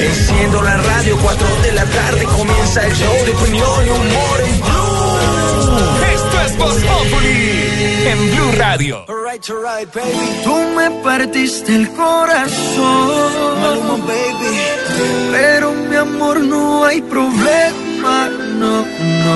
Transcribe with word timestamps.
Enciendo 0.00 0.62
la 0.62 0.76
radio, 0.76 1.18
4 1.20 1.46
de 1.62 1.72
la 1.72 1.84
tarde 1.84 2.24
comienza 2.24 2.86
el 2.86 2.94
show 2.94 3.14
de 3.26 3.32
opinión 3.32 3.86
y 3.86 3.90
humor 3.90 4.40
en 4.46 4.60
Blue. 4.60 5.18
Esto 6.14 6.40
es 6.46 6.56
Voz 6.56 6.76
Populi 6.84 8.06
en 8.06 8.30
Blue 8.30 8.52
Radio. 8.56 9.04
Alright, 9.08 9.50
alright, 9.50 9.94
baby. 9.94 10.40
Tú 10.44 10.54
me 10.76 10.90
partiste 11.02 11.74
el 11.74 11.88
corazón, 11.90 13.60
Maluma, 13.60 13.96
baby. 14.06 14.56
Pero 15.32 15.72
mi 15.72 15.96
amor 15.96 16.40
no 16.40 16.84
hay 16.84 17.02
problema, 17.02 18.28
no, 18.58 18.84
no. 18.84 19.34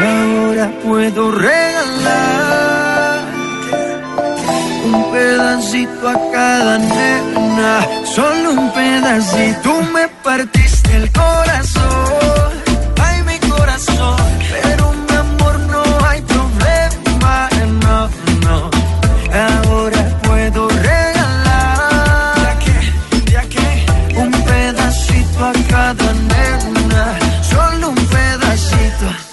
Ahora 0.00 0.70
puedo 0.82 1.30
regalar 1.30 2.97
un 4.88 5.10
pedacito 5.12 6.08
a 6.08 6.14
cada 6.32 6.78
nena, 6.78 7.86
solo 8.04 8.52
un 8.52 8.72
pedacito. 8.72 9.82
Me 9.92 10.08
partiste 10.22 10.96
el 10.96 11.10
corazón, 11.12 12.07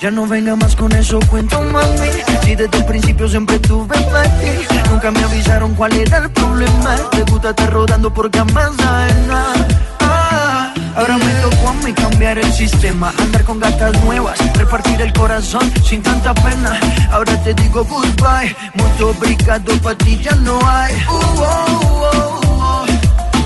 Ya 0.06 0.12
no 0.12 0.28
venga 0.28 0.56
más 0.56 0.76
con 0.76 0.92
eso, 0.92 1.20
cuento 1.32 1.60
mami. 1.64 2.12
Si 2.44 2.54
desde 2.54 2.78
el 2.78 2.86
principio 2.86 3.28
siempre 3.28 3.58
tuve 3.58 4.00
para 4.02 4.30
ti, 4.38 4.52
nunca 4.92 5.10
me 5.10 5.20
avisaron 5.24 5.74
cuál 5.74 5.94
era 5.94 6.20
el 6.20 6.30
problema. 6.30 6.96
Te 7.10 7.24
gusta 7.24 7.50
estar 7.50 7.74
rodando 7.74 8.14
sabes 8.14 9.16
nada. 9.26 9.68
Ah, 10.02 10.72
Ahora 10.96 11.18
me 11.18 11.34
tocó 11.42 11.70
a 11.70 11.74
mí 11.84 11.92
cambiar 11.92 12.38
el 12.38 12.54
sistema, 12.54 13.12
andar 13.18 13.44
con 13.46 13.60
gatas 13.60 14.00
nuevas, 14.04 14.38
repartir 14.56 15.02
el 15.02 15.12
corazón 15.12 15.74
sin 15.84 16.04
tanta 16.04 16.36
pena. 16.36 16.80
Ahora 17.12 17.36
te 17.44 17.56
digo 17.56 17.84
goodbye, 17.84 18.56
mucho 18.76 19.10
obrigado 19.10 19.76
para 19.82 19.98
ti 19.98 20.20
ya 20.22 20.36
no 20.36 20.60
hay. 20.70 20.94
Uh, 21.10 21.42
oh. 21.42 22.86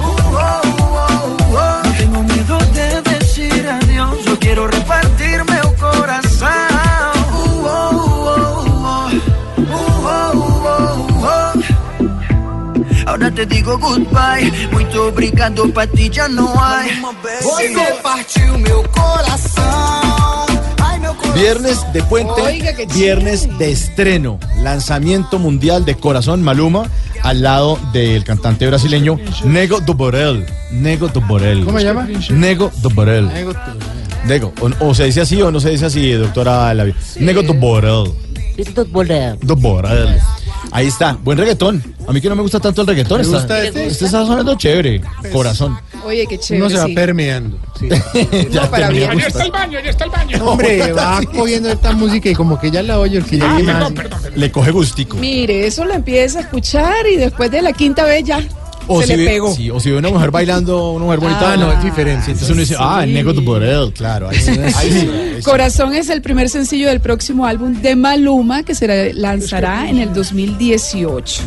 Uh, 0.04 0.40
oh. 1.56 1.82
No 1.86 1.92
tengo 1.98 2.22
miedo 2.24 2.58
de 2.74 3.02
decir 3.04 3.66
adiós, 3.66 4.26
yo 4.26 4.38
quiero 4.40 4.68
repartirme 4.68 5.09
Ahora 13.20 13.36
te 13.36 13.46
digo 13.46 13.78
goodbye, 13.78 14.50
muito 14.72 15.10
obrigado 15.10 15.70
para 15.74 15.92
ti 15.92 16.10
já 16.10 16.30
não 16.30 16.58
hay. 16.58 16.90
Você 17.42 18.00
partiu 18.02 18.58
meu 18.60 18.82
coração. 18.84 20.46
Ai, 20.82 21.00
meu 21.00 21.14
coração. 21.14 21.36
Viernes 21.36 21.84
de 21.92 22.02
puente, 22.04 22.40
Oiga, 22.40 22.74
viernes 22.88 23.46
de 23.58 23.72
estreno, 23.72 24.40
lanzamiento 24.64 25.38
mundial 25.38 25.84
de 25.84 25.96
Corazón 25.96 26.42
Maluma 26.42 26.90
al 27.22 27.42
lado 27.42 27.78
del 27.92 28.24
cantante 28.24 28.66
brasileño 28.66 29.20
Nego 29.44 29.82
do 29.82 29.94
Borel. 29.94 30.46
Nego 30.72 31.10
do 31.10 31.20
Borel. 31.20 31.66
¿Cómo 31.66 31.78
se 31.78 31.84
llama? 31.84 32.08
Nego 32.30 32.72
do 32.78 32.90
Borel. 32.90 33.30
Nego 34.26 34.54
o, 34.62 34.88
o 34.88 34.96
se 34.96 35.04
dice 35.04 35.20
así 35.20 35.42
o 35.42 35.52
no 35.52 35.60
se 35.60 35.72
dice 35.72 35.88
así, 35.88 36.14
doctora 36.14 36.74
Lavia. 36.74 36.96
Nego 37.20 37.44
do 37.44 37.54
Borel. 37.54 38.16
Do 39.42 39.58
Borel. 39.58 40.22
Ahí 40.72 40.88
está, 40.88 41.18
buen 41.24 41.38
reggaetón. 41.38 41.84
A 42.08 42.12
mí 42.14 42.22
que 42.22 42.30
no 42.30 42.36
me 42.36 42.42
gusta 42.42 42.60
tanto 42.60 42.82
el 42.82 42.88
reggaetón. 42.88 43.18
¿Le 43.20 43.24
Está, 43.24 43.38
gusta 43.40 43.64
este? 43.64 43.88
este 43.88 44.06
está 44.06 44.26
sonando 44.26 44.56
chévere. 44.56 45.02
Corazón. 45.32 45.80
Oye, 46.06 46.26
qué 46.28 46.38
chévere. 46.38 46.66
Uno 46.66 46.70
se 46.70 46.78
va 46.80 46.86
sí. 46.86 46.94
permeando. 46.94 47.58
sí. 47.80 47.90
Ya 48.52 48.70
para 48.70 48.88
terminé 48.88 49.08
bien. 49.08 49.18
de 49.18 49.26
gustar. 49.26 49.52
baño, 49.52 49.80
allá 49.80 49.90
está 49.90 50.04
el 50.06 50.12
baño. 50.12 50.46
Hombre, 50.46 50.94
va 50.94 51.22
cogiendo 51.36 51.70
esta 51.70 51.92
música 51.94 52.30
y 52.30 52.36
como 52.36 52.60
que 52.60 52.72
ya 52.72 52.84
la 52.84 53.00
oye 53.00 53.18
el 53.18 53.26
que 53.26 53.38
ya 53.38 53.56
viene 53.56 53.74
más. 53.74 53.92
Le 54.36 54.52
coge 54.52 54.72
gustico. 54.72 55.18
Mire, 55.18 55.66
eso 55.68 55.86
lo 55.86 55.94
empieza 55.94 56.40
a 56.40 56.42
escuchar 56.44 57.08
y 57.12 57.18
después 57.18 57.50
de 57.52 57.62
la 57.62 57.74
quinta 57.74 58.06
vez 58.06 58.24
ya 58.24 58.40
O 58.92 59.02
se 59.02 59.08
si, 59.08 59.16
le 59.16 59.18
ve, 59.24 59.30
pegó. 59.30 59.54
sí, 59.56 59.70
o 59.70 59.80
si 59.80 59.92
ve 59.92 59.98
una 59.98 60.10
mujer 60.10 60.32
bailando, 60.32 60.92
una 60.94 61.06
mujer 61.06 61.20
bonita. 61.20 61.54
Ah, 61.54 61.58
no, 61.58 61.72
es 61.72 61.84
diferente. 61.84 62.26
Entonces 62.32 62.50
uno 62.50 62.60
dice, 62.62 62.76
ah, 62.80 63.02
el 63.04 63.14
Nego 63.14 63.34
do 63.34 63.42
Borel, 63.42 63.94
claro. 63.94 64.30
Ahí, 64.30 64.38
ahí 64.76 64.92
sí. 64.92 65.44
Corazón 65.44 65.94
es 65.94 66.10
el 66.10 66.22
primer 66.22 66.50
sencillo 66.50 66.90
del 66.90 67.00
próximo 67.00 67.46
álbum 67.46 67.82
de 67.82 67.96
Maluma 67.96 68.64
que 68.64 68.76
se 68.76 69.14
lanzará 69.14 69.90
en 69.90 70.00
el 70.00 70.14
2018. 70.14 71.42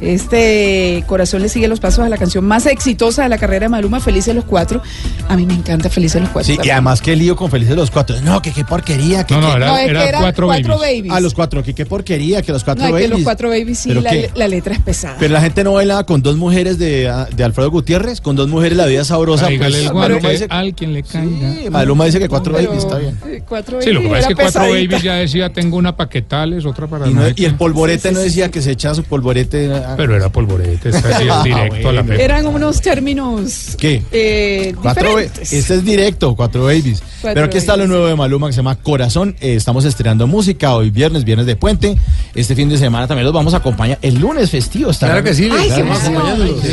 Este 0.00 1.04
Corazón 1.06 1.42
le 1.42 1.48
sigue 1.48 1.68
los 1.68 1.80
pasos 1.80 2.04
a 2.04 2.08
la 2.08 2.16
canción 2.18 2.44
más 2.44 2.66
exitosa 2.66 3.24
de 3.24 3.28
la 3.28 3.38
carrera 3.38 3.64
de 3.66 3.68
Maluma, 3.70 4.00
Felices 4.00 4.34
los 4.34 4.44
Cuatro. 4.44 4.82
A 5.28 5.36
mí 5.36 5.46
me 5.46 5.54
encanta 5.54 5.90
Felices 5.90 6.20
los 6.20 6.30
Cuatro. 6.30 6.46
Sí, 6.46 6.52
y 6.52 6.56
también. 6.56 6.74
además 6.76 7.00
qué 7.00 7.16
lío 7.16 7.36
con 7.36 7.50
Felices 7.50 7.76
los 7.76 7.90
Cuatro. 7.90 8.20
No, 8.22 8.40
que 8.40 8.52
qué 8.52 8.64
porquería. 8.64 9.24
Que, 9.24 9.34
No, 9.34 9.40
no, 9.40 9.48
que- 9.50 9.56
era- 9.56 9.66
No, 9.66 9.76
es 9.78 9.84
que 9.84 9.90
era 9.90 10.18
cuatro 10.20 10.46
cuatro, 10.46 10.78
babies. 10.78 10.98
babies. 11.02 11.12
a 11.14 11.20
los 11.20 11.34
cuatro, 11.34 11.62
que 11.62 11.74
qué 11.74 11.86
porquería, 11.86 12.42
que 12.42 12.52
los 12.52 12.62
cuatro 12.64 12.82
no, 12.82 12.88
es 12.88 12.92
babies. 12.92 13.08
que 13.10 13.14
los 13.16 13.24
cuatro 13.24 13.48
babies 13.48 13.78
sí, 13.78 13.88
¿Pero 13.88 14.00
la, 14.00 14.12
la 14.34 14.48
letra 14.48 14.74
es 14.74 14.80
pesada. 14.80 15.16
Pero 15.18 15.32
la 15.34 15.40
gente 15.40 15.64
no 15.64 15.72
bailaba 15.74 16.04
con 16.06 16.22
dos 16.22 16.36
mujeres 16.36 16.78
de, 16.78 16.83
de 16.84 17.44
Alfredo 17.44 17.70
Gutiérrez, 17.70 18.20
con 18.20 18.36
dos 18.36 18.48
mujeres 18.48 18.76
la 18.78 18.86
vida 18.86 19.04
sabrosa. 19.04 19.46
Pues, 19.56 19.74
el 19.74 19.92
Maluma 19.94 20.30
dice, 20.30 20.46
al 20.50 20.74
quien 20.74 20.92
le 20.92 21.02
caiga. 21.02 21.52
sí, 21.54 21.70
Maluma 21.70 22.04
dice 22.06 22.18
que 22.18 22.28
cuatro 22.28 22.52
Pero, 22.54 22.68
babies 22.68 22.84
está 22.84 22.98
bien. 22.98 23.18
Cuatro 23.48 23.80
Sí, 23.82 23.90
lo 23.90 24.00
que 24.00 24.08
babies 24.08 24.24
pasa 24.26 24.30
es 24.32 24.36
que 24.36 24.42
cuatro 24.42 24.60
pesadita. 24.62 24.90
babies 24.92 25.02
ya 25.02 25.14
decía, 25.14 25.52
tengo 25.52 25.76
una 25.76 25.96
paquetales, 25.96 26.64
otra 26.66 26.86
para 26.86 27.08
Y, 27.08 27.14
no- 27.14 27.22
no 27.22 27.28
y 27.34 27.44
el 27.44 27.54
polvorete 27.56 28.02
Sí, 28.02 28.08
sí, 28.08 28.14
no 28.14 28.20
sí, 28.20 28.26
decía 28.26 28.50
que 28.50 28.62
se 28.62 28.70
echaba 28.72 28.94
su 28.94 29.04
polvorete. 29.04 29.72
ah, 29.74 29.94
Pero 29.96 30.16
era 30.16 30.28
polvorete, 30.30 30.90
está 30.90 31.16
así, 31.16 31.26
Ah, 31.30 31.42
directo 31.42 31.88
a 31.88 31.92
la 31.92 32.02
bueno. 32.02 32.08
pepa. 32.18 32.22
Eran 32.22 32.46
unos 32.46 32.80
términos 32.80 33.76
¿Qué? 33.78 34.02
eh, 34.12 34.74
Cuatro 34.80 35.08
diferentes. 35.10 35.52
este 35.52 35.74
es 35.74 35.84
directo, 35.84 36.34
cuatro 36.36 36.64
babies. 36.64 37.02
Pero 37.32 37.46
aquí 37.46 37.56
está 37.56 37.76
lo 37.76 37.86
nuevo 37.86 38.06
de 38.06 38.14
Maluma 38.14 38.48
que 38.48 38.52
se 38.52 38.58
llama 38.58 38.76
Corazón. 38.76 39.34
Eh, 39.40 39.54
estamos 39.54 39.84
estrenando 39.84 40.26
música 40.26 40.74
hoy 40.74 40.90
viernes, 40.90 41.24
viernes 41.24 41.46
de 41.46 41.56
puente. 41.56 41.96
Este 42.34 42.54
fin 42.54 42.68
de 42.68 42.76
semana 42.76 43.06
también 43.06 43.24
los 43.24 43.32
vamos 43.32 43.54
a 43.54 43.58
acompañar. 43.58 43.98
El 44.02 44.16
lunes 44.18 44.50
festivo 44.50 44.90
está. 44.90 45.06
Claro 45.06 45.24
que 45.24 45.32
sí, 45.34 45.48
Ay, 45.50 45.70
emoción. 45.80 46.16
acompañándolos. 46.16 46.64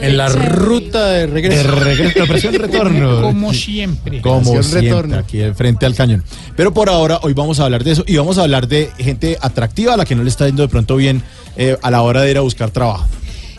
En 0.00 0.16
la 0.16 0.28
ruta 0.30 1.06
de 1.10 1.20
De 1.20 1.26
regreso. 1.26 1.70
regreso, 1.74 2.24
operación 2.24 2.54
retorno. 2.58 3.22
Como 3.22 3.52
siempre. 3.52 4.20
Como 4.22 4.62
siempre, 4.62 4.80
retorno. 4.90 5.18
aquí 5.18 5.40
frente 5.54 5.84
al 5.86 5.94
cañón. 5.94 6.24
Pero 6.56 6.72
por 6.72 6.88
ahora, 6.88 7.18
hoy 7.22 7.34
vamos 7.34 7.60
a 7.60 7.64
hablar 7.64 7.84
de 7.84 7.92
eso 7.92 8.04
y 8.06 8.16
vamos 8.16 8.38
a 8.38 8.42
hablar 8.42 8.68
de 8.68 8.90
gente 8.98 9.36
atractiva 9.40 9.94
a 9.94 9.96
la 9.96 10.04
que 10.04 10.14
no 10.14 10.22
le 10.22 10.30
está 10.30 10.46
yendo 10.46 10.62
de 10.62 10.68
pronto 10.68 10.96
bien 10.96 11.22
eh, 11.56 11.76
a 11.82 11.90
la 11.90 12.02
hora 12.02 12.22
de 12.22 12.30
ir 12.30 12.38
a 12.38 12.40
buscar 12.42 12.70
trabajo. 12.70 13.06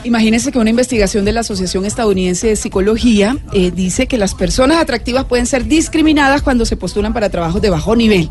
Imagínense 0.03 0.51
que 0.51 0.59
una 0.59 0.69
investigación 0.69 1.25
de 1.25 1.31
la 1.31 1.41
Asociación 1.41 1.85
Estadounidense 1.85 2.47
de 2.47 2.55
Psicología 2.55 3.37
eh, 3.53 3.71
dice 3.71 4.07
que 4.07 4.17
las 4.17 4.33
personas 4.33 4.77
atractivas 4.77 5.25
pueden 5.25 5.45
ser 5.45 5.65
discriminadas 5.65 6.41
cuando 6.41 6.65
se 6.65 6.75
postulan 6.75 7.13
para 7.13 7.29
trabajos 7.29 7.61
de 7.61 7.69
bajo 7.69 7.95
nivel. 7.95 8.29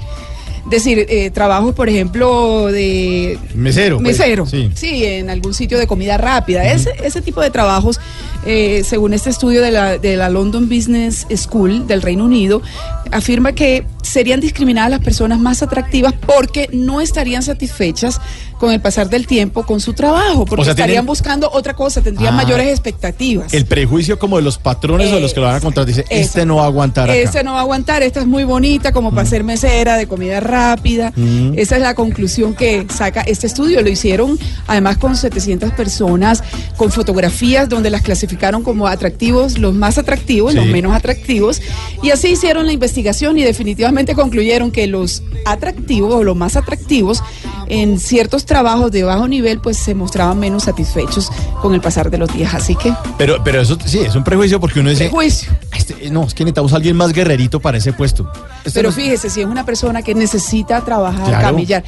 Es 0.64 0.70
decir, 0.70 1.06
eh, 1.08 1.30
trabajos, 1.30 1.74
por 1.74 1.88
ejemplo, 1.88 2.66
de 2.66 3.38
Mesero. 3.54 3.96
pues, 3.96 4.18
mesero, 4.18 4.46
sí. 4.46 4.70
sí. 4.74 5.04
en 5.04 5.30
algún 5.30 5.54
sitio 5.54 5.78
de 5.78 5.86
comida 5.86 6.18
rápida. 6.18 6.70
ese, 6.70 6.90
ese 7.02 7.22
tipo 7.22 7.40
de 7.40 7.50
trabajos, 7.50 7.98
eh, 8.46 8.82
según 8.84 9.12
este 9.14 9.30
estudio 9.30 9.60
de 9.62 9.70
la, 9.70 9.98
de 9.98 10.16
la 10.16 10.28
London 10.30 10.68
Business 10.68 11.26
School 11.34 11.86
del 11.86 12.02
Reino 12.02 12.24
Unido, 12.24 12.62
afirma 13.12 13.52
que 13.52 13.84
serían 14.02 14.40
discriminadas 14.40 14.90
las 14.90 15.00
personas 15.00 15.38
más 15.38 15.62
atractivas 15.62 16.12
porque 16.26 16.68
no 16.72 17.00
estarían 17.00 17.42
satisfechas 17.42 18.20
con 18.58 18.72
el 18.72 18.80
pasar 18.80 19.08
del 19.08 19.26
tiempo 19.26 19.64
con 19.64 19.80
su 19.80 19.94
trabajo, 19.94 20.44
porque 20.44 20.62
O 20.62 20.64
sea, 20.64 20.72
estarían 20.72 20.96
tienen- 20.96 21.06
buscando 21.06 21.50
otra 21.50 21.74
cosa, 21.74 22.02
tendrían 22.02 22.34
Ah, 22.34 22.36
mayores 22.36 22.68
expectativas. 22.68 23.54
El 23.54 23.64
prejuicio 23.66 24.18
como 24.18 24.36
de 24.36 24.42
los 24.42 24.58
patrones 24.58 25.10
o 25.12 25.14
de 25.14 25.20
los 25.20 25.32
que 25.32 25.40
lo 25.40 25.46
van 25.46 25.56
a 25.56 25.60
contratar. 25.60 25.86
Dice, 25.86 26.04
este 26.10 26.44
no 26.44 26.56
va 26.56 26.64
a 26.64 26.66
aguantar 26.66 27.10
acá. 27.10 27.18
Este 27.18 27.42
no 27.42 27.52
va 27.52 27.58
a 27.58 27.62
aguantar, 27.62 28.02
esta 28.02 28.20
es 28.20 28.26
muy 28.26 28.44
bonita 28.44 28.92
como 28.92 29.12
para 29.14 29.26
ser 29.26 29.44
mesera 29.44 29.96
de 29.96 30.06
comida 30.06 30.40
rápida. 30.40 31.12
Mm. 31.16 31.52
Esa 31.56 31.76
es 31.76 31.82
la 31.82 31.94
conclusión 31.94 32.54
que 32.54 32.86
saca 32.94 33.22
este 33.22 33.46
estudio. 33.46 33.80
Lo 33.82 33.88
hicieron 33.88 34.38
además 34.66 34.98
con 34.98 35.16
700 35.16 35.72
personas, 35.72 36.42
con 36.76 36.90
fotografías 36.92 37.68
donde 37.68 37.88
las 37.90 38.02
clasificaron 38.02 38.29
como 38.62 38.86
atractivos, 38.86 39.58
los 39.58 39.74
más 39.74 39.98
atractivos, 39.98 40.52
Sí. 40.52 40.58
los 40.58 40.66
menos 40.66 40.92
atractivos. 40.94 41.60
Y 42.02 42.10
así 42.10 42.28
hicieron 42.28 42.66
la 42.66 42.72
investigación 42.72 43.38
y 43.38 43.42
definitivamente 43.42 44.14
concluyeron 44.14 44.70
que 44.70 44.86
los 44.86 45.22
atractivos 45.46 46.14
o 46.14 46.24
los 46.24 46.36
más 46.36 46.56
atractivos 46.56 47.22
en 47.68 47.98
ciertos 48.00 48.44
trabajos 48.46 48.90
de 48.90 49.04
bajo 49.04 49.28
nivel, 49.28 49.60
pues 49.60 49.76
se 49.76 49.94
mostraban 49.94 50.38
menos 50.38 50.64
satisfechos 50.64 51.30
con 51.62 51.74
el 51.74 51.80
pasar 51.80 52.10
de 52.10 52.18
los 52.18 52.32
días. 52.32 52.52
Así 52.54 52.74
que, 52.74 52.92
Pero, 53.18 53.42
pero 53.44 53.60
eso 53.60 53.76
sí, 53.84 54.00
es 54.00 54.14
un 54.14 54.24
prejuicio 54.24 54.58
porque 54.60 54.80
uno 54.80 54.90
dice. 54.90 55.04
prejuicio. 55.04 55.52
"Este, 55.76 56.10
no, 56.10 56.24
es 56.24 56.34
que 56.34 56.44
necesitamos 56.44 56.72
a 56.72 56.76
alguien 56.76 56.96
más 56.96 57.12
guerrerito 57.12 57.60
para 57.60 57.78
ese 57.78 57.92
puesto. 57.92 58.30
Este 58.64 58.72
Pero 58.78 58.90
no- 58.90 58.94
fíjese, 58.96 59.30
si 59.30 59.40
es 59.40 59.46
una 59.46 59.64
persona 59.64 60.02
que 60.02 60.14
necesita 60.14 60.80
trabajar, 60.84 61.26
Claro. 61.26 61.46
camillar. 61.46 61.84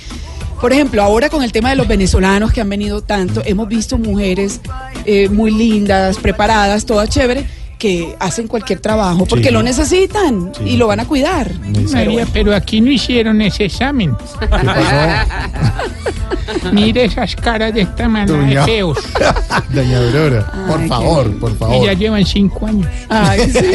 Por 0.62 0.72
ejemplo, 0.72 1.02
ahora 1.02 1.28
con 1.28 1.42
el 1.42 1.50
tema 1.50 1.70
de 1.70 1.74
los 1.74 1.88
venezolanos 1.88 2.52
que 2.52 2.60
han 2.60 2.68
venido 2.68 3.02
tanto, 3.02 3.42
hemos 3.44 3.66
visto 3.66 3.98
mujeres 3.98 4.60
eh, 5.04 5.28
muy 5.28 5.50
lindas, 5.50 6.18
preparadas, 6.18 6.86
todas 6.86 7.08
chéveres, 7.08 7.46
que 7.82 8.14
hacen 8.20 8.46
cualquier 8.46 8.78
trabajo 8.78 9.26
porque 9.26 9.46
Sí. 9.48 9.50
lo 9.50 9.60
necesitan 9.60 10.52
Sí. 10.56 10.62
y 10.70 10.76
lo 10.76 10.86
van 10.86 11.00
a 11.00 11.04
cuidar. 11.04 11.50
María, 11.92 12.24
pero 12.32 12.54
aquí 12.54 12.80
no 12.80 12.92
hicieron 12.92 13.40
ese 13.42 13.64
examen. 13.64 14.16
Mire 16.72 17.04
esas 17.06 17.34
caras 17.34 17.74
de 17.74 17.80
esta 17.82 18.08
manera 18.08 18.60
de 18.60 18.64
feos. 18.72 18.98
Doña 19.70 19.98
Aurora, 19.98 20.52
por 20.68 20.80
Ay, 20.80 20.88
favor, 20.88 21.30
qué- 21.32 21.36
por 21.40 21.50
Y 21.50 21.54
favor. 21.56 21.86
ya 21.86 21.92
llevan 21.94 22.24
cinco 22.24 22.66
años. 22.66 22.86
Ay, 23.08 23.50
sí. 23.52 23.66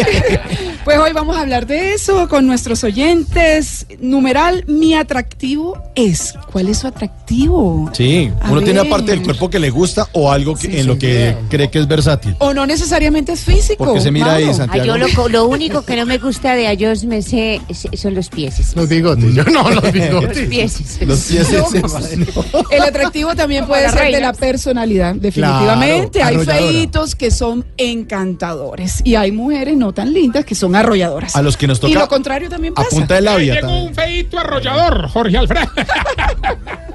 Pues 0.85 0.97
hoy 0.99 1.11
vamos 1.11 1.35
a 1.35 1.41
hablar 1.41 1.67
de 1.67 1.93
eso 1.93 2.29
con 2.29 2.47
nuestros 2.47 2.85
oyentes. 2.85 3.87
Numeral, 3.99 4.63
mi 4.67 4.95
atractivo 4.95 5.77
es. 5.95 6.33
¿Cuál 6.51 6.69
es 6.69 6.77
su 6.79 6.87
atractivo? 6.87 7.16
Sí, 7.27 8.31
A 8.41 8.51
uno 8.51 8.61
tiene 8.61 8.79
ver. 8.81 8.87
aparte 8.87 9.11
del 9.11 9.21
cuerpo 9.21 9.49
que 9.49 9.59
le 9.59 9.69
gusta 9.69 10.07
o 10.13 10.31
algo 10.31 10.55
que, 10.55 10.79
en 10.79 10.87
lo 10.87 10.97
que 10.97 11.35
cree 11.49 11.69
que 11.69 11.79
es 11.79 11.87
versátil. 11.87 12.35
O 12.39 12.53
no 12.53 12.65
necesariamente 12.65 13.33
es 13.33 13.41
físico. 13.41 13.83
Porque 13.83 13.99
se 14.01 14.11
mira 14.11 14.33
ahí. 14.35 14.53
Santiago. 14.53 14.85
Yo 14.85 14.97
lo, 14.97 15.07
co- 15.13 15.27
lo 15.29 15.45
único 15.47 15.83
que 15.83 15.95
no 15.97 16.05
me 16.05 16.17
gusta 16.17 16.55
de 16.55 16.71
ellos 16.71 17.03
me 17.03 17.21
sé, 17.21 17.61
son 17.93 18.15
los 18.15 18.29
pies. 18.29 18.75
Los 18.75 18.87
bigotes. 18.87 19.33
Yo 19.33 19.43
no, 19.51 19.69
los 19.69 19.83
Los 19.83 19.91
bigotes. 19.93 20.47
pies. 20.47 21.01
Los 21.05 21.19
pies 21.25 21.51
No. 21.51 21.67
ese, 21.97 22.17
no. 22.17 22.25
El 22.71 22.81
atractivo 22.83 23.35
también 23.35 23.65
puede 23.67 23.89
ser 23.89 24.11
de 24.11 24.21
la 24.21 24.33
personalidad, 24.33 25.15
definitivamente. 25.15 26.19
Claro, 26.19 26.39
hay 26.39 26.45
feitos 26.45 27.15
que 27.15 27.29
son 27.31 27.65
encantadores 27.77 29.01
y 29.03 29.15
hay 29.15 29.31
mujeres 29.31 29.75
no 29.77 29.93
tan 29.93 30.13
lindas 30.13 30.45
que 30.45 30.55
son 30.55 30.75
arrolladoras. 30.75 31.35
A 31.35 31.41
los 31.41 31.57
que 31.57 31.67
nos 31.67 31.77
Y 31.79 31.81
toca 31.81 31.99
lo 31.99 32.07
contrario 32.07 32.49
también 32.49 32.73
a 32.73 32.83
pasa. 32.83 32.89
punta 32.89 33.15
de 33.15 33.21
labia 33.21 33.55
Llegó 33.55 33.83
un 33.83 33.93
feito 33.93 34.39
arrollador, 34.39 35.09
Jorge 35.09 35.37
Alfredo. 35.37 35.67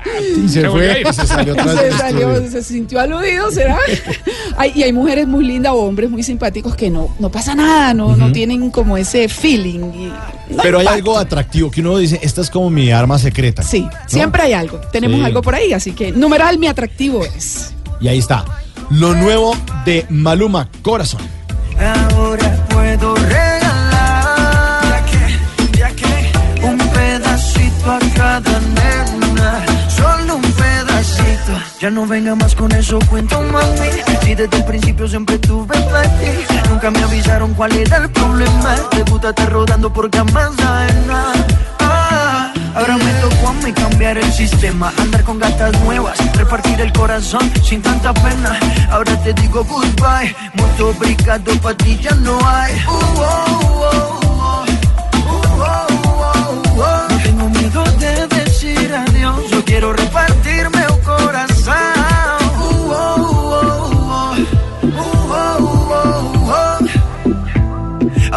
Y 0.45 0.49
se 0.49 0.69
fue, 0.69 1.01
ir. 1.01 1.15
se 1.15 1.27
salió 1.27 1.55
se 1.77 1.93
salió, 1.93 2.51
se 2.51 2.63
sintió 2.63 3.01
aludido, 3.01 3.51
¿será? 3.51 3.79
Y 4.75 4.83
hay 4.83 4.93
mujeres 4.93 5.27
muy 5.27 5.45
lindas 5.45 5.73
o 5.73 5.77
hombres 5.77 6.11
muy 6.11 6.23
simpáticos 6.23 6.77
que 6.77 6.91
no, 6.91 7.15
no 7.19 7.31
pasa 7.31 7.55
nada, 7.55 7.95
no, 7.95 8.17
no 8.17 8.31
tienen 8.33 8.71
como 8.71 8.97
ese 8.97 9.29
feeling. 9.29 9.81
y 9.95 10.13
no 10.51 10.63
Pero 10.63 10.79
hay 10.79 10.87
algo 10.87 11.19
atractivo 11.19 11.71
que 11.71 11.81
uno 11.81 11.97
dice, 11.99 12.21
esta 12.23 12.41
es 12.43 12.51
como 12.51 12.69
mi 12.71 12.91
arma 12.91 13.19
secreta. 13.19 13.63
Sí, 13.63 13.81
¿no? 13.83 13.91
siempre 14.07 14.43
hay 14.43 14.53
algo. 14.53 14.79
Tenemos 14.93 15.19
Sí. 15.21 15.25
algo 15.25 15.43
por 15.43 15.55
ahí, 15.55 15.73
así 15.73 15.93
que 15.93 16.13
numeral 16.13 16.59
mi 16.59 16.67
atractivo 16.67 17.25
es. 17.25 17.73
Y 18.01 18.09
ahí 18.09 18.19
está. 18.19 18.45
Lo 18.91 19.15
nuevo 19.15 19.57
de 19.87 20.05
Maluma, 20.11 20.69
Corazón. 20.83 21.21
Ahora 21.79 22.67
puedo 22.69 23.15
regalar 23.17 23.52
Ya 31.81 31.91
no 31.91 32.07
venga 32.07 32.35
más 32.35 32.55
con 32.55 32.73
eso, 32.73 32.99
cuento 33.11 33.41
mami. 33.41 33.91
Si 34.23 34.35
desde 34.35 34.57
el 34.57 34.65
principio 34.65 35.09
siempre 35.09 35.39
tuve 35.39 35.75
ti, 35.75 36.69
nunca 36.71 36.91
me 36.91 37.03
avisaron 37.03 37.55
cuál 37.55 37.73
era 37.73 37.97
el 37.99 38.11
problema. 38.11 38.77
Debútate 38.93 39.47
rodando 39.47 39.93
por 39.93 40.09
ajenas. 40.15 41.37
Ah, 41.81 42.53
Ahora 42.75 42.97
me 42.97 43.13
tocó 43.21 43.49
a 43.49 43.53
mí 43.53 43.73
cambiar 43.73 44.17
el 44.17 44.33
sistema, 44.33 44.93
andar 44.99 45.23
con 45.25 45.39
gatas 45.39 45.79
nuevas, 45.83 46.17
repartir 46.37 46.81
el 46.81 46.93
corazón 46.93 47.51
sin 47.63 47.83
tanta 47.83 48.15
pena. 48.15 48.59
Ahora 48.91 49.15
te 49.23 49.35
digo 49.35 49.63
goodbye, 49.65 50.35
mucho 50.55 50.89
obrigado, 50.89 51.53
pa' 51.61 51.75
ti 51.75 51.99
ya 52.01 52.15
no 52.15 52.39
hay. 52.49 52.75
Uh, 52.87 52.91
oh, 52.91 53.15
oh, 53.19 54.19
oh. 54.19 54.22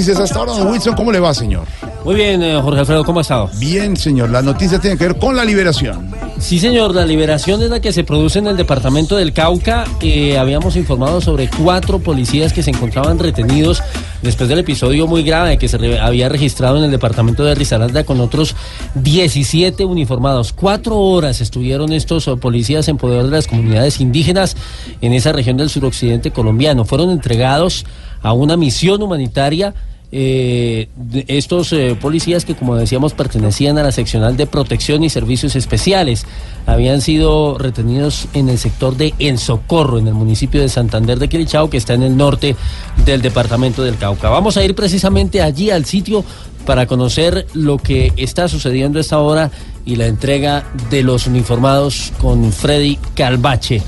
noticias 0.00 0.18
hasta 0.18 0.38
ahora, 0.38 0.52
don 0.52 0.68
Wilson. 0.68 0.94
¿Cómo 0.94 1.12
le 1.12 1.20
va, 1.20 1.34
señor? 1.34 1.66
Muy 2.06 2.14
bien, 2.14 2.42
eh, 2.42 2.58
Jorge 2.62 2.80
Alfredo, 2.80 3.04
¿cómo 3.04 3.18
ha 3.18 3.22
estado? 3.22 3.50
Bien, 3.58 3.94
señor. 3.98 4.30
Las 4.30 4.42
noticias 4.42 4.80
tienen 4.80 4.96
que 4.96 5.08
ver 5.08 5.18
con 5.18 5.36
la 5.36 5.44
liberación. 5.44 6.10
Sí, 6.38 6.58
señor, 6.58 6.94
la 6.94 7.04
liberación 7.04 7.62
es 7.62 7.68
la 7.68 7.80
que 7.80 7.92
se 7.92 8.02
produce 8.02 8.38
en 8.38 8.46
el 8.46 8.56
departamento 8.56 9.16
del 9.16 9.34
Cauca. 9.34 9.84
Eh, 10.00 10.38
habíamos 10.38 10.76
informado 10.76 11.20
sobre 11.20 11.50
cuatro 11.50 11.98
policías 11.98 12.54
que 12.54 12.62
se 12.62 12.70
encontraban 12.70 13.18
retenidos 13.18 13.82
después 14.22 14.48
del 14.48 14.60
episodio 14.60 15.06
muy 15.06 15.22
grave 15.22 15.58
que 15.58 15.68
se 15.68 15.98
había 15.98 16.30
registrado 16.30 16.78
en 16.78 16.84
el 16.84 16.90
departamento 16.90 17.44
de 17.44 17.54
Risaralda 17.54 18.04
con 18.04 18.20
otros 18.20 18.56
17 18.94 19.84
uniformados. 19.84 20.54
Cuatro 20.54 20.96
horas 20.96 21.42
estuvieron 21.42 21.92
estos 21.92 22.26
eh, 22.26 22.36
policías 22.38 22.88
en 22.88 22.96
poder 22.96 23.24
de 23.24 23.32
las 23.32 23.46
comunidades 23.46 24.00
indígenas 24.00 24.56
en 25.02 25.12
esa 25.12 25.32
región 25.32 25.58
del 25.58 25.68
suroccidente 25.68 26.30
colombiano. 26.30 26.86
Fueron 26.86 27.10
entregados 27.10 27.84
a 28.22 28.32
una 28.32 28.56
misión 28.56 29.02
humanitaria 29.02 29.74
eh, 30.12 30.88
estos 31.28 31.72
eh, 31.72 31.96
policías 32.00 32.44
que, 32.44 32.56
como 32.56 32.74
decíamos, 32.74 33.14
pertenecían 33.14 33.78
a 33.78 33.84
la 33.84 33.92
seccional 33.92 34.36
de 34.36 34.46
protección 34.46 35.04
y 35.04 35.10
servicios 35.10 35.54
especiales, 35.54 36.26
habían 36.66 37.00
sido 37.00 37.58
retenidos 37.58 38.26
en 38.34 38.48
el 38.48 38.58
sector 38.58 38.96
de 38.96 39.14
El 39.18 39.38
Socorro, 39.38 39.98
en 39.98 40.08
el 40.08 40.14
municipio 40.14 40.60
de 40.60 40.68
Santander 40.68 41.18
de 41.18 41.28
Quilichao, 41.28 41.70
que 41.70 41.76
está 41.76 41.94
en 41.94 42.02
el 42.02 42.16
norte 42.16 42.56
del 43.04 43.22
departamento 43.22 43.82
del 43.82 43.96
Cauca. 43.98 44.28
Vamos 44.30 44.56
a 44.56 44.64
ir 44.64 44.74
precisamente 44.74 45.42
allí 45.42 45.70
al 45.70 45.84
sitio 45.84 46.24
para 46.66 46.86
conocer 46.86 47.46
lo 47.54 47.78
que 47.78 48.12
está 48.16 48.48
sucediendo 48.48 48.98
a 48.98 49.02
esta 49.02 49.18
hora 49.18 49.50
y 49.84 49.96
la 49.96 50.06
entrega 50.06 50.64
de 50.90 51.02
los 51.02 51.26
uniformados 51.26 52.12
con 52.18 52.52
Freddy 52.52 52.98
Calvache. 53.14 53.82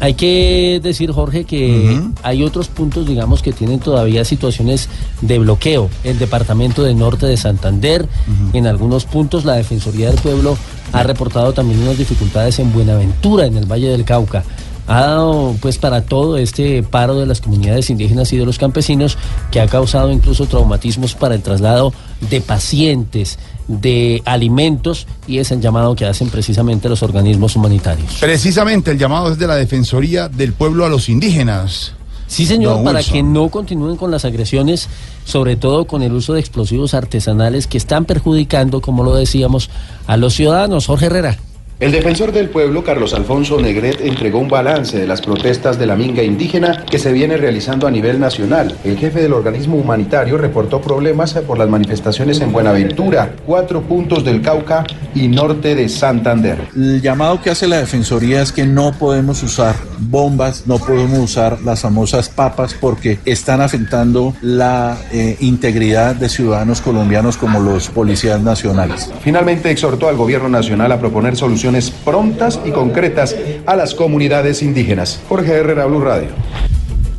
Hay 0.00 0.14
que 0.14 0.80
decir, 0.82 1.10
Jorge, 1.10 1.44
que 1.44 2.00
hay 2.22 2.44
otros 2.44 2.68
puntos, 2.68 3.06
digamos, 3.06 3.42
que 3.42 3.52
tienen 3.52 3.80
todavía 3.80 4.24
situaciones 4.24 4.88
de 5.22 5.38
bloqueo. 5.40 5.90
El 6.04 6.18
departamento 6.18 6.84
de 6.84 6.94
norte 6.94 7.26
de 7.26 7.36
Santander, 7.36 8.08
en 8.52 8.66
algunos 8.66 9.06
puntos 9.06 9.44
la 9.44 9.54
Defensoría 9.54 10.08
del 10.08 10.20
Pueblo 10.20 10.56
ha 10.92 11.02
reportado 11.02 11.52
también 11.52 11.80
unas 11.82 11.98
dificultades 11.98 12.58
en 12.60 12.72
Buenaventura, 12.72 13.46
en 13.46 13.56
el 13.56 13.66
Valle 13.66 13.88
del 13.88 14.04
Cauca. 14.04 14.44
Ha 14.86 15.00
dado, 15.00 15.54
pues, 15.60 15.76
para 15.76 16.02
todo 16.02 16.38
este 16.38 16.82
paro 16.82 17.16
de 17.16 17.26
las 17.26 17.42
comunidades 17.42 17.90
indígenas 17.90 18.32
y 18.32 18.38
de 18.38 18.46
los 18.46 18.56
campesinos, 18.56 19.18
que 19.50 19.60
ha 19.60 19.66
causado 19.66 20.10
incluso 20.10 20.46
traumatismos 20.46 21.14
para 21.14 21.34
el 21.34 21.42
traslado 21.42 21.92
de 22.30 22.40
pacientes, 22.40 23.38
de 23.68 24.22
alimentos 24.24 25.06
y 25.26 25.38
es 25.38 25.50
el 25.52 25.60
llamado 25.60 25.94
que 25.94 26.06
hacen 26.06 26.30
precisamente 26.30 26.88
los 26.88 27.02
organismos 27.02 27.54
humanitarios. 27.54 28.16
Precisamente 28.18 28.90
el 28.90 28.98
llamado 28.98 29.30
es 29.30 29.38
de 29.38 29.46
la 29.46 29.56
Defensoría 29.56 30.28
del 30.28 30.54
Pueblo 30.54 30.84
a 30.84 30.88
los 30.88 31.08
indígenas. 31.08 31.92
Sí, 32.26 32.44
señor, 32.44 32.84
para 32.84 33.02
que 33.02 33.22
no 33.22 33.48
continúen 33.48 33.96
con 33.96 34.10
las 34.10 34.26
agresiones, 34.26 34.88
sobre 35.24 35.56
todo 35.56 35.86
con 35.86 36.02
el 36.02 36.12
uso 36.12 36.34
de 36.34 36.40
explosivos 36.40 36.92
artesanales 36.92 37.66
que 37.66 37.78
están 37.78 38.04
perjudicando, 38.04 38.82
como 38.82 39.02
lo 39.02 39.14
decíamos, 39.14 39.70
a 40.06 40.18
los 40.18 40.34
ciudadanos. 40.34 40.86
Jorge 40.86 41.06
Herrera. 41.06 41.38
El 41.80 41.92
defensor 41.92 42.32
del 42.32 42.48
pueblo, 42.48 42.82
Carlos 42.82 43.14
Alfonso 43.14 43.60
Negret, 43.60 44.00
entregó 44.00 44.40
un 44.40 44.48
balance 44.48 44.98
de 44.98 45.06
las 45.06 45.20
protestas 45.20 45.78
de 45.78 45.86
la 45.86 45.94
minga 45.94 46.24
indígena 46.24 46.84
que 46.84 46.98
se 46.98 47.12
viene 47.12 47.36
realizando 47.36 47.86
a 47.86 47.90
nivel 47.92 48.18
nacional. 48.18 48.76
El 48.82 48.98
jefe 48.98 49.22
del 49.22 49.32
organismo 49.32 49.76
humanitario 49.76 50.38
reportó 50.38 50.80
problemas 50.80 51.34
por 51.34 51.56
las 51.56 51.68
manifestaciones 51.68 52.40
en 52.40 52.50
Buenaventura, 52.50 53.32
cuatro 53.46 53.82
puntos 53.82 54.24
del 54.24 54.42
Cauca 54.42 54.84
y 55.14 55.28
norte 55.28 55.76
de 55.76 55.88
Santander. 55.88 56.66
El 56.74 57.00
llamado 57.00 57.40
que 57.40 57.50
hace 57.50 57.68
la 57.68 57.78
Defensoría 57.78 58.42
es 58.42 58.50
que 58.50 58.66
no 58.66 58.90
podemos 58.90 59.40
usar 59.44 59.76
bombas, 60.00 60.66
no 60.66 60.78
podemos 60.78 61.20
usar 61.20 61.60
las 61.62 61.82
famosas 61.82 62.28
papas 62.28 62.74
porque 62.74 63.20
están 63.24 63.60
afectando 63.60 64.34
la 64.42 64.98
eh, 65.12 65.36
integridad 65.38 66.16
de 66.16 66.28
ciudadanos 66.28 66.80
colombianos 66.80 67.36
como 67.36 67.60
los 67.60 67.88
policías 67.88 68.40
nacionales. 68.40 69.12
Finalmente 69.20 69.70
exhortó 69.70 70.08
al 70.08 70.16
gobierno 70.16 70.48
nacional 70.48 70.90
a 70.90 70.98
proponer 70.98 71.36
soluciones 71.36 71.67
prontas 72.04 72.60
y 72.64 72.70
concretas 72.70 73.34
a 73.66 73.76
las 73.76 73.94
comunidades 73.94 74.62
indígenas. 74.62 75.20
Jorge 75.28 75.52
Herrera, 75.52 75.86
Blue 75.86 76.00
Radio. 76.00 76.30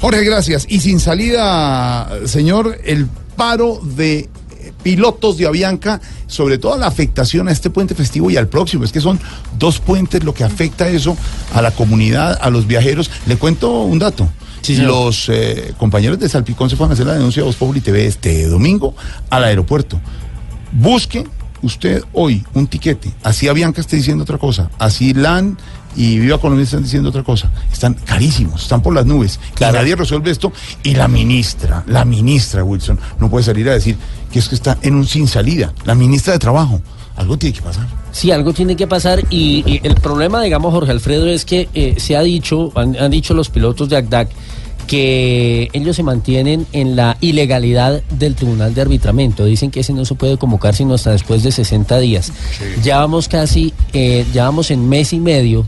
Jorge, 0.02 0.24
gracias. 0.24 0.66
Y 0.70 0.80
sin 0.80 1.00
salida, 1.00 2.10
señor, 2.26 2.78
el 2.86 3.08
paro 3.36 3.80
de 3.82 4.30
pilotos 4.84 5.38
de 5.38 5.48
Avianca, 5.48 6.00
sobre 6.28 6.58
todo 6.58 6.78
la 6.78 6.88
afectación 6.88 7.48
a 7.48 7.52
este 7.52 7.70
puente 7.70 7.96
festivo 7.96 8.30
y 8.30 8.38
al 8.38 8.48
próximo. 8.48 8.84
Es 8.84 8.92
que 8.92 9.02
son 9.02 9.20
dos 9.58 9.80
puentes 9.80 10.24
lo 10.24 10.34
que 10.34 10.44
afecta 10.44 10.88
eso 10.88 11.18
a 11.54 11.62
la 11.62 11.72
comunidad, 11.72 12.38
a 12.42 12.50
los 12.50 12.68
viajeros. 12.68 13.12
Le 13.26 13.36
cuento 13.38 13.84
un 13.84 14.00
dato. 14.00 14.30
los 14.80 15.30
eh, 15.30 15.74
compañeros 15.78 16.20
de 16.20 16.30
Salpicón 16.30 16.70
se 16.70 16.76
fueron 16.76 16.92
a 16.92 16.94
hacer 16.94 17.06
la 17.06 17.14
denuncia 17.14 17.42
a 17.42 17.46
Voz 17.46 17.56
Populi 17.56 17.82
TV 17.82 18.06
este 18.06 18.48
domingo 18.48 18.96
al 19.30 19.44
aeropuerto. 19.44 20.00
Busque 20.72 21.26
usted 21.62 22.04
hoy 22.14 22.44
un 22.54 22.68
tiquete. 22.68 23.12
Así 23.24 23.48
Avianca 23.48 23.82
está 23.82 23.96
diciendo 23.96 24.24
otra 24.24 24.38
cosa. 24.38 24.70
Así 24.80 25.14
LAN 25.14 25.58
y 25.96 26.20
Viva 26.20 26.38
Colombia 26.38 26.64
están 26.64 26.84
diciendo 26.84 27.10
otra 27.10 27.24
cosa. 27.24 27.52
Están 27.72 27.94
carísimos, 27.94 28.64
están 28.64 28.82
por 28.82 28.94
las 28.94 29.06
nubes. 29.06 29.40
Y 29.60 29.64
nadie 29.64 29.96
resuelve 29.96 30.32
esto. 30.32 30.52
Y 30.84 30.96
la 30.96 31.08
ministra, 31.08 31.84
la 31.88 32.06
ministra 32.06 32.64
Wilson, 32.64 33.00
no 33.20 33.30
puede 33.30 33.44
salir 33.44 33.70
a 33.70 33.74
decir 33.74 33.98
que 34.32 34.40
es 34.40 34.48
que 34.48 34.56
está 34.56 34.78
en 34.82 34.96
un 34.96 35.06
sin 35.06 35.28
salida. 35.28 35.74
La 35.86 35.96
ministra 35.96 36.34
de 36.34 36.40
Trabajo. 36.40 36.82
Algo 37.16 37.38
tiene 37.38 37.54
que 37.54 37.62
pasar. 37.62 37.86
Sí, 38.12 38.32
algo 38.32 38.54
tiene 38.54 38.78
que 38.78 38.88
pasar 38.88 39.26
y, 39.30 39.64
y 39.66 39.82
el 39.84 39.96
problema, 39.96 40.42
digamos, 40.42 40.72
Jorge 40.72 40.92
Alfredo, 40.92 41.28
es 41.28 41.44
que 41.44 41.68
eh, 41.74 41.96
se 41.98 42.16
ha 42.16 42.22
dicho, 42.22 42.72
han, 42.76 42.96
han 42.96 43.12
dicho 43.12 43.34
los 43.34 43.50
pilotos 43.50 43.90
de 43.90 43.98
ACDAC, 43.98 44.30
que 44.90 45.70
ellos 45.74 45.96
se 45.96 46.02
mantienen 46.02 46.66
en 46.74 46.96
la 46.96 47.16
ilegalidad 47.22 48.02
del 48.10 48.34
Tribunal 48.34 48.74
de 48.74 48.82
Arbitramiento. 48.82 49.46
Dicen 49.46 49.70
que 49.70 49.82
ese 49.82 49.94
no 49.94 50.04
se 50.04 50.16
puede 50.16 50.38
convocar 50.38 50.74
sino 50.76 50.96
hasta 50.96 51.12
después 51.12 51.44
de 51.44 51.52
60 51.52 52.00
días. 52.00 52.34
Ya 52.84 52.98
vamos 52.98 53.28
casi, 53.28 53.72
eh, 53.94 54.26
ya 54.34 54.46
vamos 54.46 54.72
en 54.72 54.90
mes 54.90 55.14
y 55.14 55.20
medio 55.20 55.68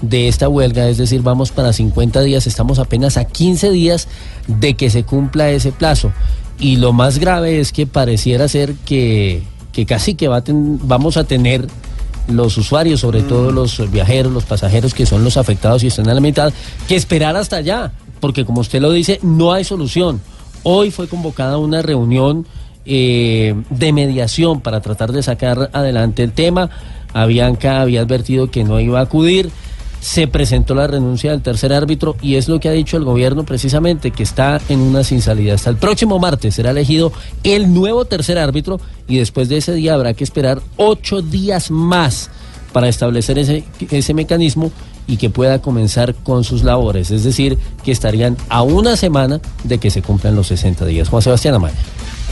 de 0.00 0.26
esta 0.26 0.48
huelga, 0.48 0.88
es 0.88 0.96
decir, 0.96 1.20
vamos 1.20 1.50
para 1.52 1.72
50 1.74 2.22
días, 2.22 2.46
estamos 2.46 2.78
apenas 2.78 3.18
a 3.18 3.26
15 3.26 3.70
días 3.70 4.08
de 4.48 4.72
que 4.74 4.88
se 4.88 5.04
cumpla 5.04 5.50
ese 5.50 5.70
plazo. 5.70 6.10
Y 6.58 6.76
lo 6.76 6.94
más 6.94 7.18
grave 7.18 7.60
es 7.60 7.72
que 7.72 7.86
pareciera 7.86 8.48
ser 8.48 8.72
que, 8.86 9.42
que 9.72 9.84
casi 9.84 10.14
que 10.14 10.28
va 10.28 10.38
a 10.38 10.44
ten- 10.44 10.80
vamos 10.82 11.18
a 11.18 11.24
tener 11.24 11.66
los 12.26 12.56
usuarios, 12.56 13.00
sobre 13.00 13.20
todo 13.20 13.52
los 13.52 13.90
viajeros, 13.90 14.32
los 14.32 14.44
pasajeros 14.44 14.94
que 14.94 15.04
son 15.06 15.24
los 15.24 15.36
afectados 15.36 15.84
y 15.84 15.88
están 15.88 16.08
a 16.08 16.14
la 16.14 16.20
mitad, 16.20 16.52
que 16.88 16.94
esperar 16.96 17.36
hasta 17.36 17.56
allá, 17.56 17.92
porque 18.22 18.44
como 18.44 18.60
usted 18.60 18.80
lo 18.80 18.92
dice, 18.92 19.18
no 19.22 19.52
hay 19.52 19.64
solución. 19.64 20.20
Hoy 20.62 20.92
fue 20.92 21.08
convocada 21.08 21.58
una 21.58 21.82
reunión 21.82 22.46
eh, 22.86 23.52
de 23.68 23.92
mediación 23.92 24.60
para 24.60 24.80
tratar 24.80 25.10
de 25.10 25.24
sacar 25.24 25.70
adelante 25.72 26.22
el 26.22 26.30
tema. 26.30 26.70
Avianca 27.12 27.80
había 27.80 28.00
advertido 28.00 28.48
que 28.48 28.62
no 28.62 28.78
iba 28.78 29.00
a 29.00 29.02
acudir. 29.02 29.50
Se 30.00 30.28
presentó 30.28 30.76
la 30.76 30.86
renuncia 30.86 31.32
del 31.32 31.42
tercer 31.42 31.72
árbitro 31.72 32.14
y 32.22 32.36
es 32.36 32.48
lo 32.48 32.60
que 32.60 32.68
ha 32.68 32.72
dicho 32.72 32.96
el 32.96 33.02
gobierno 33.02 33.42
precisamente, 33.42 34.12
que 34.12 34.22
está 34.22 34.60
en 34.68 34.78
una 34.78 35.02
sin 35.02 35.20
salida. 35.20 35.54
Hasta 35.54 35.70
el 35.70 35.76
próximo 35.76 36.20
martes 36.20 36.54
será 36.54 36.70
elegido 36.70 37.12
el 37.42 37.74
nuevo 37.74 38.04
tercer 38.04 38.38
árbitro 38.38 38.80
y 39.08 39.16
después 39.16 39.48
de 39.48 39.56
ese 39.56 39.74
día 39.74 39.94
habrá 39.94 40.14
que 40.14 40.22
esperar 40.22 40.62
ocho 40.76 41.22
días 41.22 41.72
más 41.72 42.30
para 42.72 42.88
establecer 42.88 43.40
ese, 43.40 43.64
ese 43.90 44.14
mecanismo 44.14 44.70
y 45.06 45.16
que 45.16 45.30
pueda 45.30 45.60
comenzar 45.60 46.14
con 46.14 46.44
sus 46.44 46.62
labores. 46.62 47.10
Es 47.10 47.24
decir, 47.24 47.58
que 47.84 47.92
estarían 47.92 48.36
a 48.48 48.62
una 48.62 48.96
semana 48.96 49.40
de 49.64 49.78
que 49.78 49.90
se 49.90 50.02
cumplan 50.02 50.36
los 50.36 50.46
60 50.48 50.84
días. 50.86 51.08
Juan 51.08 51.22
Sebastián 51.22 51.54
Amaya. 51.54 51.76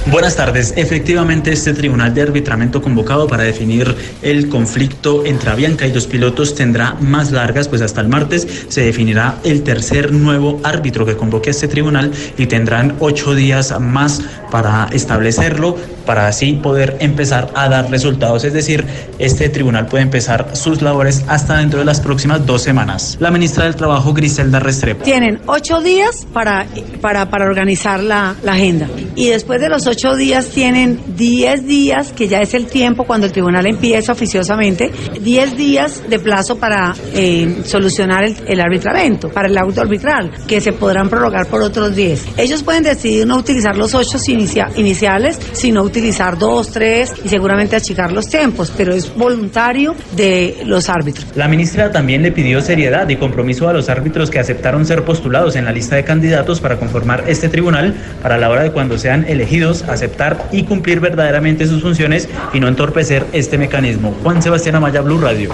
Buenas 0.06 0.34
tardes. 0.34 0.72
Efectivamente, 0.76 1.52
este 1.52 1.74
tribunal 1.74 2.14
de 2.14 2.22
arbitramiento 2.22 2.80
convocado 2.80 3.28
para 3.28 3.44
definir 3.44 3.94
el 4.22 4.48
conflicto 4.48 5.26
entre 5.26 5.50
Avianca 5.50 5.86
y 5.86 5.92
los 5.92 6.06
pilotos 6.06 6.54
tendrá 6.54 6.94
más 7.00 7.32
largas, 7.32 7.68
pues 7.68 7.82
hasta 7.82 8.00
el 8.00 8.08
martes 8.08 8.64
se 8.68 8.80
definirá 8.80 9.36
el 9.44 9.62
tercer 9.62 10.10
nuevo 10.10 10.58
árbitro 10.64 11.04
que 11.04 11.16
convoque 11.16 11.50
a 11.50 11.52
este 11.52 11.68
tribunal 11.68 12.12
y 12.38 12.46
tendrán 12.46 12.96
ocho 12.98 13.34
días 13.34 13.78
más 13.78 14.22
para 14.50 14.88
establecerlo, 14.90 15.76
para 16.06 16.26
así 16.26 16.54
poder 16.54 16.96
empezar 17.00 17.50
a 17.54 17.68
dar 17.68 17.90
resultados. 17.90 18.44
Es 18.44 18.54
decir, 18.54 18.84
este 19.18 19.50
tribunal 19.50 19.86
puede 19.86 20.02
empezar 20.02 20.56
sus 20.56 20.80
labores 20.80 21.24
hasta 21.28 21.58
dentro 21.58 21.78
de 21.78 21.84
las 21.84 22.00
próximas 22.00 22.44
dos 22.46 22.62
semanas. 22.62 23.16
La 23.20 23.30
ministra 23.30 23.64
del 23.64 23.76
Trabajo, 23.76 24.12
Griselda 24.14 24.60
Restrepo. 24.60 25.04
Tienen 25.04 25.40
ocho 25.46 25.80
días 25.82 26.26
para, 26.32 26.66
para, 27.00 27.30
para 27.30 27.44
organizar 27.44 28.02
la, 28.02 28.34
la 28.42 28.52
agenda. 28.52 28.88
Y 29.14 29.28
después 29.28 29.60
de 29.60 29.68
los 29.68 29.86
ocho 29.90 30.16
días 30.16 30.46
tienen 30.48 30.98
diez 31.16 31.66
días, 31.66 32.12
que 32.12 32.28
ya 32.28 32.40
es 32.40 32.54
el 32.54 32.66
tiempo 32.66 33.04
cuando 33.04 33.26
el 33.26 33.32
tribunal 33.32 33.66
empieza 33.66 34.12
oficiosamente, 34.12 34.90
diez 35.20 35.56
días 35.56 36.02
de 36.08 36.18
plazo 36.18 36.56
para 36.58 36.94
eh, 37.12 37.58
solucionar 37.64 38.24
el, 38.24 38.36
el 38.46 38.60
arbitramiento, 38.60 39.28
para 39.28 39.48
el 39.48 39.58
auto 39.58 39.80
arbitral, 39.82 40.30
que 40.46 40.60
se 40.60 40.72
podrán 40.72 41.08
prorrogar 41.08 41.46
por 41.48 41.60
otros 41.62 41.94
diez. 41.94 42.24
Ellos 42.36 42.62
pueden 42.62 42.82
decidir 42.84 43.26
no 43.26 43.36
utilizar 43.36 43.76
los 43.76 43.94
ocho 43.94 44.18
inicia- 44.28 44.70
iniciales, 44.76 45.38
sino 45.52 45.82
utilizar 45.82 46.38
dos, 46.38 46.70
tres 46.70 47.12
y 47.24 47.28
seguramente 47.28 47.76
achicar 47.76 48.12
los 48.12 48.28
tiempos, 48.28 48.72
pero 48.76 48.94
es 48.94 49.12
voluntario 49.14 49.94
de 50.16 50.58
los 50.64 50.88
árbitros. 50.88 51.26
La 51.34 51.48
ministra 51.48 51.90
también 51.90 52.22
le 52.22 52.32
pidió 52.32 52.60
seriedad 52.60 53.08
y 53.08 53.16
compromiso 53.16 53.68
a 53.68 53.72
los 53.72 53.88
árbitros 53.88 54.30
que 54.30 54.38
aceptaron 54.38 54.86
ser 54.86 55.04
postulados 55.04 55.56
en 55.56 55.64
la 55.64 55.72
lista 55.72 55.96
de 55.96 56.04
candidatos 56.04 56.60
para 56.60 56.76
conformar 56.78 57.24
este 57.26 57.48
tribunal 57.48 57.94
para 58.22 58.38
la 58.38 58.48
hora 58.50 58.62
de 58.62 58.70
cuando 58.72 58.96
sean 58.98 59.24
elegidos 59.28 59.79
aceptar 59.82 60.48
y 60.52 60.64
cumplir 60.64 61.00
verdaderamente 61.00 61.66
sus 61.66 61.82
funciones 61.82 62.28
y 62.52 62.60
no 62.60 62.68
entorpecer 62.68 63.26
este 63.32 63.58
mecanismo. 63.58 64.14
Juan 64.22 64.42
Sebastián 64.42 64.76
Amaya, 64.76 65.00
Blue 65.00 65.20
Radio. 65.20 65.52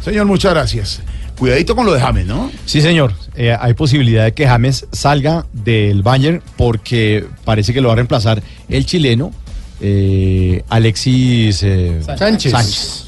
Señor, 0.00 0.26
muchas 0.26 0.52
gracias. 0.52 1.02
Cuidadito 1.38 1.76
con 1.76 1.86
lo 1.86 1.92
de 1.92 2.00
James, 2.00 2.26
¿no? 2.26 2.50
Sí, 2.64 2.80
señor. 2.80 3.12
Eh, 3.36 3.56
hay 3.58 3.74
posibilidad 3.74 4.24
de 4.24 4.32
que 4.32 4.46
James 4.46 4.86
salga 4.90 5.46
del 5.52 6.02
Bayern 6.02 6.42
porque 6.56 7.24
parece 7.44 7.72
que 7.72 7.80
lo 7.80 7.88
va 7.88 7.92
a 7.92 7.96
reemplazar 7.96 8.42
el 8.68 8.84
chileno 8.86 9.32
eh, 9.80 10.64
Alexis 10.68 11.62
eh, 11.62 12.00
Sánchez. 12.04 12.52
Sánchez. 12.52 13.04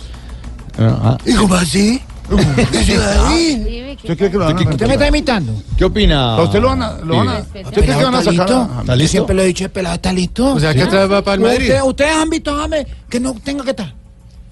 Ah, 0.78 1.18
¿Y 1.26 1.34
cómo 1.34 1.54
así? 1.54 2.00
¿Usted 4.02 4.16
cree 4.16 4.30
que 4.30 4.38
lo 4.38 4.44
van 4.46 4.56
a 4.56 4.70
¿Usted 4.70 4.86
me 4.86 4.92
está 4.94 5.08
imitando? 5.08 5.62
¿Qué 5.76 5.84
opina? 5.84 6.34
¿A 6.36 6.42
usted 6.42 6.60
lo 6.60 6.68
van 6.68 6.82
a, 6.82 6.92
lo 6.98 7.16
van 7.18 7.28
a, 7.28 7.38
¿Usted 7.40 7.62
cree 7.84 7.96
que 7.98 8.04
van 8.04 8.14
a 8.14 8.22
sacar 8.22 8.50
a- 8.52 8.80
¿Está 8.80 8.96
listo? 8.96 9.10
Siempre 9.12 9.34
lo 9.36 9.42
he 9.42 9.46
dicho, 9.46 9.64
el 9.64 9.70
pelado 9.70 9.94
está 9.96 10.12
listo. 10.12 10.54
O 10.54 10.60
sea, 10.60 10.72
que 10.74 10.84
otra 10.84 11.00
vez 11.00 11.12
va 11.12 11.22
para 11.22 11.34
el 11.34 11.40
Madrid. 11.40 11.60
Usted- 11.68 11.82
Ustedes 11.82 12.12
han 12.16 12.30
visto, 12.30 12.56
James, 12.56 12.86
que 13.08 13.20
no 13.20 13.34
tenga 13.34 13.64
que 13.64 13.70
estar. 13.70 13.94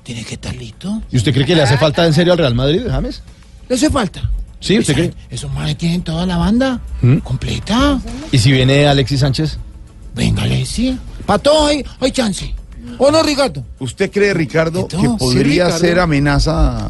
Tiene 0.03 0.25
que 0.25 0.35
estar 0.35 0.55
listo. 0.55 1.03
¿Y 1.11 1.17
usted 1.17 1.33
cree 1.35 1.47
que 1.47 1.55
le 1.55 1.63
hace 1.63 1.77
falta 1.79 2.05
en 2.07 2.13
serio 2.15 2.33
al 2.33 2.39
Real 2.39 2.55
Madrid, 2.55 2.83
James? 2.91 3.23
¿Le 3.69 3.75
hace 3.77 3.91
falta? 3.91 4.31
Sí, 4.61 4.79
¿usted 4.79 4.95
cree? 4.95 5.15
Esos 5.31 5.53
manes 5.53 5.77
tienen 5.79 6.03
toda 6.03 6.27
la 6.27 6.37
banda 6.37 6.81
¿Mm? 7.03 7.19
completa. 7.19 8.01
¿Y 8.33 8.39
si 8.39 8.51
viene 8.53 8.87
Alexis 8.87 9.21
Sánchez? 9.21 9.59
Venga, 10.15 10.43
Alexis. 10.43 10.97
Para 11.27 11.39
todos 11.39 11.71
hay, 11.71 11.85
hay 12.01 12.11
chance. 12.11 12.55
¿O 12.99 13.11
no, 13.11 13.23
Ricardo? 13.23 13.63
¿Usted 13.79 14.11
cree, 14.11 14.35
Ricardo, 14.35 14.89
que 14.89 14.97
sí, 14.97 15.07
podría 15.19 15.65
Ricardo. 15.67 15.79
ser 15.79 16.01
amenaza 16.01 16.89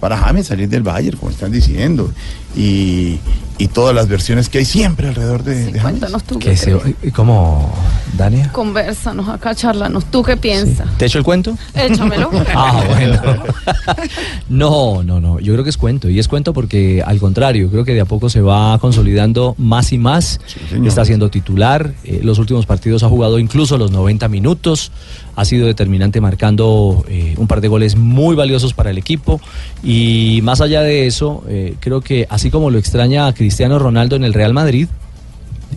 para 0.00 0.16
James 0.18 0.46
salir 0.46 0.68
del 0.68 0.82
Bayern, 0.82 1.16
como 1.18 1.30
están 1.30 1.52
diciendo. 1.52 2.10
Y, 2.56 3.18
y 3.58 3.68
todas 3.68 3.94
las 3.94 4.08
versiones 4.08 4.48
que 4.48 4.58
hay 4.58 4.64
siempre 4.64 5.08
alrededor 5.08 5.42
de, 5.44 5.56
de 5.56 5.64
James. 5.66 5.82
Cuéntanos 5.82 6.24
tú 6.24 6.38
qué 6.38 6.50
¿Qué 6.50 6.56
se-. 6.56 7.10
¿Cómo, 7.14 7.70
Dania? 8.16 8.50
Conversanos 8.52 9.28
acá, 9.28 9.54
charlanos. 9.54 10.06
¿Tú 10.06 10.22
qué 10.22 10.36
piensas? 10.38 10.86
¿Te 10.96 11.04
echo 11.06 11.18
el 11.18 11.24
cuento? 11.24 11.56
Échamelo. 11.74 12.30
Ah, 12.54 12.82
bueno. 12.88 13.20
No, 14.48 15.02
no, 15.02 15.20
no. 15.20 15.40
Yo 15.40 15.52
creo 15.52 15.64
que 15.64 15.70
es 15.70 15.76
cuento. 15.76 16.08
Y 16.08 16.18
es 16.18 16.28
cuento 16.28 16.52
porque, 16.52 17.02
al 17.04 17.18
contrario, 17.18 17.70
creo 17.70 17.84
que 17.84 17.92
de 17.94 18.00
a 18.00 18.04
poco 18.04 18.28
se 18.30 18.40
va 18.40 18.78
consolidando 18.78 19.54
más 19.58 19.92
y 19.92 19.98
más. 19.98 20.40
Está 20.84 21.04
siendo 21.04 21.28
titular. 21.30 21.92
eh, 22.04 22.20
los 22.22 22.38
últimos 22.38 22.66
partidos 22.66 23.02
ha 23.02 23.08
jugado 23.08 23.38
incluso 23.38 23.76
los 23.78 23.90
90 23.90 24.28
minutos. 24.28 24.92
Ha 25.36 25.44
sido 25.44 25.66
determinante 25.66 26.20
marcando 26.20 27.04
eh, 27.08 27.34
un 27.36 27.46
par 27.46 27.60
de 27.60 27.68
goles 27.68 27.94
muy 27.96 28.34
valiosos 28.34 28.74
para 28.74 28.90
el 28.90 28.98
equipo. 28.98 29.40
Y 29.84 30.40
más 30.42 30.60
allá 30.60 30.82
de 30.82 31.06
eso, 31.06 31.44
eh, 31.48 31.76
creo 31.78 32.00
que 32.00 32.26
así 32.30 32.50
como 32.50 32.70
lo 32.70 32.78
extraña 32.78 33.26
a 33.26 33.34
Cristiano 33.34 33.78
Ronaldo 33.78 34.16
en 34.16 34.24
el 34.24 34.34
Real 34.34 34.52
Madrid, 34.52 34.88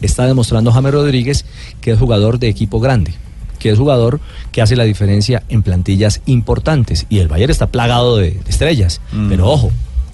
está 0.01 0.25
demostrando 0.25 0.71
James 0.71 0.93
Rodríguez 0.93 1.45
que 1.81 1.91
es 1.91 1.99
jugador 1.99 2.39
de 2.39 2.47
equipo 2.47 2.79
grande, 2.79 3.13
que 3.59 3.69
es 3.69 3.77
jugador 3.77 4.19
que 4.51 4.61
hace 4.61 4.75
la 4.75 4.85
diferencia 4.85 5.43
en 5.49 5.61
plantillas 5.61 6.21
importantes. 6.25 7.05
Y 7.09 7.19
el 7.19 7.27
Bayern 7.27 7.51
está 7.51 7.67
plagado 7.67 8.17
de, 8.17 8.31
de 8.31 8.49
estrellas. 8.49 9.01
Pero 9.29 9.47
ojo, 9.47 9.71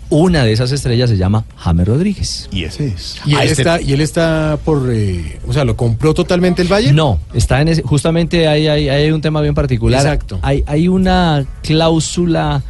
una 0.09 0.43
de 0.43 0.51
esas 0.51 0.71
estrellas 0.71 1.09
se 1.09 1.17
llama 1.17 1.45
James 1.57 1.87
Rodríguez. 1.87 2.47
Y 2.51 2.63
ese 2.63 2.87
es. 2.87 3.19
Y 3.25 3.33
él, 3.35 3.41
este- 3.41 3.61
está, 3.61 3.81
y 3.81 3.93
él 3.93 4.01
está 4.01 4.57
por. 4.63 4.89
eh, 4.91 5.39
o 5.47 5.53
sea, 5.53 5.65
¿lo 5.65 5.75
compró 5.75 6.13
totalmente 6.13 6.61
el 6.61 6.67
Bayern? 6.67 6.95
No, 6.95 7.19
está 7.33 7.61
en 7.61 7.69
ese, 7.69 7.81
justamente 7.81 8.47
hay, 8.47 8.67
hay, 8.67 8.89
hay 8.89 9.11
un 9.11 9.21
tema 9.21 9.41
bien 9.41 9.53
particular. 9.55 10.01
Exacto. 10.01 10.39
Hay, 10.41 10.63
hay 10.67 10.87
una 10.87 11.45
cláusula 11.63 12.63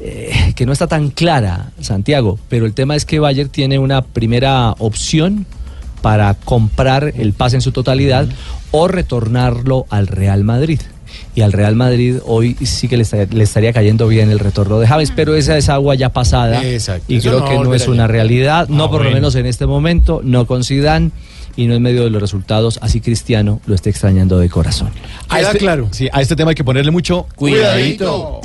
eh, 0.00 0.52
que 0.56 0.66
no 0.66 0.72
está 0.72 0.86
tan 0.86 1.10
clara, 1.10 1.70
Santiago, 1.80 2.38
pero 2.48 2.66
el 2.66 2.74
tema 2.74 2.96
es 2.96 3.04
que 3.04 3.20
Bayern 3.20 3.48
tiene 3.50 3.78
una 3.78 4.02
primera 4.02 4.72
opción 4.78 5.46
para 6.00 6.34
comprar 6.34 7.12
el 7.16 7.32
pase 7.32 7.56
en 7.56 7.62
su 7.62 7.70
totalidad 7.70 8.26
o 8.72 8.88
retornarlo 8.88 9.86
al 9.88 10.08
Real 10.08 10.42
Madrid. 10.42 10.80
Y 11.34 11.40
al 11.42 11.52
Real 11.52 11.74
Madrid 11.76 12.16
hoy 12.26 12.54
sí 12.62 12.88
que 12.88 12.96
le, 12.96 13.02
estaría- 13.04 13.26
le 13.30 13.44
estaría 13.44 13.72
cayendo 13.72 14.06
bien 14.08 14.30
el 14.30 14.38
retorno 14.38 14.78
de 14.78 14.86
Javes, 14.86 15.12
pero 15.14 15.34
esa 15.34 15.56
es 15.56 15.68
agua 15.68 15.94
ya 15.94 16.08
pasada 16.10 16.64
Exacto, 16.64 17.04
y 17.08 17.16
eso 17.16 17.28
creo 17.30 17.40
no 17.40 17.46
que 17.48 17.58
no 17.68 17.74
es 17.74 17.86
ya. 17.86 17.90
una 17.90 18.06
realidad, 18.06 18.68
no 18.68 18.84
Ah, 18.84 18.90
por 18.90 19.04
lo 19.04 19.10
menos 19.10 19.34
en 19.34 19.46
este 19.46 19.66
momento, 19.66 20.20
no 20.24 20.46
con 20.46 20.64
Zidane 20.64 21.10
y 21.56 21.66
no 21.66 21.74
en 21.74 21.82
medio 21.82 22.04
de 22.04 22.10
los 22.10 22.20
resultados, 22.22 22.78
así 22.82 23.00
Cristiano 23.00 23.60
lo 23.66 23.74
está 23.74 23.90
extrañando 23.90 24.38
de 24.38 24.48
corazón. 24.48 24.90
A 25.28 25.40
este, 25.40 25.58
claro. 25.58 25.88
Sí, 25.90 26.08
a 26.12 26.20
este 26.22 26.34
tema 26.36 26.50
hay 26.50 26.54
que 26.54 26.64
ponerle 26.64 26.90
mucho 26.90 27.26
Cuidadito. 27.36 28.40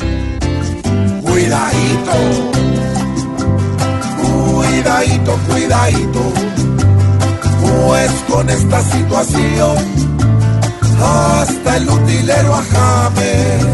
Cuidadito. 1.24 2.52
Cuidadito, 4.54 5.40
cuidadito. 5.50 6.34
Pues 7.86 8.12
con 8.30 8.50
esta 8.50 8.82
situación, 8.82 9.76
hasta 11.01 11.77
el 11.77 11.89
utilero 11.89 12.56
a 12.56 12.63
James 12.63 13.66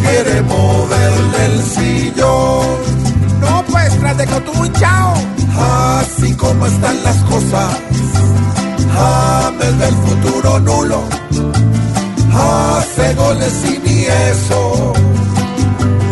quiere 0.00 0.42
moverle 0.42 1.44
el 1.46 1.62
sillón. 1.62 2.66
No, 3.40 3.64
pues, 3.70 3.98
tras 3.98 4.16
de 4.16 4.26
tú, 4.26 4.66
chao. 4.78 5.14
Así 5.58 6.34
como 6.34 6.66
están 6.66 7.02
las 7.02 7.16
cosas, 7.24 7.70
James 8.94 9.78
del 9.78 9.94
futuro 9.94 10.60
nulo. 10.60 11.02
Hace 12.32 13.14
goles 13.14 13.54
y 13.64 13.78
ni 13.88 14.04
eso 14.04 14.92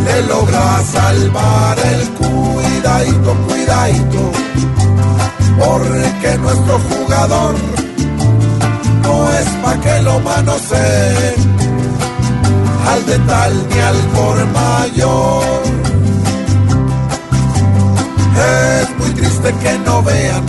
le 0.04 0.22
logra 0.26 0.82
salvar 0.84 1.78
el 1.78 2.08
cuidadito, 2.10 3.34
cuidadito, 3.46 4.32
porque 5.58 6.38
nuestro 6.38 6.78
jugador 6.78 7.54
no 9.04 9.30
es 9.38 9.48
pa' 9.62 9.80
que 9.80 10.02
lo 10.02 10.18
manoseen 10.20 11.34
al 12.90 13.06
de 13.06 13.18
tal 13.30 13.52
ni 13.68 13.78
al 13.80 13.96
por 14.16 14.36
mayor. 14.60 15.62
Es 18.80 18.98
muy 18.98 19.10
triste 19.10 19.54
que 19.62 19.78
no 19.86 20.02
vean 20.02 20.44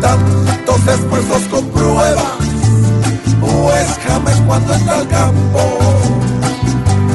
tantos 0.00 0.80
esfuerzos 0.94 1.42
con 1.50 1.64
pruebas, 1.70 2.38
pues 3.40 3.88
James 4.06 4.42
cuando 4.46 4.74
entra 4.74 4.98
al 4.98 5.08
campo 5.08 5.82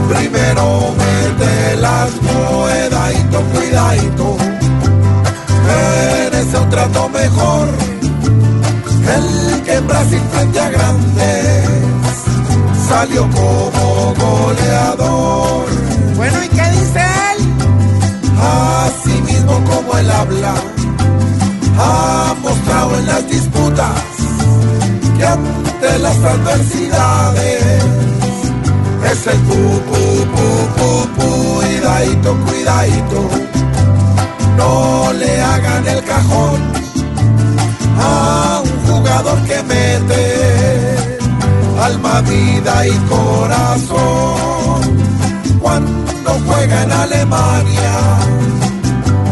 Primero 0.08 0.94
mete 0.98 1.76
las 1.82 2.12
cuidadito, 2.12 3.42
cuidadito. 3.54 4.38
Merece 5.68 6.58
un 6.58 6.70
trato 6.70 7.10
mejor. 7.10 7.68
El 9.16 9.64
que 9.64 9.74
en 9.74 9.88
Brasil 9.88 10.22
frente 10.32 10.60
a 10.60 10.70
grandes 10.70 11.70
salió 12.90 13.22
como 13.30 14.14
goleador. 14.16 15.66
Bueno, 16.16 16.38
¿y 16.44 16.48
qué 16.50 16.70
dice 16.72 17.02
él? 17.32 17.40
Así 18.40 19.22
mismo 19.22 19.54
como 19.66 19.98
él 19.98 20.12
habla, 20.12 20.54
ha 21.80 22.36
mostrado 22.42 22.98
en 22.98 23.06
las 23.08 23.30
disputas 23.30 24.02
que 25.18 25.26
ante 25.26 26.00
las 26.00 26.18
adversidades 26.18 27.84
es 29.12 29.28
el 29.28 29.40
pu, 29.40 29.56
pu, 29.56 30.02
pu, 30.34 30.48
pu, 30.76 31.08
pu, 31.16 31.28
cuidadito, 31.60 32.38
cuidadito. 32.46 33.30
No 34.58 35.14
le 35.14 35.42
hagan 35.42 35.88
el 35.88 36.04
cajón 36.04 36.60
a 38.00 38.47
que 39.24 39.64
mete 39.64 40.96
alma, 41.82 42.22
vida 42.22 42.88
y 42.88 42.92
corazón. 43.10 44.98
Cuando 45.60 46.32
juega 46.46 46.84
en 46.84 46.92
Alemania 46.92 47.94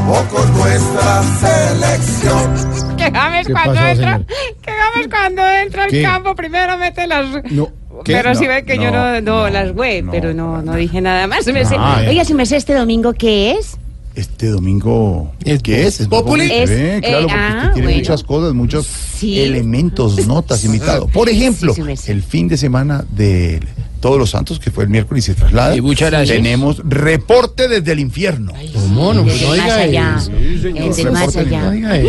o 0.10 0.24
con 0.36 0.54
nuestra 0.58 1.24
selección. 1.40 2.96
Que 2.98 3.12
James 3.12 3.48
¿Qué 3.48 3.54
cuando 3.54 3.74
pasó, 3.76 3.88
entra, 3.88 4.22
que 4.62 4.72
James 4.72 5.08
cuando 5.10 5.46
entra 5.48 5.84
al 5.84 5.90
¿Qué? 5.92 6.02
campo 6.02 6.36
primero 6.36 6.78
mete 6.78 7.08
las... 7.08 7.26
No. 7.52 7.70
¿Qué? 8.04 8.14
Pero 8.14 8.36
si 8.36 8.44
No, 8.44 8.50
ve 8.50 8.66
que 8.66 8.78
yo 8.78 8.92
no, 8.92 9.14
no, 9.14 9.22
no, 9.22 9.50
las 9.50 9.72
güey, 9.74 10.02
pero 10.04 10.34
no, 10.34 10.62
no 10.62 10.74
dije 10.76 11.00
nada 11.02 11.28
más. 11.28 11.46
Me 11.48 11.64
sé- 11.66 11.76
Ah, 11.80 12.02
Oiga, 12.08 12.26
si 12.26 12.34
me 12.34 12.46
sé 12.46 12.58
este 12.58 12.74
domingo, 12.74 13.14
¿qué 13.14 13.52
es? 13.52 13.78
Este 14.16 14.48
domingo, 14.48 15.34
Es 15.44 15.62
¿qué 15.62 15.86
es? 15.86 16.00
Es 16.00 16.08
Populi. 16.08 16.48
Claro, 16.48 16.72
eh, 16.72 17.00
porque 17.02 17.34
ah, 17.34 17.54
usted 17.58 17.74
tiene 17.74 17.88
bueno. 17.88 17.98
muchas 18.00 18.24
cosas, 18.24 18.54
muchos 18.54 18.88
Sí. 19.18 19.42
elementos, 19.42 20.26
notas 20.26 20.64
invitados. 20.64 21.12
Por 21.12 21.28
ejemplo, 21.30 21.74
Sí, 21.74 21.82
sí 21.98 22.12
el 22.12 22.24
fin 22.24 22.48
de 22.48 22.56
semana 22.56 23.06
de 23.12 23.60
Todos 24.00 24.18
los 24.18 24.30
Santos, 24.30 24.60
que 24.60 24.72
fue 24.72 24.86
el 24.86 24.90
miércoles 24.90 25.26
y 25.26 25.28
se 25.28 25.36
traslada. 25.36 25.76
Y 25.76 25.82
muchas 25.82 26.12
gracias. 26.12 26.38
Tenemos 26.38 26.82
reporte 26.86 27.68
desde 27.68 27.92
el 27.92 28.00
infierno. 28.00 28.54
¿Cómo? 28.74 29.14
No, 29.14 29.24
pues 29.24 29.42
más 29.58 29.70
allá. 29.78 30.12
más. 30.12 30.30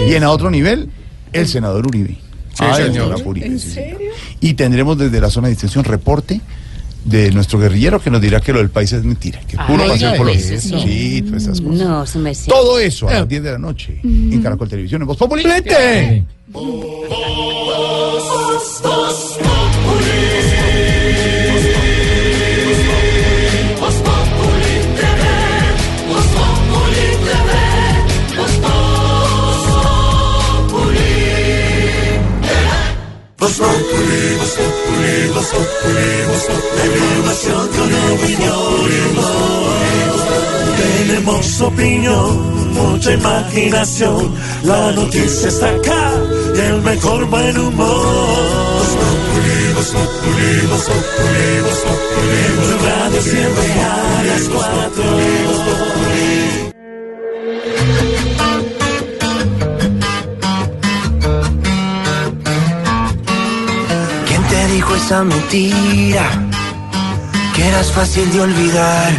Y 0.08 0.14
en 0.14 0.22
a 0.22 0.30
otro 0.30 0.50
nivel, 0.50 0.90
el 1.32 1.48
senador 1.48 1.86
Uribe. 1.86 2.18
Ah, 2.58 2.76
señor. 2.76 3.18
sí, 3.18 3.58
señor. 3.58 3.98
Y 4.40 4.54
tendremos 4.54 4.96
desde 4.96 5.20
la 5.20 5.28
zona 5.30 5.48
de 5.48 5.54
distensión 5.54 5.84
reporte 5.84 6.40
de 7.06 7.30
nuestro 7.30 7.58
guerrillero 7.58 8.00
que 8.00 8.10
nos 8.10 8.20
dirá 8.20 8.40
que 8.40 8.52
lo 8.52 8.58
del 8.58 8.70
país 8.70 8.92
es 8.92 9.04
mentira, 9.04 9.40
que 9.40 9.56
Ah, 9.58 9.66
puro 9.66 9.84
no 9.84 9.92
paseo 9.92 10.08
diga 10.08 10.18
por 10.18 10.26
los 10.26 10.36
eso. 10.36 10.80
Sí, 10.80 11.22
todas 11.22 11.42
esas 11.44 11.60
cosas. 11.60 11.78
No, 11.78 12.06
se 12.06 12.18
me 12.18 12.34
sé. 12.34 12.50
Todo 12.50 12.78
eso 12.78 13.08
a 13.08 13.12
las 13.14 13.28
10 13.28 13.42
de 13.42 13.52
la 13.52 13.58
noche 13.58 14.00
en 14.02 14.42
Caracol 14.42 14.68
Televisión 14.68 15.02
en 15.02 15.08
Voz 15.08 15.16
Populi. 15.16 15.44
Voz 15.44 15.52
Populi, 29.94 31.06
Voz 33.38 33.52
Populi, 33.58 34.25
Tenemos 40.76 41.60
opinión, 41.60 42.72
mucha 42.74 43.12
imaginación. 43.12 44.34
La 44.62 44.92
noticia 44.92 45.48
está 45.48 45.68
acá 45.68 46.12
y 46.54 46.58
el 46.58 46.82
mejor 46.82 47.24
buen 47.26 47.58
humor. 47.58 48.76
Voz 49.74 49.88
Populi, 49.88 50.66
Voz 50.70 50.84
Populi, 50.84 51.60
Voz 51.62 51.86
esa 64.96 65.22
mentira? 65.24 66.26
Que 67.54 67.68
eras 67.68 67.92
fácil 67.92 68.30
de 68.32 68.40
olvidar. 68.40 69.12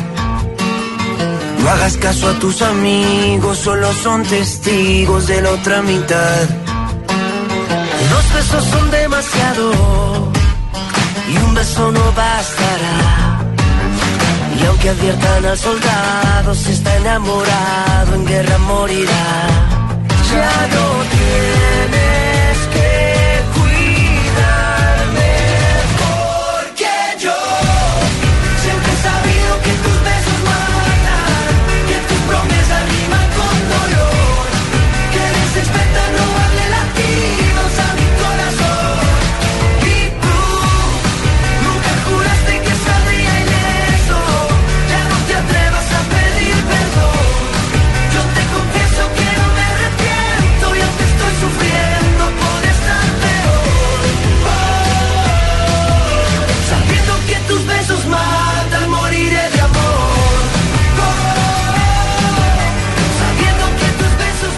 No 1.61 1.69
hagas 1.69 1.97
caso 1.97 2.29
a 2.29 2.33
tus 2.39 2.61
amigos, 2.61 3.57
solo 3.59 3.91
son 3.93 4.23
testigos 4.23 5.27
de 5.27 5.41
la 5.41 5.51
otra 5.51 5.81
mitad. 5.81 6.43
Dos 8.11 8.33
besos 8.33 8.63
son 8.65 8.91
demasiado 8.91 10.31
y 11.31 11.37
un 11.37 11.53
beso 11.53 11.91
no 11.91 12.05
bastará. 12.13 12.97
Y 14.59 14.65
aunque 14.65 14.89
adviertan 14.89 15.45
al 15.45 15.57
soldado, 15.57 16.55
si 16.55 16.71
está 16.71 16.95
enamorado, 16.97 18.15
en 18.15 18.25
guerra 18.25 18.57
morirá. 18.59 19.27
Ya 20.31 20.67
no 20.73 20.85
tienes 21.15 22.36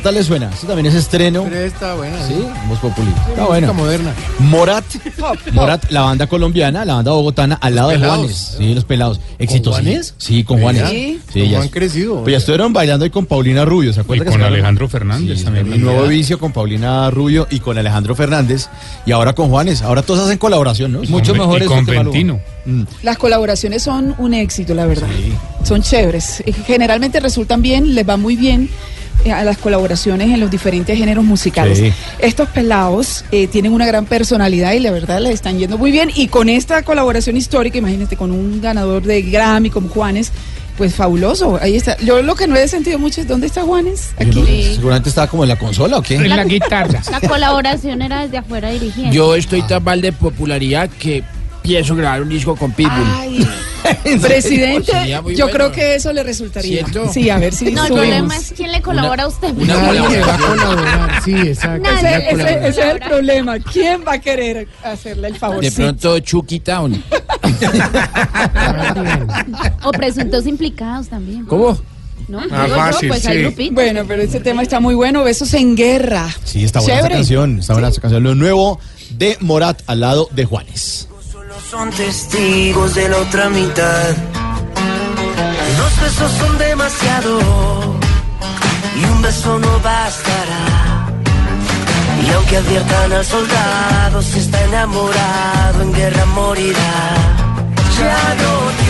tal 0.09 0.15
le 0.15 0.23
suena? 0.23 0.49
Esto 0.53 0.67
también 0.67 0.85
es 0.87 0.95
estreno. 0.95 1.43
Pero 1.43 1.59
está 1.59 1.95
buena. 1.95 2.27
Sí, 2.27 2.33
Voz 2.67 2.79
Populi. 2.79 3.09
Está 3.09 3.27
música 3.29 3.45
bueno. 3.45 3.73
moderna. 3.73 4.13
Morat, 4.39 4.83
Morat, 5.53 5.91
la 5.91 6.01
banda 6.01 6.27
colombiana, 6.27 6.85
la 6.85 6.95
banda 6.95 7.11
bogotana, 7.11 7.55
al 7.61 7.75
lado 7.75 7.89
de 7.89 7.95
Pelados. 7.95 8.17
Juanes. 8.17 8.55
Sí, 8.57 8.73
los 8.73 8.85
pelados. 8.85 9.19
Éxitos. 9.37 9.75
sí. 9.77 9.81
Juanes? 9.83 10.13
Sí, 10.17 10.43
con 10.43 10.61
Juanes. 10.61 10.89
Sí. 10.89 11.19
Sí, 11.33 11.39
¿Cómo 11.41 11.51
ya- 11.51 11.61
han 11.61 11.67
crecido? 11.69 12.21
Pues 12.23 12.31
ya 12.31 12.37
estuvieron 12.37 12.73
bailando 12.73 13.03
ahí 13.05 13.11
con 13.11 13.25
Paulina 13.25 13.65
Rubio, 13.65 13.93
¿se 13.93 13.99
acuerdan? 14.01 14.27
Y 14.27 14.31
con 14.31 14.41
Alejandro 14.43 14.87
Fernández 14.89 15.39
Sí, 15.39 15.45
también. 15.45 15.69
Mi 15.69 15.77
nuevo 15.77 16.07
vicio 16.07 16.39
con 16.39 16.51
Paulina 16.51 17.09
Rubio 17.11 17.47
y 17.51 17.59
con 17.59 17.77
Alejandro 17.77 18.15
Fernández. 18.15 18.67
Y 19.05 19.11
ahora 19.11 19.33
con 19.33 19.49
Juanes. 19.49 19.81
Ahora 19.81 20.01
todos 20.01 20.21
hacen 20.25 20.37
colaboración, 20.37 20.91
¿no? 20.91 21.01
Mucho 21.03 21.31
con- 21.33 21.39
mejor 21.41 21.61
y 21.61 21.65
eso 21.65 21.73
con. 21.73 21.85
Ventino. 21.85 22.39
Mm. 22.65 22.83
Las 23.03 23.17
colaboraciones 23.17 23.83
son 23.83 24.15
un 24.17 24.33
éxito, 24.33 24.73
la 24.73 24.85
verdad. 24.85 25.07
Son 25.63 25.81
chéveres. 25.81 26.41
Eh, 26.45 26.53
Generalmente 26.65 27.19
resultan 27.19 27.61
bien, 27.61 27.95
les 27.95 28.07
va 28.07 28.17
muy 28.17 28.35
bien 28.35 28.69
a 29.33 29.43
las 29.43 29.57
colaboraciones 29.57 30.29
en 30.29 30.39
los 30.39 30.49
diferentes 30.49 30.97
géneros 30.97 31.23
musicales. 31.23 31.77
Sí. 31.77 31.93
Estos 32.19 32.47
pelados 32.49 33.25
eh, 33.31 33.47
tienen 33.47 33.73
una 33.73 33.85
gran 33.85 34.05
personalidad 34.05 34.73
y 34.73 34.79
la 34.79 34.91
verdad 34.91 35.19
les 35.19 35.33
están 35.33 35.57
yendo 35.57 35.77
muy 35.77 35.91
bien. 35.91 36.09
Y 36.15 36.27
con 36.27 36.49
esta 36.49 36.83
colaboración 36.83 37.37
histórica, 37.37 37.77
imagínate, 37.77 38.15
con 38.15 38.31
un 38.31 38.61
ganador 38.61 39.03
de 39.03 39.21
Grammy 39.23 39.69
como 39.69 39.89
Juanes, 39.89 40.31
pues 40.77 40.95
fabuloso. 40.95 41.59
Ahí 41.61 41.75
está. 41.75 41.97
Yo 41.97 42.21
lo 42.21 42.35
que 42.35 42.47
no 42.47 42.55
he 42.55 42.67
sentido 42.67 42.97
mucho 42.97 43.19
es 43.19 43.27
¿dónde 43.27 43.47
está 43.47 43.63
Juanes? 43.63 44.11
Aquí. 44.17 44.73
Seguramente 44.75 45.09
estaba 45.09 45.27
como 45.27 45.43
en 45.43 45.49
la 45.49 45.57
consola 45.57 45.97
o 45.97 46.01
qué? 46.01 46.15
En 46.15 46.29
la 46.29 46.43
guitarra. 46.45 47.01
La 47.11 47.19
colaboración 47.19 48.01
era 48.01 48.23
desde 48.23 48.37
afuera 48.37 48.69
dirigiendo. 48.69 49.13
Yo 49.13 49.35
estoy 49.35 49.61
tan 49.63 49.83
mal 49.83 49.99
de 50.01 50.13
popularidad 50.13 50.89
que 50.89 51.23
pienso 51.61 51.95
grabar 51.95 52.21
un 52.21 52.29
disco 52.29 52.55
con 52.55 52.71
Pitbull. 52.71 53.07
Ay, 53.15 53.47
presidente, 54.21 54.93
muy 55.21 55.35
yo 55.35 55.45
bueno. 55.45 55.57
creo 55.57 55.71
que 55.71 55.95
eso 55.95 56.11
le 56.13 56.23
resultaría. 56.23 56.85
¿Cierto? 56.85 57.11
Sí, 57.13 57.29
a 57.29 57.37
ver 57.37 57.53
si 57.53 57.71
No, 57.71 57.85
el 57.85 57.93
problema 57.93 58.35
es 58.35 58.53
quién 58.55 58.71
le 58.71 58.81
colabora 58.81 59.23
a 59.23 59.27
usted. 59.27 59.53
una 59.55 59.73
Nadie 59.75 60.09
le 60.09 60.21
va 60.21 60.35
a 60.35 60.37
colaborar. 60.37 61.23
Sí, 61.23 61.35
exacto. 61.35 61.89
Ese, 61.89 62.67
es 62.67 62.77
el 62.77 62.99
problema. 62.99 63.59
¿Quién 63.59 64.03
va 64.07 64.13
a 64.13 64.19
querer 64.19 64.67
hacerle 64.83 65.29
el 65.29 65.35
favor? 65.37 65.61
De 65.61 65.71
pronto 65.71 66.19
Chucky 66.19 66.59
Town. 66.59 67.03
O 69.83 69.91
presuntos 69.91 70.45
implicados 70.45 71.07
también. 71.07 71.45
¿Cómo? 71.45 71.77
¿No? 72.27 72.41
Ah, 72.51 72.67
fácil, 72.67 73.09
pues 73.09 73.23
sí. 73.23 73.69
Bueno, 73.71 74.03
pero 74.07 74.21
ese 74.21 74.39
tema 74.39 74.61
está 74.61 74.79
muy 74.79 74.93
bueno. 74.93 75.23
Besos 75.23 75.53
en 75.55 75.75
guerra. 75.75 76.29
Sí, 76.43 76.63
está 76.63 76.79
buena 76.79 76.99
esa 76.99 77.09
canción. 77.09 77.59
Está 77.59 77.73
buena 77.73 77.87
esa 77.89 78.01
canción. 78.01 78.23
Lo 78.23 78.35
nuevo 78.35 78.79
de 79.17 79.37
Morat 79.39 79.81
al 79.87 80.01
lado 80.01 80.29
de 80.31 80.45
Juanes. 80.45 81.08
Son 81.69 81.91
testigos 81.91 82.95
de 82.95 83.09
la 83.09 83.17
otra 83.17 83.47
mitad. 83.49 84.15
Dos 85.77 86.01
besos 86.01 86.31
son 86.31 86.57
demasiado 86.57 87.39
y 88.95 89.05
un 89.05 89.21
beso 89.21 89.59
no 89.59 89.79
bastará. 89.79 90.65
Y 92.25 92.31
aunque 92.31 92.57
adviertan 92.57 93.13
al 93.13 93.25
soldado, 93.25 94.21
si 94.23 94.39
está 94.39 94.63
enamorado, 94.63 95.81
en 95.83 95.93
guerra 95.93 96.25
morirá. 96.25 96.93
Ya 97.99 98.35
no 98.41 98.88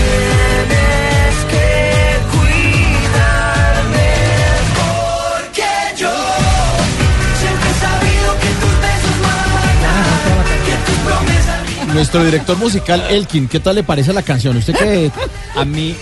Nuestro 11.93 12.23
director 12.23 12.57
musical, 12.57 13.03
Elkin, 13.09 13.47
¿qué 13.47 13.59
tal 13.59 13.75
le 13.75 13.83
parece 13.83 14.13
la 14.13 14.21
canción? 14.21 14.55
¿Usted 14.57 14.75
qué? 14.75 15.11
A 15.55 15.65
mí 15.65 15.95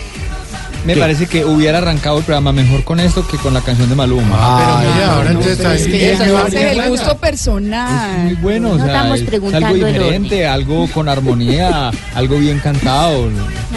me 0.86 0.94
¿Qué? 0.94 1.00
parece 1.00 1.28
que 1.28 1.44
hubiera 1.44 1.80
arrancado 1.80 2.18
el 2.20 2.24
programa 2.24 2.52
mejor 2.54 2.84
con 2.84 3.00
esto 3.00 3.28
que 3.28 3.38
con 3.38 3.54
la 3.54 3.62
canción 3.62 3.90
de 3.90 3.96
Maluma. 3.96 4.36
Ah, 4.38 4.80
Pero 4.82 4.94
mire, 4.94 5.04
ahora 5.06 5.30
entonces 5.32 5.58
Pero 5.58 5.72
es 5.72 5.88
que 5.88 6.12
es 6.14 6.20
bien 6.52 6.68
el 6.82 6.90
gusto 6.90 7.18
personal. 7.18 8.24
Muy 8.24 8.34
bueno, 8.36 8.72
o 8.72 8.78
No 8.78 8.86
sea, 8.86 8.96
estamos 8.96 9.20
es 9.20 9.26
preguntando 9.26 9.68
algo 9.68 9.86
el 9.88 9.94
diferente, 9.94 10.48
algo 10.48 10.88
con 10.92 11.10
armonía, 11.10 11.92
algo 12.16 12.38
bien 12.38 12.60
cantado. 12.60 13.30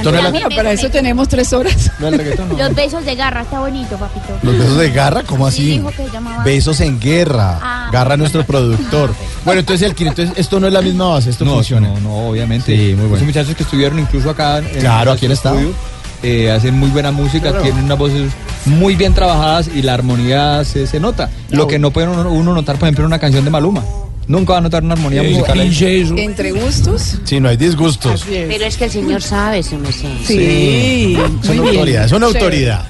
Bueno, 0.02 0.48
para 0.54 0.72
eso 0.72 0.88
tenemos 0.90 1.28
tres 1.28 1.52
horas. 1.52 1.90
No, 1.98 2.08
el 2.08 2.16
no. 2.48 2.56
Los 2.58 2.74
besos 2.74 3.04
de 3.04 3.14
garra, 3.16 3.42
está 3.42 3.60
bonito, 3.60 3.96
papito. 3.96 4.38
¿Los 4.42 4.56
besos 4.58 4.76
de 4.78 4.90
garra? 4.90 5.22
¿Cómo 5.24 5.46
así? 5.46 5.78
dijo 5.78 5.90
que 5.90 6.08
llamaba. 6.12 6.44
Besos 6.44 6.80
en 6.80 6.98
guerra. 7.00 7.58
Ah. 7.60 7.90
Garra 7.92 8.16
nuestro 8.16 8.44
productor. 8.44 9.12
Bueno, 9.44 9.60
entonces, 9.60 9.86
Elkin, 9.86 10.08
entonces 10.08 10.34
esto 10.38 10.60
no 10.60 10.66
es 10.66 10.72
la 10.72 10.82
misma 10.82 11.06
base, 11.08 11.30
esto 11.30 11.44
No, 11.44 11.54
funciona. 11.54 11.88
no, 11.88 12.00
no, 12.00 12.28
obviamente. 12.28 12.74
Sí, 12.76 12.94
muy 12.94 13.02
bueno. 13.06 13.16
Esos 13.16 13.26
muchachos 13.26 13.54
que 13.56 13.62
estuvieron 13.64 13.98
incluso 13.98 14.30
acá 14.30 14.58
en 14.58 14.64
Claro, 14.80 15.12
aquí 15.12 15.26
han 15.26 15.30
nuestro 15.30 15.50
estado. 15.52 15.72
Eh, 16.22 16.50
hacen 16.50 16.74
muy 16.78 16.90
buena 16.90 17.10
música, 17.10 17.60
tienen 17.62 17.84
unas 17.84 17.98
voces 17.98 18.30
muy 18.66 18.94
bien 18.94 19.14
trabajadas 19.14 19.68
y 19.74 19.82
la 19.82 19.94
armonía 19.94 20.64
se, 20.64 20.86
se 20.86 21.00
nota. 21.00 21.30
Lo 21.50 21.66
que 21.66 21.78
no 21.78 21.90
puede 21.90 22.08
uno, 22.08 22.30
uno 22.30 22.52
notar, 22.54 22.76
por 22.76 22.86
ejemplo, 22.86 23.04
en 23.04 23.06
una 23.06 23.18
canción 23.18 23.44
de 23.44 23.50
Maluma. 23.50 23.84
Nunca 24.26 24.52
va 24.52 24.58
a 24.58 24.62
notar 24.62 24.84
una 24.84 24.94
armonía 24.94 25.22
musical. 25.24 25.58
ahí. 25.58 26.12
Entre 26.18 26.52
gustos. 26.52 27.16
Sí, 27.24 27.40
no 27.40 27.48
hay 27.48 27.56
disgustos. 27.56 28.22
Es. 28.30 28.46
Pero 28.48 28.64
es 28.64 28.76
que 28.76 28.84
el 28.84 28.90
señor 28.90 29.22
sabe, 29.22 29.62
su 29.62 29.76
merced. 29.76 30.08
Sí, 30.24 31.16
Son 31.42 31.56
muy 31.56 31.64
bien. 31.70 31.76
autoridad, 31.78 32.08
son 32.08 32.22
Chévere. 32.22 32.38
autoridad. 32.38 32.84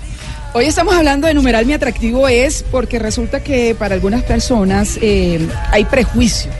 Hoy 0.52 0.64
estamos 0.66 0.94
hablando 0.94 1.28
de 1.28 1.34
numeral 1.34 1.64
mi 1.64 1.72
atractivo 1.72 2.26
es 2.28 2.64
porque 2.70 2.98
resulta 2.98 3.40
que 3.42 3.74
para 3.78 3.94
algunas 3.94 4.24
personas 4.24 4.98
eh, 5.00 5.48
hay 5.70 5.84
prejuicio 5.84 6.50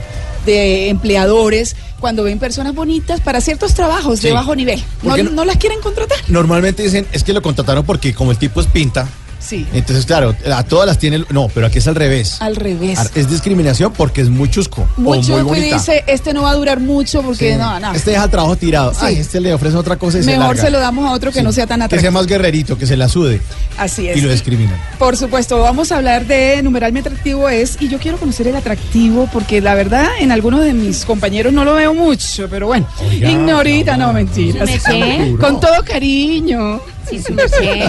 de 0.45 0.87
empleadores 0.89 1.75
cuando 2.01 2.23
ven 2.23 2.39
personas 2.39 2.75
bonitas 2.75 3.21
para 3.21 3.39
ciertos 3.39 3.73
trabajos 3.73 4.19
Sí. 4.19 4.27
de 4.27 4.33
bajo 4.33 4.53
nivel. 4.55 4.83
No 5.31 5.45
las 5.45 5.55
quieren 5.57 5.79
contratar. 5.79 6.17
Normalmente 6.27 6.83
dicen, 6.83 7.07
es 7.13 7.23
que 7.23 7.31
lo 7.31 7.41
contrataron 7.41 7.85
porque 7.85 8.13
como 8.13 8.31
el 8.31 8.37
tipo 8.37 8.59
es 8.59 8.67
pinta, 8.67 9.07
Sí, 9.41 9.65
entonces 9.73 10.05
claro, 10.05 10.35
a 10.53 10.63
todas 10.63 10.85
las 10.87 10.97
tiene... 10.99 11.25
No, 11.29 11.49
pero 11.53 11.65
aquí 11.67 11.79
es 11.79 11.87
al 11.87 11.95
revés. 11.95 12.37
al 12.41 12.55
revés. 12.55 12.99
Es 13.15 13.29
discriminación 13.29 13.91
porque 13.91 14.21
es 14.21 14.29
muy 14.29 14.49
chusco 14.49 14.87
Mucho 14.97 15.33
o 15.35 15.37
muy 15.43 15.55
que 15.55 15.59
bonita. 15.61 15.77
dice, 15.77 16.03
este 16.07 16.33
no 16.33 16.43
va 16.43 16.51
a 16.51 16.55
durar 16.55 16.79
mucho 16.79 17.21
porque 17.23 17.53
Sí. 17.53 17.57
no, 17.57 17.79
no. 17.79 17.91
Este 17.93 18.11
deja 18.11 18.25
el 18.25 18.29
trabajo 18.29 18.55
tirado. 18.55 18.93
Sí. 18.93 18.99
Ay, 19.01 19.15
este 19.17 19.41
le 19.41 19.53
ofrece 19.53 19.75
otra 19.77 19.97
cosa 19.97 20.19
y 20.19 20.23
se 20.23 20.27
Mejor 20.31 20.45
larga. 20.55 20.61
se 20.63 20.69
lo 20.69 20.79
damos 20.79 21.09
a 21.09 21.13
otro 21.13 21.31
que 21.31 21.39
Sí. 21.39 21.43
no 21.43 21.51
sea 21.51 21.65
tan 21.67 21.79
Que 21.79 21.81
sea 21.81 21.85
atractivo. 21.97 22.11
más 22.13 22.27
guerrerito, 22.27 22.77
que 22.77 22.85
se 22.85 22.95
la 22.95 23.09
sude. 23.09 23.41
Así 23.77 24.07
es. 24.07 24.17
Y 24.17 24.21
lo 24.21 24.31
discriminan. 24.31 24.79
Por 24.99 25.17
supuesto, 25.17 25.59
vamos 25.59 25.91
a 25.91 25.97
hablar 25.97 26.25
de 26.27 26.61
numeral 26.61 26.93
mi 26.93 26.99
atractivo 26.99 27.49
es, 27.49 27.77
y 27.79 27.89
yo 27.89 27.97
quiero 27.99 28.17
conocer 28.17 28.47
el 28.47 28.55
atractivo 28.55 29.27
porque 29.33 29.59
la 29.61 29.73
verdad 29.73 30.07
en 30.19 30.31
algunos 30.31 30.63
de 30.63 30.73
mis 30.73 31.03
compañeros 31.05 31.51
no 31.51 31.65
lo 31.65 31.73
veo 31.73 31.93
mucho, 31.93 32.47
pero 32.49 32.67
bueno, 32.67 32.87
ignorita, 33.11 33.97
no 33.97 34.13
mentiras. 34.13 34.69
¿Me? 34.87 35.35
Con 35.39 35.59
todo 35.59 35.83
cariño. 35.83 36.79
Sí. 37.19 37.81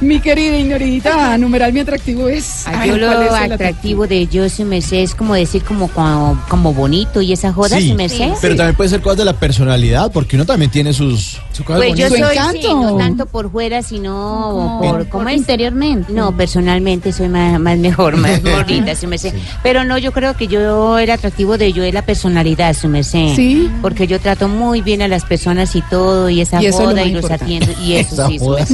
Mi 0.00 0.20
querida 0.20 0.56
ignorita, 0.56 1.36
numeral 1.38 1.72
mi 1.72 1.80
atractivo 1.80 2.28
es. 2.28 2.66
Ay, 2.66 2.90
yo 2.90 2.96
lo 2.96 3.06
¿cuál 3.06 3.22
es 3.26 3.44
el 3.44 3.52
atractivo 3.52 4.06
de 4.06 4.26
yo, 4.26 4.48
su 4.48 4.64
merced, 4.64 4.98
es 4.98 5.14
como 5.14 5.34
decir 5.34 5.62
como, 5.62 5.88
como, 5.88 6.40
como 6.48 6.72
bonito 6.74 7.20
y 7.20 7.32
esa 7.32 7.52
joda, 7.52 7.78
Sí, 7.78 7.90
su 7.90 7.94
merced. 7.94 8.32
pero 8.40 8.56
también 8.56 8.76
puede 8.76 8.90
ser 8.90 9.00
cosas 9.00 9.18
de 9.18 9.24
la 9.24 9.34
personalidad, 9.34 10.10
porque 10.12 10.36
uno 10.36 10.46
también 10.46 10.70
tiene 10.70 10.92
sus, 10.92 11.38
sus 11.52 11.64
cosas 11.64 11.82
Pues 11.82 11.94
yo 11.98 12.08
soy, 12.08 12.20
encanto. 12.20 12.60
sí, 12.60 12.68
no 12.74 12.96
tanto 12.96 13.26
por 13.26 13.50
fuera, 13.50 13.82
sino 13.82 14.78
por, 14.80 15.08
¿cómo 15.08 15.28
es? 15.28 15.36
Interiormente. 15.36 16.12
No, 16.12 16.36
personalmente 16.36 17.12
soy 17.12 17.28
más, 17.28 17.58
más 17.60 17.78
mejor, 17.78 18.16
más 18.16 18.42
bonita, 18.42 18.94
su 18.94 19.06
merced. 19.08 19.34
Pero 19.62 19.84
no, 19.84 19.98
yo 19.98 20.12
creo 20.12 20.36
que 20.36 20.46
yo 20.46 20.98
el 20.98 21.10
atractivo 21.10 21.58
de 21.58 21.72
yo 21.72 21.84
es 21.84 21.94
la 21.94 22.02
personalidad, 22.02 22.74
su 22.74 22.88
merced. 22.88 23.34
Sí. 23.34 23.70
Porque 23.80 24.06
yo 24.06 24.20
trato 24.20 24.48
muy 24.48 24.82
bien 24.82 25.02
a 25.02 25.08
las 25.08 25.24
personas 25.24 25.74
y 25.76 25.82
todo, 25.82 26.28
y 26.30 26.40
esa 26.40 26.62
Y 26.62 26.66
eso 26.66 26.78
es 26.78 26.84
lo 26.84 26.90
joda 26.90 27.02
y 27.04 27.12
los 27.12 27.22
importante. 27.22 27.41
Y 27.46 27.56
eso 27.96 28.14
Esa 28.14 28.28
sí, 28.28 28.38
joda. 28.38 28.64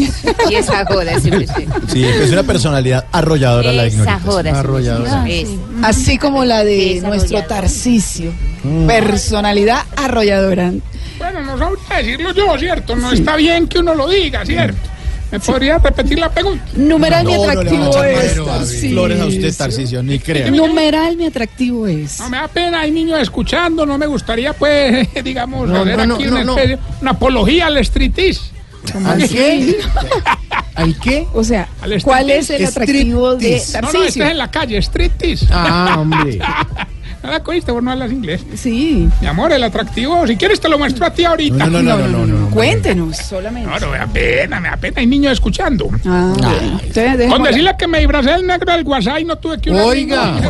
Y 0.50 0.54
esa 0.54 0.84
joda, 0.86 1.20
sí. 1.20 1.30
Sí, 1.92 2.04
es 2.04 2.30
una 2.32 2.42
personalidad 2.42 3.04
arrolladora 3.12 3.72
la 3.72 3.84
Esa 3.86 3.96
ignorita. 3.96 4.20
joda, 4.24 4.50
sí, 4.50 4.56
Arrolladora. 4.56 5.22
merced. 5.22 5.40
Es. 5.52 5.58
Así 5.82 6.18
como 6.18 6.44
la 6.44 6.64
de 6.64 7.00
nuestro 7.04 7.42
Tarcisio. 7.44 8.32
Personalidad 8.86 9.80
arrolladora. 9.96 10.72
Bueno, 11.18 11.42
no 11.42 11.58
sabría 11.58 11.96
decirlo 11.98 12.32
yo, 12.32 12.58
¿cierto? 12.58 12.96
No 12.96 13.12
está 13.12 13.36
bien 13.36 13.66
que 13.68 13.78
uno 13.80 13.94
lo 13.94 14.08
diga, 14.08 14.44
¿cierto? 14.46 14.78
¿Me 15.30 15.38
podría 15.40 15.76
repetir 15.76 16.18
la 16.18 16.30
pregunta? 16.30 16.64
Numeral 16.74 17.26
mi 17.26 17.34
No, 17.34 17.42
atractivo 17.44 18.02
es. 18.02 18.32
Flores 18.88 19.20
a 19.20 19.26
usted, 19.26 19.54
Tarcisio, 19.54 20.02
ni 20.02 20.18
crea. 20.18 20.50
Numeral 20.50 21.16
mi 21.18 21.26
atractivo 21.26 21.86
es. 21.86 22.18
No 22.20 22.30
me 22.30 22.38
da 22.38 22.48
pena, 22.48 22.80
hay 22.80 22.90
niños 22.90 23.20
escuchando, 23.20 23.84
no 23.84 23.98
me 23.98 24.06
gustaría, 24.06 24.54
pues, 24.54 25.06
digamos, 25.24 25.68
No, 25.68 25.82
hacer 25.82 26.06
no, 26.06 26.14
aquí 26.14 26.24
no, 26.24 26.30
una, 26.32 26.44
no. 26.44 26.56
especie- 26.56 26.78
una 27.02 27.10
apología 27.10 27.66
al 27.66 27.76
striptease. 27.78 28.40
¿Al 29.04 29.28
qué? 29.28 29.78
¿Al 30.74 30.98
qué? 31.00 31.26
O 31.34 31.42
sea, 31.44 31.68
¿cuál 32.02 32.30
es 32.30 32.50
el 32.50 32.62
striptease. 32.66 32.66
atractivo 32.68 33.36
de 33.36 33.50
No, 33.50 33.56
no, 33.56 33.88
Tarcisio? 33.88 34.04
este 34.06 34.24
es 34.24 34.30
en 34.30 34.38
la 34.38 34.50
calle, 34.50 34.78
striptease. 34.82 35.46
Ah, 35.50 35.96
hombre. 35.98 36.38
¿No 37.28 37.34
la 37.34 37.42
cogiste? 37.42 37.72
Vos 37.72 37.82
no 37.82 37.90
hablas 37.90 38.10
inglés. 38.10 38.40
Sí. 38.54 39.06
Mi 39.20 39.26
amor, 39.26 39.52
el 39.52 39.62
atractivo, 39.62 40.26
si 40.26 40.36
quieres 40.36 40.60
te 40.60 40.68
lo 40.70 40.78
muestro 40.78 41.04
a 41.04 41.10
ti 41.12 41.24
ahorita. 41.26 41.66
No, 41.66 41.82
no, 41.82 41.82
no, 41.82 41.98
no, 41.98 42.08
no, 42.08 42.26
no, 42.26 42.38
no. 42.38 42.50
Cuéntenos 42.50 43.18
solamente. 43.18 43.68
No, 43.68 43.78
no, 43.78 43.90
me 43.92 43.98
da 43.98 44.06
pena, 44.06 44.60
me 44.60 44.70
da 44.70 44.76
pena, 44.78 44.94
hay 45.00 45.06
niños 45.06 45.32
escuchando. 45.34 45.90
Ah. 46.06 46.32
Con 47.28 47.42
decirle 47.42 47.74
que 47.78 47.86
me 47.86 47.98
disfracé 47.98 48.32
el 48.32 48.46
negro 48.46 48.72
del 48.72 48.82
WhatsApp 48.86 49.18
y 49.18 49.24
no 49.26 49.36
tuve 49.36 49.60
que 49.60 49.70
una 49.70 49.84
Oiga. 49.84 50.40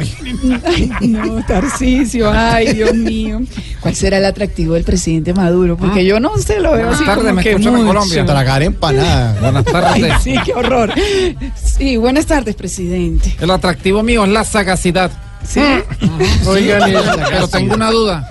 No, 1.01 1.45
Tarcisio, 1.49 2.31
ay, 2.33 2.75
Dios 2.75 2.95
mío. 2.95 3.41
¿Cuál 3.81 3.97
será 3.97 4.19
el 4.19 4.25
atractivo 4.25 4.75
del 4.75 4.85
presidente 4.85 5.35
Maduro? 5.35 5.77
Porque 5.77 6.05
yo 6.05 6.21
no 6.21 6.37
sé, 6.37 6.61
lo 6.61 6.75
veo 6.75 6.91
así 6.91 7.05
Buenas 7.05 7.07
tardes, 7.07 7.25
como 7.25 7.35
me 7.35 7.43
que 7.43 7.51
escuchan 7.51 7.73
en 7.73 7.79
mucho. 7.81 7.89
Colombia. 7.89 8.25
Tragar 8.25 8.63
empanada. 8.63 9.37
Buenas 9.41 9.65
Ay, 9.67 9.73
tardes. 9.73 10.13
sí, 10.23 10.35
qué 10.45 10.55
horror. 10.55 10.93
Sí, 11.57 11.97
buenas 11.97 12.27
tardes, 12.27 12.55
presidente. 12.55 13.37
El 13.41 13.51
atractivo 13.51 14.05
mío 14.05 14.25
es 14.25 14.31
la 14.31 14.45
sagacidad. 14.45 15.11
Sí. 15.49 15.61
Oigan, 16.47 16.91
y 16.91 16.95
esa 16.95 17.17
Pero 17.31 17.49
tengo 17.49 17.75
una 17.75 17.91
duda. 17.91 18.29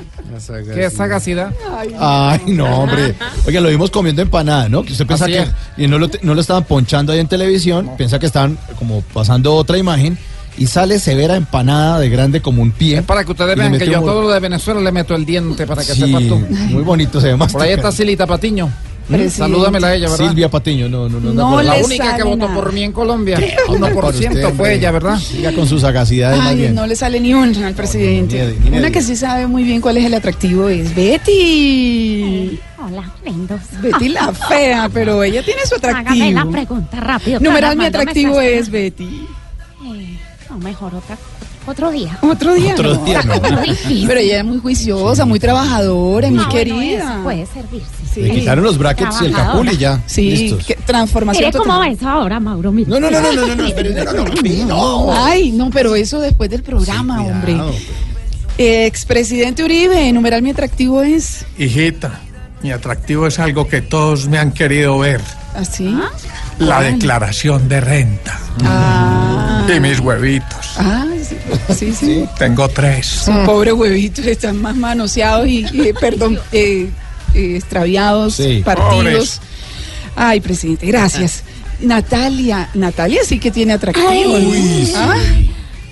¿Qué 0.75 0.89
sagacidad? 0.89 1.51
Ay, 1.99 2.41
no, 2.47 2.81
hombre. 2.81 3.15
Oiga, 3.47 3.59
lo 3.59 3.69
vimos 3.69 3.89
comiendo 3.89 4.21
empanada, 4.21 4.69
¿no? 4.69 4.83
Que 4.83 4.91
usted 4.91 5.07
piensa 5.07 5.25
Así 5.25 5.33
que. 5.33 5.39
es. 5.41 5.49
Y 5.77 5.87
no 5.87 5.97
lo, 5.97 6.09
te- 6.09 6.19
no 6.21 6.35
lo 6.35 6.41
estaban 6.41 6.63
ponchando 6.65 7.11
ahí 7.13 7.19
en 7.19 7.27
televisión. 7.27 7.91
Piensa 7.97 8.19
que 8.19 8.27
estaban 8.27 8.57
como 8.77 9.01
pasando 9.01 9.55
otra 9.55 9.77
imagen. 9.77 10.17
Y 10.59 10.65
sale 10.65 10.97
severa 10.99 11.35
empanada 11.35 11.99
de 11.99 12.09
grande 12.09 12.41
como 12.41 12.63
un 12.63 12.71
pie. 12.71 12.97
Es 12.97 13.03
para 13.03 13.23
que 13.23 13.31
ustedes 13.31 13.55
vean 13.55 13.77
que 13.77 13.85
yo 13.85 13.99
a 13.99 14.01
todo 14.01 14.23
lo 14.23 14.29
de 14.29 14.39
Venezuela 14.39 14.81
le 14.81 14.91
meto 14.91 15.13
el 15.15 15.23
diente 15.23 15.67
para 15.67 15.83
que 15.83 15.93
Sí, 15.93 16.01
sepas 16.01 16.27
tú. 16.27 16.35
muy 16.35 16.81
bonito 16.81 17.21
se 17.21 17.27
ve 17.27 17.35
más. 17.37 17.51
Por 17.51 17.61
ahí 17.61 17.73
está 17.73 17.91
Silita 17.91 18.25
Patiño. 18.25 18.71
Presidente. 19.07 19.37
Salúdamela 19.37 19.87
a 19.87 19.95
ella, 19.95 20.09
¿verdad? 20.09 20.27
Silvia 20.27 20.49
Patiño, 20.49 20.89
no, 20.89 21.07
no, 21.07 21.19
no. 21.19 21.33
No 21.33 21.51
por 21.51 21.63
La 21.63 21.75
única 21.75 22.15
que 22.17 22.23
votó 22.23 22.37
nada. 22.37 22.53
por 22.53 22.73
mí 22.73 22.83
en 22.83 22.91
Colombia. 22.91 23.39
Por 23.67 23.79
1% 23.79 24.05
usted, 24.13 24.53
fue 24.55 24.73
ella, 24.75 24.91
¿verdad? 24.91 25.17
Siga 25.19 25.51
con 25.53 25.67
su 25.67 25.79
sagacidad 25.79 26.37
Ay, 26.39 26.57
bien. 26.57 26.75
no 26.75 26.85
le 26.85 26.95
sale 26.95 27.19
ni 27.19 27.33
un 27.33 27.55
al 27.63 27.73
presidente. 27.73 28.55
ni- 28.63 28.69
ni 28.71 28.77
Una 28.77 28.91
que 28.91 29.01
sí 29.01 29.15
sabe 29.15 29.47
muy 29.47 29.63
bien 29.63 29.79
cuál 29.81 29.97
es 29.97 30.05
el 30.05 30.13
atractivo 30.13 30.67
es 30.69 30.93
Betty. 30.95 32.59
Hola, 32.79 33.11
lindos. 33.25 33.61
Betty 33.81 34.09
la 34.09 34.31
fea, 34.49 34.89
pero 34.93 35.23
ella 35.23 35.43
tiene 35.43 35.61
su 35.65 35.75
Hágame 35.75 36.31
la 36.33 36.41
atractivo. 36.41 36.51
pregunta 36.51 36.99
rápido. 36.99 37.39
Numeral 37.39 37.75
mi 37.77 37.83
Fernando, 37.85 37.97
¿me 37.97 38.01
atractivo 38.11 38.41
es 38.41 38.69
Betty. 38.69 39.03
Eh, 39.85 40.19
no, 40.49 40.57
mejor 40.59 40.95
otra, 40.95 41.17
otro 41.71 41.91
día. 41.91 42.17
Otro 42.21 42.53
día. 42.53 42.73
Otro 42.73 42.93
no. 42.95 43.05
día, 43.05 43.21
no. 43.23 43.33
Pero 44.07 44.19
ella 44.19 44.37
es 44.39 44.45
muy 44.45 44.59
juiciosa, 44.59 45.25
muy 45.25 45.39
trabajadora, 45.39 46.27
y 46.27 46.31
muy 46.31 46.39
Ah, 46.43 46.47
bueno, 46.51 46.75
querida. 46.79 47.13
eso 47.13 47.23
puede 47.23 47.45
servirse. 47.45 47.87
Sí. 48.13 48.21
Le 48.21 48.31
quitaron 48.31 48.63
los 48.63 48.77
brackets 48.77 49.21
y 49.21 49.25
el 49.25 49.33
capul 49.33 49.69
y 49.71 49.77
ya. 49.77 50.01
Sí, 50.07 50.29
Listos. 50.31 50.65
que- 50.65 50.75
transformación 50.75 51.45
Mire 51.47 51.57
cómo 51.57 51.73
total. 51.73 51.89
va 51.89 51.93
eso 51.93 52.09
ahora, 52.09 52.39
Mauro. 52.39 52.71
mire. 52.71 52.89
No, 52.89 52.99
no, 52.99 53.11
no, 53.11 53.21
no, 53.21 53.31
no, 53.33 53.45
no, 53.47 53.55
no, 53.55 53.55
no, 53.55 54.13
no, 54.13 54.65
no, 54.65 54.65
no. 54.65 55.25
Ay, 55.25 55.51
no, 55.51 55.69
pero 55.69 55.95
eso 55.95 56.19
después 56.19 56.49
del 56.49 56.63
programa, 56.63 57.19
Sí, 57.19 57.29
hombre. 57.29 57.51
cuidado, 57.53 57.73
Expresidente 58.57 59.63
Uribe, 59.63 60.11
numeral 60.13 60.41
mi 60.41 60.49
atractivo 60.49 61.03
es 61.03 61.45
Hijita, 61.59 62.19
mi 62.63 62.71
atractivo 62.71 63.27
es 63.27 63.37
algo 63.37 63.67
que 63.67 63.81
todos 63.81 64.27
me 64.27 64.39
han 64.39 64.51
querido 64.51 64.97
ver. 64.97 65.21
así. 65.55 65.95
La 66.57 66.77
¿Cuál? 66.77 66.93
declaración 66.93 67.69
de 67.69 67.81
renta. 67.81 68.39
Ah, 68.63 69.67
Y 69.75 69.79
mis 69.79 69.99
huevitos. 69.99 70.71
ah, 70.79 71.05
sí, 71.69 71.93
sí, 71.93 71.93
sí. 71.93 72.25
Tengo 72.37 72.67
tres. 72.69 73.05
Sus 73.07 73.35
pobres 73.45 73.73
huevitos 73.73 74.25
están 74.25 74.61
más 74.61 74.75
manoseados 74.75 75.47
y, 75.47 75.65
y, 75.71 75.93
perdón, 75.99 76.39
eh, 76.51 76.89
eh, 77.33 77.55
extraviados, 77.57 78.35
Sí. 78.35 78.61
partidos. 78.65 78.93
Pobres. 78.95 79.41
Ay, 80.15 80.39
presidente, 80.41 80.85
gracias. 80.87 81.43
Natalia, 81.79 82.69
Natalia 82.73 83.21
sí 83.23 83.39
que 83.39 83.51
tiene 83.51 83.73
atractivo. 83.73 84.07
Ay, 84.09 84.23
¿no? 84.23 84.49
Uy, 84.49 84.91
¿Ah? 84.95 85.15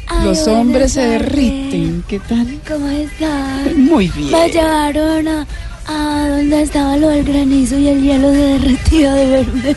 Ay, 0.07 0.25
Los 0.25 0.47
hombres 0.47 0.93
se 0.93 1.01
derriten. 1.01 2.03
¿Qué 2.07 2.19
tal? 2.19 2.59
¿Cómo 2.67 2.87
están? 2.89 3.83
Muy 3.85 4.07
bien. 4.09 4.31
Me 4.31 4.49
llevaron 4.49 5.27
a, 5.27 5.47
a 5.87 6.27
donde 6.29 6.61
estaba 6.63 6.97
lo 6.97 7.09
del 7.09 7.23
granizo 7.23 7.77
y 7.77 7.87
el 7.89 8.01
hielo 8.01 8.31
se 8.31 8.37
derretía 8.37 9.13
de 9.13 9.25
verme. 9.27 9.75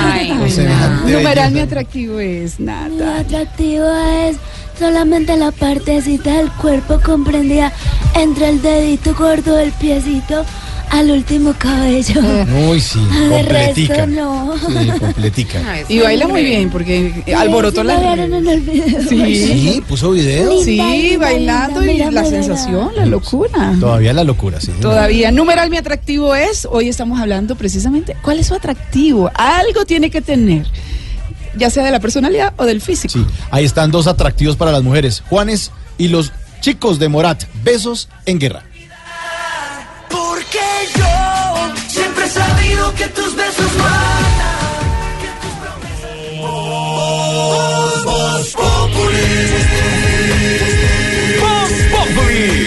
Ay, 0.00 0.50
Semejante 0.50 1.12
Numeral 1.12 1.52
mi 1.52 1.60
atractivo 1.60 2.20
es 2.20 2.58
Mi 2.60 2.66
nada. 2.66 3.20
atractivo 3.20 3.86
es 4.26 4.36
solamente 4.78 5.36
la 5.36 5.50
partecita 5.52 6.34
del 6.36 6.50
cuerpo 6.52 7.00
comprendida 7.04 7.72
entre 8.14 8.48
el 8.50 8.62
dedito 8.62 9.14
gordo 9.14 9.56
del 9.56 9.72
piecito 9.72 10.44
al 10.90 11.10
último 11.10 11.52
cabello. 11.58 12.20
Uy, 12.70 12.80
sí, 12.80 12.98
resto 13.00 13.28
completica. 13.34 14.06
no. 14.06 14.54
Sí, 14.58 14.90
completica. 14.98 15.62
Y 15.88 15.98
baila 16.00 16.28
muy 16.28 16.44
bien 16.44 16.70
porque 16.70 17.24
alborotó 17.36 17.80
Sí, 17.82 17.86
la. 17.86 18.14
en 18.14 18.32
el 18.48 18.60
video. 18.60 19.02
Sí. 19.08 19.36
Sí, 19.36 19.82
puso 19.88 20.12
video. 20.12 20.50
Linda, 20.50 20.64
Sí, 20.64 21.02
linda, 21.02 21.18
bailando 21.26 21.80
linda, 21.80 21.92
y 21.92 21.96
mira, 21.96 22.10
la 22.10 22.22
mira, 22.22 22.42
sensación, 22.42 22.90
la 22.96 23.06
locura. 23.06 23.72
Todavía 23.80 24.12
la 24.12 24.24
locura, 24.24 24.60
sí. 24.60 24.72
Todavía. 24.80 25.30
Numeral 25.32 25.70
mi 25.70 25.76
atractivo 25.76 26.34
es, 26.34 26.66
hoy 26.70 26.88
estamos 26.88 27.20
hablando 27.20 27.56
precisamente, 27.56 28.16
¿cuál 28.22 28.38
es 28.38 28.46
su 28.46 28.54
atractivo? 28.54 29.30
Algo 29.34 29.84
tiene 29.84 30.10
que 30.10 30.20
tener, 30.22 30.66
ya 31.56 31.70
sea 31.70 31.84
de 31.84 31.90
la 31.90 32.00
personalidad 32.00 32.54
o 32.56 32.64
del 32.64 32.80
físico. 32.80 33.12
Sí, 33.14 33.24
ahí 33.50 33.64
están 33.64 33.90
dos 33.90 34.06
atractivos 34.06 34.56
para 34.56 34.70
las 34.72 34.82
mujeres, 34.82 35.22
Juanes 35.28 35.70
y 35.98 36.08
los 36.08 36.32
chicos 36.60 36.98
de 36.98 37.08
Morat. 37.08 37.44
Besos 37.62 38.08
en 38.26 38.38
guerra. 38.38 38.64
Siempre 42.64 42.72
he 42.72 42.76
sabido 42.76 42.94
que 42.94 43.08
tus 43.08 43.36
besos 43.36 43.72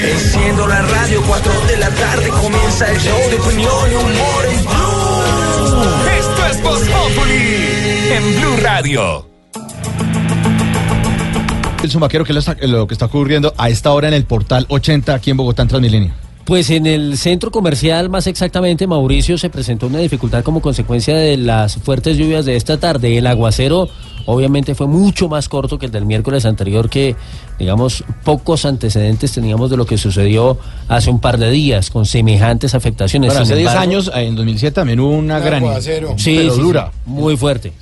Enciendo 0.09 0.65
la 0.67 0.81
radio, 0.81 1.21
4 1.27 1.51
de 1.67 1.77
la 1.77 1.89
tarde 1.89 2.29
comienza 2.29 2.89
el 2.89 2.97
show 2.99 3.29
de 3.29 3.35
opinión 3.35 3.91
y 3.91 3.95
humor 3.95 4.45
en 4.49 4.63
Blue. 4.63 6.09
Esto 6.19 6.45
es 6.45 6.63
Voz 6.63 6.79
Populi 6.79 8.11
en 8.11 8.39
Blue 8.39 8.57
Radio. 8.61 9.29
El 11.83 11.91
sumaquero, 11.91 12.23
que 12.23 12.33
es 12.33 12.69
lo 12.69 12.87
que 12.87 12.93
está 12.93 13.05
ocurriendo 13.05 13.53
a 13.57 13.69
esta 13.69 13.91
hora 13.91 14.07
en 14.07 14.13
el 14.13 14.23
portal 14.23 14.65
80 14.69 15.13
aquí 15.13 15.31
en 15.31 15.37
Bogotá, 15.37 15.63
en 15.63 15.67
Transmilenio? 15.67 16.26
Pues 16.47 16.69
en 16.69 16.85
el 16.87 17.17
centro 17.17 17.51
comercial, 17.51 18.09
más 18.09 18.25
exactamente, 18.25 18.87
Mauricio, 18.87 19.37
se 19.37 19.49
presentó 19.49 19.87
una 19.87 19.99
dificultad 19.99 20.43
como 20.45 20.61
consecuencia 20.61 21.13
de 21.13 21.35
las 21.35 21.75
fuertes 21.75 22.15
lluvias 22.17 22.45
de 22.45 22.55
esta 22.55 22.79
tarde. 22.79 23.17
El 23.17 23.27
aguacero, 23.27 23.89
obviamente, 24.25 24.73
fue 24.73 24.87
mucho 24.87 25.27
más 25.27 25.49
corto 25.49 25.77
que 25.77 25.87
el 25.87 25.91
del 25.91 26.05
miércoles 26.05 26.45
anterior, 26.45 26.89
que, 26.89 27.17
digamos, 27.59 28.01
pocos 28.23 28.63
antecedentes 28.63 29.33
teníamos 29.33 29.69
de 29.69 29.75
lo 29.75 29.85
que 29.85 29.97
sucedió 29.97 30.57
hace 30.87 31.09
un 31.09 31.19
par 31.19 31.37
de 31.37 31.51
días, 31.51 31.89
con 31.91 32.05
semejantes 32.05 32.73
afectaciones. 32.75 33.27
Bueno, 33.31 33.43
hace 33.43 33.55
10 33.57 33.67
embargo- 33.67 33.81
años, 33.81 34.11
en 34.15 34.35
2007 34.37 34.73
también 34.73 35.01
hubo 35.01 35.09
una 35.17 35.39
Un 35.39 35.43
gran... 35.43 35.63
aguacero. 35.65 36.13
Sí, 36.17 36.35
pero 36.37 36.55
sí, 36.55 36.61
dura. 36.61 36.91
sí, 36.93 37.11
muy 37.11 37.35
fuerte. 37.35 37.73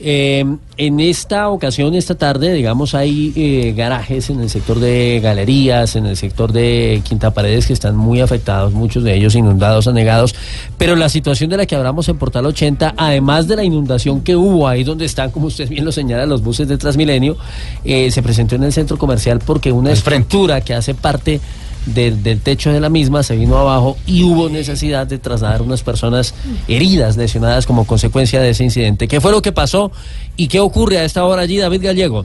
Eh, 0.00 0.44
en 0.76 0.98
esta 0.98 1.48
ocasión, 1.50 1.94
esta 1.94 2.16
tarde, 2.16 2.52
digamos, 2.52 2.94
hay 2.96 3.32
eh, 3.36 3.74
garajes 3.76 4.28
en 4.28 4.40
el 4.40 4.50
sector 4.50 4.80
de 4.80 5.20
galerías, 5.22 5.94
en 5.94 6.06
el 6.06 6.16
sector 6.16 6.52
de 6.52 7.00
Quinta 7.04 7.32
Paredes 7.32 7.68
que 7.68 7.72
están 7.72 7.96
muy 7.96 8.20
afectados, 8.20 8.72
muchos 8.72 9.04
de 9.04 9.14
ellos 9.14 9.36
inundados, 9.36 9.86
anegados. 9.86 10.34
Pero 10.78 10.96
la 10.96 11.08
situación 11.08 11.48
de 11.50 11.58
la 11.58 11.66
que 11.66 11.76
hablamos 11.76 12.08
en 12.08 12.18
Portal 12.18 12.44
80, 12.46 12.94
además 12.96 13.46
de 13.46 13.56
la 13.56 13.62
inundación 13.62 14.22
que 14.22 14.34
hubo 14.34 14.66
ahí 14.66 14.82
donde 14.82 15.04
están, 15.04 15.30
como 15.30 15.46
usted 15.46 15.68
bien 15.68 15.84
lo 15.84 15.92
señala, 15.92 16.26
los 16.26 16.42
buses 16.42 16.66
de 16.66 16.76
Transmilenio, 16.76 17.36
eh, 17.84 18.10
se 18.10 18.22
presentó 18.22 18.56
en 18.56 18.64
el 18.64 18.72
centro 18.72 18.98
comercial 18.98 19.38
porque 19.38 19.70
una 19.70 19.92
estructura 19.92 20.60
que 20.60 20.74
hace 20.74 20.94
parte 20.94 21.40
del, 21.86 22.22
del 22.22 22.40
techo 22.40 22.72
de 22.72 22.80
la 22.80 22.88
misma 22.88 23.22
se 23.22 23.36
vino 23.36 23.56
abajo 23.56 23.96
y 24.06 24.22
hubo 24.22 24.48
necesidad 24.48 25.06
de 25.06 25.18
trasladar 25.18 25.62
unas 25.62 25.82
personas 25.82 26.34
heridas, 26.68 27.16
lesionadas 27.16 27.66
como 27.66 27.86
consecuencia 27.86 28.40
de 28.40 28.50
ese 28.50 28.64
incidente. 28.64 29.08
¿Qué 29.08 29.20
fue 29.20 29.32
lo 29.32 29.42
que 29.42 29.52
pasó 29.52 29.92
y 30.36 30.48
qué 30.48 30.60
ocurre 30.60 30.98
a 30.98 31.04
esta 31.04 31.24
hora 31.24 31.42
allí, 31.42 31.58
David 31.58 31.82
Gallego? 31.82 32.24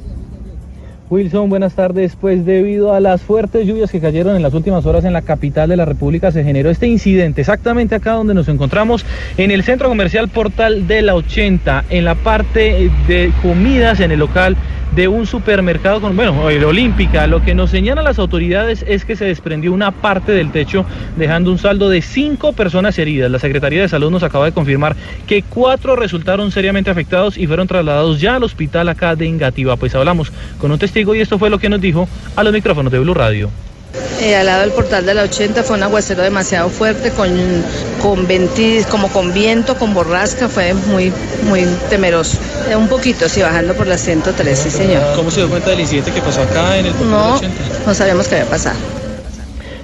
Wilson, 1.10 1.50
buenas 1.50 1.74
tardes. 1.74 2.16
Pues 2.16 2.46
debido 2.46 2.94
a 2.94 3.00
las 3.00 3.22
fuertes 3.22 3.66
lluvias 3.66 3.92
que 3.92 4.00
cayeron 4.00 4.36
en 4.36 4.44
las 4.44 4.54
últimas 4.54 4.86
horas 4.86 5.06
en 5.06 5.14
la 5.14 5.24
capital 5.24 5.68
de 5.68 5.76
la 5.76 5.86
República, 5.86 6.32
se 6.32 6.44
generó 6.44 6.70
este 6.70 6.88
incidente 6.88 7.42
exactamente 7.42 7.96
acá 7.96 8.14
donde 8.14 8.36
nos 8.36 8.48
encontramos, 8.48 9.06
en 9.38 9.50
el 9.50 9.64
centro 9.64 9.90
comercial 9.90 10.30
Portal 10.30 10.88
de 10.88 11.02
la 11.02 11.16
80, 11.16 11.86
en 11.90 12.06
la 12.06 12.14
parte 12.14 12.92
de 13.08 13.34
comidas 13.42 14.00
en 14.02 14.12
el 14.12 14.20
local 14.20 14.56
de 14.96 15.08
un 15.08 15.26
supermercado, 15.26 16.02
con, 16.02 16.16
bueno, 16.16 16.50
el 16.50 16.64
Olímpica. 16.64 17.28
Lo 17.28 17.42
que 17.42 17.56
nos 17.56 17.70
señalan 17.70 18.04
las 18.04 18.20
autoridades 18.20 18.84
es 18.88 19.06
que 19.06 19.16
se 19.16 19.26
desprendió 19.26 19.72
una 19.74 19.92
parte 19.92 20.32
del 20.32 20.52
techo, 20.52 20.86
dejando 21.18 21.52
un 21.52 21.58
saldo 21.58 21.90
de 21.90 22.02
cinco 22.02 22.54
personas 22.54 22.98
heridas. 22.98 23.32
La 23.32 23.40
Secretaría 23.40 23.82
de 23.82 23.88
Salud 23.88 24.12
nos 24.12 24.24
acaba 24.24 24.46
de 24.46 24.52
confirmar 24.52 24.96
que 25.28 25.44
cuatro 25.44 25.96
resultaron 25.96 26.52
seriamente 26.52 26.90
afectados 26.90 27.38
y 27.38 27.48
fueron 27.48 27.68
trasladados 27.68 28.20
ya 28.20 28.36
al 28.36 28.44
hospital 28.44 28.90
acá 28.90 29.16
de 29.16 29.28
Engativá. 29.28 29.76
Pues 29.76 29.96
hablamos 29.96 30.32
con 30.58 30.72
un 30.72 30.80
testigo 30.80 31.16
y 31.16 31.22
esto 31.22 31.40
fue 31.40 31.50
lo 31.50 31.60
que 31.60 31.70
nos 31.70 31.82
dijo 31.82 32.08
a 32.36 32.44
los 32.44 32.54
micrófonos 32.54 32.92
de 32.92 33.00
Blue 33.00 33.14
Radio. 33.14 33.50
Eh, 34.22 34.36
al 34.36 34.46
lado 34.48 34.62
del 34.62 34.72
portal 34.72 35.06
de 35.06 35.14
la 35.14 35.24
80 35.24 35.64
fue 35.64 35.78
un 35.78 35.84
aguacero 35.84 36.22
demasiado 36.22 36.70
fuerte, 36.70 37.12
con, 37.12 37.30
con 38.02 38.28
ventis, 38.28 38.86
como 38.86 39.08
con 39.08 39.34
viento, 39.34 39.78
con 39.78 39.94
borrasca, 39.94 40.50
fue 40.50 40.74
muy, 40.74 41.14
muy 41.48 41.66
temeroso. 41.90 42.38
Eh, 42.70 42.76
un 42.76 42.90
poquito, 42.90 43.30
sí, 43.30 43.42
bajando 43.42 43.74
por 43.76 43.88
la 43.88 43.98
103, 43.98 44.60
sí 44.60 44.70
señor. 44.70 45.02
¿Cómo 45.16 45.32
se 45.32 45.40
dio 45.40 45.50
cuenta 45.50 45.70
del 45.70 45.80
incidente 45.80 46.12
que 46.12 46.22
pasó 46.22 46.42
acá 46.42 46.78
en 46.78 46.88
el 46.88 46.94
portal 46.94 47.10
No, 47.12 47.42
no 47.88 47.94
sabíamos 47.94 48.28
qué 48.28 48.36
había 48.36 48.50
pasado. 48.50 48.78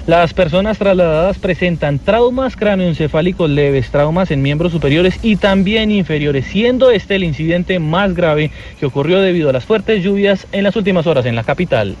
Las 0.06 0.34
personas 0.34 0.78
trasladadas 0.78 1.38
presentan 1.38 1.98
traumas 1.98 2.54
cráneoencefálicos 2.54 3.50
leves, 3.50 3.90
traumas 3.90 4.30
en 4.30 4.40
miembros 4.40 4.70
superiores 4.70 5.18
y 5.22 5.34
también 5.34 5.90
inferiores, 5.90 6.46
siendo 6.46 6.90
este 6.90 7.16
el 7.16 7.24
incidente 7.24 7.80
más 7.80 8.14
grave 8.14 8.52
que 8.78 8.86
ocurrió 8.86 9.20
debido 9.20 9.50
a 9.50 9.52
las 9.52 9.64
fuertes 9.64 10.04
lluvias 10.04 10.46
en 10.52 10.62
las 10.62 10.76
últimas 10.76 11.08
horas 11.08 11.26
en 11.26 11.34
la 11.34 11.42
capital. 11.42 11.96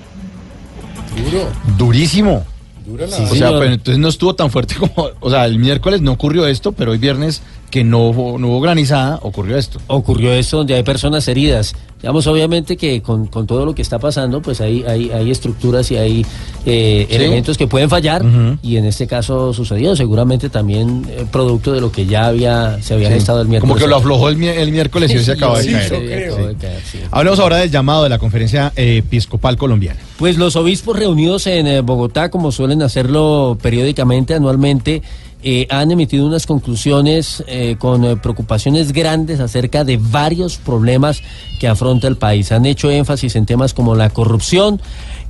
Duro. 1.24 1.48
Durísimo. 1.78 2.44
Dura 2.86 3.06
la- 3.06 3.16
o 3.16 3.34
sea, 3.34 3.48
pero 3.48 3.64
entonces 3.72 3.98
no 3.98 4.08
estuvo 4.08 4.34
tan 4.34 4.50
fuerte 4.50 4.76
como. 4.76 5.08
O 5.20 5.28
sea, 5.30 5.44
el 5.46 5.58
miércoles 5.58 6.00
no 6.02 6.12
ocurrió 6.12 6.46
esto, 6.46 6.72
pero 6.72 6.92
hoy 6.92 6.98
viernes, 6.98 7.42
que 7.70 7.82
no, 7.82 8.08
hubo- 8.10 8.38
no 8.38 8.48
hubo 8.48 8.60
granizada, 8.60 9.18
ocurrió 9.22 9.56
esto. 9.56 9.80
Ocurrió 9.88 10.32
esto 10.32 10.58
donde 10.58 10.74
hay 10.74 10.82
personas 10.84 11.26
heridas. 11.26 11.74
Digamos, 12.06 12.24
obviamente 12.28 12.76
que 12.76 13.02
con, 13.02 13.26
con 13.26 13.48
todo 13.48 13.66
lo 13.66 13.74
que 13.74 13.82
está 13.82 13.98
pasando, 13.98 14.40
pues 14.40 14.60
hay, 14.60 14.84
hay, 14.84 15.10
hay 15.10 15.28
estructuras 15.32 15.90
y 15.90 15.96
hay 15.96 16.26
eh, 16.64 17.04
Sí. 17.10 17.16
elementos 17.16 17.58
que 17.58 17.66
pueden 17.66 17.90
fallar 17.90 18.24
y 18.62 18.76
en 18.76 18.84
este 18.84 19.08
caso 19.08 19.52
sucedió, 19.52 19.96
seguramente 19.96 20.48
también 20.48 21.04
eh, 21.10 21.26
producto 21.32 21.72
de 21.72 21.80
lo 21.80 21.90
que 21.90 22.06
ya 22.06 22.26
había 22.26 22.80
se 22.80 22.94
había 22.94 23.08
Sí. 23.08 23.14
gestado 23.14 23.40
el 23.42 23.48
miércoles. 23.48 23.72
Como 23.72 23.84
que 23.84 23.88
lo 23.90 23.96
aflojó 23.96 24.28
el, 24.28 24.40
el 24.40 24.70
miércoles 24.70 25.10
y 25.12 25.16
hoy 25.16 25.24
se 25.24 25.32
acaba 25.32 25.58
de 25.58 25.64
Sí, 25.64 25.72
caer. 25.72 25.88
sí, 25.88 26.24
acabó 26.30 26.46
de 26.46 26.54
caer, 26.54 26.80
sí. 26.92 26.98
Hablamos 27.10 27.40
ahora 27.40 27.56
del 27.56 27.72
llamado 27.72 28.04
de 28.04 28.08
la 28.08 28.18
conferencia 28.20 28.72
eh, 28.76 28.98
episcopal 28.98 29.56
colombiana. 29.56 29.98
Pues 30.16 30.38
los 30.38 30.54
obispos 30.54 30.96
reunidos 30.96 31.48
en 31.48 31.84
Bogotá, 31.84 32.30
como 32.30 32.52
suelen 32.52 32.82
hacerlo 32.82 33.58
periódicamente, 33.60 34.32
anualmente, 34.34 35.02
eh, 35.42 35.66
han 35.70 35.90
emitido 35.90 36.26
unas 36.26 36.46
conclusiones 36.46 37.44
eh, 37.46 37.76
con 37.78 38.04
eh, 38.04 38.16
preocupaciones 38.16 38.92
grandes 38.92 39.38
acerca 39.38 39.84
de 39.84 39.96
varios 39.96 40.56
problemas 40.56 41.22
que 41.60 41.68
afronta 41.68 42.08
el 42.08 42.16
país. 42.16 42.52
Han 42.52 42.66
hecho 42.66 42.90
énfasis 42.90 43.36
en 43.36 43.46
temas 43.46 43.74
como 43.74 43.94
la 43.94 44.10
corrupción 44.10 44.80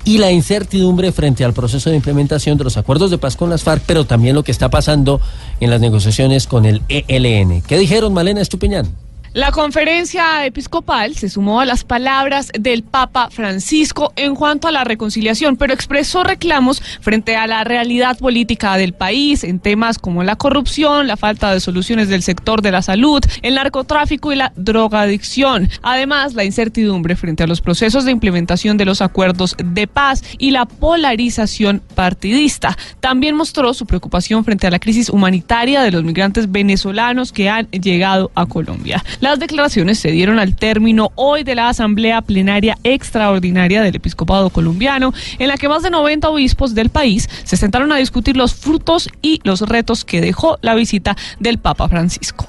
y 0.05 0.19
la 0.19 0.31
incertidumbre 0.31 1.13
frente 1.13 1.45
al 1.45 1.53
proceso 1.53 1.91
de 1.91 1.97
implementación 1.97 2.57
de 2.57 2.65
los 2.65 2.77
acuerdos 2.77 3.11
de 3.11 3.19
paz 3.19 3.37
con 3.37 3.51
las 3.51 3.65
FARC, 3.65 3.83
pero 3.87 4.07
también 4.07 4.37
lo 4.37 4.45
que 4.45 4.53
está 4.53 4.71
pasando 4.71 5.21
en 5.61 5.71
las 5.71 5.81
negociaciones 5.81 6.47
con 6.47 6.65
el 6.65 6.83
ELN. 6.89 7.63
¿Qué 7.63 7.77
dijeron, 7.77 8.15
Malena 8.15 8.41
Estupiñán? 8.41 9.06
La 9.37 9.53
conferencia 9.53 10.47
episcopal 10.47 11.15
se 11.15 11.29
sumó 11.29 11.61
a 11.61 11.67
las 11.67 11.85
palabras 11.85 12.51
del 12.59 12.83
Papa 12.83 13.29
Francisco 13.31 14.15
en 14.17 14.35
cuanto 14.35 14.67
a 14.67 14.73
la 14.73 14.83
reconciliación, 14.83 15.59
pero 15.59 15.75
expresó 15.75 16.25
reclamos 16.25 16.81
frente 17.03 17.37
a 17.37 17.47
la 17.47 17.63
realidad 17.63 18.17
política 18.17 18.79
del 18.79 18.95
país 18.95 19.45
en 19.45 19.61
temas 19.61 19.99
como 19.99 20.25
la 20.25 20.37
corrupción, 20.37 21.07
la 21.07 21.19
falta 21.19 21.53
de 21.53 21.61
soluciones 21.61 22.09
del 22.09 22.23
sector 22.23 22.63
de 22.63 22.73
la 22.73 22.81
salud, 22.81 23.21
el 23.43 23.57
narcotráfico 23.57 24.33
y 24.33 24.37
la 24.37 24.55
drogadicción. 24.57 25.69
Además, 25.83 26.33
la 26.33 26.45
incertidumbre 26.45 27.15
frente 27.15 27.43
a 27.43 27.47
los 27.47 27.61
procesos 27.61 28.07
de 28.07 28.13
implementación 28.13 28.79
de 28.79 28.87
los 28.87 29.03
acuerdos 29.03 29.55
de 29.63 29.87
paz 29.87 30.23
y 30.39 30.51
la 30.51 30.65
polarización 30.65 31.83
partidista. 31.95 32.75
También 33.01 33.37
mostró 33.37 33.75
su 33.75 33.85
preocupación 33.85 34.47
frente 34.47 34.67
a 34.67 34.71
la 34.71 34.79
crisis 34.79 35.11
humanitaria 35.11 35.83
de 35.83 35.91
los 35.91 36.05
migrantes 36.05 36.51
venezolanos 36.51 37.33
que 37.33 37.51
han 37.51 37.67
llegado 37.71 38.31
a 38.35 38.47
Colombia. 38.47 39.05
Las 39.27 39.41
declaraciones 39.41 39.99
se 39.99 40.13
dieron 40.13 40.39
al 40.39 40.55
término 40.55 41.11
hoy 41.17 41.43
de 41.43 41.57
la 41.57 41.69
Asamblea 41.69 42.23
Plenaria 42.23 42.79
Extraordinaria 42.85 43.83
del 43.83 43.97
Episcopado 43.97 44.51
Colombiano, 44.51 45.13
en 45.41 45.49
la 45.49 45.57
que 45.57 45.69
más 45.69 45.83
de 45.83 45.91
90 45.91 46.29
obispos 46.29 46.77
del 46.77 46.91
país 46.91 47.29
se 47.43 47.57
sentaron 47.57 47.91
a 47.91 47.97
discutir 47.97 48.37
los 48.37 48.55
frutos 48.55 49.09
y 49.23 49.41
los 49.43 49.63
retos 49.63 50.05
que 50.05 50.21
dejó 50.21 50.59
la 50.63 50.77
visita 50.77 51.17
del 51.41 51.59
Papa 51.59 51.89
Francisco. 51.89 52.47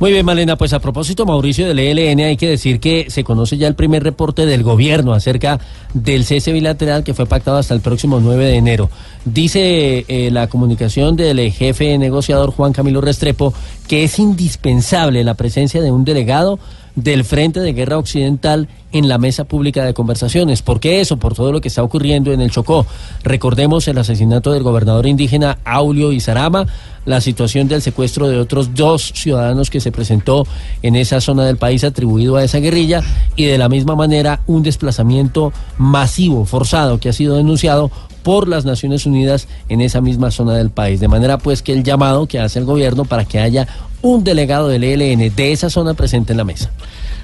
Muy 0.00 0.12
bien, 0.12 0.24
Malena, 0.24 0.56
pues 0.56 0.72
a 0.72 0.78
propósito, 0.78 1.26
Mauricio, 1.26 1.68
del 1.68 1.78
ELN, 1.78 2.20
hay 2.20 2.38
que 2.38 2.48
decir 2.48 2.80
que 2.80 3.10
se 3.10 3.22
conoce 3.22 3.58
ya 3.58 3.68
el 3.68 3.74
primer 3.74 4.02
reporte 4.02 4.46
del 4.46 4.62
gobierno 4.62 5.12
acerca 5.12 5.60
del 5.92 6.24
cese 6.24 6.52
bilateral 6.52 7.04
que 7.04 7.12
fue 7.12 7.26
pactado 7.26 7.58
hasta 7.58 7.74
el 7.74 7.82
próximo 7.82 8.18
9 8.18 8.46
de 8.46 8.56
enero. 8.56 8.88
Dice 9.26 10.06
eh, 10.08 10.30
la 10.30 10.46
comunicación 10.46 11.16
del 11.16 11.52
jefe 11.52 11.98
negociador 11.98 12.50
Juan 12.50 12.72
Camilo 12.72 13.02
Restrepo 13.02 13.52
que 13.88 14.04
es 14.04 14.18
indispensable 14.18 15.22
la 15.22 15.34
presencia 15.34 15.82
de 15.82 15.90
un 15.90 16.06
delegado 16.06 16.58
del 16.94 17.24
Frente 17.24 17.60
de 17.60 17.72
Guerra 17.72 17.98
Occidental 17.98 18.68
en 18.92 19.08
la 19.08 19.18
mesa 19.18 19.44
pública 19.44 19.84
de 19.84 19.94
conversaciones. 19.94 20.62
¿Por 20.62 20.80
qué 20.80 21.00
eso? 21.00 21.16
Por 21.16 21.34
todo 21.34 21.52
lo 21.52 21.60
que 21.60 21.68
está 21.68 21.82
ocurriendo 21.82 22.32
en 22.32 22.40
el 22.40 22.50
Chocó. 22.50 22.86
Recordemos 23.22 23.86
el 23.88 23.98
asesinato 23.98 24.52
del 24.52 24.62
gobernador 24.62 25.06
indígena 25.06 25.58
Aulio 25.64 26.12
Izarama, 26.12 26.66
la 27.04 27.20
situación 27.20 27.68
del 27.68 27.82
secuestro 27.82 28.28
de 28.28 28.38
otros 28.38 28.74
dos 28.74 29.12
ciudadanos 29.14 29.70
que 29.70 29.80
se 29.80 29.92
presentó 29.92 30.46
en 30.82 30.96
esa 30.96 31.20
zona 31.20 31.44
del 31.44 31.56
país 31.56 31.84
atribuido 31.84 32.36
a 32.36 32.44
esa 32.44 32.58
guerrilla 32.58 33.02
y 33.36 33.44
de 33.44 33.58
la 33.58 33.68
misma 33.68 33.96
manera 33.96 34.40
un 34.46 34.62
desplazamiento 34.62 35.52
masivo, 35.78 36.44
forzado, 36.44 36.98
que 36.98 37.08
ha 37.08 37.12
sido 37.12 37.36
denunciado 37.36 37.90
por 38.22 38.48
las 38.48 38.64
Naciones 38.64 39.06
Unidas 39.06 39.48
en 39.68 39.80
esa 39.80 40.00
misma 40.00 40.30
zona 40.30 40.54
del 40.54 40.70
país. 40.70 41.00
De 41.00 41.08
manera 41.08 41.38
pues 41.38 41.62
que 41.62 41.72
el 41.72 41.82
llamado 41.82 42.26
que 42.26 42.38
hace 42.38 42.58
el 42.58 42.64
gobierno 42.64 43.04
para 43.04 43.24
que 43.24 43.38
haya 43.38 43.66
un 44.02 44.24
delegado 44.24 44.68
del 44.68 44.84
ELN 44.84 45.34
de 45.34 45.52
esa 45.52 45.70
zona 45.70 45.94
presente 45.94 46.32
en 46.32 46.38
la 46.38 46.44
mesa. 46.44 46.70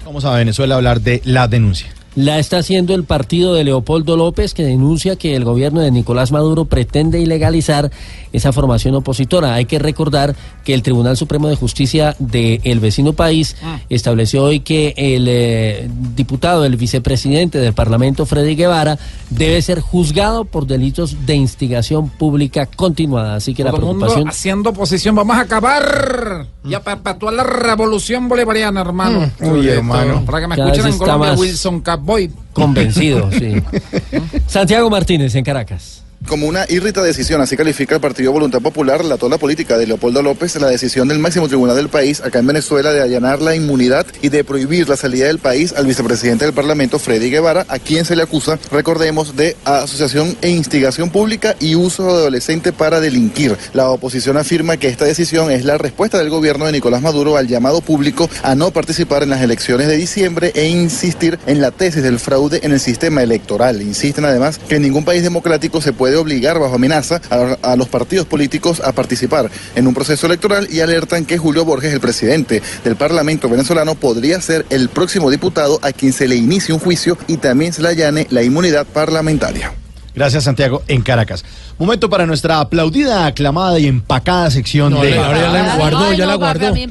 Vamos 0.05 0.25
a 0.25 0.35
Venezuela 0.35 0.75
a 0.75 0.79
hablar 0.79 1.01
de 1.01 1.21
la 1.25 1.49
denuncia. 1.49 1.89
La 2.17 2.39
está 2.39 2.57
haciendo 2.57 2.95
el 2.95 3.05
partido 3.05 3.53
de 3.53 3.63
Leopoldo 3.63 4.17
López, 4.17 4.55
que 4.55 4.63
denuncia 4.63 5.17
que 5.17 5.37
el 5.37 5.45
gobierno 5.45 5.83
de 5.83 5.91
Nicolás 5.91 6.33
Maduro 6.33 6.65
pretende 6.65 7.21
ilegalizar 7.21 7.91
esa 8.37 8.53
formación 8.53 8.95
opositora. 8.95 9.55
Hay 9.55 9.65
que 9.65 9.79
recordar 9.79 10.37
que 10.63 10.75
el 10.75 10.83
Tribunal 10.83 11.17
Supremo 11.17 11.49
de 11.49 11.57
Justicia 11.57 12.15
del 12.19 12.81
vecino 12.81 13.15
país 13.15 13.57
estableció 13.89 14.45
hoy 14.45 14.61
que 14.61 14.93
el 14.97 15.27
eh, 15.27 15.89
diputado, 16.15 16.65
el 16.65 16.77
vicepresidente 16.77 17.59
del 17.59 17.73
Parlamento, 17.73 18.27
Freddy 18.27 18.55
Guevara, 18.55 18.99
debe 19.31 19.63
ser 19.63 19.81
juzgado 19.81 20.45
por 20.45 20.67
delitos 20.67 21.25
de 21.25 21.35
instigación 21.35 22.11
pública 22.11 22.67
continuada. 22.67 23.37
Así 23.37 23.55
que 23.55 23.65
la 23.65 23.71
el 23.71 23.81
mundo 23.81 24.07
preocupación... 24.07 24.29
haciendo 24.29 24.71
oposición. 24.71 25.15
Vamos 25.15 25.37
a 25.37 25.41
acabar 25.41 26.47
y 26.63 26.75
a 26.75 26.83
perpetuar 26.83 27.33
la 27.33 27.45
revolución 27.45 28.29
bolivariana, 28.29 28.83
hermano. 28.83 29.31
Mm. 29.41 29.47
Uy, 29.47 29.69
hermano. 29.69 30.25
Para 30.27 30.41
que 30.41 30.47
me 30.49 30.57
Cada 30.57 30.73
escuchen 30.73 30.93
en 30.93 30.99
Colombia, 30.99 31.33
Wilson 31.33 31.81
Catboy. 31.81 32.31
Convencido, 32.53 33.31
sí. 33.33 33.63
Santiago 34.47 34.91
Martínez 34.91 35.35
en 35.35 35.45
Caracas. 35.45 36.06
Como 36.27 36.49
una 36.49 36.67
irrita 36.69 37.05
decisión, 37.05 37.41
así 37.41 37.57
califica 37.57 37.95
el 37.95 38.01
Partido 38.01 38.33
Voluntad 38.33 38.61
Popular, 38.61 39.05
la 39.05 39.17
tola 39.17 39.39
política 39.39 39.79
de 39.79 39.87
Leopoldo 39.87 40.23
López, 40.23 40.57
la 40.61 40.67
decisión 40.67 41.07
del 41.07 41.21
máximo 41.21 41.47
tribunal 41.47 41.77
del 41.77 41.89
país, 41.89 42.21
acá 42.21 42.41
en 42.41 42.49
Venezuela, 42.49 42.93
de 42.93 43.01
allanar 43.01 43.41
la 43.41 43.55
inmunidad 43.55 44.05
y 44.23 44.29
de 44.29 44.43
prohibir 44.43 44.89
la 44.89 44.97
salida 44.97 45.29
del 45.29 45.39
país 45.39 45.73
al 45.77 45.87
vicepresidente 45.87 46.45
del 46.45 46.53
Parlamento, 46.53 46.99
Freddy 46.99 47.31
Guevara, 47.31 47.65
a 47.69 47.79
quien 47.79 48.05
se 48.05 48.17
le 48.17 48.25
acusa, 48.25 48.59
recordemos, 48.73 49.37
de 49.37 49.57
asociación 49.65 50.37
e 50.43 50.51
instigación 50.51 51.11
pública 51.11 51.55
y 51.61 51.77
uso 51.77 52.03
de 52.03 52.11
adolescente 52.11 52.73
para 52.73 52.99
delinquir. 52.99 53.57
La 53.73 53.89
oposición 53.91 54.37
afirma 54.37 54.79
que 54.79 54.89
esta 54.89 55.05
decisión 55.05 55.53
es 55.53 55.65
la 55.65 55.79
respuesta 55.79 56.19
del 56.19 56.31
gobierno 56.31 56.67
de 56.67 56.73
Nicolás 56.73 57.03
Maduro 57.03 57.37
al 57.37 57.47
llamado 57.47 57.83
público 57.83 58.29
a 58.43 58.57
no 58.57 58.73
participar 58.73 59.23
en 59.23 59.31
las 59.31 59.43
elecciones 59.43 59.87
de 59.87 59.97
diciembre 59.97 60.51
e 60.57 60.67
insistir 60.67 61.39
en 61.47 61.61
la 61.61 61.71
tesis 61.71 62.03
del 62.03 62.19
fraude 62.19 62.59
en 62.65 62.73
el 62.73 62.81
sistema 62.81 63.23
electoral. 63.23 63.81
Insisten 63.81 64.25
además 64.25 64.59
que 64.69 64.75
en 64.75 64.83
ningún 64.83 65.05
país 65.05 65.23
democrático 65.23 65.81
se 65.81 65.93
puede 65.93 66.16
obligar 66.17 66.59
bajo 66.59 66.75
amenaza 66.75 67.21
a, 67.31 67.57
a 67.73 67.77
los 67.77 67.89
partidos 67.89 68.27
políticos 68.27 68.81
a 68.85 68.93
participar 68.93 69.51
en 69.75 69.87
un 69.87 69.95
proceso 69.95 70.27
electoral 70.27 70.69
y 70.71 70.81
alertan 70.81 71.25
que 71.25 71.39
Julio 71.39 71.65
Borges, 71.65 71.93
el 71.93 72.01
presidente 72.01 72.63
del 72.85 72.97
Parlamento 72.97 73.49
venezolano, 73.49 73.95
podría 73.95 74.41
ser 74.41 74.67
el 74.71 74.89
próximo 74.89 75.31
diputado 75.31 75.79
a 75.83 75.93
quien 75.93 76.13
se 76.13 76.29
le 76.29 76.37
inicie 76.37 76.75
un 76.75 76.81
juicio 76.81 77.17
y 77.27 77.37
también 77.37 77.73
se 77.73 77.83
le 77.83 77.89
allane 77.89 78.27
la 78.31 78.43
inmunidad 78.43 78.87
parlamentaria. 78.87 79.73
Gracias, 80.15 80.45
Santiago, 80.45 80.83
en 80.89 81.03
Caracas. 81.03 81.45
Momento 81.79 82.09
para 82.09 82.25
nuestra 82.25 82.61
aplaudida, 82.61 83.27
aclamada 83.27 83.79
y 83.79 83.87
empacada 83.87 84.51
sección 84.51 84.95
No, 84.95 85.03
de... 85.03 85.19
ahora 85.19 85.43
ya 85.43 85.51
la 85.53 85.77
guardó, 85.77 86.13
ya 86.15 86.27
la 86.27 86.35
guardó. 86.37 86.75
¿Y 86.75 86.87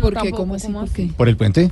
por 0.00 0.22
qué? 0.22 0.30
¿Cómo 0.30 0.54
así? 0.54 0.68
¿Por 0.68 0.88
qué? 0.90 1.10
¿Por 1.16 1.28
el 1.30 1.38
puente? 1.38 1.70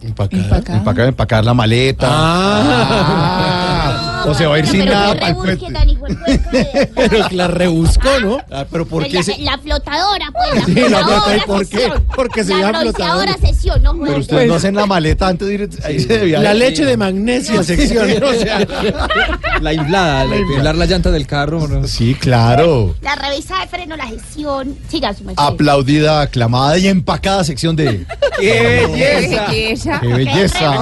Empacar, 0.00 0.62
empacar, 0.68 1.08
empacar 1.08 1.44
la 1.44 1.52
maleta. 1.54 2.06
Ah, 2.10 4.00
o 4.26 4.34
se 4.34 4.46
va 4.46 4.56
a 4.56 4.58
ir 4.58 4.66
sin 4.66 4.84
nada 4.86 5.14
qué 5.14 5.20
tan. 5.20 5.36
Pero 6.94 7.28
la 7.30 7.48
rebuscó, 7.48 8.20
¿no? 8.20 8.38
Ah, 8.50 8.64
pero 8.70 8.86
¿por 8.86 9.04
qué 9.06 9.14
la, 9.14 9.22
se- 9.22 9.38
la 9.38 9.58
flotadora, 9.58 10.26
pues. 10.32 10.54
La 10.54 10.64
Sí, 10.66 10.74
la 10.74 10.82
flotadora 10.88 11.04
flotadora, 11.04 11.36
¿y 11.36 11.40
por 11.40 11.68
qué? 11.68 11.92
Porque 12.14 12.44
se 12.44 12.52
La 12.54 12.58
llama 12.60 12.80
flotadora. 12.80 13.36
sesión, 13.38 13.82
no 13.82 13.98
Pero 14.00 14.18
ustedes 14.18 14.48
no 14.48 14.54
hacen 14.54 14.74
la 14.74 14.86
maleta 14.86 15.28
antes 15.28 15.48
de 15.48 15.54
ir 15.54 15.68
ahí 15.84 16.00
se 16.00 16.18
debía 16.18 16.40
La 16.40 16.52
ir. 16.52 16.58
leche 16.58 16.84
de 16.84 16.96
magnesia, 16.96 17.62
sección. 17.64 18.10
O 18.22 18.32
sea, 18.34 18.66
La 19.60 19.72
inflada, 19.72 20.24
la 20.26 20.36
inflar 20.36 20.74
la 20.76 20.86
llanta 20.86 21.10
del 21.10 21.26
carro. 21.26 21.66
¿no? 21.68 21.86
Sí, 21.86 22.14
claro. 22.14 22.94
La 23.02 23.14
revisada 23.16 23.62
de 23.62 23.68
freno, 23.68 23.96
la 23.96 24.06
gestión. 24.06 24.76
Siga 24.88 25.14
su 25.14 25.24
merced. 25.24 25.42
Aplaudida, 25.42 26.20
aclamada 26.22 26.76
y 26.78 26.86
empacada 26.88 27.44
sección 27.44 27.76
de. 27.76 28.06
¡Qué 28.38 28.86
belleza! 28.88 30.00
¡Qué 30.00 30.06
belleza! 30.08 30.74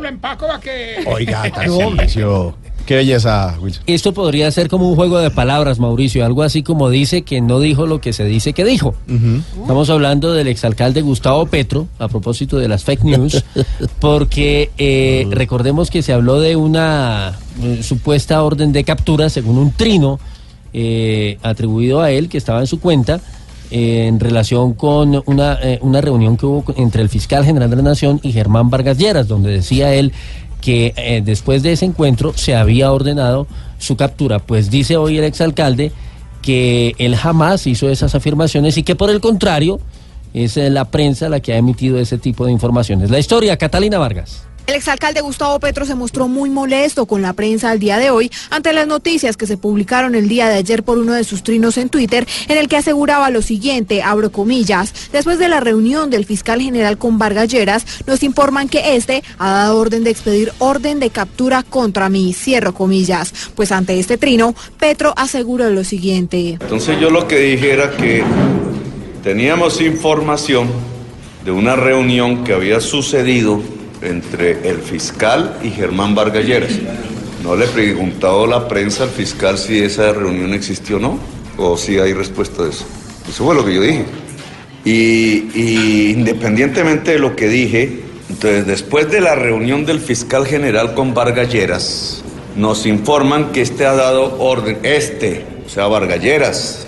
Lo 0.00 0.08
empaco 0.08 0.46
para 0.46 0.60
que. 0.60 1.02
Oiga, 1.06 1.42
Tarcisio. 1.50 2.56
Qué 2.88 2.96
belleza, 2.96 3.54
Wilson. 3.60 3.82
Esto 3.86 4.14
podría 4.14 4.50
ser 4.50 4.70
como 4.70 4.88
un 4.88 4.96
juego 4.96 5.18
de 5.18 5.30
palabras, 5.30 5.78
Mauricio, 5.78 6.24
algo 6.24 6.42
así 6.42 6.62
como 6.62 6.88
dice 6.88 7.20
que 7.20 7.42
no 7.42 7.60
dijo 7.60 7.86
lo 7.86 8.00
que 8.00 8.14
se 8.14 8.24
dice 8.24 8.54
que 8.54 8.64
dijo. 8.64 8.94
Estamos 9.60 9.90
hablando 9.90 10.32
del 10.32 10.48
exalcalde 10.48 11.02
Gustavo 11.02 11.44
Petro, 11.44 11.86
a 11.98 12.08
propósito 12.08 12.56
de 12.56 12.66
las 12.66 12.84
fake 12.84 13.04
news, 13.04 13.44
porque 14.00 14.70
eh, 14.78 15.26
recordemos 15.30 15.90
que 15.90 16.00
se 16.00 16.14
habló 16.14 16.40
de 16.40 16.56
una 16.56 17.38
eh, 17.62 17.82
supuesta 17.82 18.42
orden 18.42 18.72
de 18.72 18.84
captura, 18.84 19.28
según 19.28 19.58
un 19.58 19.72
trino 19.72 20.18
eh, 20.72 21.36
atribuido 21.42 22.00
a 22.00 22.10
él, 22.10 22.30
que 22.30 22.38
estaba 22.38 22.60
en 22.60 22.66
su 22.66 22.80
cuenta, 22.80 23.20
en 23.70 24.18
relación 24.18 24.72
con 24.72 25.22
una, 25.26 25.58
eh, 25.62 25.78
una 25.82 26.00
reunión 26.00 26.36
que 26.36 26.46
hubo 26.46 26.64
entre 26.76 27.02
el 27.02 27.08
fiscal 27.08 27.44
general 27.44 27.68
de 27.68 27.76
la 27.76 27.82
Nación 27.82 28.18
y 28.22 28.32
Germán 28.32 28.70
Vargas 28.70 28.96
Lleras, 28.96 29.28
donde 29.28 29.50
decía 29.50 29.94
él 29.94 30.12
que 30.60 30.92
eh, 30.96 31.22
después 31.24 31.62
de 31.62 31.72
ese 31.72 31.84
encuentro 31.84 32.32
se 32.34 32.54
había 32.54 32.92
ordenado 32.92 33.46
su 33.78 33.96
captura. 33.96 34.38
Pues 34.38 34.70
dice 34.70 34.96
hoy 34.96 35.18
el 35.18 35.24
exalcalde 35.24 35.92
que 36.42 36.94
él 36.98 37.16
jamás 37.16 37.66
hizo 37.66 37.88
esas 37.88 38.14
afirmaciones 38.14 38.76
y 38.76 38.82
que 38.82 38.96
por 38.96 39.10
el 39.10 39.20
contrario 39.20 39.80
es 40.34 40.56
eh, 40.56 40.70
la 40.70 40.86
prensa 40.86 41.28
la 41.28 41.40
que 41.40 41.52
ha 41.52 41.56
emitido 41.56 41.98
ese 41.98 42.18
tipo 42.18 42.46
de 42.46 42.52
informaciones. 42.52 43.10
La 43.10 43.18
historia, 43.18 43.56
Catalina 43.56 43.98
Vargas. 43.98 44.47
El 44.68 44.74
exalcalde 44.74 45.22
Gustavo 45.22 45.58
Petro 45.60 45.86
se 45.86 45.94
mostró 45.94 46.28
muy 46.28 46.50
molesto 46.50 47.06
con 47.06 47.22
la 47.22 47.32
prensa 47.32 47.70
al 47.70 47.78
día 47.78 47.96
de 47.96 48.10
hoy 48.10 48.30
ante 48.50 48.74
las 48.74 48.86
noticias 48.86 49.38
que 49.38 49.46
se 49.46 49.56
publicaron 49.56 50.14
el 50.14 50.28
día 50.28 50.46
de 50.46 50.56
ayer 50.56 50.82
por 50.82 50.98
uno 50.98 51.14
de 51.14 51.24
sus 51.24 51.42
trinos 51.42 51.78
en 51.78 51.88
Twitter, 51.88 52.28
en 52.48 52.58
el 52.58 52.68
que 52.68 52.76
aseguraba 52.76 53.30
lo 53.30 53.40
siguiente, 53.40 54.02
abro 54.02 54.30
comillas, 54.30 54.92
después 55.10 55.38
de 55.38 55.48
la 55.48 55.60
reunión 55.60 56.10
del 56.10 56.26
fiscal 56.26 56.60
general 56.60 56.98
con 56.98 57.16
Vargas 57.16 57.48
Lleras, 57.48 57.86
nos 58.06 58.22
informan 58.22 58.68
que 58.68 58.94
este 58.94 59.22
ha 59.38 59.52
dado 59.52 59.78
orden 59.78 60.04
de 60.04 60.10
expedir 60.10 60.52
orden 60.58 61.00
de 61.00 61.08
captura 61.08 61.62
contra 61.62 62.10
mí, 62.10 62.34
cierro 62.34 62.74
comillas. 62.74 63.32
Pues 63.54 63.72
ante 63.72 63.98
este 63.98 64.18
trino, 64.18 64.54
Petro 64.78 65.14
aseguró 65.16 65.70
lo 65.70 65.82
siguiente. 65.82 66.58
Entonces 66.60 67.00
yo 67.00 67.08
lo 67.08 67.26
que 67.26 67.38
dije 67.38 67.72
era 67.72 67.96
que 67.96 68.22
teníamos 69.24 69.80
información 69.80 70.68
de 71.46 71.52
una 71.52 71.74
reunión 71.74 72.44
que 72.44 72.52
había 72.52 72.82
sucedido 72.82 73.62
entre 74.02 74.68
el 74.68 74.78
fiscal 74.78 75.58
y 75.62 75.70
Germán 75.70 76.14
Vargas 76.14 76.44
Lleras. 76.44 76.72
No 77.42 77.56
le 77.56 77.64
he 77.64 77.68
preguntado 77.68 78.44
a 78.44 78.46
la 78.46 78.68
prensa 78.68 79.04
al 79.04 79.10
fiscal 79.10 79.58
si 79.58 79.78
esa 79.78 80.12
reunión 80.12 80.52
existió 80.54 80.96
o 80.96 81.00
no, 81.00 81.18
o 81.56 81.76
si 81.76 81.98
hay 81.98 82.12
respuesta 82.12 82.64
de 82.64 82.70
eso. 82.70 82.84
Eso 83.28 83.44
fue 83.44 83.54
lo 83.54 83.64
que 83.64 83.74
yo 83.74 83.82
dije. 83.82 84.04
Y, 84.84 86.10
independientemente 86.12 87.12
de 87.12 87.18
lo 87.18 87.36
que 87.36 87.48
dije, 87.48 88.00
entonces 88.30 88.66
después 88.66 89.10
de 89.10 89.20
la 89.20 89.34
reunión 89.34 89.84
del 89.84 90.00
fiscal 90.00 90.46
general 90.46 90.94
con 90.94 91.14
Vargas 91.14 91.52
Lleras, 91.52 92.22
nos 92.56 92.86
informan 92.86 93.52
que 93.52 93.62
este 93.62 93.86
ha 93.86 93.92
dado 93.92 94.38
orden, 94.38 94.78
este, 94.82 95.44
o 95.66 95.68
sea, 95.68 95.86
Vargas 95.86 96.20
Lleras, 96.20 96.86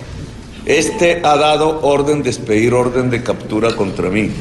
este 0.65 1.21
ha 1.23 1.37
dado 1.37 1.81
orden 1.81 2.23
de 2.23 2.29
expedir 2.29 2.73
orden 2.73 3.09
de 3.09 3.23
captura 3.23 3.75
contra 3.75 4.09
mí. 4.09 4.31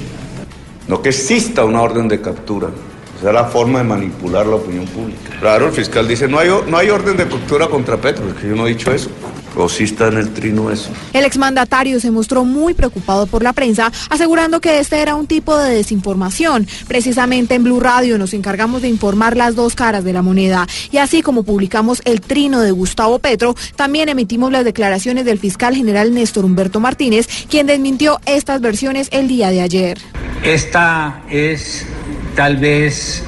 No 0.90 1.00
que 1.00 1.10
exista 1.10 1.64
una 1.64 1.82
orden 1.82 2.08
de 2.08 2.20
captura. 2.20 2.68
Esa 3.16 3.28
es 3.28 3.34
la 3.34 3.44
forma 3.44 3.78
de 3.78 3.84
manipular 3.84 4.44
la 4.44 4.56
opinión 4.56 4.86
pública. 4.86 5.38
Claro, 5.38 5.66
el 5.66 5.72
fiscal 5.72 6.08
dice, 6.08 6.26
no 6.26 6.36
hay, 6.36 6.48
no 6.66 6.76
hay 6.76 6.90
orden 6.90 7.16
de 7.16 7.28
captura 7.28 7.68
contra 7.68 7.96
Petro, 7.96 8.28
es 8.28 8.34
que 8.34 8.48
yo 8.48 8.56
no 8.56 8.66
he 8.66 8.70
dicho 8.70 8.92
eso. 8.92 9.08
O 9.56 9.68
sí 9.68 9.84
está 9.84 10.08
en 10.08 10.18
el 10.18 10.30
trino 10.30 10.70
eso. 10.70 10.90
El 11.12 11.24
exmandatario 11.24 12.00
se 12.00 12.10
mostró 12.10 12.44
muy 12.44 12.74
preocupado 12.74 13.26
por 13.26 13.42
la 13.42 13.52
prensa, 13.52 13.92
asegurando 14.08 14.60
que 14.60 14.78
este 14.78 15.00
era 15.00 15.14
un 15.14 15.26
tipo 15.26 15.56
de 15.56 15.74
desinformación. 15.74 16.66
Precisamente 16.86 17.54
en 17.54 17.64
Blue 17.64 17.80
Radio 17.80 18.18
nos 18.18 18.32
encargamos 18.32 18.82
de 18.82 18.88
informar 18.88 19.36
las 19.36 19.56
dos 19.56 19.74
caras 19.74 20.04
de 20.04 20.12
la 20.12 20.22
moneda. 20.22 20.66
Y 20.90 20.98
así 20.98 21.22
como 21.22 21.42
publicamos 21.42 22.00
el 22.04 22.20
trino 22.20 22.60
de 22.60 22.70
Gustavo 22.70 23.18
Petro, 23.18 23.54
también 23.76 24.08
emitimos 24.08 24.52
las 24.52 24.64
declaraciones 24.64 25.24
del 25.24 25.38
fiscal 25.38 25.74
general 25.74 26.14
Néstor 26.14 26.44
Humberto 26.44 26.80
Martínez, 26.80 27.28
quien 27.48 27.66
desmintió 27.66 28.20
estas 28.26 28.60
versiones 28.60 29.08
el 29.10 29.28
día 29.28 29.50
de 29.50 29.62
ayer. 29.62 29.98
Esta 30.42 31.22
es 31.28 31.86
tal 32.34 32.56
vez 32.56 33.22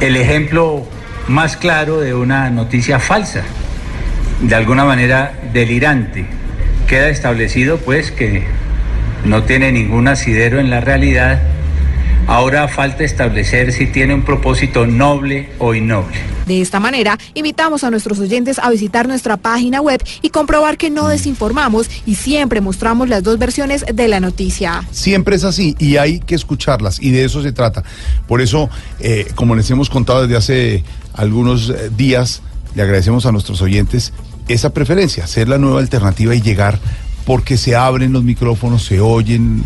el 0.00 0.16
ejemplo 0.16 0.84
más 1.28 1.56
claro 1.56 2.00
de 2.00 2.14
una 2.14 2.50
noticia 2.50 2.98
falsa, 2.98 3.44
de 4.48 4.54
alguna 4.54 4.84
manera 4.84 5.32
delirante. 5.52 6.26
Queda 6.86 7.08
establecido 7.08 7.78
pues 7.78 8.10
que 8.10 8.44
no 9.24 9.44
tiene 9.44 9.72
ningún 9.72 10.06
asidero 10.06 10.60
en 10.60 10.70
la 10.70 10.80
realidad. 10.80 11.42
Ahora 12.26 12.68
falta 12.68 13.04
establecer 13.04 13.72
si 13.72 13.86
tiene 13.86 14.14
un 14.14 14.22
propósito 14.22 14.86
noble 14.86 15.50
o 15.58 15.74
innoble. 15.74 16.16
De 16.46 16.60
esta 16.60 16.78
manera, 16.78 17.18
invitamos 17.32 17.84
a 17.84 17.90
nuestros 17.90 18.18
oyentes 18.18 18.58
a 18.58 18.70
visitar 18.70 19.08
nuestra 19.08 19.38
página 19.38 19.80
web 19.80 20.02
y 20.20 20.28
comprobar 20.28 20.76
que 20.76 20.90
no 20.90 21.08
desinformamos 21.08 21.88
y 22.04 22.16
siempre 22.16 22.60
mostramos 22.60 23.08
las 23.08 23.22
dos 23.22 23.38
versiones 23.38 23.84
de 23.92 24.08
la 24.08 24.20
noticia. 24.20 24.86
Siempre 24.90 25.36
es 25.36 25.44
así 25.44 25.74
y 25.78 25.96
hay 25.96 26.20
que 26.20 26.34
escucharlas 26.34 27.00
y 27.00 27.10
de 27.10 27.24
eso 27.24 27.42
se 27.42 27.52
trata. 27.52 27.82
Por 28.26 28.42
eso, 28.42 28.68
eh, 29.00 29.26
como 29.34 29.54
les 29.54 29.70
hemos 29.70 29.88
contado 29.88 30.22
desde 30.22 30.36
hace 30.36 30.84
algunos 31.14 31.70
eh, 31.70 31.90
días, 31.96 32.42
le 32.74 32.82
agradecemos 32.82 33.24
a 33.26 33.32
nuestros 33.32 33.62
oyentes 33.62 34.12
esa 34.48 34.72
preferencia, 34.72 35.26
ser 35.26 35.48
la 35.48 35.58
nueva 35.58 35.80
alternativa 35.80 36.34
y 36.34 36.40
llegar 36.40 36.78
porque 37.24 37.56
se 37.56 37.74
abren 37.74 38.12
los 38.12 38.22
micrófonos, 38.22 38.84
se 38.84 39.00
oyen 39.00 39.62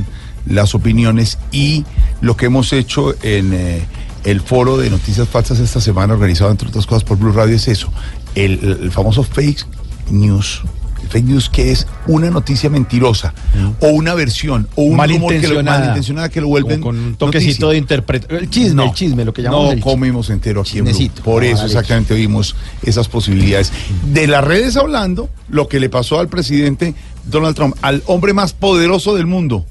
las 0.46 0.74
opiniones 0.74 1.38
y 1.52 1.84
lo 2.20 2.36
que 2.36 2.46
hemos 2.46 2.72
hecho 2.72 3.14
en 3.22 3.52
eh, 3.52 3.84
el 4.24 4.40
foro 4.40 4.76
de 4.78 4.90
noticias 4.90 5.28
falsas 5.28 5.58
esta 5.58 5.80
semana, 5.80 6.14
organizado 6.14 6.50
entre 6.50 6.68
otras 6.68 6.86
cosas 6.86 7.04
por 7.04 7.18
Blue 7.18 7.32
Radio, 7.32 7.56
es 7.56 7.68
eso, 7.68 7.92
el, 8.34 8.78
el 8.82 8.90
famoso 8.90 9.22
fake 9.22 9.66
news. 10.10 10.62
Fake 11.09 11.24
news 11.24 11.49
que 11.49 11.70
es 11.72 11.86
una 12.07 12.30
noticia 12.30 12.68
mentirosa 12.68 13.32
o 13.80 13.88
una 13.88 14.14
versión 14.14 14.68
o 14.74 14.82
un 14.82 14.90
rumor 14.90 14.99
que 14.99 15.09
lo, 15.09 15.16
Malintencionada. 15.62 15.78
malintencionada 15.80 16.28
que 16.28 16.40
lo 16.40 16.49
vuelven 16.49 16.80
con 16.80 16.99
un 16.99 17.16
toquecito 17.16 17.70
de 17.70 17.78
interpretación. 17.78 18.40
El 18.40 18.51
chisme, 18.51 18.84
el 18.84 18.92
chisme, 18.92 19.24
lo 19.24 19.32
que 19.32 19.42
llamamos 19.42 19.66
no 19.66 19.72
el 19.72 19.80
comimos 19.80 20.28
entero 20.30 20.61
aquí 20.61 20.78
en 20.78 20.84
Blue. 20.84 20.92
Chismecito. 20.92 21.22
Por 21.22 21.42
Ah, 21.44 21.46
eso 21.46 21.64
exactamente 21.66 22.12
oímos 22.14 22.57
esas 22.82 23.09
posibilidades. 23.09 23.72
De 24.12 24.26
las 24.26 24.44
redes 24.44 24.76
hablando, 24.76 25.30
lo 25.49 25.68
que 25.68 25.80
le 25.80 25.88
pasó 25.88 26.18
al 26.20 26.28
presidente 26.28 26.94
Donald 27.24 27.55
Trump, 27.57 27.76
al 27.82 28.03
hombre 28.07 28.32
más 28.34 28.53
poderoso 28.53 29.14
del 29.14 29.26
mundo, 29.26 29.64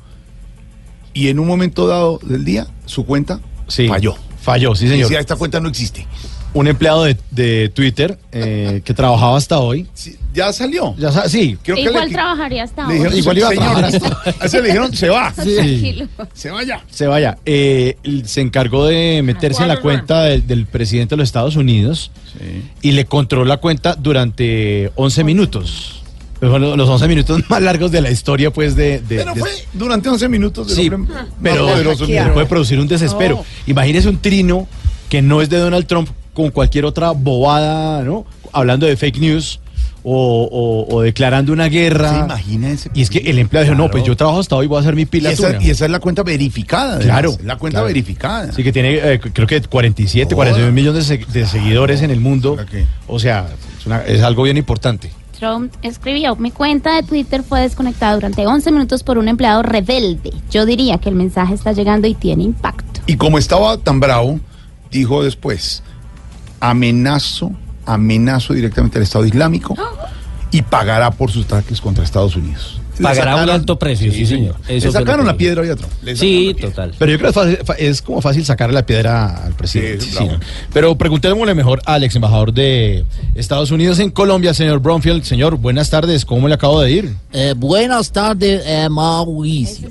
y 1.13 1.29
en 1.29 1.39
un 1.39 1.47
momento 1.47 1.87
dado 1.87 2.19
del 2.23 2.45
día, 2.45 2.67
su 2.85 3.05
cuenta 3.05 3.39
falló. 3.87 4.15
Falló, 4.41 4.75
sí, 4.75 4.87
señor. 4.87 5.07
Decía, 5.07 5.19
esta 5.19 5.35
cuenta 5.35 5.59
no 5.59 5.67
existe. 5.69 6.07
Un 6.53 6.67
empleado 6.67 7.03
de, 7.03 7.17
de 7.31 7.69
Twitter 7.69 8.17
eh, 8.31 8.81
que 8.83 8.93
trabajaba 8.93 9.37
hasta 9.37 9.59
hoy. 9.59 9.85
Ya 10.33 10.51
salió. 10.53 10.95
Ya 10.97 11.11
sa- 11.11 11.29
sí. 11.29 11.57
Creo 11.61 11.75
que 11.75 11.83
Igual 11.83 12.07
le- 12.07 12.13
trabajaría 12.13 12.63
hasta 12.63 12.87
le 12.87 12.93
dijeron, 12.95 13.05
ahora. 13.13 13.17
Igual 13.19 13.37
iba 13.37 13.47
a 13.47 13.51
trabajar 13.51 13.85
hasta- 13.85 14.33
a 14.41 14.45
ese 14.45 14.61
le 14.61 14.67
dijeron, 14.67 14.93
se 14.95 15.09
va. 15.09 15.33
Sí. 15.43 15.55
Tranquilo. 15.55 16.07
Se 16.33 16.49
vaya. 16.51 16.83
Se 16.89 17.07
vaya. 17.07 17.37
Eh, 17.45 17.97
se 18.25 18.41
encargó 18.41 18.85
de 18.87 19.21
meterse 19.23 19.61
en 19.61 19.67
la 19.67 19.79
cuenta 19.81 20.23
del, 20.23 20.47
del 20.47 20.65
presidente 20.65 21.11
de 21.15 21.17
los 21.17 21.27
Estados 21.29 21.55
Unidos 21.57 22.11
y 22.81 22.91
le 22.93 23.05
controló 23.05 23.45
la 23.45 23.57
cuenta 23.57 23.95
durante 23.95 24.91
11 24.95 25.23
minutos. 25.23 26.03
Pues 26.39 26.51
fueron 26.51 26.77
los 26.77 26.87
11 26.89 27.07
minutos 27.07 27.41
más 27.49 27.61
largos 27.61 27.91
de 27.91 28.01
la 28.01 28.09
historia, 28.11 28.51
pues, 28.51 28.75
de... 28.75 28.99
de- 29.01 29.17
Pero 29.17 29.33
de- 29.33 29.39
fue 29.39 29.49
durante 29.73 30.09
11 30.09 30.27
minutos 30.29 30.67
del 30.67 30.75
Sí, 30.75 30.89
pero 31.41 31.65
poderoso 31.67 32.05
puede 32.33 32.45
producir 32.47 32.79
un 32.79 32.87
desespero. 32.87 33.37
No. 33.37 33.45
Imagínese 33.67 34.07
un 34.09 34.17
trino 34.19 34.67
que 35.09 35.21
no 35.21 35.41
es 35.41 35.49
de 35.49 35.57
Donald 35.57 35.85
Trump 35.87 36.09
con 36.37 36.51
cualquier 36.51 36.85
otra 36.85 37.11
bobada, 37.11 38.03
¿no? 38.03 38.23
Hablando 38.53 38.85
de 38.85 38.95
fake 38.95 39.17
news 39.17 39.59
o, 40.03 40.47
o- 40.51 40.95
o 40.95 41.01
declarando 41.01 41.51
una 41.51 41.65
guerra. 41.67 42.11
¿Se 42.11 42.19
imagina 42.19 42.69
ese 42.69 42.91
Y 42.93 43.01
es 43.01 43.09
que 43.09 43.17
el 43.17 43.39
empleado 43.39 43.65
dijo, 43.65 43.75
no, 43.75 43.89
pues 43.89 44.03
yo 44.03 44.15
trabajo 44.15 44.39
hasta 44.39 44.55
hoy, 44.55 44.67
voy 44.67 44.77
a 44.77 44.81
hacer 44.81 44.95
mi 44.95 45.01
Y 45.01 45.05
pila. 45.07 45.31
esa, 45.31 45.59
y 45.61 45.71
esa 45.71 45.85
es 45.85 45.91
la 45.91 45.99
cuenta 45.99 46.21
verificada. 46.21 46.97
además. 46.97 47.05
Claro. 47.05 47.31
La 47.43 47.55
cuenta 47.57 47.77
claro. 47.79 47.87
verificada. 47.87 48.51
Sí, 48.53 48.63
que 48.63 48.71
tiene, 48.71 48.93
eh, 49.13 49.19
creo 49.19 49.47
que 49.47 49.59
47, 49.61 50.35
49 50.35 50.71
millones 50.71 51.07
de, 51.07 51.17
se- 51.25 51.31
de 51.39 51.45
seguidores 51.47 52.03
en 52.03 52.11
el 52.11 52.19
mundo. 52.19 52.55
O 53.07 53.17
sea, 53.17 53.47
es, 53.79 53.85
una- 53.87 54.03
es 54.05 54.21
algo 54.21 54.43
bien 54.43 54.57
importante. 54.57 55.09
Trump 55.39 55.73
escribió, 55.81 56.35
mi 56.35 56.51
cuenta 56.51 56.95
de 56.95 57.01
Twitter 57.03 57.41
fue 57.41 57.61
desconectada 57.61 58.13
durante 58.13 58.45
11 58.45 58.71
minutos 58.71 59.01
por 59.01 59.17
un 59.17 59.27
empleado 59.27 59.63
rebelde. 59.63 60.31
Yo 60.51 60.67
diría 60.67 60.99
que 60.99 61.09
el 61.09 61.15
mensaje 61.15 61.55
está 61.55 61.71
llegando 61.73 62.07
y 62.07 62.13
tiene 62.13 62.43
impacto. 62.43 63.01
Y 63.07 63.17
como 63.17 63.37
estaba 63.39 63.77
tan 63.77 63.99
bravo, 63.99 64.39
dijo 64.91 65.23
después, 65.23 65.83
amenazo, 66.59 67.51
amenazo 67.85 68.53
directamente 68.53 68.97
al 68.97 69.03
Estado 69.03 69.25
Islámico 69.25 69.75
y 70.51 70.61
pagará 70.61 71.11
por 71.11 71.31
sus 71.31 71.45
ataques 71.45 71.81
contra 71.81 72.03
Estados 72.03 72.35
Unidos. 72.35 72.79
Le 72.97 73.03
Pagará 73.03 73.35
un 73.35 73.41
sacaron- 73.41 73.53
alto 73.55 73.77
precio, 73.77 74.11
sí, 74.11 74.25
señor. 74.25 74.55
Le 74.67 74.77
Eso 74.77 74.87
lo 74.87 74.91
sacaron 74.93 75.23
la 75.27 75.37
piedra 75.37 75.61
hoy 75.61 75.69
a 75.69 75.75
Trump. 75.75 75.93
Le 76.01 76.15
Sí, 76.15 76.55
total. 76.59 76.95
Pero 76.97 77.11
yo 77.11 77.19
creo 77.19 77.31
que 77.31 77.39
es, 77.39 77.45
fácil- 77.45 77.63
fa- 77.65 77.73
es 77.75 78.01
como 78.01 78.21
fácil 78.21 78.43
sacarle 78.43 78.73
la 78.73 78.87
piedra 78.87 79.43
al 79.45 79.53
presidente. 79.53 80.03
Sí, 80.03 80.13
sí. 80.17 80.27
Pero 80.73 80.97
preguntémosle 80.97 81.53
mejor 81.53 81.79
al 81.85 82.03
ex 82.03 82.15
embajador 82.15 82.51
de 82.53 83.05
Estados 83.35 83.69
Unidos 83.69 83.99
en 83.99 84.09
Colombia, 84.09 84.51
señor 84.55 84.79
Bromfield. 84.79 85.21
Señor, 85.25 85.57
buenas 85.57 85.91
tardes. 85.91 86.25
¿Cómo 86.25 86.47
le 86.47 86.55
acabo 86.55 86.81
de 86.81 86.91
ir? 86.91 87.15
Eh, 87.33 87.53
buenas 87.55 88.11
tardes, 88.11 88.63
eh, 88.65 88.89
Mauricio. 88.89 89.89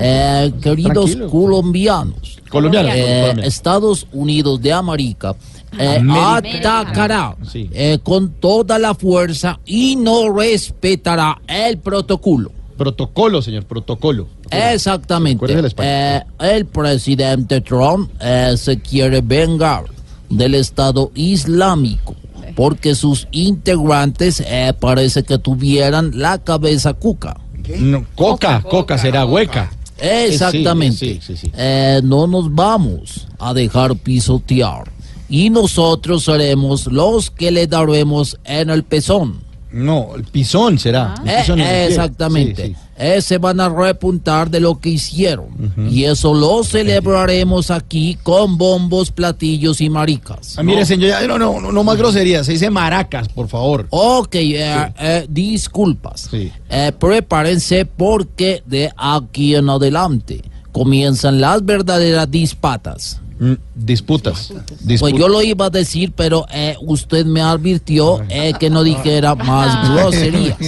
Eh, 0.00 0.50
queridos 0.60 0.92
Tranquilo. 1.12 1.30
colombianos. 1.30 2.38
Colombianos, 2.48 2.92
Eh, 2.96 3.00
colombianos. 3.00 3.44
Estados 3.44 4.06
Unidos 4.10 4.60
de 4.60 4.72
América 4.72 5.36
eh, 5.78 6.02
atacará 6.18 7.36
Sí. 7.46 7.68
eh, 7.72 7.98
con 8.02 8.30
toda 8.34 8.78
la 8.78 8.94
fuerza 8.94 9.60
y 9.64 9.96
no 9.96 10.32
respetará 10.32 11.40
el 11.46 11.78
protocolo. 11.78 12.52
Protocolo, 12.76 13.42
señor, 13.42 13.64
protocolo. 13.64 14.26
Exactamente. 14.50 15.52
El. 15.52 15.74
Eh, 15.78 16.22
el 16.40 16.66
presidente 16.66 17.60
Trump 17.60 18.10
eh, 18.20 18.54
se 18.56 18.80
quiere 18.80 19.20
vengar 19.20 19.84
del 20.28 20.54
Estado 20.54 21.10
Islámico 21.14 22.14
porque 22.56 22.94
sus 22.94 23.28
integrantes 23.30 24.42
eh, 24.46 24.72
parece 24.78 25.22
que 25.22 25.38
tuvieran 25.38 26.12
la 26.18 26.38
cabeza 26.38 26.94
cuca. 26.94 27.36
No, 27.78 28.04
coca, 28.16 28.62
coca, 28.62 28.98
será 28.98 29.24
hueca. 29.26 29.70
Exactamente. 29.98 30.96
Sí, 30.96 31.20
sí, 31.22 31.36
sí. 31.36 31.52
Eh, 31.56 32.00
no 32.02 32.26
nos 32.26 32.52
vamos 32.54 33.28
a 33.38 33.52
dejar 33.54 33.94
pisotear. 33.96 34.90
Y 35.30 35.48
nosotros 35.50 36.24
seremos 36.24 36.86
los 36.88 37.30
que 37.30 37.50
le 37.50 37.66
daremos 37.66 38.36
en 38.44 38.68
el 38.68 38.82
pezón. 38.84 39.48
No, 39.72 40.16
el 40.16 40.24
pisón 40.24 40.80
será. 40.80 41.14
El 41.22 41.30
Eh, 41.30 41.34
pisón 41.42 41.60
en 41.60 41.66
el 41.66 41.72
pie. 41.72 41.86
exactamente. 41.86 42.66
Sí, 42.66 42.72
sí. 42.74 42.80
Eh, 42.98 43.22
se 43.22 43.38
van 43.38 43.60
a 43.60 43.68
repuntar 43.68 44.50
de 44.50 44.58
lo 44.60 44.78
que 44.80 44.88
hicieron. 44.90 45.46
Y 45.90 46.04
eso 46.04 46.34
lo 46.34 46.64
celebraremos 46.64 47.70
aquí 47.70 48.18
con 48.22 48.58
bombos, 48.58 49.10
platillos 49.12 49.80
y 49.80 49.88
maricas. 49.88 50.58
Ah, 50.58 50.62
mire, 50.64 50.84
señor, 50.84 51.08
ya- 51.10 51.26
no, 51.26 51.38
no, 51.38 51.60
no, 51.60 51.70
no 51.72 51.84
más 51.84 51.96
groserías. 51.96 52.44
Se 52.46 52.52
dice 52.52 52.68
maracas, 52.68 53.28
por 53.28 53.46
favor. 53.48 53.86
Ok, 53.90 54.34
eh, 54.34 54.92
eh, 54.98 55.26
disculpas. 55.30 56.28
Eh, 56.32 56.92
prepárense 56.98 57.86
porque 57.86 58.62
de 58.66 58.90
aquí 58.96 59.54
en 59.54 59.70
adelante 59.70 60.42
comienzan 60.72 61.40
las 61.40 61.64
verdaderas 61.64 62.28
dispatas. 62.30 63.20
Mm, 63.42 63.54
disputas. 63.74 64.52
Pues 65.00 65.14
yo 65.14 65.26
lo 65.26 65.40
iba 65.40 65.64
a 65.64 65.70
decir, 65.70 66.12
pero 66.14 66.44
eh, 66.52 66.76
usted 66.82 67.24
me 67.24 67.40
advirtió 67.40 68.20
eh, 68.28 68.52
que 68.60 68.68
no 68.68 68.82
dijera 68.84 69.34
más 69.34 69.90
groserías. 69.90 70.58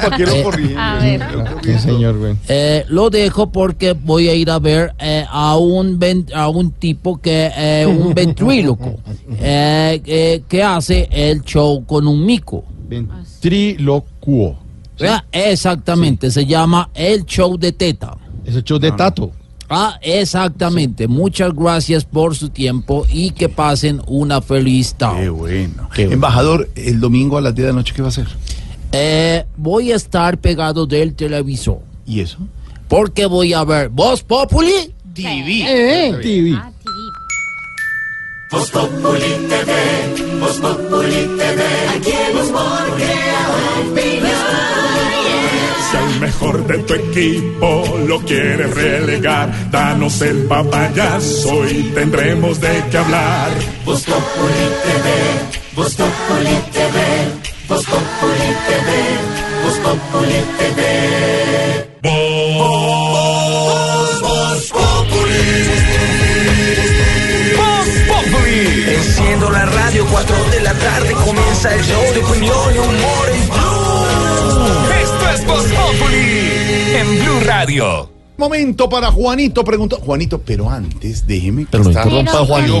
¿Para 0.00 0.16
qué 0.16 0.24
lo 0.26 0.42
corrigen? 0.42 0.78
A 0.78 0.94
ver. 0.98 1.20
Sí, 1.62 1.78
señor, 1.78 2.18
güey. 2.18 2.36
Eh, 2.48 2.84
lo 2.88 3.10
dejo 3.10 3.52
porque 3.52 3.92
voy 3.92 4.28
a 4.30 4.34
ir 4.34 4.48
a 4.50 4.58
ver 4.58 4.94
eh, 4.98 5.26
a 5.28 5.56
un 5.58 5.98
ven- 5.98 6.26
a 6.34 6.48
un 6.48 6.70
tipo 6.72 7.20
que 7.20 7.50
eh, 7.54 7.84
un 7.86 8.14
ventríloco 8.14 8.96
eh, 9.38 10.00
eh, 10.06 10.42
que 10.48 10.62
hace 10.62 11.06
el 11.12 11.42
show 11.42 11.84
con 11.84 12.06
un 12.08 12.24
mico. 12.24 12.64
Ventriloquo. 12.88 14.56
Ah, 15.00 15.24
Exactamente, 15.32 16.30
se 16.30 16.46
llama 16.46 16.88
el 16.94 17.24
show 17.26 17.58
de 17.58 17.72
teta. 17.72 18.16
Es 18.44 18.54
el 18.56 18.62
show 18.64 18.78
de 18.78 18.90
Tato. 18.92 19.32
Ah, 19.74 19.98
exactamente. 20.02 21.08
Muchas 21.08 21.54
gracias 21.54 22.04
por 22.04 22.36
su 22.36 22.50
tiempo 22.50 23.06
y 23.10 23.30
que 23.30 23.48
pasen 23.48 24.02
una 24.06 24.42
feliz 24.42 24.94
tarde. 24.94 25.22
Qué 25.22 25.28
bueno. 25.30 25.88
Embajador, 25.96 26.68
el 26.74 27.00
domingo 27.00 27.38
a 27.38 27.40
las 27.40 27.54
10 27.54 27.66
de 27.68 27.72
la 27.72 27.76
noche, 27.78 27.94
¿qué 27.96 28.02
va 28.02 28.08
a 28.08 28.10
hacer? 28.10 28.26
Eh, 28.92 29.46
voy 29.56 29.92
a 29.92 29.96
estar 29.96 30.36
pegado 30.36 30.84
del 30.84 31.14
televisor. 31.14 31.78
¿Y 32.06 32.20
eso? 32.20 32.36
Porque 32.86 33.24
voy 33.24 33.54
a 33.54 33.64
ver 33.64 33.88
Voz 33.88 34.22
Populi 34.22 34.92
TV. 35.14 36.18
TV. 36.20 36.58
Voz 38.50 38.70
Populi 38.70 39.48
TV, 39.48 40.38
Voz 40.38 40.58
Populi 40.58 41.26
TV, 41.38 41.62
aquí 41.96 42.10
el 42.10 42.36
humor 42.36 42.94
crea 42.96 43.48
opinión. 43.80 45.21
Si 45.92 45.98
al 45.98 46.20
mejor 46.20 46.66
de 46.66 46.78
tu 46.78 46.94
equipo 46.94 47.98
lo 48.06 48.18
quieres 48.20 48.74
relegar, 48.74 49.70
danos 49.70 50.22
el 50.22 50.44
papayazo 50.44 51.68
y 51.68 51.82
tendremos 51.94 52.58
de 52.62 52.82
qué 52.90 52.96
hablar. 52.96 53.50
Voz 53.84 54.02
Populi 54.04 54.68
TV, 54.84 55.12
Voz 55.76 55.94
Populi 55.94 56.56
TV, 56.72 56.96
Voz 57.68 57.84
Populi 57.84 58.54
TV, 58.68 58.88
Voz 59.62 59.76
Populi 59.80 60.40
TV. 60.56 60.80
Voz, 62.02 64.20
Voz 64.22 64.62
Populi. 64.70 65.44
Voz 67.54 67.88
Populi. 68.08 68.64
Enciendo 68.94 69.50
la 69.50 69.66
radio, 69.66 70.06
4 70.10 70.36
de 70.52 70.60
la 70.62 70.72
tarde 70.72 71.12
comienza 71.22 71.74
el 71.74 71.82
show 71.82 72.02
de 72.14 72.20
opinión 72.24 72.74
y 72.74 72.78
humor 72.78 73.28
en 73.34 73.46
es 75.34 75.46
Voz 75.46 75.64
Populi 75.64 76.50
en 76.94 77.20
Blue 77.24 77.40
Radio. 77.44 78.10
Momento 78.36 78.88
para 78.88 79.10
Juanito, 79.12 79.62
preguntó. 79.64 79.96
Juanito, 79.98 80.40
pero 80.44 80.68
antes, 80.68 81.26
déjeme. 81.26 81.62
que 81.62 81.68
Pero 81.70 81.84
no 81.84 81.90
está- 81.90 82.02
interrumpa 82.04 82.32
a 82.40 82.44
Juanito. 82.46 82.80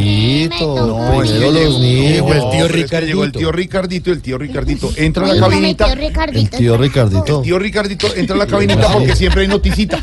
No, 0.86 1.22
es 1.22 1.30
que 1.30 1.38
Primero 1.38 1.52
los 1.52 1.62
llegó- 1.62 1.78
niños. 1.80 2.12
llegó 2.12 2.32
el 2.34 2.50
tío 2.50 2.68
Ricardito. 2.68 3.06
Llegó 3.06 3.24
el 3.24 3.32
tío 3.32 3.52
Ricardito, 3.52 4.10
el 4.10 4.22
tío 4.22 4.38
Ricardito. 4.38 4.90
Entra 4.96 5.24
a 5.24 5.34
la 5.34 5.40
cabinita. 5.40 5.84
tío 5.86 5.94
Ricardito. 5.94 6.56
El 6.56 6.62
tío 6.62 6.76
Ricardito. 6.76 7.36
El 7.38 7.42
tío 7.44 7.58
Ricardito 7.58 8.06
entra 8.16 8.34
a 8.36 8.38
la 8.38 8.46
cabinita 8.46 8.92
porque 8.92 9.14
siempre 9.14 9.42
hay 9.42 9.48
noticita. 9.48 10.02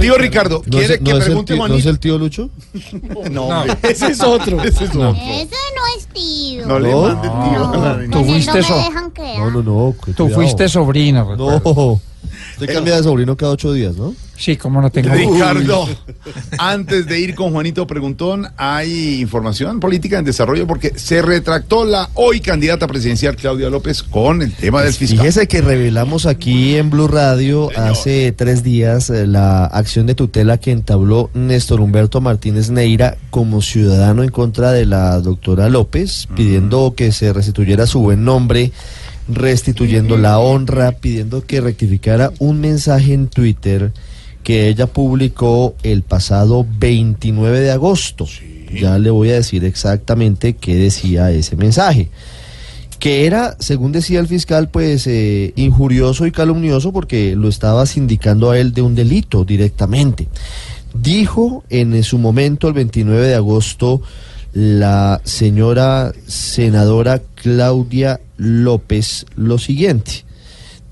Tío, 0.00 0.16
Ricardo, 0.16 0.62
¿No 0.66 0.78
¿quiere 0.78 0.94
es, 0.94 1.00
no 1.00 1.04
que 1.04 1.10
es 1.10 1.16
el 1.18 1.24
pregunte 1.24 1.54
tío, 1.54 1.68
¿No 1.68 1.74
es 1.74 1.86
el 1.86 1.98
tío 1.98 2.18
Lucho? 2.18 2.50
No, 3.30 3.64
ese 3.82 4.06
es 4.08 4.20
otro. 4.22 4.62
Ese 4.62 4.84
es 4.84 4.90
otro. 4.90 5.10
Eso 5.14 5.56
no 5.76 5.82
es 5.96 6.06
tío. 6.12 6.66
No 6.66 6.78
le 6.78 6.90
No. 6.90 7.02
mande 7.02 7.28
tío. 7.28 7.64
a 7.68 7.76
la 7.76 7.96
niña. 7.98 8.10
Con 8.12 8.20
él 8.22 8.26
fuiste 8.30 8.58
no 8.58 8.64
so-. 8.64 8.90
No, 9.38 9.50
no, 9.50 9.62
no. 9.62 9.94
Tú 10.04 10.14
cuidado. 10.14 10.34
fuiste 10.34 10.68
sobrino. 10.68 11.36
No. 11.36 12.00
Usted 12.52 12.72
cambia 12.72 12.96
de 12.96 13.02
sobrino 13.02 13.36
cada 13.36 13.52
ocho 13.52 13.72
días, 13.72 13.96
¿no? 13.96 14.14
Sí, 14.36 14.56
como 14.56 14.82
no 14.82 14.90
tengo. 14.90 15.14
Ricardo, 15.14 15.88
antes 16.58 17.06
de 17.06 17.20
ir 17.20 17.34
con 17.34 17.52
Juanito 17.52 17.86
Preguntón, 17.86 18.48
hay 18.56 19.20
información 19.20 19.78
política 19.78 20.18
en 20.18 20.24
desarrollo 20.24 20.66
porque 20.66 20.92
se 20.96 21.22
retractó 21.22 21.84
la 21.84 22.10
hoy 22.14 22.40
candidata 22.40 22.86
presidencial 22.86 23.36
Claudia 23.36 23.70
López 23.70 24.02
con 24.02 24.42
el 24.42 24.52
tema 24.52 24.82
del 24.82 24.92
fiscal. 24.92 25.20
Fíjese 25.20 25.46
que 25.46 25.60
revelamos 25.60 26.26
aquí 26.26 26.76
en 26.76 26.90
Blue 26.90 27.06
Radio 27.06 27.70
hace 27.76 28.32
tres 28.32 28.64
días 28.64 29.08
eh, 29.10 29.26
la 29.26 29.66
acción 29.66 30.06
de 30.06 30.14
tutela 30.14 30.58
que 30.58 30.72
entabló 30.72 31.30
Néstor 31.34 31.80
Humberto 31.80 32.20
Martínez 32.20 32.70
Neira 32.70 33.16
como 33.30 33.62
ciudadano 33.62 34.24
en 34.24 34.30
contra 34.30 34.72
de 34.72 34.84
la 34.84 35.20
doctora 35.20 35.68
López, 35.68 36.28
pidiendo 36.34 36.94
que 36.96 37.12
se 37.12 37.32
restituyera 37.32 37.86
su 37.86 38.00
buen 38.00 38.24
nombre, 38.24 38.72
restituyendo 39.28 40.16
la 40.16 40.38
honra, 40.38 40.92
pidiendo 40.92 41.44
que 41.44 41.60
rectificara 41.60 42.32
un 42.38 42.60
mensaje 42.60 43.14
en 43.14 43.28
Twitter 43.28 43.92
que 44.42 44.68
ella 44.68 44.86
publicó 44.86 45.74
el 45.82 46.02
pasado 46.02 46.66
29 46.78 47.60
de 47.60 47.70
agosto. 47.70 48.26
Ya 48.72 48.98
le 48.98 49.10
voy 49.10 49.30
a 49.30 49.34
decir 49.34 49.64
exactamente 49.64 50.54
qué 50.54 50.74
decía 50.74 51.30
ese 51.30 51.56
mensaje 51.56 52.10
que 53.04 53.26
era, 53.26 53.54
según 53.58 53.92
decía 53.92 54.18
el 54.18 54.28
fiscal, 54.28 54.70
pues 54.70 55.06
eh, 55.06 55.52
injurioso 55.56 56.24
y 56.24 56.32
calumnioso 56.32 56.90
porque 56.90 57.36
lo 57.36 57.50
estaba 57.50 57.84
sindicando 57.84 58.50
a 58.50 58.58
él 58.58 58.72
de 58.72 58.80
un 58.80 58.94
delito 58.94 59.44
directamente. 59.44 60.26
Dijo 60.94 61.64
en 61.68 62.02
su 62.02 62.16
momento, 62.16 62.66
el 62.66 62.72
29 62.72 63.26
de 63.26 63.34
agosto, 63.34 64.00
la 64.54 65.20
señora 65.24 66.14
senadora 66.26 67.20
Claudia 67.34 68.20
López 68.36 69.26
lo 69.36 69.58
siguiente. 69.58 70.24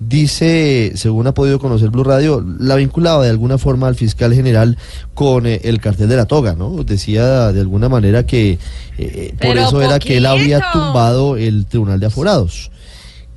Dice, 0.08 0.92
según 0.96 1.28
ha 1.28 1.34
podido 1.34 1.60
conocer 1.60 1.90
Blue 1.90 2.02
Radio, 2.02 2.44
la 2.58 2.74
vinculaba 2.74 3.22
de 3.22 3.30
alguna 3.30 3.56
forma 3.56 3.86
al 3.86 3.94
fiscal 3.94 4.34
general 4.34 4.76
con 5.14 5.46
eh, 5.46 5.60
el 5.64 5.80
cartel 5.80 6.08
de 6.08 6.16
la 6.16 6.26
toga, 6.26 6.54
¿no? 6.56 6.82
Decía 6.82 7.52
de 7.52 7.60
alguna 7.60 7.88
manera 7.88 8.26
que 8.26 8.58
eh, 8.98 9.28
por 9.30 9.38
Pero 9.40 9.60
eso 9.60 9.80
era 9.82 10.00
que 10.00 10.16
él 10.16 10.26
había 10.26 10.60
tumbado 10.72 11.36
el 11.36 11.66
Tribunal 11.66 12.00
de 12.00 12.06
Aforados. 12.06 12.72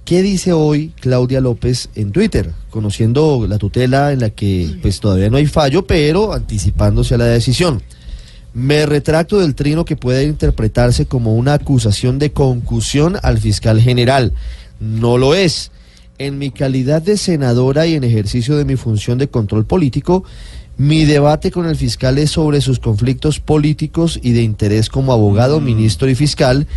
¿Qué 0.05 0.21
dice 0.21 0.53
hoy 0.53 0.93
Claudia 0.99 1.41
López 1.41 1.89
en 1.95 2.11
Twitter? 2.11 2.51
Conociendo 2.69 3.45
la 3.47 3.57
tutela 3.57 4.11
en 4.11 4.19
la 4.19 4.29
que 4.29 4.77
pues 4.81 4.99
todavía 4.99 5.29
no 5.29 5.37
hay 5.37 5.47
fallo, 5.47 5.85
pero 5.85 6.33
anticipándose 6.33 7.15
a 7.15 7.17
la 7.17 7.25
decisión. 7.25 7.81
Me 8.55 8.85
retracto 8.85 9.39
del 9.39 9.53
trino 9.53 9.83
que 9.83 9.97
puede 9.97 10.23
interpretarse 10.23 11.05
como 11.07 11.35
una 11.35 11.55
acusación 11.55 12.19
de 12.19 12.31
concusión 12.31 13.17
al 13.21 13.37
fiscal 13.37 13.81
general. 13.81 14.31
No 14.79 15.17
lo 15.17 15.35
es. 15.35 15.71
En 16.19 16.37
mi 16.37 16.51
calidad 16.51 17.01
de 17.01 17.17
senadora 17.17 17.85
y 17.85 17.95
en 17.95 18.05
ejercicio 18.05 18.55
de 18.55 18.63
mi 18.63 18.77
función 18.77 19.17
de 19.17 19.27
control 19.27 19.65
político, 19.65 20.23
Mi 20.77 21.05
debate 21.05 21.51
con 21.51 21.67
el 21.67 21.77
fiscal 21.77 22.17
es 22.17 22.31
sobre 22.31 22.59
sus 22.59 22.79
conflictos 22.79 23.39
políticos 23.39 24.19
y 24.21 24.33
de 24.33 24.41
interés 24.41 24.89
como 24.89 25.13
abogado, 25.13 25.61
ministro 25.61 26.09
y 26.09 26.15
fiscal 26.15 26.67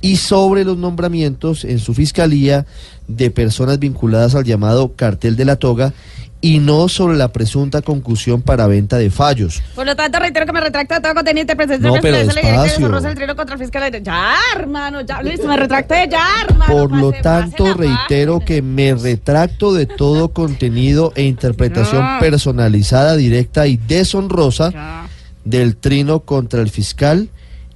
y 0.00 0.16
sobre 0.16 0.64
los 0.64 0.76
nombramientos 0.78 1.64
en 1.64 1.80
su 1.80 1.92
fiscalía 1.92 2.66
de 3.08 3.32
personas 3.32 3.80
vinculadas 3.80 4.36
al 4.36 4.44
llamado 4.44 4.92
cartel 4.94 5.34
de 5.34 5.44
la 5.44 5.56
toga 5.56 5.92
y 6.40 6.60
no 6.60 6.88
sobre 6.88 7.16
la 7.16 7.28
presunta 7.32 7.82
concusión 7.82 8.42
para 8.42 8.66
venta 8.68 8.96
de 8.96 9.10
fallos. 9.10 9.60
Por 9.74 9.86
lo 9.86 9.96
tanto, 9.96 10.18
reitero 10.20 10.46
que 10.46 10.52
me 10.52 10.60
retracto 10.60 10.94
de 10.94 11.00
todo 11.00 11.14
contenido 11.14 11.40
interpretación 11.42 11.82
No, 11.94 12.00
pero 12.00 12.16
expresa, 12.16 12.34
le 12.34 12.40
diré 12.40 12.52
que 12.54 12.62
despacio. 12.62 13.36
contra 13.36 13.54
el 13.56 13.60
fiscal. 13.60 14.02
Ya, 14.02 14.34
hermano, 14.54 15.00
ya, 15.00 15.20
listo, 15.22 15.48
me 15.48 15.56
retracté, 15.56 16.08
ya, 16.10 16.26
hermano. 16.48 16.72
Por 16.72 16.92
lo 16.96 17.12
tanto, 17.12 17.74
reitero 17.74 18.38
que 18.40 18.62
me 18.62 18.94
retracto 18.94 19.72
de 19.74 19.86
todo 19.86 20.28
contenido 20.32 21.12
e 21.16 21.24
interpretación 21.24 22.02
Ya. 22.02 22.18
personalizada, 22.20 23.16
directa 23.16 23.66
y 23.66 23.76
deshonrosa 23.76 25.06
del 25.44 25.76
trino 25.76 26.20
contra 26.20 26.60
el 26.60 26.70
fiscal 26.70 27.30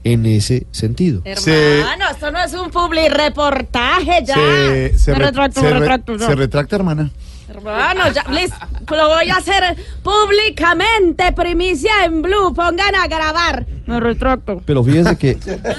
en 0.05 0.27
ese 0.27 0.67
sentido. 0.73 1.23
Hermano, 1.25 2.05
esto 2.13 2.31
no 2.31 2.39
es 2.43 2.53
un 2.55 2.71
publi 2.71 3.09
reportaje, 3.09 4.25
ya. 4.25 4.35
Se, 4.35 4.99
se 4.99 5.13
me 5.13 5.19
re- 5.19 5.25
retracto, 5.27 5.61
se 5.61 5.67
me 5.67 5.73
re- 5.73 5.79
retracto. 5.81 6.17
ya. 6.17 6.27
se 6.27 6.35
retracta, 6.35 6.77
hermana. 6.77 7.11
Hermano, 7.57 8.01
ya, 8.13 8.25
listo, 8.31 8.57
lo 8.91 9.09
voy 9.09 9.29
a 9.31 9.37
hacer 9.37 9.77
públicamente, 10.03 11.33
primicia 11.33 11.91
en 12.05 12.23
blue. 12.23 12.55
Pongan 12.55 12.95
a 12.95 13.07
grabar. 13.07 13.67
Me 13.87 14.01
retracto. 14.01 14.63
Pero 14.65 14.83
fíjese 14.83 15.17
que, 15.17 15.35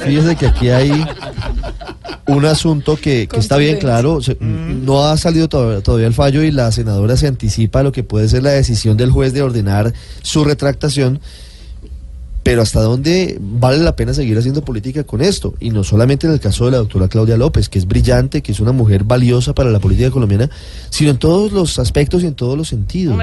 fíjese 0.06 0.36
que 0.36 0.48
aquí 0.48 0.70
hay 0.70 1.06
un 2.28 2.46
asunto 2.46 2.96
que, 2.96 3.28
que 3.28 3.38
está 3.40 3.58
bien 3.58 3.78
claro. 3.78 4.22
se- 4.22 4.38
No 4.40 5.06
ha 5.06 5.18
salido 5.18 5.48
todavía, 5.50 5.82
todavía 5.82 6.08
el 6.08 6.14
fallo 6.14 6.44
y 6.44 6.52
la 6.52 6.72
senadora 6.72 7.18
se 7.18 7.28
anticipa 7.28 7.80
a 7.80 7.84
lo 7.84 7.92
que 7.92 8.04
puede 8.04 8.28
ser 8.30 8.44
la 8.44 8.52
decisión 8.52 8.98
del 8.98 9.12
juez 9.12 9.34
de 9.34 9.42
ordenar 9.42 9.94
su 10.22 10.44
retractación. 10.44 11.20
Pero 12.44 12.62
hasta 12.62 12.82
dónde 12.82 13.38
vale 13.42 13.78
la 13.78 13.96
pena 13.96 14.14
seguir 14.14 14.38
haciendo 14.38 14.64
política 14.64 15.04
con 15.04 15.22
esto. 15.22 15.54
Y 15.60 15.70
no 15.70 15.84
solamente 15.84 16.28
en 16.28 16.34
el 16.34 16.40
caso 16.40 16.66
de 16.66 16.72
la 16.72 16.78
doctora 16.78 17.08
Claudia 17.08 17.38
López, 17.38 17.70
que 17.70 17.80
es 17.80 17.88
brillante, 17.88 18.42
que 18.42 18.52
es 18.52 18.60
una 18.60 18.74
mujer 18.74 19.06
valiosa 19.06 19.54
para 19.56 19.72
la 19.72 19.80
política 19.80 20.12
colombiana, 20.12 20.50
sino 20.90 21.12
en 21.12 21.18
todos 21.18 21.52
los 21.52 21.80
aspectos 21.80 22.24
y 22.24 22.28
en 22.28 22.36
todos 22.36 22.58
los 22.58 22.68
sentidos. 22.68 23.18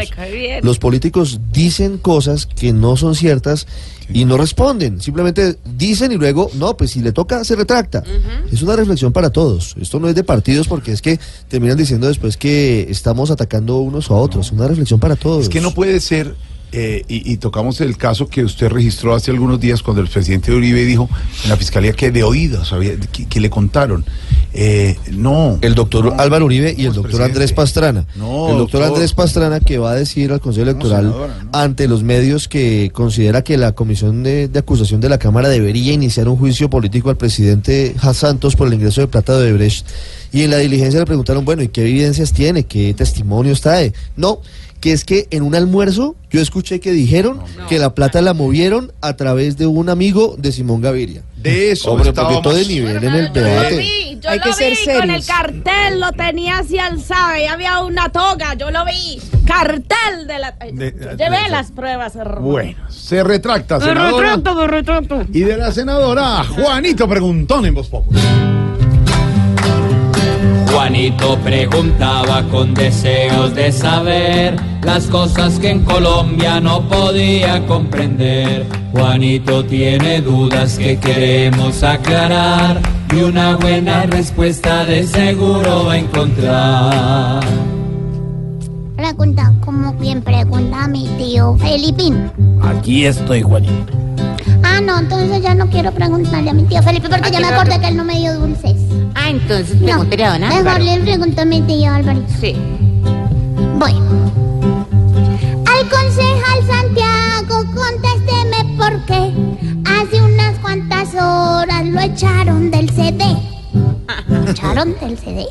Los 0.62 0.78
políticos 0.78 1.40
dicen 1.52 1.98
cosas 1.98 2.46
que 2.46 2.72
no 2.72 2.96
son 2.96 3.14
ciertas 3.14 3.66
y 4.12 4.24
no 4.24 4.36
responden. 4.36 5.00
Simplemente 5.00 5.56
dicen 5.76 6.12
y 6.12 6.16
luego, 6.16 6.50
no, 6.54 6.76
pues 6.76 6.92
si 6.92 7.00
le 7.00 7.12
toca, 7.12 7.44
se 7.44 7.56
retracta. 7.56 8.02
Es 8.50 8.62
una 8.62 8.76
reflexión 8.76 9.12
para 9.12 9.30
todos. 9.30 9.74
Esto 9.80 10.00
no 10.00 10.08
es 10.08 10.14
de 10.14 10.24
partidos 10.24 10.68
porque 10.68 10.92
es 10.92 11.02
que 11.02 11.18
terminan 11.48 11.76
diciendo 11.76 12.08
después 12.08 12.36
que 12.36 12.86
estamos 12.90 13.30
atacando 13.30 13.78
unos 13.78 14.10
a 14.10 14.14
otros. 14.14 14.46
Es 14.46 14.52
una 14.52 14.68
reflexión 14.68 15.00
para 15.00 15.16
todos. 15.16 15.44
Es 15.44 15.48
que 15.48 15.60
no 15.60 15.72
puede 15.72 16.00
ser, 16.00 16.34
eh, 16.72 17.04
y, 17.08 17.32
y 17.32 17.36
tocamos 17.38 17.80
el 17.80 17.96
caso 17.96 18.28
que 18.28 18.44
usted 18.44 18.68
registró 18.68 19.14
hace 19.14 19.30
algunos 19.30 19.58
días 19.58 19.82
cuando 19.82 20.02
el 20.02 20.08
presidente 20.08 20.52
Uribe 20.52 20.84
dijo 20.84 21.08
en 21.44 21.50
la 21.50 21.56
fiscalía 21.56 21.92
que 21.92 22.10
de 22.10 22.22
oídos 22.22 22.72
había, 22.72 22.96
que, 22.98 23.26
que 23.26 23.40
le 23.40 23.50
contaron. 23.50 24.04
Eh, 24.52 24.96
no. 25.12 25.58
El 25.60 25.74
doctor 25.74 26.14
Álvaro 26.18 26.44
Uribe 26.44 26.74
y 26.76 26.86
el 26.86 26.92
doctor 26.92 27.22
Andrés 27.22 27.52
Pastrana. 27.52 28.04
No, 28.16 28.50
el 28.50 28.58
doctor 28.58 28.80
doctor. 28.80 28.82
Andrés 28.84 29.12
Pastrana 29.12 29.60
que 29.60 29.78
va 29.78 29.92
a 29.92 29.94
decir 29.94 30.32
al 30.32 30.40
Consejo 30.40 30.68
Electoral 30.68 31.04
senadora, 31.04 31.38
ante 31.52 31.86
los 31.88 32.02
medios 32.02 32.48
que 32.48 32.90
considera 32.92 33.42
que 33.42 33.56
la 33.56 33.72
Comisión 33.72 34.22
de, 34.22 34.48
de 34.48 34.58
Acusación 34.58 35.00
de 35.00 35.08
la 35.08 35.18
Cámara 35.18 35.48
debería 35.48 35.92
iniciar 35.92 36.28
un 36.28 36.36
juicio 36.36 36.68
político 36.68 37.10
al 37.10 37.16
presidente 37.16 37.94
Santos 38.12 38.56
por 38.56 38.66
el 38.66 38.74
ingreso 38.74 39.00
de 39.00 39.06
plata 39.06 39.38
de 39.38 39.52
Brecht. 39.52 39.86
Y 40.32 40.42
en 40.42 40.50
la 40.50 40.58
diligencia 40.58 41.00
le 41.00 41.06
preguntaron, 41.06 41.44
bueno, 41.44 41.62
¿y 41.62 41.68
qué 41.68 41.82
evidencias 41.82 42.32
tiene? 42.32 42.64
¿Qué 42.64 42.94
testimonios 42.94 43.60
trae? 43.60 43.92
No, 44.16 44.40
que 44.80 44.92
es 44.92 45.04
que 45.04 45.28
en 45.30 45.42
un 45.42 45.54
almuerzo 45.54 46.16
yo 46.30 46.40
escuché 46.40 46.80
que 46.80 46.90
dijeron 46.92 47.40
que 47.68 47.78
la 47.78 47.94
plata 47.94 48.22
la 48.22 48.32
movieron 48.34 48.92
a 49.02 49.14
través 49.16 49.56
de 49.58 49.66
un 49.66 49.88
amigo 49.90 50.36
de 50.38 50.52
Simón 50.52 50.80
Gaviria. 50.80 51.22
De 51.36 51.70
eso 51.72 51.92
Hombre, 51.92 52.12
porque 52.12 52.38
todo 52.42 52.54
de 52.54 52.66
nivel 52.66 53.02
en 53.04 53.14
el 53.14 53.32
debate. 53.32 54.18
Yo 54.20 54.28
Hay 54.30 54.38
lo 54.38 54.44
que 54.44 54.52
ser 54.52 54.70
vi 54.72 54.84
con 54.84 55.10
el 55.10 55.22
serios. 55.22 55.26
cartel, 55.26 56.00
lo 56.00 56.12
tenía 56.12 56.58
así 56.58 56.78
alzado 56.78 57.36
y 57.38 57.44
había 57.46 57.80
una 57.80 58.10
toga, 58.10 58.54
yo 58.54 58.70
lo 58.70 58.84
vi. 58.84 59.18
Cartel 59.46 60.26
de 60.26 60.38
la... 60.38 60.52
De- 60.72 60.94
Yo 60.98 61.16
llevé 61.16 61.48
las 61.50 61.70
pruebas, 61.72 62.14
hermano. 62.16 62.40
Bueno, 62.42 62.78
se 62.90 63.22
retracta, 63.24 63.78
Me 63.78 63.84
senadora. 63.86 64.36
retracto, 64.36 64.60
me 64.60 64.66
retracto. 64.66 65.22
Y 65.32 65.40
de 65.40 65.56
la 65.56 65.72
senadora, 65.72 66.44
Juanito 66.44 67.08
Preguntón 67.08 67.64
en 67.66 67.74
Voz 67.74 67.88
Populi. 67.88 68.20
Juanito 70.70 71.36
preguntaba 71.38 72.42
con 72.44 72.74
deseos 72.74 73.54
de 73.54 73.72
saber 73.72 74.56
las 74.82 75.06
cosas 75.06 75.58
que 75.58 75.70
en 75.70 75.84
Colombia 75.84 76.60
no 76.60 76.82
podía 76.88 77.64
comprender. 77.66 78.66
Juanito 78.92 79.64
tiene 79.64 80.20
dudas 80.20 80.78
que 80.78 80.98
queremos 80.98 81.82
aclarar 81.82 82.80
y 83.14 83.22
una 83.22 83.56
buena 83.56 84.04
respuesta 84.06 84.84
de 84.84 85.06
seguro 85.06 85.84
va 85.86 85.92
a 85.94 85.98
encontrar. 85.98 87.44
Pregunta, 88.96 89.52
como 89.64 89.92
bien 89.94 90.22
pregunta 90.22 90.86
mi 90.86 91.06
tío 91.18 91.56
Felipín. 91.56 92.30
Aquí 92.62 93.06
estoy, 93.06 93.42
Juanito. 93.42 93.92
Ah, 94.80 94.82
no, 94.82 94.98
entonces 94.98 95.42
ya 95.42 95.54
no 95.54 95.68
quiero 95.68 95.92
preguntarle 95.92 96.48
a 96.48 96.52
mi 96.54 96.62
tío 96.62 96.82
Felipe 96.82 97.10
porque 97.10 97.30
ya 97.30 97.38
me 97.38 97.48
acordé 97.48 97.78
que 97.78 97.88
él 97.88 97.96
no 97.98 98.04
me 98.04 98.18
dio 98.18 98.32
dulces. 98.40 98.76
Ah, 99.14 99.28
entonces 99.28 99.76
pregúntele 99.76 100.24
a 100.24 100.38
don 100.38 100.48
Mejor 100.48 100.80
le 100.80 101.00
pregunto 101.00 101.42
a 101.42 101.44
mi 101.44 101.60
tío 101.60 101.92
Álvaro. 101.92 102.22
Sí. 102.40 102.56
Bueno. 103.76 104.32
Al 105.66 105.86
concejal 105.86 106.66
Santiago, 106.66 107.62
contésteme 107.74 108.78
por 108.78 109.04
qué 109.04 109.34
hace 109.84 110.22
unas 110.22 110.58
cuantas 110.60 111.14
horas 111.14 111.86
lo 111.86 112.00
echaron 112.00 112.70
del 112.70 112.88
CD. 112.88 113.36
¿Lo 114.28 114.50
echaron 114.50 114.96
del 115.00 115.18
CD? 115.18 115.46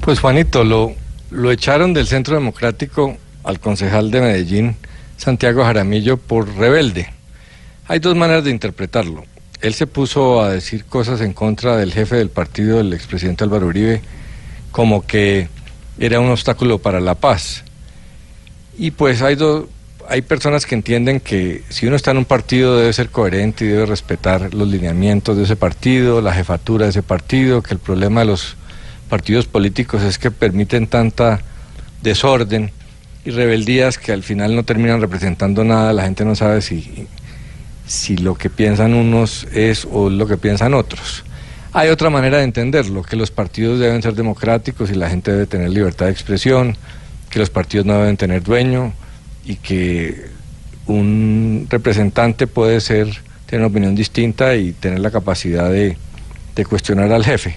Pues 0.00 0.18
Juanito, 0.18 0.64
lo, 0.64 0.92
lo 1.30 1.52
echaron 1.52 1.94
del 1.94 2.08
Centro 2.08 2.34
Democrático 2.34 3.16
al 3.44 3.60
concejal 3.60 4.10
de 4.10 4.20
Medellín, 4.20 4.76
Santiago 5.16 5.64
Jaramillo, 5.64 6.16
por 6.16 6.48
rebelde. 6.56 7.08
Hay 7.88 7.98
dos 7.98 8.16
maneras 8.16 8.44
de 8.44 8.50
interpretarlo. 8.50 9.24
Él 9.60 9.74
se 9.74 9.86
puso 9.86 10.42
a 10.42 10.50
decir 10.50 10.84
cosas 10.84 11.20
en 11.20 11.32
contra 11.32 11.76
del 11.76 11.92
jefe 11.92 12.16
del 12.16 12.30
partido, 12.30 12.80
el 12.80 12.92
expresidente 12.92 13.44
Álvaro 13.44 13.66
Uribe, 13.66 14.02
como 14.72 15.06
que 15.06 15.48
era 15.98 16.20
un 16.20 16.30
obstáculo 16.30 16.78
para 16.78 17.00
la 17.00 17.14
paz. 17.14 17.62
Y 18.76 18.90
pues 18.90 19.22
hay, 19.22 19.36
do- 19.36 19.68
hay 20.08 20.22
personas 20.22 20.66
que 20.66 20.74
entienden 20.74 21.20
que 21.20 21.62
si 21.70 21.86
uno 21.86 21.96
está 21.96 22.10
en 22.10 22.18
un 22.18 22.24
partido 22.24 22.76
debe 22.78 22.92
ser 22.92 23.08
coherente 23.10 23.64
y 23.64 23.68
debe 23.68 23.86
respetar 23.86 24.52
los 24.52 24.68
lineamientos 24.68 25.36
de 25.36 25.44
ese 25.44 25.56
partido, 25.56 26.20
la 26.20 26.32
jefatura 26.34 26.84
de 26.86 26.90
ese 26.90 27.02
partido, 27.02 27.62
que 27.62 27.72
el 27.74 27.80
problema 27.80 28.20
de 28.20 28.26
los 28.26 28.56
partidos 29.08 29.46
políticos 29.46 30.02
es 30.02 30.18
que 30.18 30.30
permiten 30.30 30.88
tanta 30.88 31.40
desorden 32.02 32.72
y 33.24 33.30
rebeldías 33.30 33.98
que 33.98 34.12
al 34.12 34.22
final 34.22 34.54
no 34.54 34.64
terminan 34.64 35.00
representando 35.00 35.64
nada, 35.64 35.92
la 35.92 36.04
gente 36.04 36.24
no 36.24 36.34
sabe 36.34 36.60
si, 36.60 37.06
si 37.86 38.16
lo 38.16 38.34
que 38.34 38.50
piensan 38.50 38.94
unos 38.94 39.46
es 39.52 39.86
o 39.90 40.10
lo 40.10 40.26
que 40.26 40.36
piensan 40.36 40.74
otros. 40.74 41.24
Hay 41.72 41.88
otra 41.88 42.10
manera 42.10 42.38
de 42.38 42.44
entenderlo, 42.44 43.02
que 43.02 43.16
los 43.16 43.30
partidos 43.30 43.80
deben 43.80 44.02
ser 44.02 44.14
democráticos 44.14 44.90
y 44.90 44.94
la 44.94 45.08
gente 45.08 45.32
debe 45.32 45.46
tener 45.46 45.70
libertad 45.70 46.06
de 46.06 46.12
expresión, 46.12 46.76
que 47.30 47.38
los 47.38 47.50
partidos 47.50 47.86
no 47.86 47.98
deben 47.98 48.16
tener 48.16 48.42
dueño 48.42 48.92
y 49.44 49.56
que 49.56 50.26
un 50.86 51.66
representante 51.70 52.46
puede 52.46 52.80
ser 52.80 53.08
tener 53.46 53.60
una 53.60 53.66
opinión 53.66 53.94
distinta 53.94 54.54
y 54.54 54.72
tener 54.72 55.00
la 55.00 55.10
capacidad 55.10 55.70
de, 55.70 55.96
de 56.54 56.64
cuestionar 56.64 57.10
al 57.10 57.24
jefe. 57.24 57.56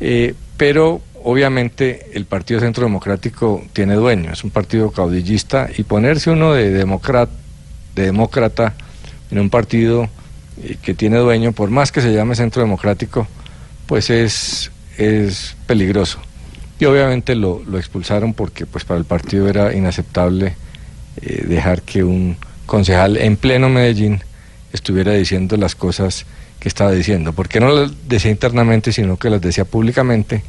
Eh, 0.00 0.34
pero 0.56 1.00
obviamente 1.26 2.10
el 2.14 2.24
Partido 2.24 2.60
Centro 2.60 2.84
Democrático 2.84 3.64
tiene 3.72 3.94
dueño, 3.94 4.32
es 4.32 4.44
un 4.44 4.50
partido 4.50 4.92
caudillista 4.92 5.68
y 5.76 5.82
ponerse 5.82 6.30
uno 6.30 6.52
de, 6.52 6.70
de 6.70 6.84
demócrata 7.96 8.74
en 9.32 9.40
un 9.40 9.50
partido 9.50 10.08
eh, 10.62 10.76
que 10.80 10.94
tiene 10.94 11.18
dueño, 11.18 11.50
por 11.50 11.68
más 11.68 11.90
que 11.90 12.00
se 12.00 12.14
llame 12.14 12.36
Centro 12.36 12.62
Democrático, 12.62 13.26
pues 13.86 14.08
es, 14.08 14.70
es 14.98 15.56
peligroso. 15.66 16.20
Y 16.78 16.84
obviamente 16.84 17.34
lo, 17.34 17.60
lo 17.66 17.76
expulsaron 17.76 18.32
porque 18.32 18.64
pues 18.64 18.84
para 18.84 18.98
el 18.98 19.04
partido 19.04 19.48
era 19.48 19.74
inaceptable 19.74 20.54
eh, 21.22 21.44
dejar 21.48 21.82
que 21.82 22.04
un 22.04 22.36
concejal 22.66 23.16
en 23.16 23.36
pleno 23.36 23.68
Medellín 23.68 24.20
estuviera 24.72 25.12
diciendo 25.12 25.56
las 25.56 25.74
cosas 25.74 26.24
que 26.60 26.68
estaba 26.68 26.92
diciendo, 26.92 27.32
porque 27.32 27.58
no 27.58 27.72
las 27.72 28.08
decía 28.08 28.30
internamente, 28.30 28.92
sino 28.92 29.16
que 29.16 29.28
las 29.28 29.40
decía 29.40 29.64
públicamente, 29.64 30.44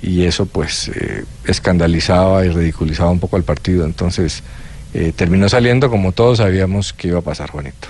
y 0.00 0.24
eso 0.24 0.46
pues 0.46 0.88
eh, 0.88 1.24
escandalizaba 1.46 2.44
y 2.44 2.50
ridiculizaba 2.50 3.10
un 3.10 3.20
poco 3.20 3.36
al 3.36 3.44
partido, 3.44 3.84
entonces 3.84 4.42
eh, 4.92 5.12
terminó 5.14 5.48
saliendo 5.48 5.90
como 5.90 6.12
todos 6.12 6.38
sabíamos 6.38 6.92
que 6.92 7.08
iba 7.08 7.18
a 7.18 7.22
pasar, 7.22 7.50
Juanito. 7.50 7.88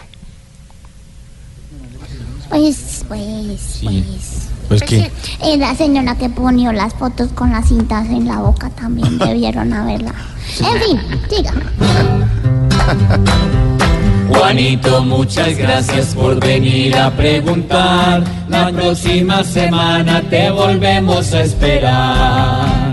Pues, 2.49 3.05
pues, 3.09 3.81
pues. 3.83 4.49
Pues 4.69 4.83
qué. 4.83 5.11
Eh, 5.43 5.57
la 5.59 5.75
señora 5.75 6.17
que 6.17 6.31
ponió 6.31 6.73
las 6.73 6.95
fotos 6.95 7.31
con 7.33 7.51
las 7.51 7.69
cintas 7.69 8.07
en 8.09 8.27
la 8.27 8.39
boca 8.39 8.71
también 8.71 9.19
debieron 9.25 9.73
haberla. 9.73 10.15
En 10.61 10.81
fin, 10.81 11.01
siga. 11.29 11.53
Juanito, 14.29 15.03
muchas 15.03 15.57
gracias 15.57 16.15
por 16.15 16.41
venir 16.41 16.97
a 16.97 17.11
preguntar. 17.11 18.23
La 18.49 18.71
próxima 18.71 19.43
semana 19.45 20.23
te 20.29 20.51
volvemos 20.51 21.33
a 21.33 21.43
esperar. 21.43 22.84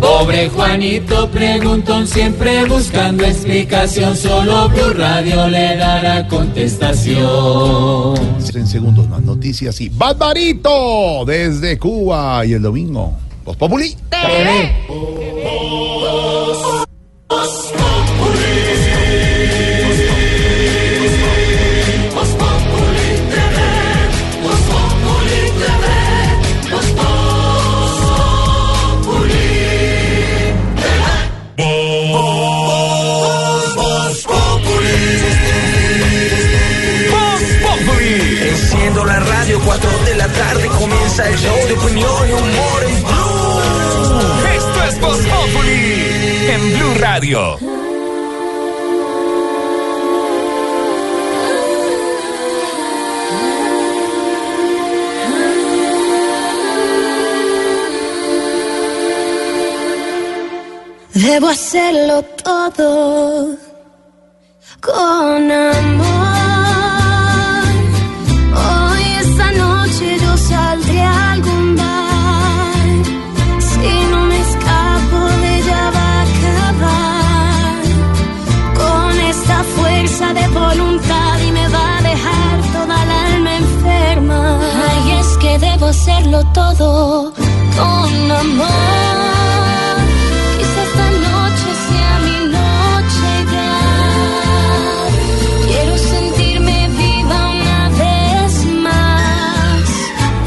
Pobre 0.00 0.48
Juanito 0.48 1.30
preguntón 1.30 2.06
siempre 2.06 2.64
buscando 2.64 3.24
explicación. 3.24 4.16
Solo 4.16 4.68
Blue 4.68 4.94
Radio 4.94 5.48
le 5.48 5.76
dará 5.76 6.26
contestación. 6.28 8.14
En 8.54 8.66
segundos 8.66 9.08
más 9.08 9.22
noticias 9.22 9.80
y 9.80 9.88
Barbarito 9.88 11.24
desde 11.26 11.78
Cuba 11.78 12.46
y 12.46 12.52
el 12.52 12.62
domingo. 12.62 13.12
Voz 13.44 13.56
Populi. 13.56 13.96
Voz 14.88 16.43
comienza 41.14 41.28
el 41.28 41.38
show 41.38 41.68
de 41.68 41.74
opinión 41.74 42.28
y 42.28 42.32
humor 42.32 42.84
en 42.84 43.02
Blue. 43.04 43.54
Esto 44.56 44.84
es 44.84 45.00
Voz 45.00 45.18
Populi 45.18 46.48
en 46.48 46.78
Blue 46.78 46.94
Radio. 46.98 47.58
Debo 61.14 61.48
hacerlo 61.48 62.22
todo 62.22 63.56
con 64.80 65.50
amor. 65.50 66.33
Hacerlo 85.94 86.44
todo 86.52 87.32
con 87.78 88.30
amor. 88.42 89.96
Quizá 90.58 90.80
esta 90.88 91.08
noche 91.26 91.68
sea 91.86 92.12
mi 92.26 92.38
noche 92.58 93.28
ya. 93.54 93.74
Quiero 95.68 95.94
sentirme 96.12 96.76
viva 97.00 97.38
una 97.60 97.80
vez 98.02 98.52
más. 98.86 99.84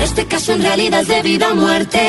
Este 0.03 0.25
caso 0.25 0.51
en 0.53 0.61
realidad 0.63 1.01
es 1.01 1.07
de 1.07 1.21
vida 1.21 1.45
o 1.51 1.55
muerte. 1.55 2.01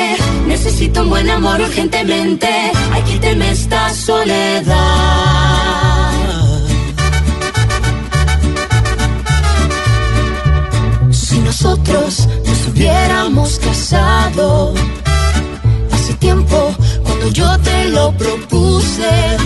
Necesito 0.47 1.03
un 1.03 1.09
buen 1.09 1.29
amor 1.29 1.61
urgentemente. 1.61 2.49
Ay, 2.93 3.01
quíteme 3.03 3.51
esta 3.51 3.93
soledad. 3.93 5.39
Nosotros 11.61 12.27
nos 12.27 12.28
hubiéramos 12.79 13.59
casado 13.59 14.73
hace 15.91 16.13
tiempo 16.13 16.73
cuando 17.03 17.27
yo 17.27 17.59
te 17.59 17.89
lo 17.89 18.13
propuse, 18.13 19.37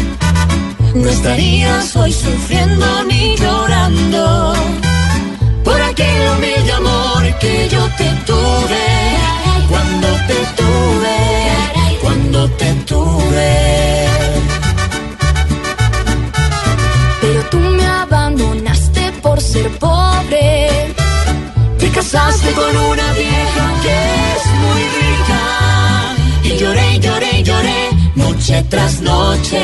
no 0.93 1.09
estarías 1.09 1.95
hoy 1.95 2.13
sufriendo 2.13 2.86
ni 3.05 3.36
llorando 3.36 4.53
por 5.63 5.81
aquel 5.81 6.29
humilde 6.38 6.73
amor 6.73 7.23
que 7.39 7.69
yo 7.69 7.84
te 7.97 8.09
tuve 8.27 8.86
cuando 9.67 10.07
te 10.27 10.39
tuve, 10.59 11.17
cuando 12.01 12.49
te 12.51 12.73
tuve. 12.86 14.07
Pero 17.21 17.41
tú 17.49 17.57
me 17.57 17.86
abandonaste 17.88 19.11
por 19.23 19.41
ser 19.41 19.71
pobre. 19.79 20.02
Con 22.11 22.77
una 22.91 23.13
vieja 23.13 23.81
que 23.81 24.33
es 24.35 24.45
muy 24.59 24.81
rica. 24.99 26.15
Y 26.43 26.57
lloré, 26.59 26.99
lloré, 26.99 27.43
lloré, 27.43 27.89
noche 28.15 28.65
tras 28.69 28.99
noche. 28.99 29.61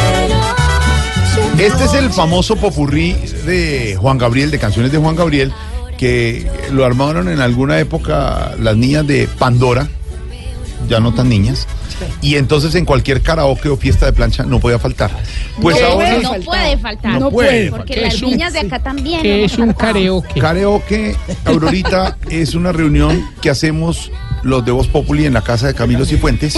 Este 1.57 1.83
es 1.83 1.93
el 1.95 2.09
famoso 2.09 2.55
popurrí 2.55 3.11
de 3.45 3.97
Juan 3.99 4.17
Gabriel, 4.17 4.51
de 4.51 4.57
canciones 4.57 4.93
de 4.93 4.97
Juan 4.97 5.17
Gabriel, 5.17 5.51
que 5.97 6.49
lo 6.71 6.85
armaron 6.85 7.27
en 7.27 7.41
alguna 7.41 7.77
época 7.77 8.55
las 8.57 8.77
niñas 8.77 9.05
de 9.05 9.27
Pandora, 9.27 9.89
ya 10.87 11.01
no 11.01 11.13
tan 11.13 11.27
niñas. 11.27 11.67
Y 12.22 12.36
entonces 12.36 12.76
en 12.76 12.86
cualquier 12.86 13.22
karaoke 13.22 13.70
o 13.70 13.78
fiesta 13.78 14.06
de 14.06 14.14
plancha 14.14 14.43
no 14.43 14.60
podía 14.60 14.80
faltar. 14.80 15.12
Pues 15.62 15.80
no, 15.82 15.88
ahora 15.88 16.18
no 16.20 16.34
puede 16.45 16.78
faltar. 16.78 17.20
No 17.20 17.30
puede 17.32 17.70
Porque 17.72 18.02
las 18.02 18.22
un- 18.22 18.32
niñas 18.32 18.54
de 18.54 18.60
acá 18.60 18.80
también. 18.80 19.22
¿Qué 19.22 19.39
no 19.39 19.45
es 19.45 19.58
un 19.58 19.74
karaoke? 19.74 20.39
Karaoke, 20.39 21.16
Aurorita, 21.45 22.18
es 22.30 22.56
una 22.56 22.72
reunión 22.72 23.30
que 23.41 23.50
hacemos 23.50 24.12
los 24.43 24.64
de 24.66 24.72
Voz 24.72 24.88
Populi 24.88 25.26
en 25.26 25.34
la 25.34 25.41
casa 25.41 25.68
de 25.68 25.74
Camilo 25.74 26.06
Cifuentes. 26.06 26.58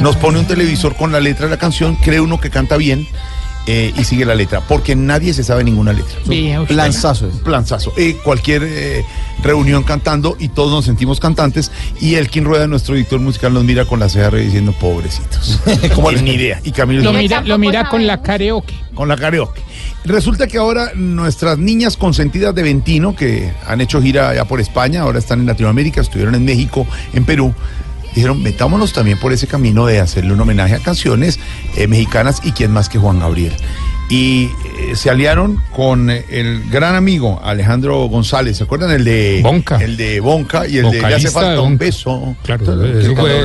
Nos 0.00 0.16
pone 0.16 0.38
un 0.38 0.46
televisor 0.46 0.96
con 0.96 1.12
la 1.12 1.20
letra 1.20 1.46
de 1.46 1.50
la 1.52 1.58
canción, 1.58 1.96
cree 1.96 2.20
uno 2.20 2.40
que 2.40 2.50
canta 2.50 2.76
bien 2.76 3.06
eh, 3.66 3.92
y 3.96 4.04
sigue 4.04 4.24
la 4.24 4.34
letra, 4.34 4.60
porque 4.60 4.94
nadie 4.94 5.34
se 5.34 5.42
sabe 5.42 5.64
ninguna 5.64 5.92
letra. 5.92 6.18
Usted. 6.20 6.66
Planzazo. 6.66 7.28
Planzazo. 7.44 7.92
Eh, 7.96 8.16
cualquier 8.22 8.62
eh, 8.64 9.04
reunión 9.42 9.82
cantando 9.82 10.36
y 10.38 10.48
todos 10.48 10.70
nos 10.70 10.84
sentimos 10.84 11.18
cantantes 11.18 11.72
y 12.00 12.14
el 12.14 12.28
quien 12.28 12.44
rueda 12.44 12.66
nuestro 12.66 12.94
editor 12.94 13.20
musical 13.20 13.52
nos 13.52 13.64
mira 13.64 13.84
con 13.84 13.98
la 13.98 14.08
ceja 14.08 14.30
diciendo 14.30 14.72
pobrecitos. 14.72 15.60
Como 15.94 16.12
ni 16.12 16.30
idea. 16.30 16.60
Y 16.64 16.70
Camilo 16.70 17.02
Lo 17.02 17.12
mira, 17.12 17.40
lo 17.40 17.58
mira 17.58 17.88
con 17.88 18.06
la 18.06 18.22
karaoke. 18.22 18.74
con 18.94 19.08
la 19.08 19.16
karaoke. 19.16 19.60
Resulta 20.04 20.46
que 20.46 20.58
ahora 20.58 20.92
nuestras 20.94 21.58
niñas 21.58 21.96
consentidas 21.96 22.54
de 22.54 22.62
Ventino, 22.62 23.16
que 23.16 23.52
han 23.66 23.80
hecho 23.80 24.00
gira 24.00 24.34
ya 24.34 24.44
por 24.44 24.60
España, 24.60 25.02
ahora 25.02 25.18
están 25.18 25.40
en 25.40 25.46
Latinoamérica, 25.46 26.00
estuvieron 26.00 26.36
en 26.36 26.44
México, 26.44 26.86
en 27.12 27.24
Perú, 27.24 27.52
dijeron, 28.14 28.42
metámonos 28.42 28.92
también 28.92 29.18
por 29.18 29.32
ese 29.32 29.46
camino 29.46 29.86
de 29.86 30.00
hacerle 30.00 30.32
un 30.32 30.40
homenaje 30.40 30.74
a 30.74 30.78
canciones 30.78 31.38
eh, 31.76 31.86
mexicanas 31.86 32.40
y 32.44 32.52
quién 32.52 32.72
más 32.72 32.88
que 32.88 32.98
Juan 32.98 33.18
Gabriel. 33.20 33.52
Y 34.08 34.44
eh, 34.44 34.94
se 34.94 35.10
aliaron 35.10 35.60
con 35.74 36.10
eh, 36.10 36.24
el 36.30 36.70
gran 36.70 36.94
amigo 36.94 37.40
Alejandro 37.42 38.06
González, 38.06 38.56
¿se 38.56 38.62
acuerdan? 38.62 38.92
El 38.92 39.04
de 39.04 39.40
Bonca. 39.42 39.78
El 39.82 39.96
de 39.96 40.20
Bonca 40.20 40.68
y 40.68 40.78
el 40.78 40.90
de 40.92 41.02
Le 41.02 41.14
hace 41.14 41.28
falta 41.30 41.60
un 41.60 41.76
beso. 41.76 42.36
Claro, 42.44 42.62
eso 42.84 43.16
fue 43.16 43.44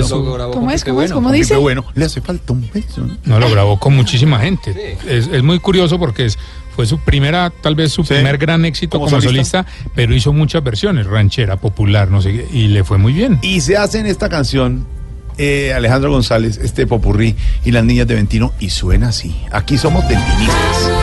¿Cómo 0.51 0.69
es? 0.71 0.83
¿Cómo 0.83 1.01
es? 1.01 1.11
¿Cómo 1.11 1.31
dice? 1.31 1.55
bueno, 1.55 1.83
le 1.95 2.05
hace 2.05 2.21
falta 2.21 2.53
un 2.53 2.69
beso. 2.71 3.07
No, 3.25 3.39
lo 3.39 3.49
grabó 3.49 3.79
con 3.79 3.95
muchísima 3.95 4.39
gente. 4.39 4.97
Es, 5.07 5.27
es 5.27 5.41
muy 5.41 5.57
curioso 5.57 5.97
porque 5.97 6.25
es- 6.27 6.37
fue 6.81 6.87
su 6.87 6.97
primera, 6.97 7.51
tal 7.51 7.75
vez 7.75 7.91
su 7.91 8.03
primer 8.03 8.39
gran 8.39 8.65
éxito 8.65 8.97
¿Como 8.97 9.05
como, 9.05 9.21
solista? 9.21 9.65
solista? 9.65 9.91
pero 9.93 10.15
hizo 10.15 10.33
muchas 10.33 10.63
versiones, 10.63 11.05
ranchera, 11.05 11.57
popular, 11.57 12.09
no 12.09 12.23
sé 12.23 12.47
y 12.51 12.69
le 12.69 12.83
fue 12.83 12.97
muy 12.97 13.13
bien. 13.13 13.37
Y 13.43 13.61
se 13.61 13.77
hace 13.77 13.99
en 13.99 14.07
esta 14.07 14.29
canción 14.29 14.87
eh, 15.37 15.73
Alejandro 15.75 16.09
González, 16.09 16.57
este 16.57 16.87
popurrí 16.87 17.35
y 17.63 17.69
las 17.69 17.83
niñas 17.83 18.07
de 18.07 18.15
Ventino, 18.15 18.51
y 18.59 18.71
suena 18.71 19.09
así. 19.09 19.35
Aquí 19.51 19.77
somos 19.77 20.07
ventinistas. 20.07 21.00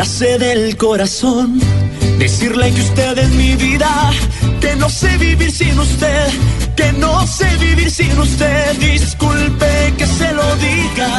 Nace 0.00 0.38
del 0.38 0.78
corazón. 0.78 1.60
Decirle 2.18 2.72
que 2.72 2.80
usted 2.80 3.18
es 3.18 3.28
mi 3.42 3.54
vida, 3.56 4.10
que 4.58 4.74
no 4.76 4.88
sé 4.88 5.10
vivir 5.18 5.52
sin 5.52 5.78
usted, 5.78 6.26
que 6.74 6.90
sin 7.90 8.18
usted, 8.18 8.78
disculpe 8.78 9.92
que 9.98 10.06
se 10.06 10.32
lo 10.32 10.56
diga, 10.56 11.10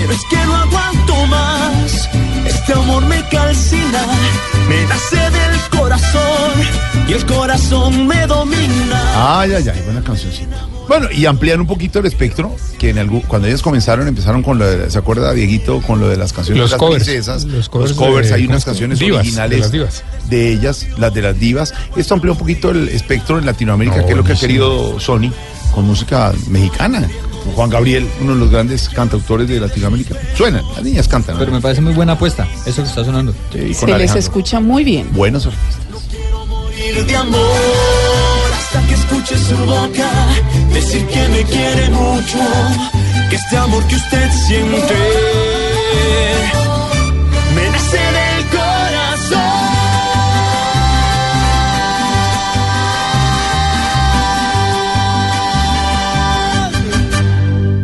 pero 0.00 0.12
es 0.12 0.20
que 0.30 0.36
no 0.46 0.56
aguanto 0.56 1.26
más. 1.26 2.08
Este 2.46 2.72
amor 2.72 3.04
me 3.06 3.22
calcina, 3.28 4.04
me 4.68 4.84
nace 4.86 5.16
del 5.16 5.60
corazón 5.78 6.52
y 7.08 7.12
el 7.12 7.26
corazón 7.26 8.06
me 8.06 8.26
domina. 8.26 9.40
Ay, 9.40 9.52
ay, 9.52 9.68
ay, 9.68 9.80
buena 9.84 10.02
cancioncita. 10.02 10.56
Bueno, 10.88 11.08
y 11.12 11.26
amplían 11.26 11.60
un 11.60 11.66
poquito 11.66 12.00
el 12.00 12.06
espectro, 12.06 12.54
que 12.78 12.90
en 12.90 12.98
algún, 12.98 13.20
cuando 13.20 13.46
ellos 13.46 13.62
comenzaron, 13.62 14.08
empezaron 14.08 14.42
con 14.42 14.58
lo 14.58 14.66
de, 14.66 14.90
¿se 14.90 14.98
acuerda, 14.98 15.32
Dieguito, 15.32 15.80
con 15.80 16.00
lo 16.00 16.08
de 16.08 16.16
las 16.16 16.32
canciones 16.32 16.60
Los 16.60 16.70
de 16.70 16.74
las 16.74 16.78
covers. 16.80 17.04
princesas? 17.04 17.44
Los 17.44 17.54
Los 17.54 17.68
covers 17.68 17.92
covers, 17.92 18.28
de- 18.28 18.34
hay 18.34 18.42
¿cómo 18.42 18.54
unas 18.54 18.64
canciones 18.64 18.98
Divas, 18.98 19.14
de 19.14 19.20
originales 19.20 19.60
las 19.60 19.72
divas. 19.72 20.04
de 20.28 20.52
ellas, 20.52 20.86
las 20.98 21.14
de 21.14 21.22
las 21.22 21.38
divas. 21.38 21.72
Esto 21.96 22.14
amplió 22.14 22.32
un 22.32 22.38
poquito 22.38 22.70
el 22.70 22.88
espectro 22.88 23.38
en 23.38 23.46
Latinoamérica, 23.46 24.04
que 24.04 24.10
es 24.10 24.16
lo 24.16 24.24
que 24.24 24.32
ha 24.32 24.36
querido 24.36 24.98
Sony 24.98 25.30
con 25.72 25.86
música 25.86 26.32
mexicana. 26.48 27.08
Juan 27.54 27.70
Gabriel, 27.70 28.08
uno 28.20 28.34
de 28.34 28.40
los 28.40 28.50
grandes 28.50 28.88
cantautores 28.88 29.48
de 29.48 29.60
Latinoamérica. 29.60 30.14
Suenan, 30.36 30.64
las 30.74 30.82
niñas 30.82 31.08
cantan. 31.08 31.36
Pero 31.38 31.52
me 31.52 31.60
parece 31.60 31.80
muy 31.80 31.92
buena 31.92 32.12
apuesta, 32.12 32.46
eso 32.66 32.82
que 32.82 32.88
está 32.88 33.04
sonando. 33.04 33.34
Sí, 33.52 33.74
con 33.74 33.88
Se 33.88 33.98
les 33.98 34.14
escucha 34.14 34.60
muy 34.60 34.84
bien. 34.84 35.08
Buenos 35.12 35.46
artistas. 35.46 35.78
morir 36.46 37.06
de 37.06 37.16
amor 37.16 38.50
hasta 38.54 38.86
que 38.86 38.94
escuche 38.94 39.38
su 39.38 39.56
boca 39.56 40.10
decir 40.72 41.06
que 41.06 41.28
me 41.28 41.44
quiere 41.44 41.90
mucho, 41.90 42.38
que 43.30 43.36
este 43.36 43.56
amor 43.56 43.86
que 43.86 43.96
usted 43.96 44.30
siente 44.46 44.94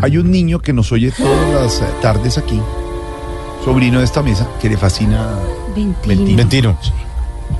Hay 0.02 0.18
un 0.18 0.30
niño 0.30 0.60
que 0.60 0.72
nos 0.72 0.92
oye 0.92 1.10
todas 1.10 1.50
las 1.52 1.80
eh, 1.82 1.92
tardes 2.00 2.38
aquí, 2.38 2.60
sobrino 3.64 3.98
de 3.98 4.04
esta 4.04 4.22
mesa, 4.22 4.48
que 4.60 4.68
le 4.68 4.76
fascina 4.76 5.28
Ventino. 5.74 6.36
Ventino. 6.36 6.78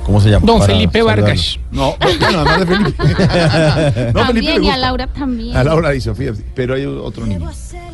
¿Cómo 0.05 0.21
se 0.21 0.29
llama? 0.29 0.45
Don 0.45 0.59
Para 0.59 0.73
Felipe 0.73 0.99
saludarlo. 0.99 1.23
Vargas. 1.23 1.59
No, 1.71 1.95
bueno, 1.99 2.39
además 2.39 2.59
de 2.59 2.65
Felipe. 2.65 3.03
no, 4.13 4.25
Felipe 4.25 4.41
le 4.41 4.53
También, 4.53 4.63
y 4.63 4.69
a. 4.69 4.77
Laura 4.77 5.07
también. 5.07 5.57
A 5.57 5.63
Laura 5.63 5.95
y 5.95 6.01
Sofía, 6.01 6.33
pero 6.55 6.75
hay 6.75 6.85
otro 6.85 7.25
niño 7.25 7.49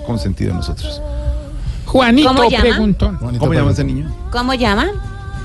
consentido 0.05 0.51
de 0.51 0.57
nosotros. 0.57 1.01
Juanito 1.85 2.29
¿Cómo 2.29 2.49
llama? 2.49 2.61
preguntón. 2.61 3.17
¿Cómo 3.39 3.53
llama 3.53 3.71
ese 3.71 3.83
niño? 3.83 4.13
¿Cómo 4.31 4.53
llama? 4.53 4.87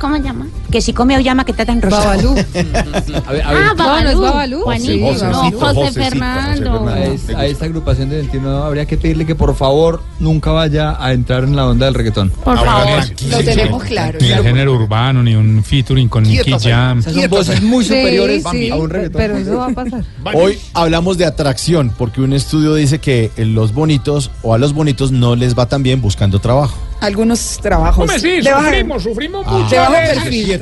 ¿Cómo 0.01 0.17
llama? 0.17 0.47
Que 0.71 0.81
si 0.81 0.93
come 0.93 1.17
o 1.17 1.21
llama 1.21 1.45
que 1.45 1.51
está 1.53 1.65
tan 1.67 1.83
rosado. 1.83 2.05
Babalú. 2.05 2.31
A 3.27 3.33
ver, 3.33 3.43
a 3.45 3.53
ver, 3.53 3.63
Ah, 3.63 3.75
Babalú. 3.77 3.77
No, 3.77 4.03
no 4.05 4.11
es 4.11 4.19
Babalú. 4.21 4.61
Juanito. 4.63 4.91
Sí, 4.93 5.01
no, 5.01 5.35
Josecito, 5.35 5.75
José 5.75 5.93
Fernando. 5.93 6.89
a, 7.37 7.47
esta 7.47 7.65
agrupación 7.65 8.09
de 8.11 8.17
21 8.19 8.63
habría 8.65 8.87
que 8.87 8.97
pedirle 8.97 9.27
que 9.27 9.35
por 9.35 9.55
favor 9.57 10.03
nunca 10.21 10.51
vaya 10.53 10.97
a 11.03 11.13
entrar 11.13 11.45
en 11.45 11.57
la 11.57 11.67
onda 11.67 11.87
del 11.87 11.95
reggaetón. 11.95 12.31
Por 12.31 12.57
favor. 12.59 12.85
tranquilo. 13.05 13.37
Lo 13.39 13.45
tenemos 13.45 13.83
claro. 13.85 14.19
Ni 14.21 14.29
el 14.31 14.43
género 14.43 14.75
urbano, 14.75 15.23
ni 15.23 15.35
un 15.35 15.63
featuring 15.65 16.09
con 16.09 16.23
Nicky. 16.25 16.53
Jam. 16.61 17.03
Son 17.03 17.29
voces 17.29 17.63
muy 17.63 17.85
superiores 17.85 18.45
sí, 18.51 18.71
a 18.71 18.77
un 18.77 18.91
reggaetón. 18.91 19.21
pero 19.21 19.37
eso 19.37 19.57
va 19.57 19.67
a 19.67 19.71
pasar. 19.71 20.05
Hoy 20.35 20.59
hablamos 20.75 21.19
de 21.19 21.27
atracción, 21.27 21.93
porque 21.97 22.21
un 22.21 22.33
estudio 22.33 22.75
dice 22.75 22.99
que 23.01 23.31
los 23.37 23.73
bonitos 23.75 24.31
o 24.43 24.55
a 24.55 24.59
los 24.59 24.73
bonitos 24.73 25.11
no 25.13 25.35
les 25.37 25.59
va 25.59 25.67
tan 25.67 25.83
bien 25.83 26.01
buscando 26.01 26.39
trabajo. 26.39 26.77
Algunos 27.01 27.59
trabajos. 27.63 27.99
Hombre, 28.11 28.21
sí, 28.21 28.43
sufrimos, 28.47 29.03
sufrimos 29.03 29.47
Ah. 29.49 29.53
mucho. 29.53 29.77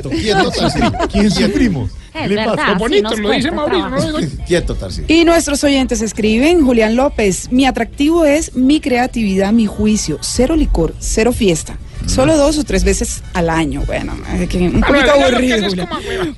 Quieto, 0.03 0.51
quieto. 0.51 1.09
¿Quién 1.11 1.31
sufrimos? 1.31 1.91
Lo 2.27 3.31
dice 3.31 3.51
Mauricio, 3.51 3.89
no. 3.91 4.29
Quieto. 4.47 4.77
Y 5.07 5.25
nuestros 5.25 5.63
oyentes 5.65 6.03
escriben, 6.03 6.65
Julián 6.65 6.97
López, 6.97 7.51
mi 7.51 7.67
atractivo 7.67 8.25
es 8.25 8.55
mi 8.55 8.81
creatividad, 8.81 9.53
mi 9.53 9.67
juicio, 9.67 10.19
cero 10.21 10.57
licor, 10.57 10.95
cero 10.99 11.33
fiesta. 11.33 11.79
Solo 12.07 12.37
dos 12.37 12.57
o 12.59 12.65
tres 12.65 12.85
veces 12.85 13.23
al 13.35 13.51
año. 13.51 13.83
Bueno, 13.87 14.17
es 14.41 14.49
que 14.49 14.59
un 14.59 14.81
poquito 14.81 15.11
aburrido. 15.11 15.69
Julián. 15.69 15.89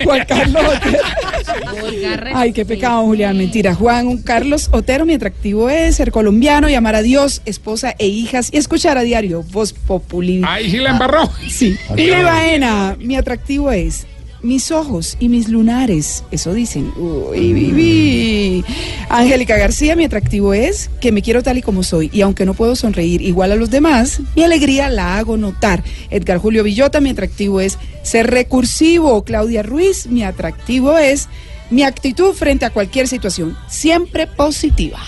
Juan 0.05 0.25
Carlos 0.27 0.63
Otero. 0.65 2.25
Ay, 2.35 2.53
qué 2.53 2.65
pecado, 2.65 3.03
Julián. 3.03 3.37
Mentira. 3.37 3.75
Juan 3.75 4.19
Carlos 4.19 4.69
Otero, 4.73 5.07
mi 5.07 5.15
atractivo 5.15 5.71
es 5.71 5.97
ser 5.97 6.11
colombiano 6.11 6.69
y 6.69 6.75
amar 6.75 6.97
a 6.97 7.03
Dios, 7.03 7.43
esposa 7.45 7.95
e 7.99 8.07
hijas 8.07 8.49
y 8.53 8.57
escuchar 8.57 8.99
a 8.99 9.03
diario 9.03 9.45
Voz 9.51 9.73
Populi. 9.73 10.43
Ahí 10.45 10.71
sí 10.71 10.79
la 10.79 10.91
embarró. 10.91 11.31
Sí. 11.49 11.77
Y 11.97 12.11
Baena, 12.11 12.97
mi 12.99 13.17
atractivo 13.17 13.71
es 13.71 14.07
mis 14.43 14.71
ojos 14.71 15.17
y 15.21 15.29
mis 15.29 15.49
lunares. 15.49 16.25
Eso 16.31 16.53
dicen. 16.53 16.93
Uy, 16.97 17.53
viví. 17.53 18.65
Angélica 19.09 19.57
García, 19.57 19.97
mi 19.97 20.05
atractivo 20.05 20.55
es 20.55 20.91
que 21.01 21.13
me 21.13 21.23
quiero 21.23 21.43
tal 21.43 21.59
y 21.59 21.63
como 21.63 21.83
soy. 21.83 22.11
Y 22.13 22.23
aunque 22.23 22.47
no 22.47 22.55
puedo 22.55 22.77
sonreír 22.77 23.23
igual 23.23 23.53
a 23.53 23.57
los 23.57 23.71
demás, 23.71 24.21
mi 24.37 24.43
alegría 24.43 24.89
la 24.89 25.19
hago 25.19 25.37
notar. 25.37 25.83
Edgar 26.11 26.39
Julio 26.39 26.63
Villota, 26.63 27.01
mi 27.01 27.11
atractivo 27.11 27.61
es 27.61 27.79
ser 28.03 28.31
recursivo. 28.31 29.25
Claudia 29.25 29.63
Ruiz, 29.63 30.07
mi 30.07 30.23
atractivo 30.23 30.97
es 30.99 31.29
mi 31.71 31.83
actitud 31.83 32.35
frente 32.35 32.65
a 32.65 32.71
cualquier 32.71 33.09
situación. 33.09 33.57
Siempre 33.69 34.27
positiva. 34.27 35.01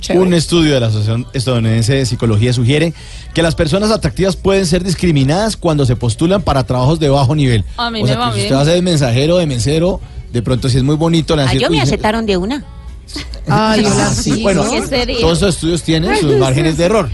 Chévere. 0.00 0.24
Un 0.26 0.32
estudio 0.34 0.74
de 0.74 0.80
la 0.80 0.86
Asociación 0.86 1.26
Estadounidense 1.32 1.94
de 1.94 2.06
Psicología 2.06 2.52
sugiere 2.52 2.92
que 3.34 3.42
las 3.42 3.54
personas 3.54 3.90
atractivas 3.90 4.36
pueden 4.36 4.64
ser 4.66 4.84
discriminadas 4.84 5.56
cuando 5.56 5.84
se 5.86 5.96
postulan 5.96 6.42
para 6.42 6.64
trabajos 6.64 6.98
de 7.00 7.08
bajo 7.08 7.34
nivel. 7.34 7.64
A 7.76 7.90
mí 7.90 8.00
o 8.00 8.04
me 8.04 8.08
sea, 8.08 8.18
va 8.18 8.26
que 8.28 8.32
si 8.32 8.36
bien. 8.36 8.46
usted 8.46 8.56
va 8.56 8.60
a 8.60 8.64
ser 8.64 8.74
de 8.74 8.82
mensajero, 8.82 9.36
de 9.38 9.46
mesero, 9.46 10.00
de 10.32 10.42
pronto 10.42 10.68
si 10.68 10.76
es 10.76 10.82
muy 10.82 10.96
bonito, 10.96 11.34
le 11.34 11.42
van 11.42 11.48
a 11.48 11.50
Ah, 11.52 11.54
yo 11.54 11.68
me 11.70 11.76
"Uy, 11.76 11.80
aceptaron 11.80 12.26
de 12.26 12.36
una. 12.36 12.64
Ay, 13.50 13.82
hola, 13.84 14.12
Sí, 14.12 14.42
bueno, 14.42 14.62
todos 15.20 15.38
esos 15.38 15.54
estudios 15.54 15.82
tienen 15.82 16.14
sus 16.18 16.36
márgenes 16.36 16.76
de 16.76 16.84
error. 16.84 17.08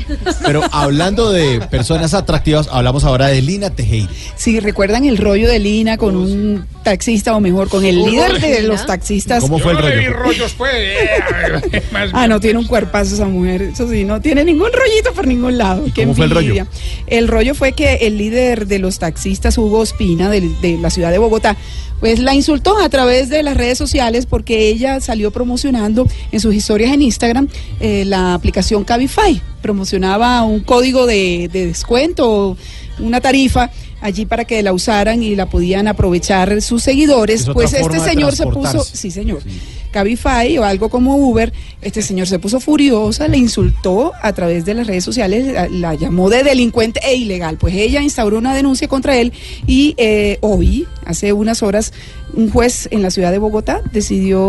Pero 0.45 0.63
hablando 0.73 1.31
de 1.31 1.61
personas 1.71 2.13
atractivas, 2.13 2.69
hablamos 2.73 3.05
ahora 3.05 3.29
de 3.29 3.41
Lina 3.41 3.71
Tejeda. 3.71 4.09
Si 4.37 4.59
recuerdan 4.59 5.05
el 5.05 5.17
rollo 5.17 5.49
de 5.49 5.61
Lina 5.61 5.97
con 5.97 6.17
un 6.17 6.67
taxista 6.83 7.37
o 7.37 7.41
mejor 7.41 7.69
con 7.69 7.85
el 7.85 8.03
líder 8.05 8.41
de 8.41 8.61
Lina. 8.63 8.73
los 8.75 8.85
taxistas. 8.85 9.43
¿Cómo 9.43 9.59
fue 9.61 9.73
el 9.73 9.79
rollo? 9.79 10.13
rollos, 10.13 10.55
pues. 10.59 10.73
Ah, 12.13 12.27
no 12.27 12.41
tiene 12.41 12.59
un 12.59 12.67
cuerpazo 12.67 13.15
esa 13.15 13.27
mujer, 13.27 13.63
eso 13.63 13.89
sí, 13.89 14.05
no 14.05 14.21
tiene 14.21 14.45
ningún 14.45 14.71
rollito 14.73 15.13
por 15.15 15.27
ningún 15.27 15.57
lado. 15.59 15.85
Qué 15.95 16.03
cómo 16.03 16.15
fue 16.15 16.25
el 16.27 16.31
rollo? 16.33 16.67
El 17.07 17.29
rollo 17.29 17.55
fue 17.55 17.73
que 17.73 17.95
el 18.03 18.19
líder 18.19 18.67
de 18.67 18.79
los 18.79 18.99
taxistas, 18.99 19.57
Hugo 19.59 19.83
Espina, 19.83 20.29
del- 20.31 20.61
de, 20.61 20.77
la 20.79 20.91
ciudad 20.91 21.11
de 21.11 21.19
Bogotá, 21.19 21.57
pues 22.01 22.19
la 22.19 22.35
insultó 22.35 22.79
a 22.79 22.89
través 22.89 23.29
de 23.29 23.43
las 23.43 23.57
redes 23.57 23.79
sociales 23.79 24.27
porque 24.27 24.69
ella 24.69 25.01
salió 25.01 25.31
en 25.87 26.41
sus 26.41 26.55
historias 26.55 26.93
en 26.93 27.03
Instagram 27.03 27.49
eh, 27.81 28.05
la 28.05 28.35
aplicación 28.35 28.85
Cabify. 28.85 29.41
Promocionaba 29.63 30.43
un 30.43 30.61
código 30.61 31.07
de, 31.07 31.49
de 31.53 31.67
descuento, 31.67 32.57
una 32.99 33.21
tarifa 33.21 33.71
allí 34.05 34.27
para 34.27 34.45
que 34.45 34.63
la 34.63 34.75
usaran 34.75 35.23
y 35.23 35.35
la 35.35 35.49
podían 35.49 35.89
aprovechar 35.89 36.61
sus 36.61 36.83
seguidores. 36.83 37.41
Es 37.43 37.51
Pues 37.51 37.73
este 37.73 38.01
señor 38.01 38.37
se 38.37 38.47
puso, 38.47 38.85
sí 38.85 39.11
señor, 39.11 39.43
Cabify 39.95 40.59
o 40.59 40.65
algo 40.65 40.89
como 40.89 41.17
Uber, 41.17 41.53
este 41.81 42.03
señor 42.03 42.27
se 42.27 42.41
puso 42.41 42.59
furiosa, 42.59 43.29
le 43.29 43.39
insultó 43.39 44.13
a 44.21 44.33
través 44.33 44.65
de 44.65 44.75
las 44.75 44.89
redes 44.89 45.05
sociales, 45.05 45.47
la, 45.47 45.69
la 45.69 45.95
llamó 45.95 46.31
de 46.31 46.43
delincuente 46.43 46.99
e 47.05 47.15
ilegal. 47.15 47.59
Pues 47.59 47.75
ella 47.77 48.03
instauró 48.03 48.39
una 48.39 48.55
denuncia 48.55 48.89
contra 48.89 49.17
él 49.17 49.33
y 49.69 49.95
eh, 49.97 50.39
hoy, 50.41 50.89
hace 51.07 51.33
unas 51.33 51.63
horas, 51.63 51.93
un 52.33 52.51
juez 52.51 52.89
en 52.91 53.03
la 53.03 53.11
ciudad 53.13 53.31
de 53.31 53.39
Bogotá 53.39 53.83
decidió 53.93 54.43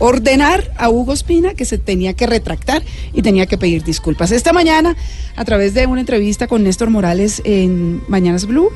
ordenar 0.00 0.72
a 0.76 0.90
Hugo 0.90 1.12
Espina 1.12 1.54
que 1.54 1.64
se 1.64 1.78
tenía 1.78 2.14
que 2.14 2.26
retractar 2.26 2.82
y 3.12 3.22
tenía 3.22 3.46
que 3.46 3.56
pedir 3.56 3.84
disculpas. 3.84 4.32
Esta 4.32 4.52
mañana, 4.52 4.96
a 5.36 5.44
través 5.44 5.74
de 5.74 5.86
una 5.86 6.00
entrevista 6.00 6.48
con 6.48 6.64
Néstor 6.64 6.90
Morales 6.90 7.40
en 7.44 8.02
Mañanas 8.08 8.46
Blue, 8.46 8.70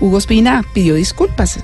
Hugo 0.00 0.18
Espina 0.18 0.64
pidió 0.72 0.94
disculpas. 0.94 1.58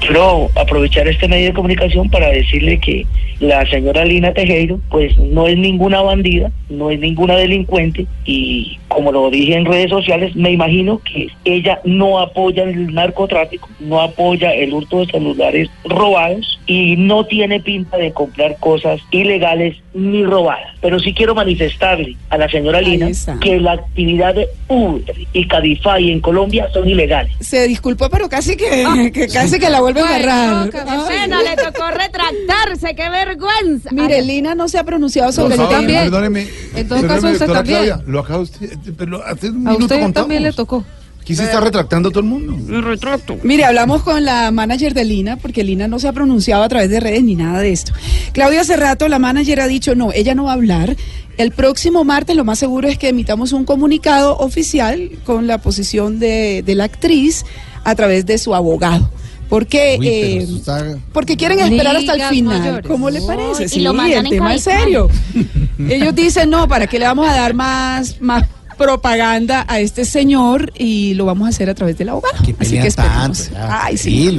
Quiero 0.00 0.48
aprovechar 0.54 1.08
este 1.08 1.28
medio 1.28 1.48
de 1.48 1.54
comunicación 1.54 2.08
para 2.08 2.28
decirle 2.28 2.78
que 2.78 3.06
la 3.40 3.64
señora 3.66 4.04
Lina 4.04 4.32
Tejero 4.32 4.80
pues 4.90 5.16
no 5.18 5.46
es 5.46 5.56
ninguna 5.56 6.02
bandida, 6.02 6.50
no 6.68 6.90
es 6.90 6.98
ninguna 6.98 7.36
delincuente 7.36 8.06
y 8.24 8.78
como 8.88 9.12
lo 9.12 9.30
dije 9.30 9.54
en 9.54 9.64
redes 9.64 9.90
sociales, 9.90 10.34
me 10.34 10.50
imagino 10.50 10.98
que 10.98 11.28
ella 11.44 11.80
no 11.84 12.18
apoya 12.18 12.64
el 12.64 12.92
narcotráfico, 12.94 13.68
no 13.80 14.00
apoya 14.00 14.52
el 14.54 14.72
hurto 14.72 15.00
de 15.00 15.06
celulares 15.06 15.70
robados 15.84 16.58
y 16.66 16.96
no 16.96 17.24
tiene 17.24 17.60
pinta 17.60 17.96
de 17.96 18.12
comprar 18.12 18.56
cosas 18.58 19.00
ilegales 19.10 19.76
ni 19.98 20.24
robadas. 20.24 20.74
Pero 20.80 20.98
sí 21.00 21.12
quiero 21.12 21.34
manifestarle 21.34 22.16
a 22.30 22.38
la 22.38 22.48
señora 22.48 22.80
Lina 22.80 23.08
que 23.40 23.58
la 23.60 23.72
actividad 23.72 24.34
de 24.34 24.48
Uber 24.68 25.02
y 25.32 25.48
Cabify 25.48 26.10
en 26.10 26.20
Colombia 26.20 26.68
son 26.72 26.88
ilegales. 26.88 27.32
Se 27.40 27.66
disculpó, 27.66 28.08
pero 28.08 28.28
casi 28.28 28.56
que, 28.56 29.10
que 29.12 29.26
casi 29.28 29.58
que 29.58 29.68
la 29.68 29.80
vuelve 29.80 30.00
a 30.00 30.06
agarrar. 30.16 30.70
Bueno, 30.70 31.38
le 31.42 31.56
tocó 31.56 31.88
retractarse, 31.90 32.94
qué 32.94 33.08
vergüenza. 33.10 33.90
Mire, 33.92 34.22
Lina 34.22 34.54
no 34.54 34.68
se 34.68 34.78
ha 34.78 34.84
pronunciado 34.84 35.32
sobre 35.32 35.54
el 35.54 35.60
No, 35.60 35.68
tema. 35.68 35.86
Perdóneme. 36.02 36.46
En 36.76 36.88
todo 36.88 37.00
perdóneme, 37.00 37.08
caso, 37.08 37.28
usted 37.32 37.46
también. 37.46 37.84
Claudia, 37.84 38.04
lo 38.06 38.20
acaba 38.20 38.38
usted, 38.40 38.70
pero 38.96 39.22
hace 39.24 39.50
un 39.50 39.66
A 39.66 39.70
minuto 39.72 39.84
usted 39.84 40.00
contamos. 40.00 40.14
también 40.14 40.42
le 40.44 40.52
tocó. 40.52 40.84
Aquí 41.28 41.34
se 41.36 41.44
está 41.44 41.60
retractando 41.60 42.08
todo 42.10 42.20
el 42.20 42.26
mundo. 42.26 42.56
Me 42.56 42.80
retrato. 42.80 43.36
Mire, 43.42 43.66
hablamos 43.66 44.02
con 44.02 44.24
la 44.24 44.50
manager 44.50 44.94
de 44.94 45.04
Lina, 45.04 45.36
porque 45.36 45.62
Lina 45.62 45.86
no 45.86 45.98
se 45.98 46.08
ha 46.08 46.12
pronunciado 46.14 46.62
a 46.62 46.68
través 46.70 46.88
de 46.88 47.00
redes 47.00 47.22
ni 47.22 47.34
nada 47.34 47.60
de 47.60 47.70
esto. 47.70 47.92
Claudia 48.32 48.64
Cerrato, 48.64 49.08
la 49.08 49.18
manager, 49.18 49.60
ha 49.60 49.66
dicho 49.66 49.94
no, 49.94 50.10
ella 50.14 50.34
no 50.34 50.44
va 50.44 50.52
a 50.52 50.54
hablar. 50.54 50.96
El 51.36 51.50
próximo 51.52 52.02
martes 52.02 52.34
lo 52.34 52.44
más 52.46 52.58
seguro 52.58 52.88
es 52.88 52.96
que 52.96 53.10
emitamos 53.10 53.52
un 53.52 53.66
comunicado 53.66 54.38
oficial 54.38 55.10
con 55.26 55.46
la 55.46 55.58
posición 55.58 56.18
de, 56.18 56.62
de 56.64 56.74
la 56.74 56.84
actriz 56.84 57.44
a 57.84 57.94
través 57.94 58.24
de 58.24 58.38
su 58.38 58.54
abogado. 58.54 59.10
Porque, 59.50 59.96
Uy, 60.00 60.08
eh, 60.08 60.38
está- 60.56 60.96
porque 61.12 61.36
quieren 61.36 61.58
esperar 61.60 61.94
hasta 61.94 62.14
el 62.14 62.22
final. 62.22 62.58
mayores. 62.58 62.86
¿Cómo 62.86 63.10
le 63.10 63.20
parece? 63.20 63.64
y 63.64 63.68
Sí, 63.68 63.80
lo 63.80 63.92
mandan 63.92 64.20
el 64.20 64.32
en 64.32 64.38
tema 64.38 64.54
es 64.54 64.62
serio. 64.62 65.10
Ellos 65.90 66.14
dicen, 66.14 66.48
no, 66.48 66.66
¿para 66.68 66.86
qué 66.86 66.98
le 66.98 67.04
vamos 67.04 67.28
a 67.28 67.34
dar 67.34 67.52
más, 67.54 68.18
más 68.22 68.44
propaganda 68.78 69.66
a 69.68 69.80
este 69.80 70.04
señor? 70.06 70.72
Y 70.76 71.14
lo 71.14 71.26
vamos 71.26 71.46
a 71.46 71.50
hacer 71.50 71.68
a 71.68 71.74
través 71.74 71.98
del 71.98 72.08
abogado. 72.08 72.36
Así 72.58 72.78
que 72.78 72.86
esperemos. 72.86 73.44
tanto, 73.44 73.52
ya, 73.52 73.84
Ay, 73.84 73.98
sí. 73.98 74.30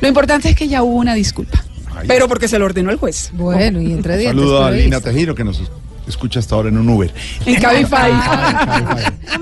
Lo 0.00 0.08
importante 0.08 0.48
es 0.48 0.56
que 0.56 0.68
ya 0.68 0.82
hubo 0.82 0.96
una 0.96 1.14
disculpa. 1.14 1.62
Pero 2.06 2.28
porque 2.28 2.48
se 2.48 2.58
lo 2.58 2.64
ordenó 2.64 2.90
el 2.90 2.96
juez. 2.96 3.30
Bueno, 3.34 3.80
y 3.80 3.92
entre 3.92 4.16
dientes. 4.16 4.40
Saludo 4.40 4.64
a 4.64 4.70
Lina. 4.70 5.00
Tejiro 5.00 5.34
que 5.34 5.44
nos 5.44 5.60
escucha 6.08 6.40
hasta 6.40 6.54
ahora 6.54 6.68
en 6.68 6.78
un 6.78 6.88
Uber. 6.88 7.12
En 7.46 7.54
Cabify. 7.60 8.10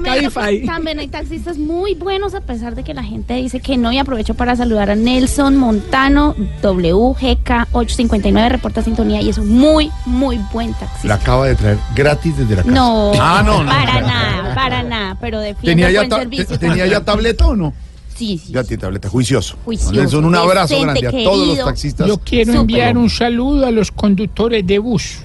Cabify. 0.04 0.64
También 0.66 0.98
hay 0.98 1.08
taxistas 1.08 1.58
muy 1.58 1.94
buenos 1.94 2.34
a 2.34 2.40
pesar 2.40 2.74
de 2.74 2.82
que 2.84 2.94
la 2.94 3.02
gente 3.02 3.34
dice 3.34 3.60
que 3.60 3.76
no 3.76 3.92
y 3.92 3.98
aprovecho 3.98 4.34
para 4.34 4.56
saludar 4.56 4.90
a 4.90 4.94
Nelson 4.96 5.56
Montano, 5.56 6.34
WGK859, 6.62 8.48
reporta 8.50 8.82
sintonía 8.82 9.20
y 9.20 9.28
es 9.30 9.38
un 9.38 9.48
muy, 9.56 9.90
muy 10.04 10.38
buen 10.52 10.72
taxista. 10.74 11.08
La 11.08 11.14
acaba 11.14 11.46
de 11.46 11.54
traer 11.54 11.78
gratis 11.94 12.36
desde 12.36 12.56
la 12.56 12.62
casa. 12.62 12.74
No, 12.74 13.12
Ah, 13.18 13.42
no, 13.44 13.62
no. 13.62 13.70
para 13.70 14.00
nada, 14.00 14.54
para 14.54 14.82
nada, 14.82 15.16
pero 15.20 15.40
defiende 15.40 15.84
¿Tenía 15.84 16.08
ta- 16.08 16.58
¿Tenía 16.58 16.86
ya 16.86 17.04
tableta 17.04 17.46
o 17.46 17.56
no? 17.56 17.72
Sí, 18.16 18.40
sí. 18.42 18.50
Ya 18.52 18.64
tiene 18.64 18.80
tableta, 18.80 19.10
juicioso. 19.10 19.56
Juicioso, 19.66 19.92
Nelson, 19.92 20.24
un 20.24 20.34
abrazo 20.34 20.80
grande 20.80 21.06
a 21.06 21.10
todos 21.10 21.48
los 21.48 21.58
taxistas. 21.66 22.06
Yo 22.08 22.16
quiero 22.18 22.46
Súper. 22.52 22.60
enviar 22.62 22.96
un 22.96 23.10
saludo 23.10 23.66
a 23.66 23.70
los 23.70 23.90
conductores 23.90 24.66
de 24.66 24.78
bus 24.78 25.18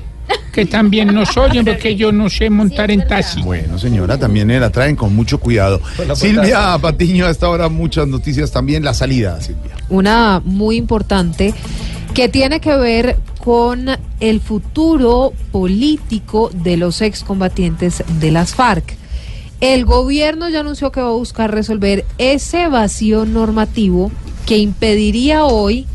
que 0.51 0.65
también 0.65 1.13
nos 1.13 1.35
oyen 1.37 1.65
porque 1.65 1.95
yo 1.95 2.11
no 2.11 2.29
sé 2.29 2.49
montar 2.49 2.91
en 2.91 3.07
taxi. 3.07 3.41
Bueno, 3.41 3.77
señora, 3.77 4.17
también 4.17 4.51
eh, 4.51 4.59
la 4.59 4.69
traen 4.69 4.95
con 4.95 5.15
mucho 5.15 5.39
cuidado. 5.39 5.81
Silvia 6.15 6.77
Patiño, 6.79 7.25
a 7.25 7.29
esta 7.29 7.49
hora 7.49 7.69
muchas 7.69 8.07
noticias 8.07 8.51
también. 8.51 8.83
La 8.83 8.93
salida, 8.93 9.39
Silvia. 9.41 9.75
Una 9.89 10.41
muy 10.43 10.77
importante 10.77 11.53
que 12.13 12.29
tiene 12.29 12.59
que 12.59 12.75
ver 12.75 13.17
con 13.37 13.87
el 14.19 14.41
futuro 14.41 15.33
político 15.51 16.51
de 16.53 16.77
los 16.77 17.01
excombatientes 17.01 18.03
de 18.19 18.31
las 18.31 18.53
FARC. 18.53 18.95
El 19.61 19.85
gobierno 19.85 20.49
ya 20.49 20.61
anunció 20.61 20.91
que 20.91 21.01
va 21.01 21.09
a 21.09 21.13
buscar 21.13 21.51
resolver 21.51 22.05
ese 22.17 22.67
vacío 22.67 23.25
normativo 23.25 24.11
que 24.45 24.57
impediría 24.57 25.45
hoy 25.45 25.85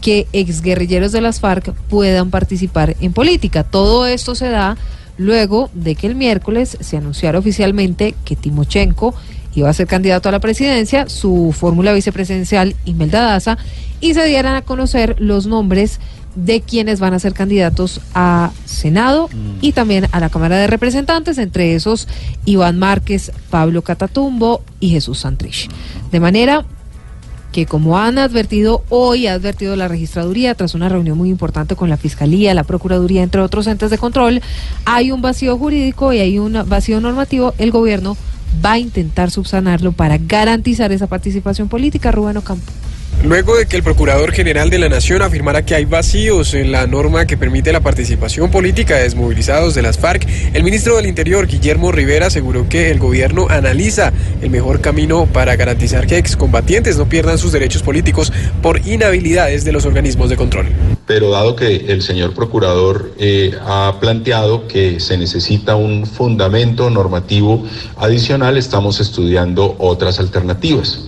que 0.00 0.26
exguerrilleros 0.32 1.12
de 1.12 1.20
las 1.20 1.40
FARC 1.40 1.72
puedan 1.88 2.30
participar 2.30 2.96
en 3.00 3.12
política. 3.12 3.64
Todo 3.64 4.06
esto 4.06 4.34
se 4.34 4.48
da 4.48 4.76
luego 5.18 5.70
de 5.74 5.94
que 5.94 6.06
el 6.06 6.14
miércoles 6.14 6.78
se 6.80 6.96
anunciara 6.96 7.38
oficialmente 7.38 8.14
que 8.24 8.36
Timochenko 8.36 9.14
iba 9.54 9.68
a 9.68 9.74
ser 9.74 9.86
candidato 9.86 10.28
a 10.28 10.32
la 10.32 10.38
presidencia, 10.40 11.08
su 11.08 11.54
fórmula 11.56 11.92
vicepresidencial 11.92 12.74
Imelda 12.84 13.20
Daza, 13.20 13.58
y 14.00 14.14
se 14.14 14.24
dieran 14.24 14.54
a 14.54 14.62
conocer 14.62 15.16
los 15.18 15.46
nombres 15.46 16.00
de 16.34 16.60
quienes 16.60 17.00
van 17.00 17.12
a 17.12 17.18
ser 17.18 17.34
candidatos 17.34 18.00
a 18.14 18.52
Senado 18.64 19.28
y 19.60 19.72
también 19.72 20.06
a 20.12 20.20
la 20.20 20.30
Cámara 20.30 20.56
de 20.56 20.68
Representantes, 20.68 21.38
entre 21.38 21.74
esos 21.74 22.06
Iván 22.44 22.78
Márquez, 22.78 23.32
Pablo 23.50 23.82
Catatumbo 23.82 24.62
y 24.78 24.90
Jesús 24.90 25.18
Santrich. 25.18 25.68
De 26.12 26.20
manera 26.20 26.64
que 27.52 27.66
como 27.66 27.98
han 27.98 28.18
advertido 28.18 28.84
hoy, 28.88 29.26
ha 29.26 29.34
advertido 29.34 29.76
la 29.76 29.88
registraduría 29.88 30.54
tras 30.54 30.74
una 30.74 30.88
reunión 30.88 31.18
muy 31.18 31.30
importante 31.30 31.76
con 31.76 31.88
la 31.90 31.96
Fiscalía, 31.96 32.54
la 32.54 32.64
Procuraduría, 32.64 33.22
entre 33.22 33.40
otros 33.40 33.66
entes 33.66 33.90
de 33.90 33.98
control, 33.98 34.40
hay 34.84 35.10
un 35.10 35.20
vacío 35.20 35.58
jurídico 35.58 36.12
y 36.12 36.20
hay 36.20 36.38
un 36.38 36.62
vacío 36.66 37.00
normativo. 37.00 37.54
El 37.58 37.70
gobierno 37.70 38.16
va 38.64 38.72
a 38.72 38.78
intentar 38.78 39.30
subsanarlo 39.30 39.92
para 39.92 40.18
garantizar 40.18 40.92
esa 40.92 41.06
participación 41.06 41.68
política. 41.68 42.12
Rubén 42.12 42.36
Ocampo. 42.36 42.72
Luego 43.22 43.54
de 43.54 43.66
que 43.66 43.76
el 43.76 43.82
Procurador 43.82 44.32
General 44.32 44.70
de 44.70 44.78
la 44.78 44.88
Nación 44.88 45.20
afirmara 45.20 45.62
que 45.62 45.74
hay 45.74 45.84
vacíos 45.84 46.54
en 46.54 46.72
la 46.72 46.86
norma 46.86 47.26
que 47.26 47.36
permite 47.36 47.70
la 47.70 47.80
participación 47.80 48.50
política 48.50 48.96
de 48.96 49.02
desmovilizados 49.02 49.74
de 49.74 49.82
las 49.82 49.98
FARC, 49.98 50.26
el 50.54 50.64
ministro 50.64 50.96
del 50.96 51.04
Interior, 51.04 51.46
Guillermo 51.46 51.92
Rivera, 51.92 52.28
aseguró 52.28 52.66
que 52.66 52.90
el 52.90 52.98
gobierno 52.98 53.46
analiza 53.50 54.14
el 54.40 54.48
mejor 54.48 54.80
camino 54.80 55.26
para 55.26 55.54
garantizar 55.56 56.06
que 56.06 56.16
excombatientes 56.16 56.96
no 56.96 57.10
pierdan 57.10 57.36
sus 57.36 57.52
derechos 57.52 57.82
políticos 57.82 58.32
por 58.62 58.86
inhabilidades 58.86 59.66
de 59.66 59.72
los 59.72 59.84
organismos 59.84 60.30
de 60.30 60.36
control. 60.36 60.68
pero 61.06 61.30
dado 61.30 61.56
que 61.56 61.76
el 61.88 62.00
señor 62.02 62.32
procurador 62.34 63.12
eh, 63.18 63.52
ha 63.66 63.98
planteado 64.00 64.66
que 64.66 64.98
se 64.98 65.18
necesita 65.18 65.76
un 65.76 66.06
fundamento 66.06 66.88
normativo 66.88 67.66
adicional, 67.96 68.56
estamos 68.56 68.98
estudiando 68.98 69.74
otras 69.78 70.20
alternativas. 70.20 71.00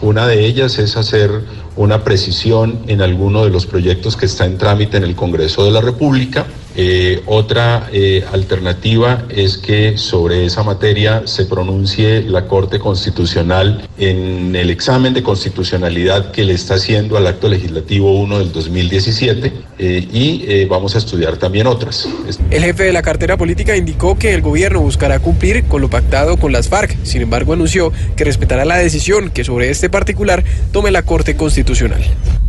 Una 0.00 0.28
de 0.28 0.46
ellas 0.46 0.78
es 0.78 0.96
hacer 0.96 1.30
una 1.76 2.04
precisión 2.04 2.78
en 2.86 3.02
alguno 3.02 3.44
de 3.44 3.50
los 3.50 3.66
proyectos 3.66 4.16
que 4.16 4.26
está 4.26 4.46
en 4.46 4.56
trámite 4.56 4.96
en 4.96 5.04
el 5.04 5.16
Congreso 5.16 5.64
de 5.64 5.72
la 5.72 5.80
República. 5.80 6.46
Eh, 6.80 7.22
otra 7.26 7.88
eh, 7.92 8.24
alternativa 8.32 9.24
es 9.30 9.58
que 9.58 9.98
sobre 9.98 10.44
esa 10.44 10.62
materia 10.62 11.22
se 11.24 11.44
pronuncie 11.44 12.22
la 12.22 12.46
Corte 12.46 12.78
Constitucional 12.78 13.88
en 13.98 14.54
el 14.54 14.70
examen 14.70 15.12
de 15.12 15.24
constitucionalidad 15.24 16.30
que 16.30 16.44
le 16.44 16.54
está 16.54 16.74
haciendo 16.74 17.16
al 17.16 17.26
acto 17.26 17.48
legislativo 17.48 18.12
1 18.20 18.38
del 18.38 18.52
2017 18.52 19.52
eh, 19.80 20.08
y 20.12 20.44
eh, 20.46 20.66
vamos 20.70 20.94
a 20.94 20.98
estudiar 20.98 21.36
también 21.36 21.66
otras. 21.66 22.08
El 22.48 22.62
jefe 22.62 22.84
de 22.84 22.92
la 22.92 23.02
cartera 23.02 23.36
política 23.36 23.76
indicó 23.76 24.16
que 24.16 24.32
el 24.32 24.42
gobierno 24.42 24.80
buscará 24.80 25.18
cumplir 25.18 25.64
con 25.64 25.80
lo 25.80 25.90
pactado 25.90 26.36
con 26.36 26.52
las 26.52 26.68
FARC. 26.68 26.96
Sin 27.02 27.22
embargo, 27.22 27.54
anunció 27.54 27.92
que 28.14 28.22
respetará 28.22 28.64
la 28.64 28.76
decisión 28.76 29.30
que 29.30 29.42
sobre 29.42 29.70
este 29.70 29.90
particular 29.90 30.44
tome 30.70 30.92
la 30.92 31.02
Corte 31.02 31.34
Constitucional. 31.34 32.04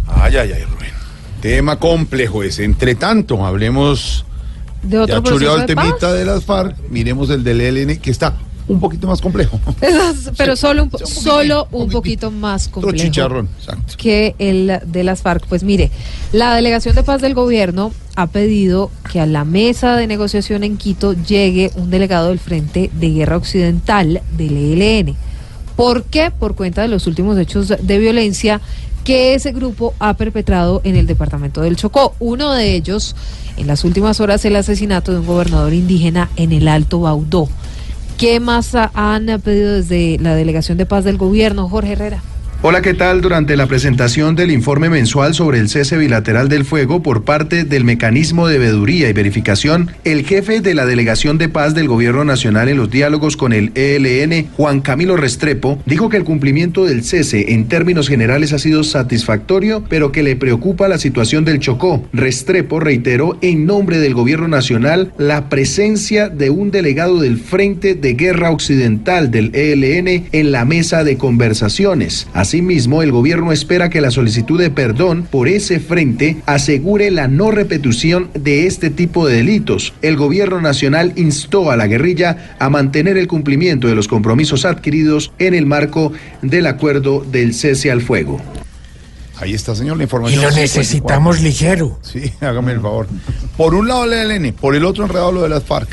Ay, 0.05 0.37
ay, 0.37 0.51
ay. 0.53 0.78
Tema 1.41 1.77
complejo 1.79 2.43
ese. 2.43 2.63
Entre 2.63 2.95
tanto, 2.95 3.45
hablemos. 3.45 4.25
De 4.83 4.97
otro 4.97 5.17
ya 5.17 5.21
proceso 5.21 5.55
el 5.57 5.65
de 5.67 5.75
paz. 5.75 5.85
temita 5.85 6.13
de 6.13 6.25
las 6.25 6.43
FARC. 6.45 6.75
Miremos 6.89 7.29
el 7.29 7.43
del 7.43 7.59
ELN, 7.61 7.97
que 7.97 8.11
está 8.11 8.33
un 8.67 8.79
poquito 8.79 9.07
más 9.07 9.19
complejo. 9.19 9.59
Pero 10.37 10.55
Sí, 10.55 10.61
solo 10.61 10.83
un, 10.83 10.91
solo 11.05 11.67
un 11.71 11.89
poquito 11.89 12.29
más 12.31 12.67
Otro 12.67 12.81
complejo. 12.81 13.03
chicharrón. 13.05 13.49
Exacto. 13.59 13.93
que 13.97 14.35
el 14.39 14.79
de 14.85 15.03
las 15.03 15.21
FARC. 15.21 15.45
Pues 15.47 15.63
mire, 15.63 15.91
la 16.31 16.53
Delegación 16.55 16.95
de 16.95 17.03
Paz 17.03 17.21
del 17.21 17.33
Gobierno 17.33 17.91
ha 18.15 18.27
pedido 18.27 18.91
que 19.11 19.19
a 19.19 19.25
la 19.25 19.43
mesa 19.43 19.95
de 19.95 20.07
negociación 20.07 20.63
en 20.63 20.77
Quito 20.77 21.13
llegue 21.13 21.71
un 21.75 21.89
delegado 21.89 22.29
del 22.29 22.39
Frente 22.39 22.89
de 22.93 23.09
Guerra 23.09 23.37
Occidental 23.37 24.21
del 24.37 24.55
ELN. 24.81 25.15
¿Por 25.75 26.03
qué? 26.03 26.29
Por 26.31 26.55
cuenta 26.55 26.81
de 26.81 26.89
los 26.89 27.07
últimos 27.07 27.37
hechos 27.37 27.69
de 27.81 27.97
violencia 27.99 28.59
que 29.09 29.33
ese 29.33 29.51
grupo 29.53 29.95
ha 29.97 30.13
perpetrado 30.13 30.81
en 30.83 30.95
el 30.95 31.07
departamento 31.07 31.61
del 31.61 31.75
Chocó. 31.75 32.13
Uno 32.19 32.53
de 32.53 32.75
ellos, 32.75 33.15
en 33.57 33.65
las 33.65 33.83
últimas 33.83 34.19
horas, 34.19 34.45
el 34.45 34.55
asesinato 34.55 35.11
de 35.11 35.17
un 35.17 35.25
gobernador 35.25 35.73
indígena 35.73 36.29
en 36.35 36.51
el 36.51 36.67
Alto 36.67 36.99
Baudó. 36.99 37.49
¿Qué 38.19 38.39
más 38.39 38.75
ha- 38.75 38.91
han 38.93 39.25
pedido 39.43 39.73
desde 39.73 40.19
la 40.19 40.35
Delegación 40.35 40.77
de 40.77 40.85
Paz 40.85 41.05
del 41.05 41.17
Gobierno, 41.17 41.67
Jorge 41.67 41.93
Herrera? 41.93 42.21
Hola, 42.61 42.81
¿qué 42.81 42.93
tal? 42.93 43.21
Durante 43.21 43.55
la 43.55 43.67
presentación 43.67 44.35
del 44.35 44.51
informe 44.51 44.89
mensual 44.89 45.33
sobre 45.33 45.59
el 45.59 45.69
cese 45.69 45.95
bilateral 45.95 46.49
del 46.49 46.65
fuego 46.65 47.01
por 47.01 47.23
parte 47.23 47.63
del 47.63 47.85
mecanismo 47.85 48.49
de 48.49 48.57
veeduría 48.57 49.07
y 49.07 49.13
verificación, 49.13 49.91
el 50.03 50.25
jefe 50.25 50.59
de 50.59 50.73
la 50.73 50.85
Delegación 50.85 51.37
de 51.37 51.47
Paz 51.47 51.73
del 51.73 51.87
Gobierno 51.87 52.25
Nacional 52.25 52.67
en 52.67 52.75
los 52.75 52.91
diálogos 52.91 53.37
con 53.37 53.53
el 53.53 53.71
ELN, 53.75 54.49
Juan 54.57 54.81
Camilo 54.81 55.15
Restrepo, 55.15 55.81
dijo 55.85 56.09
que 56.09 56.17
el 56.17 56.25
cumplimiento 56.25 56.83
del 56.83 57.05
cese 57.05 57.53
en 57.53 57.69
términos 57.69 58.09
generales 58.09 58.51
ha 58.51 58.59
sido 58.59 58.83
satisfactorio, 58.83 59.85
pero 59.87 60.11
que 60.11 60.21
le 60.21 60.35
preocupa 60.35 60.89
la 60.89 60.97
situación 60.97 61.45
del 61.45 61.59
Chocó. 61.59 62.03
Restrepo 62.11 62.81
reiteró 62.81 63.37
en 63.41 63.65
nombre 63.65 63.99
del 63.99 64.13
Gobierno 64.13 64.49
Nacional 64.49 65.13
la 65.17 65.47
presencia 65.47 66.27
de 66.27 66.49
un 66.49 66.71
delegado 66.71 67.21
del 67.21 67.39
Frente 67.39 67.95
de 67.95 68.15
Guerra 68.15 68.51
Occidental 68.51 69.31
del 69.31 69.55
ELN 69.55 70.25
en 70.33 70.51
la 70.51 70.65
mesa 70.65 71.05
de 71.05 71.15
conversaciones. 71.15 72.27
Asimismo, 72.49 73.03
el 73.03 73.11
gobierno 73.11 73.51
espera 73.51 73.91
que 73.91 74.01
la 74.01 74.09
solicitud 74.09 74.59
de 74.59 74.71
perdón 74.71 75.21
por 75.21 75.47
ese 75.47 75.79
frente 75.79 76.41
asegure 76.47 77.11
la 77.11 77.27
no 77.27 77.51
repetición 77.51 78.31
de 78.33 78.65
este 78.65 78.89
tipo 78.89 79.27
de 79.27 79.35
delitos. 79.35 79.93
El 80.01 80.17
gobierno 80.17 80.59
nacional 80.59 81.13
instó 81.15 81.69
a 81.69 81.77
la 81.77 81.85
guerrilla 81.85 82.55
a 82.57 82.71
mantener 82.71 83.17
el 83.17 83.27
cumplimiento 83.27 83.87
de 83.87 83.93
los 83.93 84.07
compromisos 84.07 84.65
adquiridos 84.65 85.31
en 85.37 85.53
el 85.53 85.67
marco 85.67 86.11
del 86.41 86.65
acuerdo 86.65 87.23
del 87.23 87.53
cese 87.53 87.91
al 87.91 88.01
fuego. 88.01 88.41
Ahí 89.37 89.53
está, 89.53 89.75
señor, 89.75 89.97
la 89.97 90.03
información. 90.05 90.41
Y 90.41 90.43
lo 90.43 90.49
54. 90.49 90.79
necesitamos 90.81 91.41
ligero. 91.41 91.99
Sí, 92.01 92.33
hágame 92.41 92.71
el 92.71 92.81
favor. 92.81 93.05
Por 93.57 93.75
un 93.75 93.87
lado 93.87 94.05
el 94.05 94.13
ELN, 94.13 94.53
por 94.53 94.75
el 94.75 94.85
otro 94.85 95.03
enredado 95.03 95.31
lo 95.31 95.43
de 95.43 95.49
las 95.49 95.63
FARC. 95.63 95.89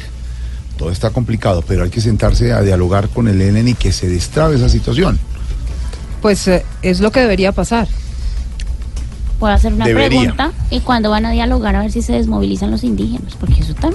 todo 0.78 0.90
está 0.90 1.10
complicado, 1.10 1.62
pero 1.68 1.84
hay 1.84 1.90
que 1.90 2.00
sentarse 2.00 2.54
a 2.54 2.62
dialogar 2.62 3.10
con 3.10 3.28
el 3.28 3.42
ELN 3.42 3.68
y 3.68 3.74
que 3.74 3.92
se 3.92 4.08
destrabe 4.08 4.56
esa 4.56 4.70
situación. 4.70 5.18
Pues 6.22 6.46
eh, 6.48 6.64
es 6.82 7.00
lo 7.00 7.10
que 7.12 7.20
debería 7.20 7.52
pasar. 7.52 7.88
Puedo 9.38 9.52
hacer 9.52 9.72
una 9.72 9.84
Debería. 9.84 10.20
pregunta. 10.20 10.52
¿Y 10.70 10.80
cuándo 10.80 11.10
van 11.10 11.26
a 11.26 11.30
dialogar 11.30 11.76
a 11.76 11.80
ver 11.80 11.92
si 11.92 12.00
se 12.02 12.14
desmovilizan 12.14 12.70
los 12.70 12.84
indígenas? 12.84 13.34
Porque 13.38 13.60
eso 13.60 13.72
está. 13.72 13.90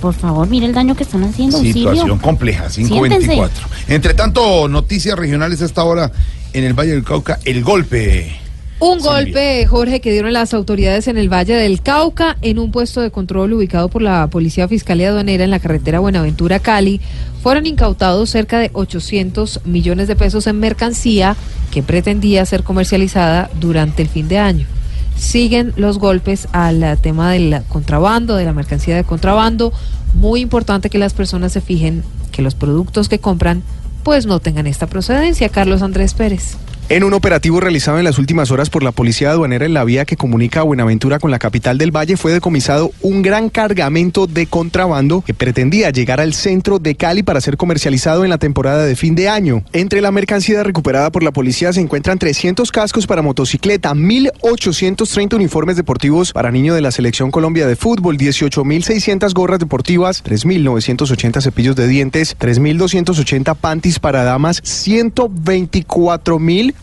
Por 0.00 0.14
favor, 0.14 0.48
mire 0.48 0.66
el 0.66 0.74
daño 0.74 0.96
que 0.96 1.04
están 1.04 1.22
haciendo. 1.22 1.60
Situación 1.60 2.18
compleja, 2.18 2.68
Siéntense. 2.68 2.94
524. 3.28 3.68
Entre 3.86 4.14
tanto, 4.14 4.66
noticias 4.68 5.16
regionales 5.16 5.62
a 5.62 5.66
esta 5.66 5.84
hora 5.84 6.10
en 6.52 6.64
el 6.64 6.74
Valle 6.74 6.90
del 6.92 7.04
Cauca, 7.04 7.38
el 7.44 7.62
golpe. 7.62 8.36
Un 8.84 8.98
golpe, 8.98 9.64
Jorge, 9.64 10.00
que 10.00 10.10
dieron 10.10 10.32
las 10.32 10.52
autoridades 10.54 11.06
en 11.06 11.16
el 11.16 11.32
Valle 11.32 11.54
del 11.54 11.82
Cauca 11.82 12.36
en 12.42 12.58
un 12.58 12.72
puesto 12.72 13.00
de 13.00 13.12
control 13.12 13.52
ubicado 13.52 13.88
por 13.88 14.02
la 14.02 14.26
Policía 14.26 14.66
Fiscalía 14.66 15.10
Aduanera 15.10 15.44
en 15.44 15.52
la 15.52 15.60
carretera 15.60 16.00
Buenaventura-Cali. 16.00 17.00
Fueron 17.44 17.66
incautados 17.66 18.30
cerca 18.30 18.58
de 18.58 18.72
800 18.72 19.60
millones 19.66 20.08
de 20.08 20.16
pesos 20.16 20.48
en 20.48 20.58
mercancía 20.58 21.36
que 21.70 21.84
pretendía 21.84 22.44
ser 22.44 22.64
comercializada 22.64 23.50
durante 23.60 24.02
el 24.02 24.08
fin 24.08 24.26
de 24.26 24.38
año. 24.38 24.66
Siguen 25.14 25.72
los 25.76 26.00
golpes 26.00 26.48
al 26.50 26.98
tema 27.00 27.30
del 27.30 27.62
contrabando, 27.68 28.34
de 28.34 28.46
la 28.46 28.52
mercancía 28.52 28.96
de 28.96 29.04
contrabando. 29.04 29.72
Muy 30.14 30.40
importante 30.40 30.90
que 30.90 30.98
las 30.98 31.14
personas 31.14 31.52
se 31.52 31.60
fijen 31.60 32.02
que 32.32 32.42
los 32.42 32.56
productos 32.56 33.08
que 33.08 33.20
compran 33.20 33.62
pues 34.02 34.26
no 34.26 34.40
tengan 34.40 34.66
esta 34.66 34.88
procedencia. 34.88 35.50
Carlos 35.50 35.82
Andrés 35.82 36.14
Pérez. 36.14 36.56
En 36.92 37.04
un 37.04 37.14
operativo 37.14 37.58
realizado 37.58 37.96
en 37.96 38.04
las 38.04 38.18
últimas 38.18 38.50
horas 38.50 38.68
por 38.68 38.82
la 38.82 38.92
Policía 38.92 39.30
Aduanera 39.30 39.64
en 39.64 39.72
la 39.72 39.82
vía 39.82 40.04
que 40.04 40.18
comunica 40.18 40.62
Buenaventura 40.62 41.18
con 41.18 41.30
la 41.30 41.38
capital 41.38 41.78
del 41.78 41.90
Valle, 41.90 42.18
fue 42.18 42.34
decomisado 42.34 42.90
un 43.00 43.22
gran 43.22 43.48
cargamento 43.48 44.26
de 44.26 44.44
contrabando 44.44 45.22
que 45.22 45.32
pretendía 45.32 45.88
llegar 45.88 46.20
al 46.20 46.34
centro 46.34 46.78
de 46.78 46.94
Cali 46.94 47.22
para 47.22 47.40
ser 47.40 47.56
comercializado 47.56 48.24
en 48.24 48.30
la 48.30 48.36
temporada 48.36 48.84
de 48.84 48.94
fin 48.94 49.14
de 49.14 49.30
año. 49.30 49.64
Entre 49.72 50.02
la 50.02 50.12
mercancía 50.12 50.62
recuperada 50.64 51.10
por 51.10 51.22
la 51.22 51.30
policía 51.30 51.72
se 51.72 51.80
encuentran 51.80 52.18
300 52.18 52.70
cascos 52.70 53.06
para 53.06 53.22
motocicleta, 53.22 53.94
1.830 53.94 55.32
uniformes 55.36 55.76
deportivos 55.76 56.34
para 56.34 56.50
niños 56.50 56.74
de 56.76 56.82
la 56.82 56.90
Selección 56.90 57.30
Colombia 57.30 57.66
de 57.66 57.74
Fútbol, 57.76 58.18
18.600 58.18 59.32
gorras 59.32 59.60
deportivas, 59.60 60.22
3.980 60.22 61.40
cepillos 61.40 61.74
de 61.74 61.88
dientes, 61.88 62.36
3.280 62.38 63.56
panties 63.56 63.98
para 63.98 64.24
damas, 64.24 64.60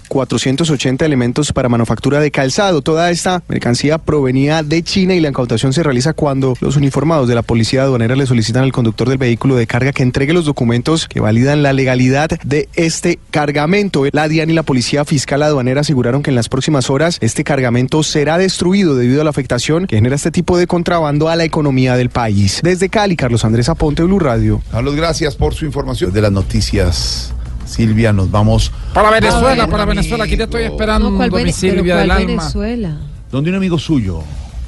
124.480 0.10 1.04
elementos 1.04 1.52
para 1.52 1.70
manufactura 1.70 2.20
de 2.20 2.32
calzado. 2.32 2.82
Toda 2.82 3.12
esta 3.12 3.44
mercancía 3.48 3.98
provenía 3.98 4.64
de 4.64 4.84
China 4.84 5.14
y 5.14 5.20
la 5.20 5.30
incautación 5.30 5.74
se 5.74 5.84
realiza 5.84 6.14
cuando 6.14 6.56
los 6.62 6.76
uniformados 6.76 7.28
de 7.28 7.36
la 7.36 7.42
policía 7.42 7.84
aduanera 7.84 8.16
le 8.16 8.26
solicitan 8.26 8.64
al 8.64 8.72
conductor 8.72 9.10
del 9.10 9.18
vehículo 9.18 9.56
de 9.56 9.68
carga 9.68 9.92
que 9.92 10.04
entregue 10.04 10.34
los 10.34 10.46
documentos 10.46 11.08
que 11.08 11.20
validan 11.20 11.64
la 11.64 11.74
legalidad 11.74 12.30
de 12.44 12.70
este 12.76 13.20
cargamento. 13.32 14.04
La 14.12 14.28
DIAN 14.28 14.50
y 14.50 14.54
la 14.54 14.64
policía 14.64 15.06
fiscal 15.06 15.44
aduanera 15.44 15.82
aseguraron 15.82 16.24
que 16.24 16.32
en 16.32 16.36
las 16.36 16.50
próximas 16.50 16.90
horas 16.90 17.18
este 17.22 17.44
cargamento 17.44 18.04
será 18.04 18.38
destruido 18.38 18.96
debido 18.96 19.22
a 19.22 19.24
la 19.24 19.30
afectación 19.30 19.88
que 19.88 19.96
genera 19.96 20.16
este 20.16 20.32
tipo 20.32 20.58
de 20.58 20.68
contrabando 20.68 21.30
a 21.30 21.36
la 21.36 21.44
economía 21.44 21.96
del 21.96 22.10
país. 22.10 22.60
Desde 22.64 22.90
Cali, 22.90 23.16
Carlos 23.16 23.46
Andrés 23.46 23.70
Aponte, 23.70 24.04
Blue 24.04 24.20
Radio. 24.20 24.62
Carlos, 24.72 24.96
gracias 24.96 25.36
por 25.36 25.54
su 25.54 25.66
información 25.66 26.12
de 26.12 26.22
las 26.22 26.32
noticias. 26.32 27.34
Silvia, 27.70 28.12
nos 28.12 28.30
vamos. 28.32 28.72
Para 28.94 29.12
Venezuela, 29.12 29.68
para 29.68 29.86
Venezuela. 29.86 30.24
Aquí 30.24 30.36
te 30.36 30.44
estoy 30.44 30.64
esperando, 30.64 31.12
No, 31.12 31.18
¿cuál 31.18 31.32
mi 31.44 31.52
Silvia 31.52 31.98
del 31.98 32.08
¿cuál 32.08 32.22
alma. 32.22 32.42
Venezuela? 32.42 32.98
¿Dónde 33.32 33.52
un 33.52 33.58
amigo 33.58 33.78
suyo? 33.78 34.24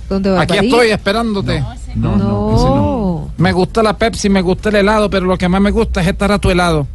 ¿Dónde 0.08 0.38
Aquí 0.38 0.58
estoy 0.58 0.92
esperándote. 0.92 1.64
No, 1.96 2.16
no, 2.16 2.56
ese 2.56 2.66
no. 2.66 3.30
Me 3.38 3.52
gusta 3.52 3.82
la 3.82 3.98
Pepsi, 3.98 4.30
me 4.30 4.42
gusta 4.42 4.70
el 4.70 4.76
helado, 4.76 5.10
pero 5.10 5.26
lo 5.26 5.38
que 5.38 5.50
más 5.50 5.62
me 5.62 5.72
gusta 5.72 6.02
es 6.02 6.08
estar 6.08 6.32
a 6.32 6.38
tu 6.40 6.50
helado. 6.50 6.88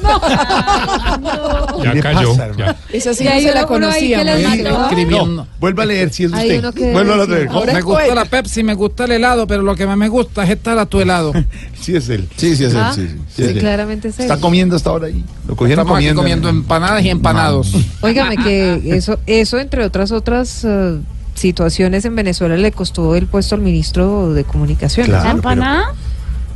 ¿Qué 1.82 1.88
le 1.94 2.02
pasa, 2.02 2.46
hermano? 2.46 2.74
Esa 2.92 3.14
sí 3.14 3.24
no 3.24 3.30
se 3.30 3.54
la 3.54 3.66
conocía. 3.66 4.24
No, 4.24 5.46
vuelva 5.58 5.82
a 5.82 5.86
leer 5.86 6.12
si 6.12 6.24
es 6.24 6.32
usted. 6.32 6.92
Vuelva 6.92 7.14
a 7.22 7.26
leer. 7.26 7.50
Me 7.50 7.78
es 7.78 7.84
gusta 7.84 8.14
la 8.14 8.24
Pepsi, 8.24 8.62
me 8.62 8.74
gusta 8.74 9.04
el 9.04 9.12
helado, 9.12 9.46
pero 9.46 9.62
lo 9.62 9.74
que 9.76 9.86
más 9.86 9.96
me 9.96 10.08
gusta 10.08 10.44
es 10.44 10.50
estar 10.50 10.78
a 10.78 10.86
tu 10.86 11.00
helado. 11.00 11.32
Sí 11.80 11.96
es 11.96 12.10
él. 12.10 12.28
Sí, 12.36 12.54
sí, 12.56 12.64
es 12.64 12.74
Ah, 12.74 12.92
él, 12.94 13.08
sí, 13.08 13.16
sí. 13.34 13.42
sí, 13.46 13.54
sí. 13.54 13.58
claramente 13.58 14.08
es 14.08 14.18
él. 14.18 14.24
Está 14.26 14.36
comiendo 14.38 14.76
hasta 14.76 14.90
ahora 14.90 15.06
ahí. 15.06 15.24
Lo 15.48 15.56
cogieron 15.56 15.86
comiendo. 15.86 16.20
comiendo 16.20 16.48
empanadas 16.50 17.02
y 17.02 17.08
empanados. 17.08 17.72
Óigame 18.02 18.36
que 18.36 18.82
eso, 18.94 19.18
eso 19.26 19.58
entre 19.58 19.82
otras 19.86 20.12
otras 20.12 20.62
eh, 20.64 20.98
situaciones 21.34 22.04
en 22.04 22.14
Venezuela 22.14 22.56
le 22.58 22.70
costó 22.70 23.14
el 23.16 23.26
puesto 23.26 23.54
al 23.54 23.62
ministro 23.62 24.34
de 24.34 24.44
Comunicaciones. 24.44 25.08
Claro. 25.08 25.24
¿La 25.24 25.30
empanada? 25.30 25.94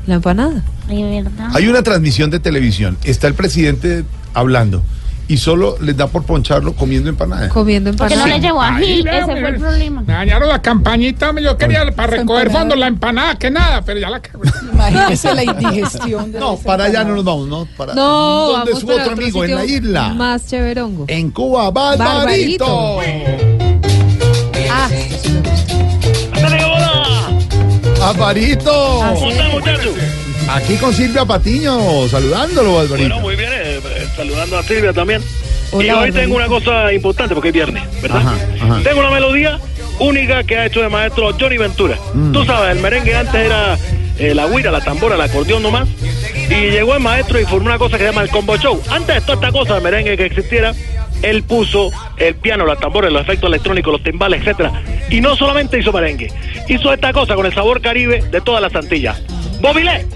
La 0.07 0.15
empanada. 0.17 0.63
Verdad. 0.89 1.49
Hay 1.55 1.69
una 1.69 1.83
transmisión 1.83 2.31
de 2.31 2.41
televisión. 2.41 2.97
Está 3.05 3.27
el 3.27 3.35
presidente 3.35 4.05
hablando 4.35 4.83
y 5.27 5.39
solo 5.39 5.77
les 5.81 5.97
da 5.97 6.07
por 6.07 6.25
poncharlo 6.25 6.75
comiendo 6.75 7.09
empanada. 7.09 7.49
Comiendo 7.49 7.91
Porque 7.93 8.15
empanada. 8.15 8.29
no 8.37 8.41
le 8.43 8.47
llevó 8.47 8.61
ají, 8.63 9.03
vea, 9.03 9.19
ese 9.19 9.25
fue 9.41 9.49
el 9.49 9.57
problema. 9.57 10.03
Me 10.03 10.13
dañaron 10.13 10.49
la 10.49 10.61
campañita, 10.61 11.33
yo 11.41 11.57
quería 11.57 11.85
para 11.93 12.19
recoger 12.19 12.51
fondos 12.51 12.79
la 12.79 12.89
empanada, 12.89 13.37
que 13.39 13.51
nada, 13.51 13.83
pero 13.83 14.01
ya 14.01 14.11
la 14.11 14.21
Imagínese 14.73 15.35
la 15.35 15.45
indigestión. 15.45 16.33
de 16.33 16.39
No, 16.39 16.57
para 16.57 16.85
allá 16.85 17.05
no 17.05 17.15
nos 17.15 17.25
vamos, 17.25 17.49
¿no? 17.49 17.67
Para, 17.77 17.95
No, 17.95 18.49
¿Dónde 18.49 18.73
vamos 18.73 18.81
su 18.81 18.87
otro 18.91 19.03
otro 19.03 19.13
amigo? 19.15 19.45
En 19.45 19.55
la 19.55 19.65
isla. 19.65 20.09
Más 20.15 20.47
chéverongo. 20.47 21.07
En 21.09 21.31
Cuba, 21.31 21.71
Barbarito. 21.71 23.01
Ah, 24.71 24.89
Barbarito. 28.03 29.03
muchachos? 29.53 29.95
Aquí 30.49 30.77
con 30.77 30.93
Silvia 30.93 31.25
Patiño, 31.25 32.09
saludándolo, 32.09 32.75
Barbarito. 32.75 33.09
Bueno, 33.09 33.21
muy 33.21 33.37
bien, 33.37 33.51
eh, 33.53 33.81
eh, 33.85 34.07
saludando 34.15 34.59
a 34.59 34.63
Silvia 34.63 34.93
también. 34.93 35.23
Hola, 35.73 35.85
y 35.85 35.91
hoy 35.91 36.13
tengo 36.13 36.37
una 36.37 36.47
cosa 36.47 36.93
importante 36.93 37.35
porque 37.35 37.49
es 37.49 37.55
viernes, 37.55 37.83
¿verdad? 38.03 38.19
Ajá, 38.19 38.37
ajá. 38.63 38.81
Tengo 38.85 39.01
una 39.01 39.11
melodía 39.11 39.59
única 39.99 40.45
que 40.45 40.57
ha 40.57 40.67
hecho 40.67 40.83
de 40.83 40.89
maestro 40.89 41.35
Johnny 41.39 41.57
Ventura. 41.57 41.99
Mm. 42.13 42.33
Tú 42.33 42.45
sabes, 42.45 42.77
el 42.77 42.83
merengue 42.83 43.15
antes 43.17 43.35
era 43.35 43.79
eh, 44.19 44.35
la 44.35 44.47
guira, 44.47 44.71
la 44.71 44.81
tambora, 44.81 45.15
el 45.17 45.21
acordeón 45.21 45.63
nomás. 45.63 45.89
Y 46.51 46.71
llegó 46.71 46.95
el 46.95 47.01
maestro 47.01 47.41
y 47.41 47.45
formó 47.45 47.67
una 47.67 47.79
cosa 47.79 47.97
que 47.97 48.05
se 48.05 48.11
llama 48.11 48.23
el 48.23 48.29
combo 48.29 48.57
show. 48.57 48.81
Antes 48.91 49.15
de 49.17 49.21
toda 49.23 49.35
esta 49.35 49.53
cosa 49.53 49.75
de 49.77 49.81
merengue 49.81 50.17
que 50.17 50.27
existiera, 50.27 50.75
él 51.23 51.43
puso 51.43 51.91
el 52.19 52.35
piano, 52.35 52.67
la 52.67 52.77
tambora, 52.77 53.09
los 53.09 53.23
efectos 53.23 53.49
electrónicos, 53.49 53.93
los 53.93 54.03
timbales, 54.03 54.43
etcétera. 54.43 54.83
Y 55.11 55.21
no 55.21 55.35
solamente 55.37 55.79
hizo 55.79 55.91
merengue, 55.91 56.31
hizo 56.69 56.93
esta 56.93 57.13
cosa 57.13 57.35
con 57.35 57.47
el 57.47 57.55
sabor 57.55 57.81
caribe 57.81 58.23
de 58.31 58.41
todas 58.43 58.61
las 58.61 58.75
Antillas. 58.75 59.21
Bobilé. 59.61 60.07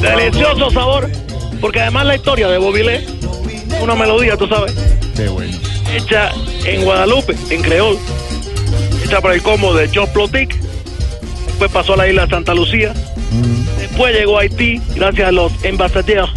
Delicioso 0.00 0.70
sabor, 0.70 1.10
porque 1.60 1.80
además 1.80 2.06
la 2.06 2.16
historia 2.16 2.48
de 2.48 2.58
Bobilé, 2.58 3.06
una 3.82 3.94
melodía, 3.94 4.36
tú 4.36 4.46
sabes, 4.46 4.74
Qué 5.16 5.28
bueno. 5.28 5.56
hecha 5.92 6.30
en 6.64 6.84
Guadalupe, 6.84 7.34
en 7.50 7.62
creol, 7.62 7.98
hecha 9.04 9.20
por 9.20 9.32
el 9.32 9.42
combo 9.42 9.74
de 9.74 9.88
Joe 9.92 10.06
Plotic, 10.08 10.54
después 11.46 11.70
pasó 11.70 11.94
a 11.94 11.96
la 11.98 12.08
isla 12.08 12.26
Santa 12.28 12.54
Lucía, 12.54 12.92
después 13.94 14.12
llegó 14.12 14.38
a 14.38 14.40
Haití, 14.42 14.80
gracias 14.96 15.28
a 15.28 15.30
los 15.30 15.52
embajadores 15.64 16.28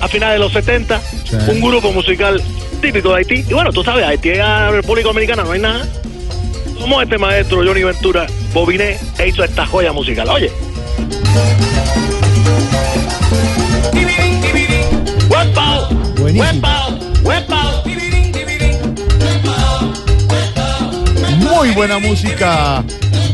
a 0.00 0.06
finales 0.06 0.34
de 0.34 0.38
los 0.38 0.52
70, 0.52 1.00
Sí. 1.00 1.36
un 1.48 1.60
grupo 1.60 1.90
musical 1.90 2.40
típico 2.80 3.08
de 3.10 3.16
Haití, 3.16 3.44
y 3.48 3.52
bueno, 3.52 3.72
tú 3.72 3.82
sabes, 3.82 4.04
Haití 4.04 4.30
es 4.30 4.38
la 4.38 4.70
República 4.70 5.08
Dominicana, 5.08 5.42
no 5.42 5.50
hay 5.50 5.60
nada. 5.60 5.84
Como 6.80 7.02
este 7.02 7.18
maestro 7.18 7.64
Johnny 7.66 7.82
Ventura 7.82 8.26
Bobiné 8.52 8.98
e 9.18 9.28
hizo 9.28 9.42
esta 9.42 9.66
joya 9.66 9.92
musical. 9.92 10.28
Oye. 10.28 10.52
¡Huepao! 15.28 15.88
Muy 21.40 21.70
buena 21.70 21.98
música, 21.98 22.84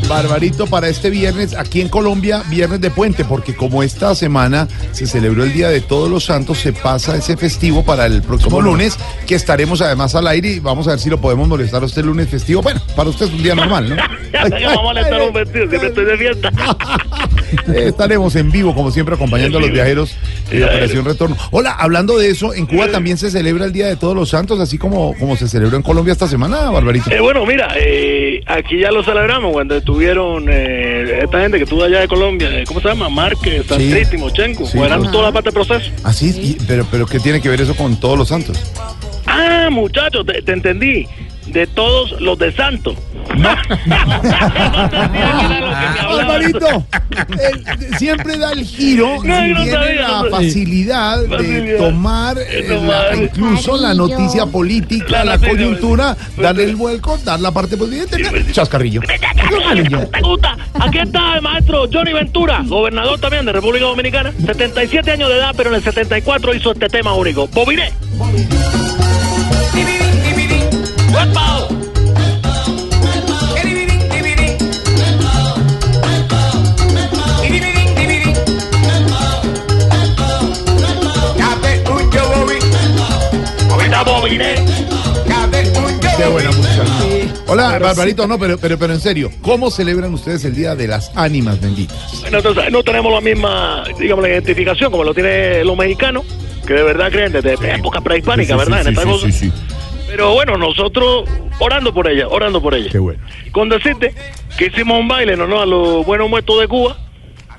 Barbarito, 0.09 0.67
para 0.67 0.89
este 0.89 1.11
viernes 1.11 1.55
aquí 1.55 1.83
en 1.83 1.89
Colombia, 1.89 2.43
viernes 2.49 2.81
de 2.81 2.91
puente, 2.91 3.25
porque 3.25 3.55
como 3.55 3.83
esta 3.83 4.15
semana 4.15 4.67
se 4.93 5.07
celebró 5.07 5.45
el 5.45 5.53
Día 5.53 5.69
de 5.69 5.83
Todos 5.83 6.09
los 6.09 6.25
Santos, 6.25 6.59
se 6.59 6.73
pasa 6.73 7.17
ese 7.17 7.37
festivo 7.37 7.85
para 7.85 8.07
el 8.07 8.23
próximo 8.23 8.61
lunes, 8.63 8.97
que 9.27 9.35
estaremos 9.35 9.83
además 9.83 10.15
al 10.15 10.27
aire 10.27 10.49
y 10.49 10.61
vamos 10.61 10.87
a 10.89 10.91
ver 10.91 10.99
si 10.99 11.11
lo 11.11 11.21
podemos 11.21 11.47
molestar 11.47 11.83
a 11.83 11.87
usted 11.87 12.01
el 12.01 12.09
lunes 12.09 12.29
festivo. 12.29 12.63
Bueno, 12.63 12.81
para 12.97 13.11
usted 13.11 13.27
es 13.27 13.33
un 13.33 13.43
día 13.43 13.55
normal, 13.55 13.91
¿no? 13.91 13.97
Ya 14.33 14.45
sé 14.45 14.57
que 14.57 14.67
vamos 14.67 14.81
a 14.81 14.83
molestar 14.83 15.23
un 15.23 15.33
vestido, 15.33 15.69
siempre 15.69 15.89
estoy 15.89 16.05
de 16.05 16.17
fiesta. 16.17 16.51
Eh, 17.69 17.85
estaremos 17.89 18.35
en 18.37 18.51
vivo, 18.51 18.75
como 18.75 18.91
siempre, 18.91 19.15
acompañando 19.15 19.59
a 19.59 19.61
los 19.61 19.71
viajeros 19.71 20.17
en 20.51 20.61
la 20.61 20.67
Operación 20.67 21.05
Retorno. 21.05 21.37
Hola, 21.51 21.73
hablando 21.73 22.19
de 22.19 22.31
eso, 22.31 22.53
en 22.55 22.67
Cuba 22.67 22.89
también 22.89 23.17
se 23.19 23.31
celebra 23.31 23.65
el 23.65 23.73
Día 23.73 23.87
de 23.87 23.97
Todos 23.97 24.15
los 24.15 24.29
Santos, 24.31 24.61
así 24.61 24.79
como, 24.79 25.15
como 25.19 25.37
se 25.37 25.49
celebró 25.49 25.77
en 25.77 25.83
Colombia 25.83 26.13
esta 26.13 26.29
semana, 26.29 26.71
Barbarito. 26.71 27.11
Eh, 27.11 27.21
bueno, 27.21 27.45
mira, 27.47 27.75
eh, 27.79 28.41
aquí 28.47 28.79
ya 28.81 28.91
lo 28.91 29.03
celebramos 29.03 29.53
cuando 29.53 29.77
estuvieron 29.77 30.47
eh, 30.51 31.21
esta 31.23 31.41
gente 31.41 31.59
que 31.59 31.65
estuvo 31.65 31.83
allá 31.85 32.01
de 32.01 32.09
Colombia, 32.09 32.49
eh, 32.51 32.65
¿cómo 32.67 32.81
se 32.81 32.89
llama? 32.89 33.09
Márquez, 33.09 33.65
Timochenko, 34.11 34.67
Sí. 34.67 34.77
cuadrando 34.79 35.11
toda 35.11 35.25
la 35.25 35.33
parte 35.33 35.51
de 35.51 35.55
proceso. 35.55 35.91
Así, 36.05 36.31
y- 36.31 36.59
pero, 36.67 36.87
pero 36.91 37.07
¿qué 37.07 37.19
tiene 37.21 37.41
que 37.41 37.49
ver 37.49 37.61
eso 37.61 37.75
con 37.75 37.99
Todos 37.99 38.19
los 38.19 38.29
Santos? 38.29 38.59
Ah, 39.27 39.69
muchachos, 39.71 40.25
te, 40.27 40.41
te 40.43 40.53
entendí. 40.53 41.07
De 41.53 41.67
todos 41.67 42.21
los 42.21 42.39
de 42.39 42.53
Santo. 42.53 42.95
Barbarito, 46.09 46.85
él 47.41 47.65
siempre 47.99 48.39
da 48.39 48.53
el 48.53 48.65
giro 48.65 49.23
No, 49.23 49.47
y 49.47 49.51
no 49.53 49.63
tiene 49.63 49.71
sabía, 49.73 50.09
la 50.09 50.25
facilidad 50.31 51.23
de 51.23 51.29
Facilidad. 51.29 51.79
tomar 51.79 52.37
eh, 52.39 52.81
la- 52.87 53.17
incluso 53.17 53.77
la 53.77 53.95
noticia 53.95 54.47
política, 54.47 55.25
la 55.25 55.39
coyuntura, 55.39 56.17
darle 56.37 56.65
el 56.65 56.77
vuelco, 56.77 57.19
dar 57.25 57.41
la 57.41 57.51
parte 57.53 57.77
positiva. 57.77 58.07
Chascarrillo. 58.53 59.01
¿Te 59.03 60.21
gusta? 60.23 60.57
Aquí 60.75 60.99
está 60.99 61.35
el 61.37 61.43
maestro 61.43 61.87
Johnny 61.93 62.13
Ventura, 62.13 62.63
gobernador 62.67 63.19
también 63.21 63.45
de 63.45 63.53
República 63.53 63.85
Dominicana. 63.87 64.33
77 64.45 65.11
años 65.11 65.29
de 65.29 65.37
edad, 65.37 65.55
pero 65.57 65.71
en 65.71 65.77
el 65.77 65.83
74 65.83 66.55
hizo 66.55 66.73
este 66.73 66.89
tema 66.89 67.13
único. 67.15 67.47
Bobiné. 67.49 67.93
Qué 86.17 86.27
buena 86.27 86.51
música. 86.51 86.85
Hola, 87.47 87.79
Barbarito, 87.79 88.27
no, 88.27 88.39
pero, 88.39 88.59
pero, 88.59 88.79
pero 88.79 88.93
en 88.93 89.01
serio, 89.01 89.31
¿cómo 89.41 89.71
celebran 89.71 90.13
ustedes 90.13 90.45
el 90.45 90.55
Día 90.55 90.75
de 90.75 90.89
las 90.89 91.13
Ánimas 91.15 91.61
Benditas? 91.61 91.97
Bueno, 92.23 92.39
entonces, 92.39 92.73
no 92.73 92.83
tenemos 92.83 93.13
la 93.13 93.21
misma, 93.21 93.85
digamos, 93.99 94.23
la 94.23 94.31
identificación 94.31 94.91
como 94.91 95.05
lo 95.05 95.15
tienen 95.15 95.67
los 95.67 95.77
mexicanos, 95.77 96.25
que 96.67 96.75
de 96.75 96.83
verdad 96.83 97.11
creen 97.11 97.33
desde 97.33 97.55
época 97.75 98.01
prehispánica, 98.01 98.55
Sí, 98.55 98.61
sí, 98.61 98.71
¿verdad? 98.71 98.83
sí, 98.83 98.89
en 98.89 98.95
esta 98.95 99.03
sí, 99.03 99.09
cosa. 99.09 99.88
Sí, 100.09 100.13
sí. 100.13 100.17
Pero 100.17 100.35
bueno, 100.35 100.57
nosotros 100.57 101.29
orando 101.59 101.93
por 101.93 102.09
ella, 102.09 102.29
orando 102.29 102.61
por 102.61 102.75
ella. 102.75 102.91
Qué 102.91 102.99
bueno. 102.99 103.21
Con 103.53 103.69
decirte 103.69 104.15
que 104.57 104.67
hicimos 104.67 104.99
un 105.01 105.09
baile 105.09 105.35
en 105.35 105.41
honor 105.41 105.63
a 105.63 105.67
los 105.67 106.07
buenos 106.07 106.29
muertos 106.29 106.61
de 106.61 106.69
Cuba 106.69 106.97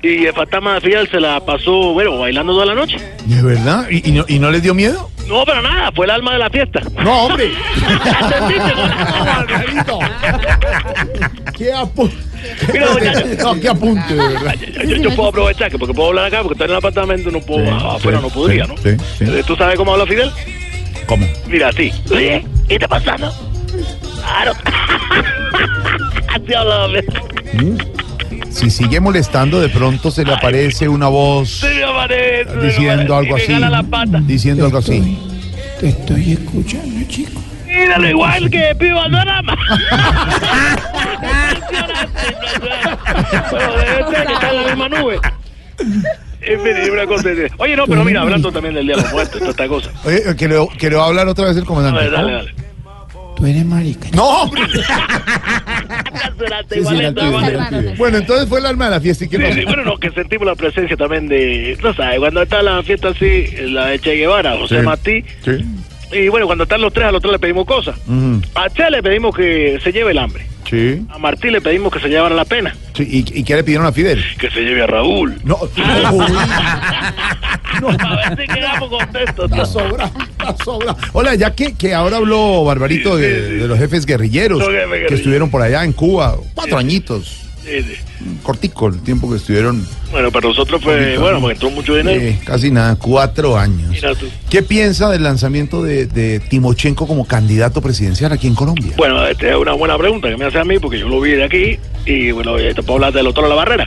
y 0.02 0.26
el 0.26 0.32
fantasma 0.32 0.74
de 0.74 0.80
Fidel 0.80 1.08
se 1.10 1.20
la 1.20 1.40
pasó, 1.40 1.92
bueno, 1.92 2.18
bailando 2.18 2.52
toda 2.52 2.66
la 2.66 2.74
noche. 2.74 2.96
¿De 3.26 3.42
verdad? 3.42 3.86
¿Y, 3.90 4.08
y 4.08 4.12
no, 4.12 4.24
¿Y 4.28 4.38
no 4.38 4.50
les 4.50 4.62
dio 4.62 4.74
miedo? 4.74 5.10
No, 5.28 5.44
pero 5.44 5.62
nada, 5.62 5.92
fue 5.92 6.06
el 6.06 6.10
alma 6.10 6.32
de 6.32 6.38
la 6.40 6.50
fiesta. 6.50 6.80
No, 7.04 7.26
hombre. 7.26 7.50
¿Qué 11.56 11.72
apunte? 11.72 12.16
Mira. 12.72 12.86
No, 13.44 13.54
qué 13.60 13.68
apunte, 13.68 14.14
de 14.14 14.28
verdad. 14.28 14.54
Yo, 14.86 14.96
yo 14.96 15.14
puedo 15.14 15.28
aprovechar 15.28 15.70
que 15.70 15.78
porque 15.78 15.94
puedo 15.94 16.08
hablar 16.08 16.26
acá, 16.26 16.38
porque 16.42 16.54
estoy 16.54 16.64
en 16.66 16.70
el 16.72 16.76
apartamento, 16.78 17.30
no 17.30 17.40
puedo, 17.40 17.70
ah, 17.72 17.96
afuera 17.96 18.20
no 18.20 18.28
podría, 18.28 18.66
¿no? 18.66 18.76
Sí, 18.78 18.96
sí. 19.18 19.24
Eh, 19.24 19.42
¿Tú 19.46 19.54
sabes 19.56 19.76
cómo 19.76 19.92
habla 19.92 20.06
Fidel? 20.06 20.30
¿Cómo? 21.10 21.26
Mira, 21.48 21.70
así. 21.70 21.90
Oye, 22.12 22.46
¿qué 22.68 22.74
está 22.74 22.86
pasando? 22.86 23.34
Claro. 24.20 24.52
Así 26.28 26.54
hablaba 26.54 26.86
Fidel. 26.86 27.06
¿Mm? 27.54 28.48
Si 28.48 28.70
sigue 28.70 29.00
molestando, 29.00 29.60
de 29.60 29.70
pronto 29.70 30.12
se 30.12 30.24
le 30.24 30.32
aparece 30.32 30.88
una 30.88 31.08
voz 31.08 31.48
Sí, 31.48 31.66
me 31.66 31.82
aparece, 31.82 32.54
me 32.54 32.64
diciendo 32.64 33.16
algo 33.16 33.34
así. 33.34 33.56
Diciendo 34.20 34.66
algo 34.66 34.78
así. 34.78 35.18
Te 35.80 35.88
estoy 35.88 36.34
escuchando, 36.34 37.08
chico. 37.08 37.42
Míralo 37.66 38.08
igual 38.08 38.48
que 38.48 38.72
Pivo 38.78 39.00
Adorama. 39.00 39.56
Bueno, 43.50 43.72
debe 43.72 43.96
ser 43.96 44.26
que 44.26 44.32
está 44.32 44.50
en 44.50 44.56
la 44.56 44.62
misma 44.62 44.88
nube. 44.88 45.20
En 46.42 46.60
fin, 46.62 46.72
y 46.86 46.90
una 46.90 47.06
cosa. 47.06 47.28
Oye, 47.58 47.76
no, 47.76 47.86
pero 47.86 48.04
mira, 48.04 48.22
hablando 48.22 48.50
también 48.50 48.74
del 48.74 48.86
Día 48.86 48.96
de 48.96 49.02
los 49.02 49.12
Muertos, 49.12 49.38
toda 49.38 49.50
esta 49.50 49.68
cosa. 49.68 49.90
Oye, 50.04 50.22
que 50.36 50.48
le, 50.48 50.56
que 50.78 50.90
le 50.90 50.96
va 50.96 51.04
a 51.04 51.06
hablar 51.08 51.28
otra 51.28 51.46
vez 51.46 51.56
el 51.56 51.62
A 51.64 51.66
comandante. 51.66 52.00
ver, 52.00 52.10
dale, 52.12 52.32
dale. 52.32 52.54
Tú 53.36 53.46
eres 53.46 53.64
marica. 53.64 54.08
No, 54.12 54.24
hombre. 54.42 54.62
Sí, 56.70 56.84
sí, 56.84 56.94
la 56.96 57.10
la. 57.12 57.94
Bueno, 57.96 58.18
entonces 58.18 58.48
fue 58.48 58.58
el 58.60 58.66
alma 58.66 58.86
de 58.86 58.90
la 58.92 59.00
fiesta. 59.00 59.24
¿Y 59.24 59.28
qué 59.28 59.36
Sí, 59.36 59.42
pasó? 59.42 59.54
sí, 59.54 59.64
bueno, 59.64 59.84
no, 59.84 59.96
que 59.98 60.10
sentimos 60.10 60.46
la 60.46 60.54
presencia 60.54 60.96
también 60.96 61.28
de, 61.28 61.76
no 61.82 61.94
sabes, 61.94 62.18
cuando 62.18 62.42
está 62.42 62.62
la 62.62 62.82
fiesta 62.82 63.08
así, 63.08 63.46
la 63.68 63.86
de 63.86 63.98
Che 63.98 64.14
Guevara, 64.14 64.56
José 64.56 64.82
Sí. 65.04 65.24
y 66.12 66.28
bueno, 66.28 66.46
cuando 66.46 66.64
están 66.64 66.80
los 66.80 66.92
tres, 66.92 67.06
a 67.06 67.12
los 67.12 67.20
tres 67.22 67.32
le 67.32 67.38
pedimos 67.38 67.66
cosas. 67.66 67.96
A 68.54 68.68
Che 68.70 68.90
le 68.90 69.02
pedimos 69.02 69.34
que 69.34 69.78
se 69.82 69.92
lleve 69.92 70.10
el 70.12 70.18
hambre. 70.18 70.46
Sí. 70.68 71.02
A 71.08 71.18
Martí 71.18 71.50
le 71.50 71.60
pedimos 71.60 71.92
que 71.92 71.98
se 72.00 72.08
llevara 72.08 72.34
la 72.34 72.44
pena. 72.44 72.74
Sí, 72.94 73.02
¿Y, 73.32 73.40
y 73.40 73.44
qué 73.44 73.56
le 73.56 73.64
pidieron 73.64 73.86
a 73.86 73.92
Fidel? 73.92 74.22
Que 74.38 74.50
se 74.50 74.60
lleve 74.60 74.82
a 74.82 74.86
Raúl. 74.86 75.36
No, 75.44 75.56
A 77.98 78.16
ver 78.34 78.38
si 78.46 78.52
quedamos 78.54 78.88
contentos. 78.88 79.50
Está 79.50 79.64
sobra, 79.64 80.04
está 80.06 80.64
sobra. 80.64 80.96
Hola, 81.12 81.34
ya 81.34 81.54
que, 81.54 81.74
que 81.74 81.94
ahora 81.94 82.16
habló 82.18 82.64
Barbarito 82.64 83.16
de, 83.16 83.58
de 83.58 83.68
los 83.68 83.78
jefes 83.78 84.04
guerrilleros 84.06 84.62
que 85.08 85.14
estuvieron 85.14 85.50
por 85.50 85.62
allá 85.62 85.84
en 85.84 85.92
Cuba, 85.92 86.36
cuatro 86.54 86.78
añitos, 86.78 87.39
Sí, 87.70 87.98
cortico 88.42 88.88
el 88.88 89.00
tiempo 89.02 89.30
que 89.30 89.36
estuvieron, 89.36 89.86
Bueno, 90.10 90.30
para 90.32 90.48
nosotros 90.48 90.82
fue, 90.82 91.16
bueno, 91.18 91.34
¿no? 91.34 91.40
porque 91.42 91.54
entró 91.54 91.70
mucho 91.70 91.94
dinero. 91.94 92.20
eh, 92.20 92.38
casi 92.44 92.70
nada, 92.70 92.96
cuatro 92.96 93.56
años. 93.56 93.88
Mira 93.90 94.14
tú. 94.14 94.26
¿Qué 94.48 94.62
piensa 94.62 95.08
del 95.10 95.22
lanzamiento 95.22 95.82
de, 95.82 96.06
de 96.06 96.40
Timochenko 96.40 97.06
como 97.06 97.24
candidato 97.26 97.80
presidencial 97.80 98.32
aquí 98.32 98.46
en 98.48 98.54
Colombia? 98.54 98.92
Bueno, 98.96 99.24
esta 99.26 99.48
es 99.50 99.56
una 99.56 99.72
buena 99.74 99.96
pregunta 99.96 100.28
que 100.28 100.36
me 100.36 100.44
hace 100.46 100.58
a 100.58 100.64
mí 100.64 100.78
porque 100.78 100.98
yo 100.98 101.08
lo 101.08 101.20
vi 101.20 101.32
de 101.32 101.44
aquí 101.44 101.78
y 102.06 102.30
bueno, 102.32 102.58
eh, 102.58 102.74
puedo 102.74 102.94
hablar 102.94 103.12
del 103.12 103.26
otro 103.28 103.44
de 103.44 103.48
la 103.50 103.54
barrera. 103.54 103.86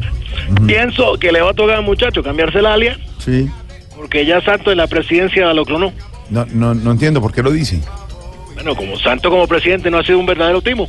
Pienso 0.66 1.18
que 1.20 1.32
le 1.32 1.42
va 1.42 1.52
a 1.52 1.54
tocar 1.54 1.76
al 1.78 1.84
muchacho 1.84 2.24
cambiarse 2.24 2.60
el 2.60 2.66
alias 2.66 2.98
Sí. 3.20 3.50
porque 3.96 4.26
ya 4.26 4.42
Santos 4.42 4.72
en 4.72 4.78
la 4.78 4.88
presidencia 4.88 5.54
lo 5.54 5.66
clonó. 5.66 5.92
No, 6.30 6.46
no, 6.54 6.74
no 6.74 6.92
entiendo 6.92 7.22
por 7.22 7.34
qué 7.34 7.44
lo 7.44 7.52
dice. 7.52 7.82
Bueno, 8.56 8.76
como 8.76 8.98
Santos 9.00 9.30
como 9.30 9.48
presidente 9.48 9.90
no 9.92 9.98
ha 10.00 10.04
sido 10.04 10.20
un 10.20 10.26
verdadero 10.26 10.62
timo. 10.62 10.88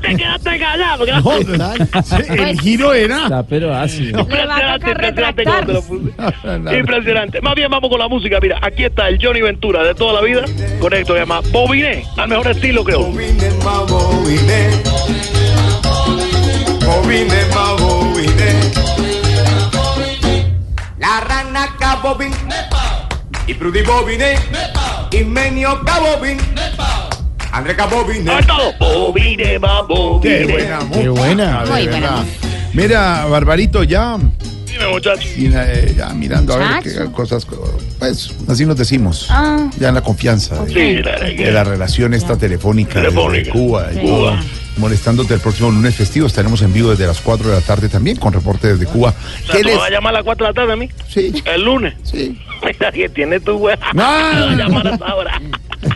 Te 0.00 0.16
quedaste 0.16 0.58
callado. 0.58 0.98
porque 0.98 1.12
no- 1.12 2.34
el 2.46 2.60
giro 2.60 2.92
era. 2.94 3.42
pero 3.48 3.74
así. 3.74 4.08
Impresionante, 4.10 4.90
impresionante 4.90 5.44
cómo 5.44 5.66
te 5.66 5.72
lo 5.72 5.82
puse. 5.82 6.12
Impresionante. 6.78 7.40
Más 7.40 7.54
bien 7.54 7.70
vamos 7.70 7.90
con 7.90 7.98
la 7.98 8.08
música. 8.08 8.38
Mira, 8.40 8.58
aquí 8.62 8.84
está 8.84 9.08
el 9.08 9.18
Johnny 9.22 9.40
Ventura 9.42 9.82
de 9.82 9.94
toda 9.94 10.14
la 10.14 10.22
vida. 10.22 10.42
Con 10.80 10.92
esto 10.94 11.12
se 11.14 11.20
llama 11.20 11.40
Bobiné, 11.52 12.04
al 12.16 12.28
mejor 12.28 12.48
estilo 12.48 12.84
creo. 12.84 13.04
Bobine, 13.04 13.50
ma 13.64 13.80
bobine. 13.80 14.70
Bobine, 16.86 17.44
ma 17.54 17.72
bobine. 17.74 18.54
La 20.98 21.20
rana 21.20 21.68
cabobin. 21.78 22.32
Y 23.46 23.54
Prudy 23.54 23.82
bobine. 23.82 24.34
Y 25.12 25.24
Menio 25.24 25.80
cabobin. 25.84 26.38
André 27.52 27.74
cabobine. 27.76 28.30
¡A 28.30 28.40
todo! 28.42 28.72
Bobiné, 28.78 29.58
va, 29.58 29.84
Qué 30.22 30.44
buena, 30.46 30.78
Qué 30.92 31.08
buena. 31.08 31.64
Muy 31.64 31.86
buena. 31.88 32.24
Mira, 32.72 33.24
Barbarito, 33.26 33.82
ya, 33.82 34.16
Dime, 34.64 34.86
muchacho. 34.92 35.28
y, 35.36 35.50
eh, 35.52 35.94
ya 35.96 36.10
mirando 36.10 36.54
a 36.54 36.58
ver 36.58 36.68
Muchacho. 36.76 37.06
qué 37.06 37.12
cosas, 37.12 37.44
pues 37.98 38.30
así 38.48 38.64
nos 38.64 38.76
decimos, 38.76 39.26
Ah. 39.28 39.68
ya 39.78 39.88
en 39.88 39.94
la 39.96 40.00
confianza 40.02 40.64
de, 40.64 40.72
Sí, 40.72 41.02
la, 41.02 41.18
de 41.18 41.50
la 41.50 41.64
relación 41.64 42.14
esta 42.14 42.36
telefónica, 42.36 42.94
Telefónica. 42.94 43.44
de 43.46 43.50
Cuba, 43.50 43.88
y 43.90 43.94
Sí. 43.96 44.00
todo, 44.06 44.36
molestándote 44.76 45.34
el 45.34 45.40
próximo 45.40 45.70
lunes 45.72 45.96
festivo, 45.96 46.28
estaremos 46.28 46.62
en 46.62 46.72
vivo 46.72 46.90
desde 46.90 47.08
las 47.08 47.20
4 47.20 47.48
de 47.50 47.56
la 47.56 47.60
tarde 47.66 47.88
también 47.88 48.16
con 48.16 48.32
reporte 48.32 48.68
desde 48.68 48.86
Cuba. 48.86 49.12
O 49.42 49.46
sea, 49.46 49.56
¿Qué 49.56 49.62
¿tú 49.62 49.64
les- 49.66 49.74
me 49.74 49.80
vas 49.80 49.88
a 49.88 49.92
llamar 49.92 50.14
a 50.14 50.18
las 50.18 50.24
4 50.24 50.46
de 50.46 50.50
la 50.52 50.54
tarde 50.54 50.72
a 50.72 50.76
mí? 50.76 50.88
Sí, 51.08 51.32
El 51.44 51.62
lunes. 51.64 51.94
sí. 52.04 52.38
Mira, 52.62 52.92
que 52.92 53.08
tiene 53.08 53.40
tu 53.40 53.56
web. 53.56 53.78
No. 53.94 54.02
Me 54.02 54.40
va 54.40 54.50
a 54.52 54.54
llamar 54.54 54.86
a 54.86 54.94
esa 54.94 55.14
hora. 55.16 55.40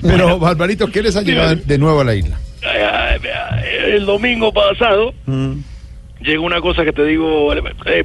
Pero, 0.05 0.39
Barbarito, 0.39 0.87
¿qué 0.89 1.03
les 1.03 1.17
ha 1.17 1.23
llegado 1.23 1.57
de 1.57 1.79
nuevo 1.79 2.01
a 2.01 2.05
la 2.05 2.15
isla? 2.15 2.39
Ay, 2.63 2.81
ay, 2.81 3.19
vea, 3.19 3.63
El 3.87 4.07
domingo 4.07 4.53
pasado 4.53 5.13
llegó 6.21 6.45
una 6.45 6.61
cosa 6.61 6.85
que 6.85 6.93
te 6.93 7.05
digo, 7.05 7.53
eh, 7.53 7.63
eh, 7.87 8.05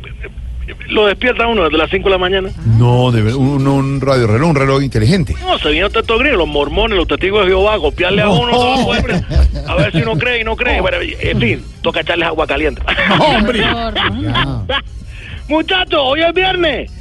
lo 0.89 1.05
despierta 1.07 1.47
uno 1.47 1.63
desde 1.63 1.77
las 1.77 1.89
5 1.89 2.03
de 2.05 2.11
la 2.11 2.17
mañana. 2.17 2.49
No, 2.77 3.11
de 3.11 3.21
ver- 3.23 3.35
un, 3.35 3.65
un 3.67 4.01
radio 4.01 4.27
reloj, 4.27 4.49
un 4.49 4.55
reloj 4.55 4.84
inteligente. 4.84 5.35
No, 5.41 5.57
se 5.57 5.69
vino 5.71 5.89
todo 5.89 6.19
gris, 6.19 6.34
los 6.34 6.47
mormones, 6.47 6.97
los 6.97 7.07
testigos 7.07 7.41
de 7.43 7.47
Jehová, 7.51 7.76
a 7.76 7.80
copiarle 7.80 8.21
a 8.21 8.30
uno 8.30 8.51
pueblo, 8.85 9.15
a 9.67 9.76
ver 9.76 9.91
si 9.91 9.97
uno 10.01 10.15
cree 10.17 10.41
y 10.41 10.43
no 10.43 10.55
cree. 10.55 10.80
Bueno, 10.81 10.97
en 11.01 11.39
fin, 11.39 11.63
toca 11.81 12.01
echarles 12.01 12.27
agua 12.27 12.45
caliente. 12.45 12.81
hombre. 13.19 13.61
Muchachos, 15.47 15.99
hoy 16.03 16.21
es 16.21 16.34
viernes. 16.34 16.91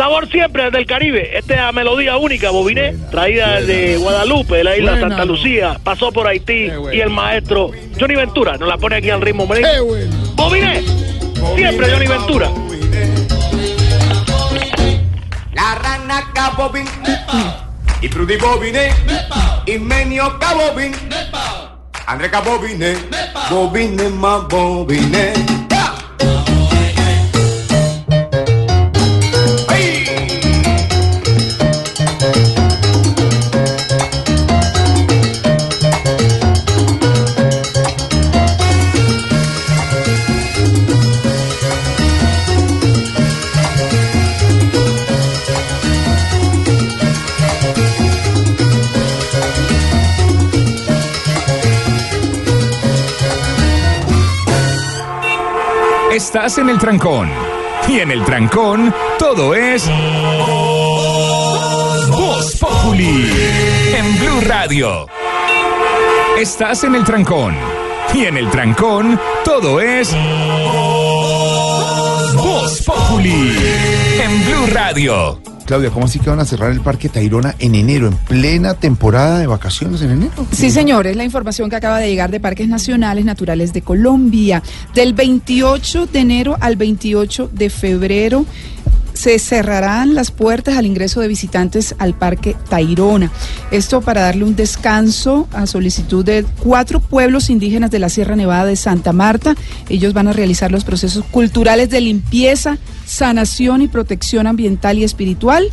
Sabor 0.00 0.30
siempre 0.30 0.70
del 0.70 0.86
Caribe. 0.86 1.36
Esta 1.36 1.52
es 1.52 1.60
la 1.60 1.72
melodía 1.72 2.16
única, 2.16 2.48
Bobiné, 2.48 2.94
traída 3.10 3.60
de 3.60 3.98
Guadalupe, 3.98 4.56
de 4.56 4.64
la 4.64 4.74
isla 4.74 4.92
Buena, 4.92 5.08
Santa. 5.08 5.26
Lucía. 5.26 5.78
Pasó 5.84 6.10
por 6.10 6.26
Haití 6.26 6.70
y 6.90 7.00
el 7.00 7.10
maestro 7.10 7.70
Johnny 8.00 8.14
Ventura 8.14 8.56
nos 8.56 8.66
la 8.66 8.78
pone 8.78 8.96
aquí 8.96 9.10
al 9.10 9.20
ritmo. 9.20 9.46
Bobiné, 9.46 10.82
siempre 11.54 11.92
Johnny 11.92 12.06
Ventura. 12.06 12.50
La 15.52 15.74
rana 15.74 16.30
Cabobin 16.32 16.86
y 18.00 18.08
Trudy 18.08 18.38
Bobine 18.38 18.88
y 19.66 19.78
Menio 19.78 20.38
Cabobin. 20.38 20.92
André 22.06 22.30
Cabobine, 22.30 22.96
Bobine 23.50 24.08
más 24.08 24.48
Bobine. 24.48 25.69
Estás 56.30 56.58
en 56.58 56.68
el 56.68 56.78
trancón. 56.78 57.28
Y 57.88 57.98
en 57.98 58.12
el 58.12 58.24
trancón, 58.24 58.94
todo 59.18 59.52
es. 59.52 59.90
Voz 62.08 62.56
Populi. 62.56 63.32
En 63.96 64.16
Blue 64.16 64.40
Radio. 64.46 65.08
Estás 66.38 66.84
en 66.84 66.94
el 66.94 67.02
trancón. 67.02 67.56
Y 68.14 68.26
en 68.26 68.36
el 68.36 68.48
trancón, 68.48 69.18
todo 69.44 69.80
es. 69.80 70.16
Voz. 72.36 72.84
En 74.22 74.44
Blue 74.44 74.66
Radio. 74.72 75.49
Claudia, 75.70 75.90
¿cómo 75.90 76.06
así 76.06 76.18
que 76.18 76.28
van 76.28 76.40
a 76.40 76.44
cerrar 76.44 76.72
el 76.72 76.80
Parque 76.80 77.08
Tayrona 77.08 77.54
en 77.60 77.76
enero, 77.76 78.08
en 78.08 78.16
plena 78.16 78.74
temporada 78.74 79.38
de 79.38 79.46
vacaciones 79.46 80.02
en 80.02 80.10
enero? 80.10 80.44
Sí, 80.50 80.68
señores, 80.68 81.14
la 81.14 81.22
información 81.22 81.70
que 81.70 81.76
acaba 81.76 82.00
de 82.00 82.08
llegar 82.08 82.32
de 82.32 82.40
Parques 82.40 82.66
Nacionales 82.66 83.24
Naturales 83.24 83.72
de 83.72 83.80
Colombia. 83.80 84.64
Del 84.96 85.12
28 85.12 86.08
de 86.08 86.18
enero 86.18 86.56
al 86.58 86.74
28 86.74 87.50
de 87.52 87.70
febrero 87.70 88.46
se 89.20 89.38
cerrarán 89.38 90.14
las 90.14 90.30
puertas 90.30 90.78
al 90.78 90.86
ingreso 90.86 91.20
de 91.20 91.28
visitantes 91.28 91.94
al 91.98 92.14
Parque 92.14 92.56
Tayrona. 92.70 93.30
Esto 93.70 94.00
para 94.00 94.22
darle 94.22 94.44
un 94.44 94.56
descanso 94.56 95.46
a 95.52 95.66
solicitud 95.66 96.24
de 96.24 96.46
cuatro 96.60 97.00
pueblos 97.00 97.50
indígenas 97.50 97.90
de 97.90 97.98
la 97.98 98.08
Sierra 98.08 98.34
Nevada 98.34 98.64
de 98.64 98.76
Santa 98.76 99.12
Marta. 99.12 99.54
Ellos 99.90 100.14
van 100.14 100.28
a 100.28 100.32
realizar 100.32 100.72
los 100.72 100.84
procesos 100.84 101.22
culturales 101.26 101.90
de 101.90 102.00
limpieza, 102.00 102.78
sanación 103.04 103.82
y 103.82 103.88
protección 103.88 104.46
ambiental 104.46 104.96
y 104.96 105.04
espiritual 105.04 105.68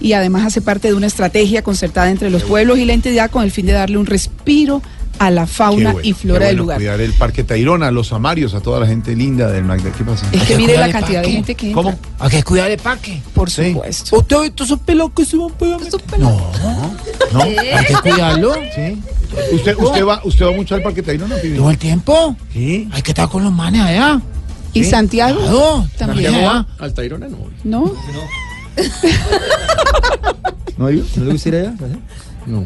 y 0.00 0.14
además 0.14 0.46
hace 0.46 0.62
parte 0.62 0.88
de 0.88 0.94
una 0.94 1.06
estrategia 1.06 1.60
concertada 1.60 2.10
entre 2.10 2.30
los 2.30 2.44
pueblos 2.44 2.78
y 2.78 2.86
la 2.86 2.94
entidad 2.94 3.30
con 3.30 3.44
el 3.44 3.50
fin 3.50 3.66
de 3.66 3.72
darle 3.72 3.98
un 3.98 4.06
respiro 4.06 4.80
a 5.18 5.30
la 5.30 5.46
fauna 5.46 5.92
bueno, 5.92 6.08
y 6.08 6.12
flora 6.12 6.46
del 6.46 6.56
lugar. 6.56 6.78
Cuidar 6.78 7.00
el 7.00 7.12
Parque 7.12 7.44
Tayrona, 7.44 7.88
a 7.88 7.90
los 7.90 8.12
amarios, 8.12 8.54
a 8.54 8.60
toda 8.60 8.80
la 8.80 8.86
gente 8.86 9.14
linda 9.16 9.50
del 9.50 9.64
Magda. 9.64 9.90
¿Qué 9.92 10.04
pasa? 10.04 10.26
Es 10.32 10.42
que 10.42 10.56
mire 10.56 10.76
la 10.76 10.90
cantidad 10.90 11.22
de 11.22 11.30
gente 11.30 11.54
que 11.54 11.68
entra. 11.68 11.82
¿Cómo? 11.82 11.98
Hay 12.18 12.30
que 12.30 12.42
cuidar 12.42 12.70
el 12.70 12.78
parque. 12.78 13.20
Por 13.34 13.50
supuesto. 13.50 14.16
¿Usted 14.18 14.36
ha 14.36 14.40
visto 14.42 14.64
esos 14.64 14.80
pelos 14.80 15.10
que 15.12 15.24
se 15.24 15.36
van 15.36 15.50
pegando? 15.52 15.98
No, 16.18 16.52
no. 17.32 17.40
Hay 17.40 17.86
que 17.86 17.94
cuidarlo. 18.02 18.54
Sí. 18.74 19.00
¿Usted, 19.52 19.76
usted, 19.78 20.04
va, 20.04 20.20
¿Usted 20.24 20.46
va 20.46 20.52
mucho 20.52 20.74
al 20.74 20.82
Parque 20.82 21.02
Tayrona? 21.02 21.36
Todo 21.56 21.70
el 21.70 21.78
tiempo. 21.78 22.36
Sí. 22.52 22.88
Hay 22.92 23.02
que 23.02 23.10
estar 23.10 23.28
con 23.28 23.44
los 23.44 23.52
manes 23.52 23.82
allá. 23.82 24.20
¿Y 24.72 24.84
Santiago? 24.84 25.40
Claro, 25.40 25.88
También. 25.98 26.32
Santiago 26.32 26.54
va. 26.54 26.66
Al 26.78 26.94
Tayrona 26.94 27.28
no. 27.28 27.38
¿No? 27.64 27.92
¿No, 30.76 30.90
iba? 30.90 31.04
¿No 31.16 31.24
le 31.24 31.32
gustaría 31.32 31.60
allá? 31.60 31.74
No. 32.46 32.64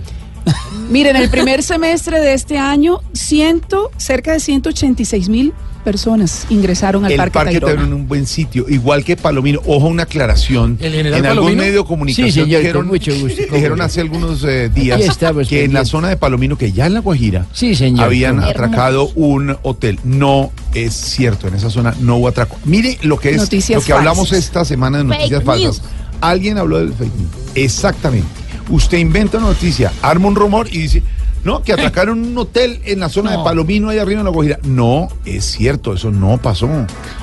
Miren, 0.90 1.16
el 1.16 1.30
primer 1.30 1.62
semestre 1.62 2.20
de 2.20 2.34
este 2.34 2.58
año, 2.58 3.00
ciento, 3.12 3.90
cerca 3.96 4.32
de 4.32 4.40
186 4.40 5.28
mil 5.28 5.52
personas 5.84 6.46
ingresaron 6.50 7.06
al 7.06 7.12
el 7.12 7.16
Parque, 7.16 7.32
Parque 7.32 7.60
Tayrona. 7.60 7.84
En 7.86 7.94
un 7.94 8.06
buen 8.06 8.26
sitio, 8.26 8.66
igual 8.68 9.02
que 9.02 9.16
Palomino. 9.16 9.60
Ojo, 9.66 9.86
una 9.86 10.02
aclaración. 10.02 10.76
¿El 10.80 10.92
general 10.92 11.18
en 11.20 11.26
algún 11.26 11.44
Palomino? 11.44 11.62
medio 11.62 11.82
de 11.82 11.88
comunicación 11.88 12.26
Sí, 12.28 12.32
señor, 12.42 12.60
dijeron, 12.60 12.88
gusto, 12.88 13.10
dijeron 13.54 13.80
hace 13.80 14.00
algunos 14.02 14.44
eh, 14.44 14.68
días 14.68 15.00
que 15.48 15.64
en 15.64 15.72
la 15.72 15.84
zona 15.86 16.08
de 16.08 16.16
Palomino, 16.18 16.58
que 16.58 16.72
ya 16.72 16.84
en 16.86 16.94
La 16.94 17.00
Guajira, 17.00 17.46
Sí, 17.54 17.74
señor. 17.74 18.04
habían 18.04 18.34
Hermoso. 18.36 18.50
atracado 18.50 19.08
un 19.14 19.56
hotel. 19.62 19.98
No 20.04 20.52
es 20.74 20.92
cierto, 20.92 21.48
en 21.48 21.54
esa 21.54 21.70
zona 21.70 21.94
no 22.00 22.16
hubo 22.16 22.28
atraco. 22.28 22.58
Mire 22.66 22.98
lo 23.02 23.18
que 23.18 23.30
es 23.30 23.36
Noticias 23.38 23.80
lo 23.80 23.86
que 23.86 23.92
hablamos 23.94 24.32
esta 24.32 24.64
semana 24.66 24.98
de 24.98 25.04
noticias 25.04 25.42
Fake 25.42 25.46
falsas. 25.46 25.78
news. 25.78 25.82
Alguien 26.20 26.58
habló 26.58 26.78
del 26.78 26.92
fake 26.92 27.14
news. 27.16 27.30
Exactamente. 27.54 28.28
Usted 28.70 28.98
inventa 28.98 29.38
una 29.38 29.48
noticia, 29.48 29.92
arma 30.02 30.28
un 30.28 30.34
rumor 30.36 30.68
y 30.70 30.78
dice, 30.78 31.02
no, 31.44 31.62
que 31.62 31.72
atracaron 31.72 32.20
un 32.22 32.36
hotel 32.38 32.80
en 32.84 33.00
la 33.00 33.08
zona 33.08 33.30
de 33.32 33.38
No. 33.38 33.44
Palomino, 33.44 33.88
allá 33.88 34.02
arriba 34.02 34.20
en 34.20 34.24
La 34.24 34.30
Guajira. 34.30 34.58
No, 34.64 35.08
es 35.24 35.44
cierto, 35.44 35.94
eso 35.94 36.10
no 36.10 36.38
pasó. 36.38 36.68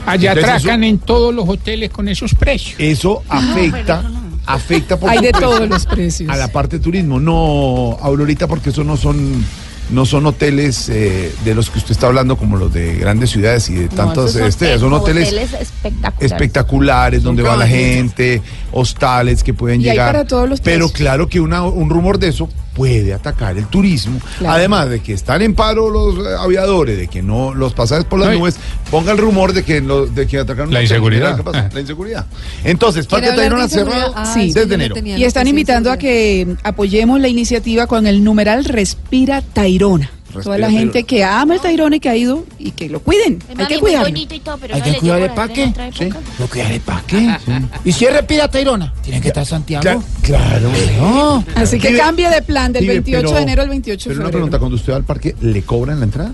Allá 0.06 0.32
Entonces, 0.32 0.54
atracan 0.56 0.84
en 0.84 0.98
todos 1.00 1.34
los 1.34 1.48
hoteles 1.48 1.90
con 1.92 2.08
esos 2.08 2.34
precios. 2.36 2.76
Eso 2.80 3.24
afecta, 3.30 4.04
afecta 4.46 5.00
por 5.00 5.10
Hay 5.10 5.20
de 5.20 5.32
todos 5.32 5.68
los 5.70 5.86
precios. 5.86 6.30
a 6.30 6.36
la 6.36 6.48
parte 6.50 6.78
de 6.80 6.84
turismo. 6.84 7.20
No, 7.20 7.98
Aurorita, 8.02 8.48
porque 8.48 8.72
eso 8.72 8.84
no 8.84 8.98
son 8.98 9.44
no 9.90 10.06
son 10.06 10.26
hoteles 10.26 10.90
eh, 10.90 11.32
de 11.46 11.56
los 11.56 11.70
que 11.70 11.78
usted 11.80 11.92
está 11.92 12.08
hablando 12.08 12.36
como 12.38 12.58
los 12.58 12.74
de 12.74 12.96
grandes 12.96 13.30
ciudades 13.30 13.70
y 13.70 13.76
de 13.76 13.88
tantos 13.88 14.36
esos 14.36 14.48
este, 14.50 14.78
son 14.80 14.92
hoteles 14.94 15.32
espectaculares. 15.32 16.32
espectaculares 16.32 17.24
donde 17.24 17.44
va 17.44 17.56
la 17.56 17.68
gente, 17.68 18.42
hostales 18.72 19.44
que 19.44 19.54
pueden 19.54 19.82
Y 19.82 19.86
hay 19.86 19.92
llegar. 19.92 20.12
para 20.14 20.26
todos 20.26 20.50
los 20.50 20.62
Pero 20.62 20.90
claro 20.90 21.28
que 21.30 21.40
una- 21.40 21.64
un 21.64 21.90
rumor 21.90 22.20
de 22.20 22.28
eso 22.30 22.50
puede 22.78 23.12
atacar 23.12 23.58
el 23.58 23.66
turismo. 23.66 24.20
Claro. 24.38 24.54
Además 24.56 24.90
de 24.92 25.00
que 25.02 25.14
están 25.14 25.42
en 25.42 25.56
paro 25.56 25.90
los 25.90 26.16
eh, 26.26 26.30
aviadores, 26.40 26.96
de 26.96 27.08
que 27.08 27.24
no 27.24 27.56
los 27.56 27.74
pasajes 27.74 28.06
por 28.06 28.20
las 28.20 28.38
nubes, 28.38 28.56
ponga 28.92 29.12
el 29.12 29.18
rumor 29.18 29.52
de 29.52 29.64
que 29.64 29.82
lo- 29.82 30.06
de 30.06 30.28
que 30.28 30.38
atacaron 30.38 30.72
La 30.72 30.84
inseguridad. 30.84 31.36
¿Qué 31.36 31.44
pasa? 31.44 31.70
La 31.74 31.80
inseguridad. 31.82 32.28
Entonces, 32.64 33.08
¿Quiere 33.08 33.28
Parque 33.28 33.42
Tayrona 33.42 33.68
cerrado 33.68 34.14
Ah, 34.16 34.32
Sí. 34.32 34.54
desde 34.54 34.76
enero. 34.76 34.96
Y 35.04 35.24
están 35.24 35.48
invitando 35.48 35.92
a 35.92 35.98
que 35.98 36.56
apoyemos 36.64 37.20
la 37.20 37.28
iniciativa 37.28 37.88
con 37.88 38.06
el 38.06 38.24
numeral 38.24 38.64
Respira 38.64 39.42
Tayrona. 39.42 40.12
Toda 40.44 40.58
la 40.58 40.70
gente 40.70 41.04
que 41.04 41.24
ama 41.24 41.56
el 41.56 41.62
Tayrona 41.62 41.96
y 41.96 42.00
que 42.00 42.10
ha 42.10 42.16
ido 42.16 42.46
y 42.60 42.72
que 42.72 42.90
lo 42.90 43.00
cuiden. 43.02 43.40
Hay 43.58 43.66
que 43.68 43.80
cuidarlo. 43.80 44.08
bonito 44.10 44.36
y 44.36 44.40
todo, 44.40 44.58
pero 44.58 44.76
Hay 44.76 44.82
no 44.82 44.86
que 44.86 44.98
cuidar 45.00 45.20
el 45.20 45.30
otra 45.32 45.46
época. 45.46 46.20
Lo 46.40 46.48
cuidar 46.48 46.72
el 46.72 46.82
parque. 46.82 47.38
Y 47.86 47.92
si 47.92 48.06
es 48.06 48.14
respira 48.14 48.48
Tayrona, 48.50 48.94
tiene 49.02 49.20
que 49.22 49.30
estar 49.30 49.46
Santiago. 49.46 49.84
Cla- 49.84 50.04
Claro. 50.22 50.70
No. 51.00 51.44
Así 51.56 51.80
que 51.80 51.96
cambie 51.98 52.30
de 52.30 52.42
plan 52.42 52.72
del 52.74 52.82
pibe, 52.84 52.94
28 52.96 53.22
pero- 53.28 53.36
de 53.38 53.42
enero 53.44 53.62
al 53.64 53.70
28 53.70 53.98
de 53.98 54.04
Pero 54.04 54.20
una 54.20 54.28
febrero. 54.28 54.32
pregunta, 54.32 54.60
cuando 54.60 54.76
usted 54.76 54.94
va 54.94 54.98
al 54.98 55.04
parque, 55.06 55.36
¿le 55.42 55.62
cobran 55.64 56.00
la 56.00 56.06
entrada? 56.06 56.34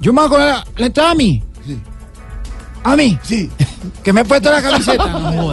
Yo 0.00 0.12
me 0.12 0.20
hago 0.22 0.36
la, 0.38 0.64
la 0.76 0.86
entrada 0.86 1.10
a 1.12 1.14
mí. 1.14 1.42
Sí. 1.66 1.78
¿A 2.82 2.96
mí? 2.96 3.18
Sí. 3.22 3.48
Que 4.02 4.12
me 4.12 4.22
he 4.22 4.24
puesto 4.24 4.50
la 4.50 4.60
camiseta. 4.62 5.06
No. 5.34 5.52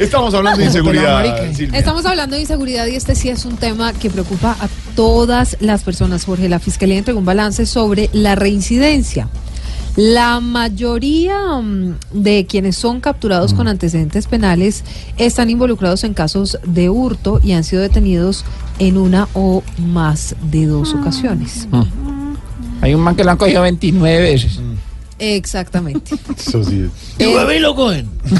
Estamos 0.00 0.32
hablando 0.32 0.60
de 0.60 0.64
inseguridad. 0.64 1.52
Silvia. 1.52 1.78
Estamos 1.78 2.06
hablando 2.06 2.34
de 2.34 2.40
inseguridad 2.40 2.86
y 2.86 2.96
este 2.96 3.14
sí 3.14 3.28
es 3.28 3.44
un 3.44 3.58
tema 3.58 3.92
que 3.92 4.08
preocupa 4.08 4.56
a 4.58 4.68
todas 4.96 5.58
las 5.60 5.82
personas, 5.82 6.24
Jorge. 6.24 6.48
La 6.48 6.58
Fiscalía 6.58 6.96
entregó 6.96 7.18
un 7.18 7.26
balance 7.26 7.66
sobre 7.66 8.08
la 8.14 8.34
reincidencia. 8.34 9.28
La 9.96 10.40
mayoría 10.40 11.60
mm, 11.60 11.96
de 12.12 12.46
quienes 12.46 12.76
son 12.76 13.00
capturados 13.00 13.52
con 13.52 13.68
antecedentes 13.68 14.26
penales 14.26 14.84
están 15.18 15.50
involucrados 15.50 16.02
en 16.04 16.14
casos 16.14 16.58
de 16.64 16.88
hurto 16.88 17.38
y 17.44 17.52
han 17.52 17.64
sido 17.64 17.82
detenidos 17.82 18.46
en 18.78 18.96
una 18.96 19.28
o 19.34 19.62
más 19.76 20.34
de 20.50 20.64
dos 20.64 20.94
ocasiones. 20.94 21.68
Hay 22.80 22.94
un 22.94 23.02
man 23.02 23.16
que 23.16 23.24
lo 23.24 23.32
han 23.32 23.36
cogido 23.36 23.60
29 23.60 24.20
veces. 24.22 24.60
Exactamente. 25.20 26.16
Eso 26.36 26.64
sí 26.64 26.86
es. 26.86 26.90
Y 27.24 27.30
vuelve 27.30 27.58
y 27.58 27.60
lo 27.60 27.76
cogen. 27.76 28.08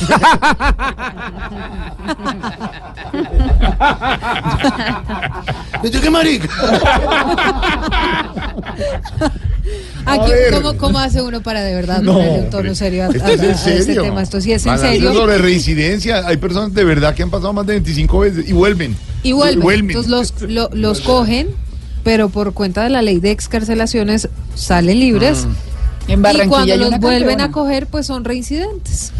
¿Viste 5.82 6.01
qué 6.01 6.11
marica? 6.11 6.48
Aquí. 10.07 10.31
¿cómo, 10.52 10.77
cómo 10.77 10.98
hace 10.98 11.23
uno 11.23 11.43
para 11.43 11.62
de 11.62 11.74
verdad 11.74 12.01
No, 12.02 12.15
ponerle 12.15 12.40
un 12.40 12.51
tono 12.51 12.74
serio 12.74 13.05
a, 13.05 13.09
Esto 13.09 13.24
a- 13.24 13.31
es 13.32 13.40
en 13.43 13.51
a 13.51 13.52
este 13.52 13.82
serio. 13.82 14.02
tema? 14.02 14.23
Esto 14.23 14.40
sí 14.40 14.52
es 14.52 14.66
en 14.66 14.78
serio. 14.78 15.12
sobre 15.15 15.39
reincidencia. 15.39 16.27
Hay 16.27 16.36
personas 16.39 16.74
de 16.74 16.85
verdad 16.85 17.15
que 17.15 17.23
han 17.23 17.31
pasado 17.31 17.52
más 17.52 17.66
de 17.66 17.74
25 17.74 18.19
veces 18.20 18.48
y 18.48 18.52
vuelven. 18.52 18.97
Y 19.23 19.32
vuelven. 19.32 19.90
Entonces 19.90 20.11
los, 20.11 20.35
lo- 20.43 20.70
los 20.73 21.01
cogen, 21.01 21.48
pero 22.05 22.28
por 22.31 22.52
cuenta 22.55 22.82
de 22.82 22.90
la 22.90 23.02
ley 23.02 23.20
de 23.20 23.31
excarcelaciones 23.31 24.28
salen 24.55 24.98
Mm. 25.47 25.55
Y 26.12 26.49
cuando 26.49 26.77
los 26.77 26.91
vuelven 26.99 27.28
campeona. 27.39 27.45
a 27.45 27.51
coger, 27.51 27.87
pues 27.87 28.07
son 28.07 28.24
reincidentes. 28.24 29.12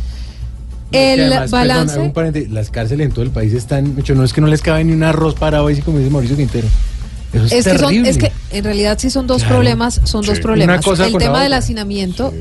El 0.93 1.21
además, 1.33 1.51
balance- 1.53 2.11
paréntesis, 2.13 2.51
las 2.51 2.71
cárceles 2.71 3.07
en 3.07 3.13
todo 3.13 3.25
el 3.25 3.31
país 3.31 3.53
están, 3.53 3.95
mucho, 3.95 4.15
no 4.17 4.25
es 4.25 4.33
que 4.33 4.41
no 4.41 4.49
les 4.49 4.61
cabe 4.61 4.83
ni 4.85 4.93
un 4.93 5.05
arroz 5.05 5.35
parado 5.37 5.69
ahí, 5.69 5.81
como 5.83 5.99
dice 5.99 6.11
Mauricio 6.11 6.37
Quintero. 6.37 6.67
Eso 7.33 7.45
es, 7.45 7.53
Es 7.53 7.65
que, 7.73 7.79
son, 7.79 7.95
es 8.07 8.19
que 8.19 8.33
en 8.51 8.65
realidad 8.65 8.99
sí 8.99 9.09
son 9.09 9.29
dos 9.29 9.39
Claro. 9.43 9.55
problemas, 9.57 10.01
son 10.03 10.27
dos 10.27 10.41
problemas. 10.41 10.79
Una 10.79 10.83
cosa 10.83 11.07
el 11.07 11.17
tema 11.17 11.45
del 11.45 11.53
hacinamiento 11.53 12.35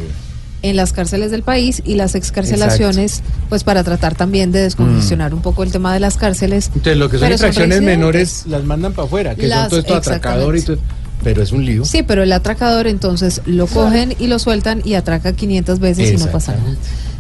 en 0.64 0.76
las 0.76 0.94
cárceles 0.94 1.30
del 1.30 1.44
país 1.44 1.84
y 1.86 1.94
las 1.94 2.16
excarcelaciones, 2.16 3.22
pues 3.50 3.64
para 3.64 3.84
tratar 3.84 4.16
también 4.16 4.52
de 4.52 4.64
descongestionar 4.64 5.36
un 5.36 5.44
poco 5.44 5.62
el 5.62 5.72
tema 5.72 5.94
de 5.94 6.00
las 6.00 6.18
cárceles. 6.18 6.68
Entonces, 6.74 6.98
lo 6.98 7.08
que 7.08 7.20
son 7.20 7.32
infracciones 7.32 7.82
menores 7.84 8.46
las 8.48 8.64
mandan 8.64 8.94
para 8.94 9.06
afuera, 9.06 9.36
que 9.36 9.46
Las- 9.48 9.70
son 9.70 9.70
todo 9.70 9.80
esto 9.80 9.96
atracador 9.96 10.58
y 10.58 10.62
todo. 10.64 10.78
Pero 11.24 11.44
es 11.44 11.52
un 11.52 11.66
lío. 11.66 11.86
Sí, 11.86 12.04
pero 12.04 12.24
el 12.24 12.32
atracador 12.32 12.88
entonces 12.88 13.42
lo 13.46 13.68
cogen 13.68 14.16
y 14.20 14.28
lo 14.28 14.40
sueltan 14.40 14.82
y 14.86 14.94
atraca 14.94 15.34
500 15.34 15.80
veces 15.80 16.14
y 16.14 16.18
no 16.18 16.32
pasa 16.32 16.56
nada. 16.56 16.76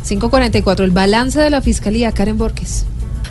544, 0.07 0.85
el 0.85 0.91
balance 0.91 1.39
de 1.39 1.49
la 1.49 1.61
fiscalía, 1.61 2.11
Karen 2.11 2.37
Borges. 2.37 2.85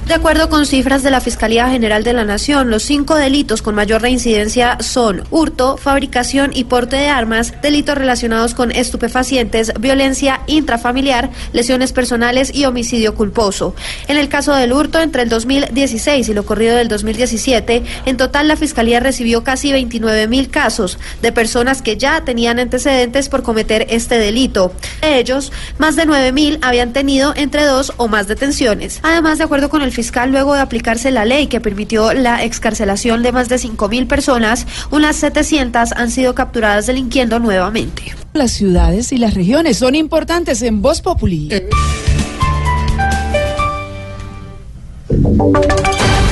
De 0.08 0.14
acuerdo 0.14 0.48
con 0.48 0.64
cifras 0.64 1.02
de 1.02 1.10
la 1.10 1.20
Fiscalía 1.20 1.68
General 1.68 2.02
de 2.02 2.14
la 2.14 2.24
Nación, 2.24 2.70
los 2.70 2.82
cinco 2.82 3.14
delitos 3.14 3.60
con 3.60 3.74
mayor 3.74 4.00
reincidencia 4.00 4.78
son 4.80 5.22
hurto, 5.30 5.76
fabricación 5.76 6.50
y 6.54 6.64
porte 6.64 6.96
de 6.96 7.08
armas, 7.08 7.52
delitos 7.60 7.98
relacionados 7.98 8.54
con 8.54 8.72
estupefacientes, 8.72 9.70
violencia 9.78 10.40
intrafamiliar, 10.46 11.28
lesiones 11.52 11.92
personales 11.92 12.54
y 12.54 12.64
homicidio 12.64 13.14
culposo. 13.14 13.74
En 14.06 14.16
el 14.16 14.30
caso 14.30 14.54
del 14.54 14.72
hurto, 14.72 14.98
entre 14.98 15.24
el 15.24 15.28
2016 15.28 16.26
y 16.26 16.32
lo 16.32 16.46
corrido 16.46 16.74
del 16.76 16.88
2017, 16.88 17.82
en 18.06 18.16
total 18.16 18.48
la 18.48 18.56
Fiscalía 18.56 19.00
recibió 19.00 19.44
casi 19.44 19.72
29 19.72 20.26
mil 20.26 20.48
casos 20.48 20.98
de 21.20 21.32
personas 21.32 21.82
que 21.82 21.98
ya 21.98 22.24
tenían 22.24 22.58
antecedentes 22.58 23.28
por 23.28 23.42
cometer 23.42 23.86
este 23.90 24.18
delito. 24.18 24.72
De 25.02 25.18
ellos, 25.18 25.52
más 25.76 25.96
de 25.96 26.06
9 26.06 26.32
mil 26.32 26.58
habían 26.62 26.94
tenido 26.94 27.34
entre 27.36 27.66
dos 27.66 27.92
o 27.98 28.08
más 28.08 28.26
detenciones. 28.26 29.00
Además, 29.02 29.36
de 29.36 29.44
acuerdo 29.44 29.68
con 29.68 29.82
el 29.82 29.97
fiscal, 29.98 30.30
luego 30.30 30.54
de 30.54 30.60
aplicarse 30.60 31.10
la 31.10 31.24
ley 31.24 31.48
que 31.48 31.60
permitió 31.60 32.12
la 32.12 32.44
excarcelación 32.44 33.24
de 33.24 33.32
más 33.32 33.48
de 33.48 33.58
5 33.58 33.88
mil 33.88 34.06
personas, 34.06 34.64
unas 34.92 35.16
700 35.16 35.90
han 35.90 36.12
sido 36.12 36.36
capturadas 36.36 36.86
delinquiendo 36.86 37.40
nuevamente. 37.40 38.14
Las 38.32 38.52
ciudades 38.52 39.10
y 39.10 39.18
las 39.18 39.34
regiones 39.34 39.78
son 39.78 39.96
importantes 39.96 40.62
en 40.62 40.82
Voz 40.82 41.00
Populi. 41.00 41.48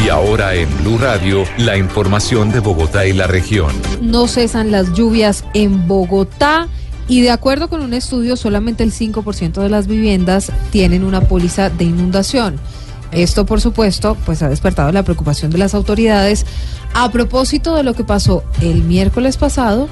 Y 0.04 0.08
ahora 0.10 0.54
en 0.54 0.68
Blue 0.84 0.98
Radio, 0.98 1.42
la 1.58 1.76
información 1.76 2.52
de 2.52 2.60
Bogotá 2.60 3.04
y 3.04 3.14
la 3.14 3.26
región. 3.26 3.72
No 4.00 4.28
cesan 4.28 4.70
las 4.70 4.92
lluvias 4.92 5.42
en 5.54 5.88
Bogotá 5.88 6.68
y 7.08 7.22
de 7.22 7.32
acuerdo 7.32 7.68
con 7.68 7.82
un 7.82 7.94
estudio 7.94 8.36
solamente 8.36 8.84
el 8.84 8.92
5% 8.92 9.60
de 9.60 9.68
las 9.68 9.88
viviendas 9.88 10.52
tienen 10.70 11.02
una 11.02 11.22
póliza 11.22 11.68
de 11.68 11.82
inundación. 11.82 12.60
Esto, 13.12 13.46
por 13.46 13.60
supuesto, 13.60 14.16
pues 14.26 14.42
ha 14.42 14.48
despertado 14.48 14.90
la 14.92 15.02
preocupación 15.02 15.50
de 15.50 15.58
las 15.58 15.74
autoridades 15.74 16.44
a 16.94 17.10
propósito 17.10 17.74
de 17.74 17.82
lo 17.82 17.94
que 17.94 18.04
pasó 18.04 18.44
el 18.60 18.82
miércoles 18.82 19.36
pasado 19.36 19.88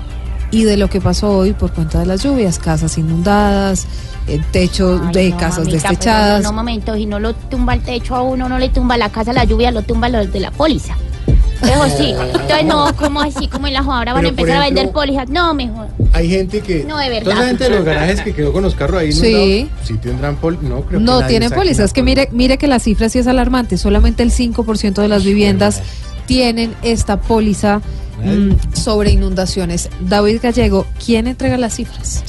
y 0.51 0.65
de 0.65 0.77
lo 0.77 0.89
que 0.89 1.01
pasó 1.01 1.39
hoy 1.39 1.53
por 1.53 1.73
cuenta 1.73 2.01
de 2.01 2.07
las 2.07 2.23
lluvias, 2.23 2.59
casas 2.59 2.97
inundadas, 2.99 3.86
eh, 4.28 4.41
techos 4.53 5.01
Ay, 5.07 5.12
de 5.12 5.31
no, 5.31 5.36
casas 5.36 5.66
mamita, 5.66 5.89
destechadas. 5.89 6.43
No, 6.43 6.51
no, 6.51 6.57
momento, 6.57 6.95
si 6.95 7.07
no 7.07 7.19
lo 7.19 7.35
tumba 7.35 7.74
el 7.74 7.82
techo 7.82 8.15
a 8.15 8.23
uno, 8.23 8.49
no 8.49 8.59
le 8.59 8.69
tumba 8.69 8.97
la 8.97 9.11
casa, 9.11 9.32
la 9.32 9.45
lluvia, 9.45 9.70
lo 9.70 9.82
tumba 9.82 10.09
los 10.09 10.32
de 10.32 10.41
la 10.41 10.51
póliza. 10.51 10.97
Eso 11.63 11.97
sí. 11.97 12.11
Entonces, 12.11 12.65
no, 12.65 12.95
como 12.97 13.21
así, 13.21 13.49
como 13.49 13.67
en 13.67 13.75
la 13.75 13.81
ahora 13.81 14.13
van 14.13 14.27
a 14.27 14.29
Pero, 14.29 14.37
por 14.37 14.41
empezar 14.41 14.57
a 14.57 14.65
vender 14.67 14.83
ejemplo, 14.85 15.01
pólizas. 15.01 15.29
No, 15.31 15.55
mejor. 15.55 15.87
Hay 16.13 16.29
gente 16.29 16.61
que. 16.61 16.85
No, 16.85 16.99
de 16.99 17.09
verdad. 17.09 17.25
Toda 17.25 17.41
la 17.41 17.47
gente 17.47 17.65
de 17.65 17.71
los 17.71 17.85
garajes 17.85 18.21
que 18.21 18.35
quedó 18.35 18.53
con 18.53 18.63
los 18.63 18.75
carros 18.75 19.01
ahí 19.01 19.13
Sí. 19.13 19.27
inundados, 19.29 19.87
sí 19.87 19.95
tendrán 19.99 20.37
pol... 20.37 20.59
No, 20.61 20.83
creo 20.83 21.01
que 21.01 21.05
No 21.05 21.21
nadie 21.21 21.29
tienen 21.29 21.49
saque 21.49 21.61
pólizas. 21.61 21.87
Es 21.87 21.93
que 21.93 22.03
mire, 22.03 22.29
mire 22.33 22.59
que 22.59 22.67
la 22.67 22.79
cifra 22.79 23.09
sí 23.09 23.19
es 23.19 23.27
alarmante. 23.27 23.79
Solamente 23.79 24.23
el 24.23 24.31
5% 24.31 24.95
de 25.01 25.09
las 25.09 25.25
viviendas 25.25 25.83
tienen 26.27 26.75
esta 26.83 27.21
póliza 27.21 27.81
mm, 28.23 28.75
sobre 28.75 29.11
inundaciones. 29.13 29.89
David 30.01 30.41
Gallego, 30.43 30.87
¿quién 31.05 31.27
entrega 31.27 31.57
las 31.57 31.75
cifras? 31.77 32.23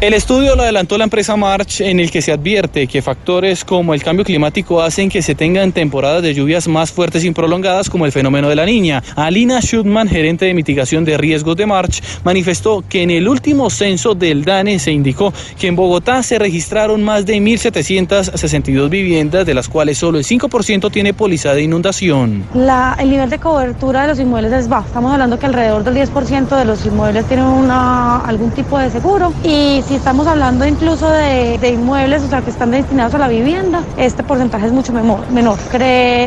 El 0.00 0.12
estudio 0.12 0.54
lo 0.54 0.62
adelantó 0.62 0.98
la 0.98 1.04
empresa 1.04 1.34
March 1.36 1.80
en 1.80 1.98
el 1.98 2.10
que 2.10 2.20
se 2.20 2.32
advierte 2.32 2.86
que 2.86 3.00
factores 3.00 3.64
como 3.64 3.94
el 3.94 4.02
cambio 4.02 4.24
climático 4.24 4.82
hacen 4.82 5.08
que 5.08 5.22
se 5.22 5.34
tengan 5.34 5.72
temporadas 5.72 6.22
de 6.22 6.34
lluvias 6.34 6.68
más 6.68 6.92
fuertes 6.92 7.24
y 7.24 7.30
prolongadas 7.30 7.88
como 7.88 8.04
el 8.04 8.12
fenómeno 8.12 8.50
de 8.50 8.56
la 8.56 8.66
niña. 8.66 9.02
Alina 9.16 9.60
Schutman, 9.60 10.08
gerente 10.08 10.44
de 10.44 10.52
mitigación 10.52 11.06
de 11.06 11.16
riesgos 11.16 11.56
de 11.56 11.64
March, 11.64 12.02
manifestó 12.22 12.84
que 12.86 13.02
en 13.02 13.12
el 13.12 13.28
último 13.28 13.70
censo 13.70 14.14
del 14.14 14.44
DANE 14.44 14.78
se 14.78 14.92
indicó 14.92 15.32
que 15.58 15.68
en 15.68 15.76
Bogotá 15.76 16.22
se 16.22 16.38
registraron 16.38 17.02
más 17.02 17.24
de 17.24 17.36
1.762 17.36 18.90
viviendas, 18.90 19.46
de 19.46 19.54
las 19.54 19.68
cuales 19.68 19.96
solo 19.96 20.18
el 20.18 20.24
5% 20.24 20.90
tiene 20.90 21.14
póliza 21.14 21.54
de 21.54 21.62
inundación. 21.62 22.44
El 22.98 23.10
nivel 23.10 23.30
de 23.30 23.38
cobertura 23.38 24.02
de 24.02 24.08
los 24.08 24.20
inmuebles 24.20 24.52
es 24.52 24.68
bajo. 24.68 24.86
Estamos 24.88 25.12
hablando 25.12 25.38
que 25.38 25.46
alrededor 25.46 25.82
del 25.82 25.94
10% 25.94 26.58
de 26.58 26.64
los 26.66 26.84
inmuebles 26.84 27.24
tienen 27.26 27.70
algún 27.70 28.50
tipo 28.50 28.78
de 28.78 28.90
seguro. 28.90 29.32
Y 29.42 29.82
si 29.88 29.93
estamos 29.94 30.26
hablando 30.26 30.66
incluso 30.66 31.08
de, 31.08 31.68
inmuebles, 31.68 32.22
o 32.22 32.28
sea, 32.28 32.42
que 32.42 32.50
están 32.50 32.70
destinados 32.70 33.14
a 33.14 33.18
la 33.18 33.28
vivienda, 33.28 33.82
este 33.96 34.22
porcentaje 34.22 34.66
es 34.66 34.72
mucho 34.72 34.92
menor. 34.92 35.58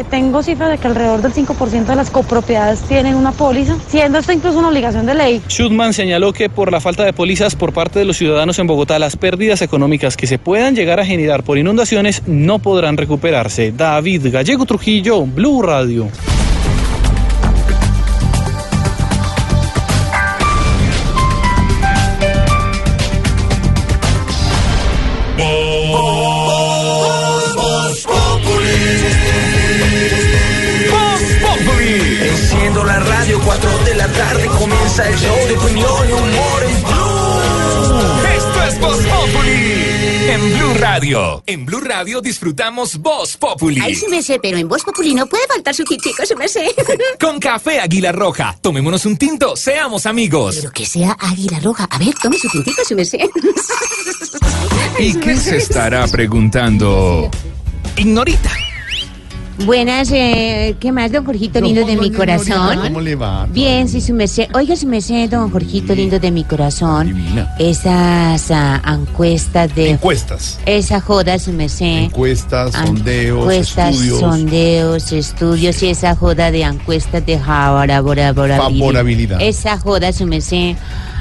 tengo 0.10 0.44
cifras 0.44 0.72
de 0.72 0.78
que 0.78 0.88
alrededor 0.88 1.22
del 1.22 1.34
5% 1.34 1.86
de 1.86 1.96
las 1.96 2.10
copropiedades 2.10 2.82
tienen 2.82 3.16
una 3.16 3.32
póliza, 3.32 3.76
siendo 3.88 4.20
esto 4.20 4.32
incluso 4.32 4.60
una 4.60 4.70
obligación 4.70 5.06
de 5.06 5.16
ley. 5.16 5.42
Schutman 5.48 5.94
señaló 5.94 6.34
que 6.34 6.50
por 6.50 6.72
la 6.72 6.80
falta 6.80 7.04
de 7.04 7.14
pólizas 7.14 7.56
por 7.56 7.74
parte 7.74 8.00
de 8.00 8.06
los 8.06 8.18
ciudadanos 8.18 8.60
en 8.60 8.68
Bogotá, 8.68 9.00
las 9.00 9.16
pérdidas 9.16 9.62
económicas 9.62 10.18
que 10.18 10.28
se 10.28 10.40
puedan 10.40 10.76
llegar 10.76 11.00
a 11.00 11.06
generar 11.06 11.44
por 11.44 11.58
inundaciones 11.58 12.24
no 12.28 12.60
podrán 12.60 12.98
recuperarse. 12.98 13.72
David 13.72 14.28
Gallego 14.32 14.66
Trujillo, 14.66 15.26
Blue 15.26 15.62
Radio. 15.62 16.08
Radio. 40.78 41.44
En 41.48 41.66
Blue 41.66 41.82
Radio 41.82 42.22
disfrutamos 42.22 42.98
Voz 42.98 43.36
Populi. 43.38 43.82
Ay, 43.82 43.96
sí 43.96 44.06
me 44.10 44.22
sé, 44.22 44.40
pero 44.40 44.58
en 44.58 44.68
Voz 44.68 44.84
Populi 44.84 45.16
no 45.16 45.26
puede 45.26 45.48
faltar 45.48 45.74
su 45.74 45.84
tintico, 45.84 46.26
sí 46.26 46.36
me 46.36 46.48
sé. 46.48 46.74
Con 47.20 47.40
café 47.40 47.80
Águila 47.80 48.12
Roja. 48.12 48.56
Tomémonos 48.62 49.06
un 49.06 49.18
tinto, 49.18 49.56
seamos 49.56 50.06
amigos. 50.06 50.58
Pero 50.58 50.72
que 50.72 50.86
sea 50.86 51.18
águila 51.20 51.60
roja. 51.60 51.86
A 51.90 51.98
ver, 51.98 52.14
tome 52.22 52.38
su 52.38 52.48
tintico, 52.50 52.84
sí 52.86 52.96
me 52.96 53.06
sé. 53.06 53.30
¿Y 55.00 55.14
qué 55.16 55.36
se 55.36 55.58
estará 55.58 56.08
preguntando? 56.08 57.30
Ignorita. 57.98 58.52
Buenas, 59.66 60.12
eh, 60.12 60.76
¿qué 60.80 60.92
más, 60.92 61.12
don 61.12 61.26
Jorgito 61.26 61.60
lindo 61.60 61.86
de 61.86 61.98
mi 61.98 62.12
corazón? 62.12 62.80
¿Cómo 62.80 63.02
le 63.02 63.16
va? 63.16 63.48
Bien, 63.48 63.90
sí, 63.90 64.02
su 64.02 64.14
merced. 64.14 64.48
Oiga, 64.54 64.76
su 64.76 64.88
merced, 64.88 65.30
don 65.30 65.50
Jorgito 65.50 65.96
lindo 65.96 66.20
de 66.20 66.32
mi 66.32 66.44
corazón. 66.44 67.16
Esas 67.58 68.52
ah, 68.52 68.82
encuestas 68.86 69.74
de... 69.74 69.92
Encuestas. 69.92 70.60
Esa 70.66 71.02
joda, 71.02 71.40
su 71.40 71.54
merced. 71.54 72.04
Encuestas, 72.04 72.74
sondeos, 72.74 73.40
encuestas, 73.42 73.96
estudios. 73.96 74.20
sondeos, 74.20 75.12
estudios 75.12 75.84
y 75.84 75.88
esa 75.88 76.16
joda 76.16 76.52
de 76.52 76.62
encuestas 76.62 77.26
de 77.26 77.40
favorabilidad. 77.40 78.58
Favorabilidad. 78.58 79.42
Esa 79.42 79.78
joda, 79.80 80.12
su 80.14 80.28
merced. 80.28 80.76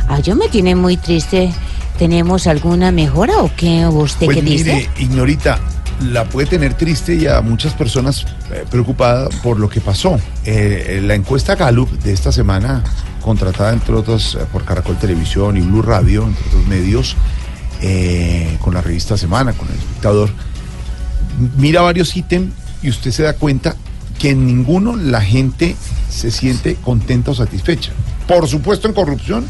Ah, 0.09 0.21
yo 0.21 0.37
me 0.37 0.49
tiene 0.49 0.75
muy 0.75 0.97
triste. 0.97 1.53
¿Tenemos 1.99 2.47
alguna 2.47 2.93
mejora 2.93 3.39
o 3.39 3.51
qué? 3.57 3.87
¿O 3.87 3.91
usted 3.93 4.27
Pues 4.27 4.37
qué 4.37 4.43
dice? 4.43 4.75
mire, 4.75 4.91
Ignorita, 4.99 5.59
la 6.01 6.25
puede 6.25 6.47
tener 6.47 6.75
triste 6.75 7.15
y 7.15 7.27
a 7.27 7.41
muchas 7.41 7.75
personas 7.75 8.27
eh, 8.51 8.65
preocupadas 8.71 9.35
por 9.37 9.59
lo 9.59 9.69
que 9.69 9.81
pasó. 9.81 10.17
Eh, 10.45 10.99
eh, 10.99 11.01
la 11.03 11.15
encuesta 11.15 11.55
Gallup 11.55 11.91
de 12.03 12.13
esta 12.13 12.33
semana, 12.33 12.83
contratada 13.23 13.73
entre 13.73 13.95
otros 13.95 14.35
eh, 14.35 14.45
por 14.53 14.65
Caracol 14.65 14.99
Televisión 14.99 15.57
y 15.57 15.61
Blue 15.61 15.83
Radio, 15.83 16.25
entre 16.25 16.47
otros 16.47 16.67
medios, 16.67 17.17
eh, 17.83 18.57
con 18.61 18.75
la 18.75 18.81
revista 18.81 19.17
Semana, 19.17 19.53
con 19.53 19.69
el 19.69 19.75
espectador, 19.75 20.31
mira 21.57 21.83
varios 21.83 22.17
ítems 22.17 22.53
y 22.83 22.89
usted 22.89 23.11
se 23.11 23.23
da 23.23 23.35
cuenta 23.35 23.77
que 24.19 24.31
en 24.31 24.47
ninguno 24.47 24.97
la 24.97 25.21
gente 25.21 25.77
se 26.09 26.31
siente 26.31 26.77
contenta 26.77 27.33
o 27.33 27.35
satisfecha. 27.35 27.93
Por 28.27 28.49
supuesto 28.49 28.89
en 28.89 28.95
corrupción, 28.95 29.47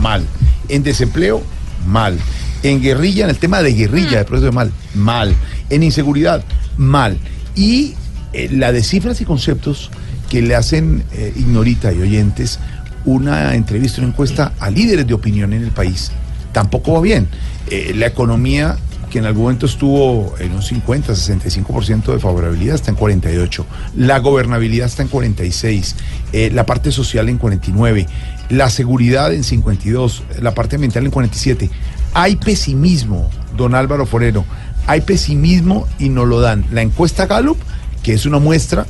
mal. 0.00 0.26
En 0.68 0.82
desempleo, 0.82 1.42
mal. 1.86 2.18
En 2.62 2.80
guerrilla, 2.80 3.24
en 3.24 3.30
el 3.30 3.38
tema 3.38 3.62
de 3.62 3.74
guerrilla, 3.74 4.18
de 4.18 4.24
proceso 4.24 4.46
de 4.46 4.52
mal, 4.52 4.72
mal. 4.94 5.34
En 5.72 5.82
inseguridad, 5.82 6.44
mal. 6.76 7.18
Y 7.56 7.94
eh, 8.32 8.48
la 8.52 8.72
de 8.72 8.82
cifras 8.82 9.20
y 9.20 9.24
conceptos 9.24 9.90
que 10.30 10.40
le 10.42 10.54
hacen 10.54 11.02
eh, 11.12 11.32
ignorita 11.36 11.92
y 11.92 12.00
oyentes 12.00 12.58
una 13.04 13.54
entrevista, 13.54 14.00
una 14.00 14.10
encuesta 14.10 14.52
a 14.60 14.70
líderes 14.70 15.06
de 15.06 15.14
opinión 15.14 15.52
en 15.52 15.62
el 15.62 15.70
país, 15.70 16.12
tampoco 16.52 16.92
va 16.92 17.00
bien. 17.00 17.26
Eh, 17.68 17.92
la 17.96 18.06
economía 18.06 18.76
que 19.12 19.18
en 19.18 19.26
algún 19.26 19.42
momento 19.42 19.66
estuvo 19.66 20.34
en 20.38 20.52
un 20.52 20.62
50, 20.62 21.12
65% 21.12 22.14
de 22.14 22.18
favorabilidad, 22.18 22.76
está 22.76 22.90
en 22.90 22.96
48. 22.96 23.66
La 23.96 24.18
gobernabilidad 24.20 24.86
está 24.86 25.02
en 25.02 25.08
46. 25.08 25.96
eh, 26.32 26.50
la 26.50 26.64
parte 26.64 26.90
social 26.90 27.28
en 27.28 27.36
49. 27.36 28.06
La 28.48 28.70
seguridad 28.70 29.34
en 29.34 29.44
52. 29.44 30.22
La 30.40 30.54
parte 30.54 30.76
ambiental 30.76 31.04
en 31.04 31.10
47. 31.10 31.70
Hay 32.14 32.36
pesimismo, 32.36 33.28
don 33.54 33.74
Álvaro 33.74 34.06
Forero. 34.06 34.46
Hay 34.86 35.00
pesimismo 35.02 35.86
y 35.98 36.08
no 36.08 36.24
lo 36.26 36.40
dan. 36.40 36.64
La 36.72 36.82
encuesta 36.82 37.26
Gallup, 37.26 37.58
que 38.02 38.12
es 38.14 38.26
una 38.26 38.38
muestra 38.38 38.86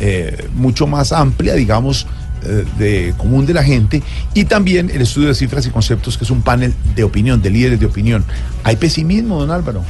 eh, 0.00 0.48
mucho 0.54 0.86
más 0.86 1.12
amplia, 1.12 1.54
digamos, 1.54 2.06
eh, 2.42 2.64
de 2.78 3.14
común 3.16 3.46
de 3.46 3.54
la 3.54 3.62
gente, 3.62 4.02
y 4.34 4.44
también 4.44 4.90
el 4.90 5.02
estudio 5.02 5.28
de 5.28 5.34
cifras 5.34 5.66
y 5.66 5.70
conceptos, 5.70 6.18
que 6.18 6.24
es 6.24 6.30
un 6.30 6.42
panel 6.42 6.74
de 6.94 7.04
opinión, 7.04 7.40
de 7.42 7.50
líderes 7.50 7.80
de 7.80 7.86
opinión. 7.86 8.24
¿Hay 8.64 8.76
pesimismo, 8.76 9.38
don 9.40 9.50
Álvaro? 9.50 9.82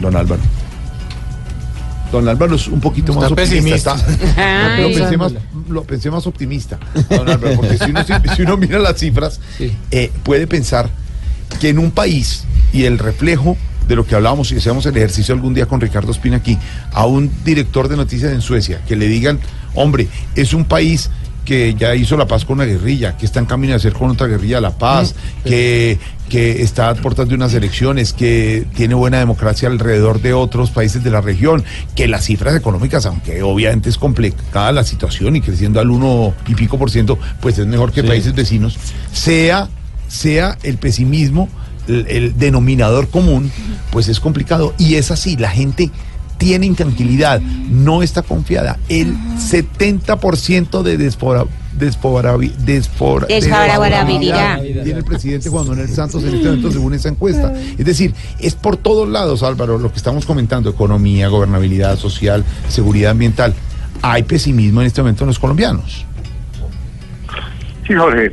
Don 0.00 0.14
Álvaro. 0.16 0.42
Don 2.12 2.28
Álvaro 2.28 2.54
es 2.54 2.68
un 2.68 2.80
poquito 2.80 3.12
Está 3.12 3.22
más 3.22 3.32
optimista. 3.32 3.94
pesimista. 3.94 4.24
está- 4.28 4.76
lo, 4.78 4.86
Ay. 4.86 4.94
pensé 4.94 5.16
más, 5.16 5.32
lo 5.68 5.84
pensé 5.84 6.10
más 6.10 6.26
optimista, 6.26 6.78
don 7.10 7.28
Álvaro, 7.28 7.56
porque 7.56 7.78
si 7.78 7.90
uno, 7.90 8.00
si- 8.04 8.42
uno 8.42 8.56
mira 8.56 8.78
las 8.78 8.98
cifras, 8.98 9.40
eh, 9.90 10.10
puede 10.22 10.46
pensar 10.46 10.88
que 11.60 11.68
en 11.68 11.78
un 11.78 11.90
país, 11.90 12.44
y 12.72 12.84
el 12.84 12.98
reflejo 12.98 13.56
de 13.88 13.94
lo 13.96 14.04
que 14.04 14.14
hablábamos 14.16 14.50
y 14.52 14.56
hacíamos 14.56 14.84
el 14.86 14.96
ejercicio 14.96 15.34
algún 15.34 15.54
día 15.54 15.66
con 15.66 15.80
Ricardo 15.80 16.10
Espina 16.10 16.38
aquí, 16.38 16.58
a 16.92 17.06
un 17.06 17.30
director 17.44 17.88
de 17.88 17.96
noticias 17.96 18.32
en 18.32 18.40
Suecia, 18.40 18.80
que 18.86 18.96
le 18.96 19.06
digan, 19.06 19.38
hombre, 19.74 20.08
es 20.34 20.52
un 20.54 20.64
país 20.64 21.10
que 21.44 21.74
ya 21.78 21.94
hizo 21.94 22.16
la 22.16 22.26
paz 22.26 22.44
con 22.44 22.54
una 22.56 22.64
guerrilla, 22.64 23.16
que 23.16 23.24
está 23.24 23.38
en 23.38 23.46
camino 23.46 23.70
de 23.70 23.76
hacer 23.76 23.92
con 23.92 24.10
otra 24.10 24.26
guerrilla 24.26 24.60
la 24.60 24.76
paz, 24.76 25.14
que, 25.44 25.98
que 26.28 26.62
está 26.62 26.90
a 26.90 26.94
puertas 26.94 27.28
de 27.28 27.34
unas 27.34 27.54
elecciones, 27.54 28.12
que 28.12 28.66
tiene 28.74 28.94
buena 28.94 29.18
democracia 29.18 29.68
alrededor 29.68 30.20
de 30.20 30.32
otros 30.32 30.70
países 30.70 31.04
de 31.04 31.10
la 31.10 31.20
región, 31.20 31.64
que 31.94 32.08
las 32.08 32.24
cifras 32.24 32.56
económicas, 32.56 33.06
aunque 33.06 33.42
obviamente 33.42 33.88
es 33.88 33.98
complicada 33.98 34.72
la 34.72 34.84
situación 34.84 35.36
y 35.36 35.40
creciendo 35.40 35.80
al 35.80 35.90
uno 35.90 36.34
y 36.46 36.54
pico 36.54 36.78
por 36.78 36.90
ciento, 36.90 37.18
pues 37.40 37.58
es 37.58 37.66
mejor 37.66 37.92
que 37.92 38.02
países 38.02 38.34
vecinos, 38.34 38.76
sea, 39.12 39.68
sea 40.08 40.58
el 40.62 40.78
pesimismo 40.78 41.48
el, 41.88 42.06
el 42.08 42.38
denominador 42.38 43.08
común, 43.08 43.50
pues 43.90 44.08
es 44.08 44.20
complicado. 44.20 44.74
Y 44.78 44.96
es 44.96 45.10
así, 45.10 45.36
la 45.36 45.50
gente 45.50 45.90
tiene 46.38 46.66
intranquilidad, 46.66 47.40
no 47.40 48.02
está 48.02 48.22
confiada. 48.22 48.78
El 48.88 49.14
70% 49.38 50.82
de 50.82 50.98
desfor- 50.98 51.48
Desfavorabilidad. 53.28 54.60
tiene 54.62 54.90
el 54.98 55.04
presidente 55.04 55.48
Juan 55.50 55.68
Manuel 55.68 55.88
Santos 55.88 56.22
en 56.22 56.34
este 56.34 56.46
momento 56.46 56.70
según 56.70 56.94
esa 56.94 57.08
encuesta. 57.10 57.52
Es 57.76 57.84
decir, 57.84 58.14
es 58.40 58.54
por 58.54 58.76
todos 58.78 59.08
lados, 59.08 59.42
Álvaro, 59.42 59.78
lo 59.78 59.90
que 59.90 59.96
estamos 59.98 60.24
comentando, 60.26 60.70
economía, 60.70 61.28
gobernabilidad 61.28 61.96
social, 61.98 62.44
seguridad 62.68 63.10
ambiental. 63.10 63.54
Hay 64.02 64.22
pesimismo 64.22 64.80
en 64.80 64.86
este 64.86 65.02
momento 65.02 65.24
en 65.24 65.28
los 65.28 65.38
colombianos. 65.38 66.04
Sí, 67.86 67.94
Jorge. 67.94 68.32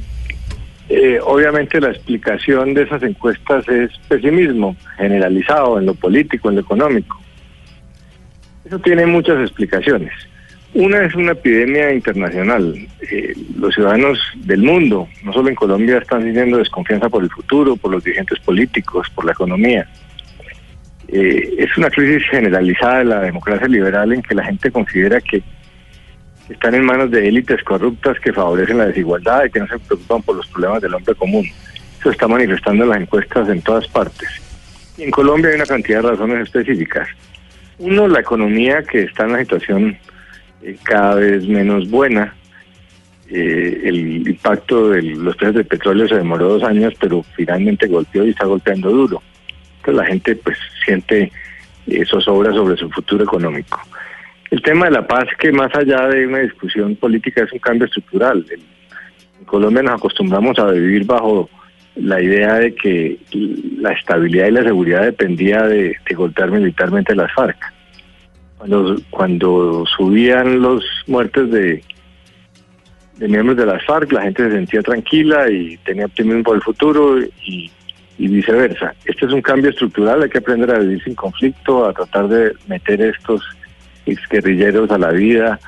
Eh, 0.90 1.20
obviamente 1.26 1.80
la 1.80 1.90
explicación 1.90 2.74
de 2.74 2.84
esas 2.84 3.02
encuestas 3.04 3.68
es 3.68 3.90
pesimismo 4.08 4.76
generalizado 4.98 5.80
en 5.80 5.86
lo 5.86 5.96
político, 5.96 6.50
en 6.50 6.56
lo 6.56 6.62
económico. 6.62 7.18
Eso 8.66 8.80
tiene 8.80 9.06
muchas 9.06 9.40
explicaciones. 9.42 10.12
Una 10.74 11.04
es 11.06 11.14
una 11.14 11.34
epidemia 11.34 11.94
internacional. 11.94 12.76
Eh, 13.02 13.34
los 13.58 13.76
ciudadanos 13.76 14.20
del 14.38 14.64
mundo, 14.64 15.08
no 15.24 15.32
solo 15.32 15.50
en 15.50 15.56
Colombia, 15.56 16.00
están 16.00 16.24
sintiendo 16.24 16.58
desconfianza 16.58 17.10
por 17.10 17.24
el 17.24 17.30
futuro, 17.30 17.76
por 17.76 17.92
los 17.92 18.04
dirigentes 18.04 18.40
políticos, 18.40 19.08
por 19.14 19.26
la 19.26 19.34
economía. 19.34 19.88
Eh, 21.10 21.56
es 21.60 21.78
una 21.78 21.92
crisis 21.92 22.28
generalizada 22.32 23.00
de 23.00 23.06
la 23.06 23.20
democracia 23.20 23.68
liberal 23.68 24.14
en 24.14 24.24
que 24.24 24.34
la 24.34 24.46
gente 24.46 24.72
considera 24.72 25.22
que 25.22 25.44
están 26.50 26.74
en 26.74 26.86
manos 26.86 27.12
de 27.12 27.28
élites 27.28 27.62
corruptas 27.64 28.20
que 28.20 28.34
favorecen 28.34 28.80
la 28.80 28.88
desigualdad 28.88 29.46
y 29.46 29.52
que 29.52 29.60
no 29.60 29.68
se 29.68 29.78
preocupan 29.78 30.24
por 30.24 30.38
los 30.38 30.48
problemas 30.48 30.82
del 30.82 30.96
hombre 30.96 31.14
común. 31.14 31.46
Eso 32.00 32.10
está 32.10 32.28
manifestando 32.28 32.84
en 32.84 32.90
las 32.90 33.02
encuestas 33.02 33.48
en 33.48 33.62
todas 33.62 33.88
partes. 33.88 34.28
En 34.98 35.12
Colombia 35.12 35.50
hay 35.50 35.56
una 35.56 35.66
cantidad 35.66 36.02
de 36.02 36.10
razones 36.10 36.44
específicas. 36.44 37.08
Uno, 37.80 38.08
la 38.08 38.20
economía 38.20 38.84
que 38.84 39.04
está 39.04 39.24
en 39.24 39.30
una 39.32 39.40
situación 39.40 39.98
eh, 40.62 40.78
cada 40.84 41.16
vez 41.16 41.48
menos 41.48 41.90
buena. 41.90 42.36
Eh, 43.30 43.82
el 43.86 44.28
impacto 44.28 44.90
de 44.90 45.02
los 45.02 45.36
precios 45.36 45.56
del 45.56 45.66
petróleo 45.66 46.08
se 46.08 46.16
demoró 46.16 46.50
dos 46.50 46.64
años, 46.64 46.94
pero 47.00 47.24
finalmente 47.36 47.88
golpeó 47.88 48.26
y 48.26 48.30
está 48.30 48.46
golpeando 48.46 48.92
duro. 48.92 49.22
Entonces 49.78 49.96
la 49.96 50.06
gente 50.06 50.36
pues 50.36 50.58
siente 50.86 51.32
eh, 51.88 52.06
zozobra 52.06 52.54
sobre 52.54 52.78
su 52.78 52.90
futuro 52.90 53.24
económico. 53.24 53.80
El 54.52 54.62
tema 54.62 54.86
de 54.86 54.92
la 54.92 55.08
paz, 55.08 55.26
que 55.40 55.52
más 55.52 55.74
allá 55.76 56.08
de 56.10 56.28
una 56.28 56.40
discusión 56.40 56.96
política, 56.96 57.44
es 57.44 57.52
un 57.52 57.60
cambio 57.60 57.86
estructural. 57.86 58.46
En 59.40 59.46
Colombia 59.46 59.82
nos 59.82 59.96
acostumbramos 59.96 60.60
a 60.60 60.72
vivir 60.72 61.06
bajo 61.06 61.50
la 61.96 62.22
idea 62.22 62.56
de 62.56 62.74
que 62.74 63.18
la 63.78 63.92
estabilidad 63.92 64.48
y 64.48 64.52
la 64.52 64.64
seguridad 64.64 65.04
dependía 65.04 65.64
de, 65.64 65.96
de 66.08 66.16
golpear 66.16 66.52
militarmente 66.52 67.16
las 67.16 67.32
FARC. 67.34 67.58
Cuando, 68.58 68.96
cuando 69.10 69.86
subían 69.98 70.62
los 70.62 70.84
muertes 71.08 71.52
de, 71.52 71.84
de 73.18 73.28
miembros 73.28 73.58
de 73.58 73.66
las 73.66 73.84
FARC, 73.86 74.12
la 74.12 74.24
gente 74.24 74.44
se 74.44 74.52
sentía 74.52 74.82
tranquila 74.82 75.50
y 75.50 75.78
tenía 75.78 76.06
optimismo 76.06 76.44
por 76.44 76.56
el 76.56 76.62
futuro 76.62 77.20
y, 77.46 77.72
viceversa. 78.18 78.94
Este 79.04 79.26
es 79.26 79.34
un 79.34 79.42
cambio 79.42 79.70
estructural, 79.70 80.24
hay 80.24 80.30
que 80.30 80.38
aprender 80.38 80.72
a 80.72 80.80
vivir 80.80 81.04
sin 81.04 81.14
conflicto, 81.14 81.86
a 81.86 81.94
tratar 81.94 82.30
de 82.30 82.54
meter 82.68 83.02
estos 83.02 83.42
exguerrilleros 84.06 84.90
a 84.92 84.98
la 84.98 85.12
vida 85.12 85.60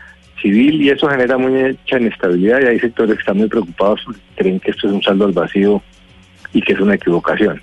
civil 0.42 0.82
y 0.82 0.90
eso 0.90 1.10
genera 1.10 1.38
mucha 1.38 2.00
inestabilidad 2.00 2.62
y 2.62 2.66
hay 2.68 2.80
sectores 2.80 3.16
que 3.16 3.20
están 3.20 3.38
muy 3.38 3.50
preocupados 3.50 4.06
creen 4.36 4.60
que 4.60 4.72
esto 4.72 4.88
es 4.88 4.94
un 4.94 5.02
saldo 5.02 5.26
al 5.26 5.34
vacío 5.34 5.82
y 6.56 6.62
que 6.62 6.74
es 6.74 6.80
una 6.80 6.96
equivocación. 6.96 7.62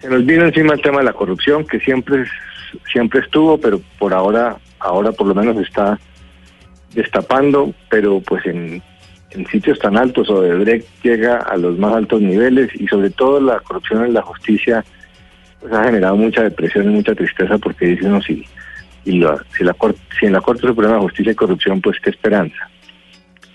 Se 0.00 0.08
nos 0.08 0.24
vino 0.24 0.44
encima 0.44 0.74
el 0.74 0.80
tema 0.80 0.98
de 0.98 1.04
la 1.04 1.12
corrupción 1.12 1.64
que 1.66 1.78
siempre 1.80 2.24
siempre 2.92 3.20
estuvo, 3.20 3.58
pero 3.60 3.80
por 3.98 4.12
ahora 4.14 4.56
ahora 4.80 5.12
por 5.12 5.26
lo 5.26 5.34
menos 5.34 5.56
está 5.58 5.98
destapando, 6.94 7.72
pero 7.90 8.20
pues 8.20 8.44
en, 8.46 8.82
en 9.30 9.46
sitios 9.46 9.78
tan 9.78 9.96
altos 9.96 10.30
Odebrecht 10.30 10.86
llega 11.02 11.36
a 11.38 11.56
los 11.56 11.78
más 11.78 11.94
altos 11.94 12.20
niveles 12.20 12.70
y 12.74 12.86
sobre 12.88 13.10
todo 13.10 13.40
la 13.40 13.60
corrupción 13.60 14.04
en 14.04 14.14
la 14.14 14.22
justicia 14.22 14.84
pues 15.60 15.72
ha 15.72 15.84
generado 15.84 16.16
mucha 16.16 16.42
depresión 16.42 16.86
y 16.90 16.94
mucha 16.94 17.14
tristeza 17.14 17.58
porque 17.58 17.86
dice 17.86 18.06
uno 18.06 18.22
si 18.22 18.44
y 19.04 19.20
la- 19.20 19.42
si, 19.56 19.64
la 19.64 19.72
Corte, 19.74 20.00
si 20.18 20.26
en 20.26 20.32
la 20.34 20.40
Corte 20.40 20.66
Suprema 20.66 20.94
de 20.94 21.00
Justicia 21.00 21.30
hay 21.30 21.36
corrupción, 21.36 21.80
pues 21.80 21.96
qué 22.02 22.10
esperanza. 22.10 22.68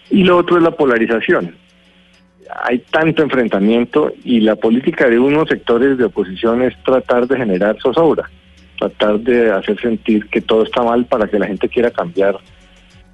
Y 0.10 0.24
lo 0.24 0.38
otro 0.38 0.58
es 0.58 0.64
la 0.64 0.72
polarización. 0.72 1.56
Hay 2.64 2.80
tanto 2.80 3.24
enfrentamiento 3.24 4.14
y 4.24 4.42
la 4.42 4.56
política 4.56 5.08
de 5.10 5.20
unos 5.20 5.50
sectores 5.50 5.98
de 5.98 6.06
oposición 6.06 6.62
es 6.62 6.74
tratar 6.84 7.28
de 7.28 7.38
generar 7.38 7.78
zozobra, 7.82 8.30
tratar 8.80 9.20
de 9.20 9.52
hacer 9.52 9.80
sentir 9.80 10.28
que 10.28 10.42
todo 10.42 10.64
está 10.64 10.84
mal 10.84 11.06
para 11.06 11.28
que 11.28 11.40
la 11.40 11.48
gente 11.48 11.70
quiera 11.70 11.92
cambiar 11.92 12.38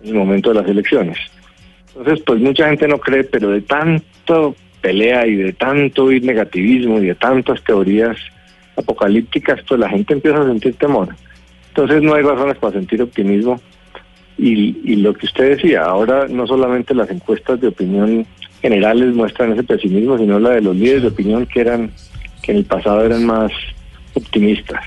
en 0.01 0.09
el 0.09 0.15
momento 0.15 0.49
de 0.49 0.61
las 0.61 0.69
elecciones. 0.69 1.17
Entonces, 1.89 2.23
pues 2.25 2.39
mucha 2.39 2.67
gente 2.67 2.87
no 2.87 2.97
cree, 2.97 3.23
pero 3.23 3.49
de 3.49 3.61
tanto 3.61 4.55
pelea 4.81 5.27
y 5.27 5.35
de 5.35 5.53
tanto 5.53 6.11
ir 6.11 6.23
negativismo 6.23 6.99
y 6.99 7.07
de 7.07 7.15
tantas 7.15 7.61
teorías 7.63 8.17
apocalípticas, 8.77 9.61
pues 9.67 9.79
la 9.79 9.89
gente 9.89 10.13
empieza 10.13 10.41
a 10.41 10.47
sentir 10.47 10.75
temor. 10.75 11.09
Entonces 11.69 12.01
no 12.01 12.13
hay 12.13 12.23
razones 12.23 12.57
para 12.57 12.73
sentir 12.73 13.01
optimismo. 13.01 13.59
Y, 14.39 14.79
y 14.83 14.95
lo 14.97 15.13
que 15.13 15.25
usted 15.25 15.57
decía, 15.57 15.83
ahora 15.83 16.27
no 16.29 16.47
solamente 16.47 16.95
las 16.95 17.09
encuestas 17.11 17.59
de 17.59 17.67
opinión 17.67 18.25
generales 18.61 19.13
muestran 19.13 19.51
ese 19.51 19.63
pesimismo, 19.63 20.17
sino 20.17 20.39
la 20.39 20.51
de 20.51 20.61
los 20.61 20.75
líderes 20.75 21.03
de 21.03 21.07
opinión 21.09 21.45
que 21.45 21.61
eran, 21.61 21.91
que 22.41 22.51
en 22.51 22.59
el 22.59 22.65
pasado 22.65 23.05
eran 23.05 23.25
más 23.25 23.51
optimistas. 24.13 24.83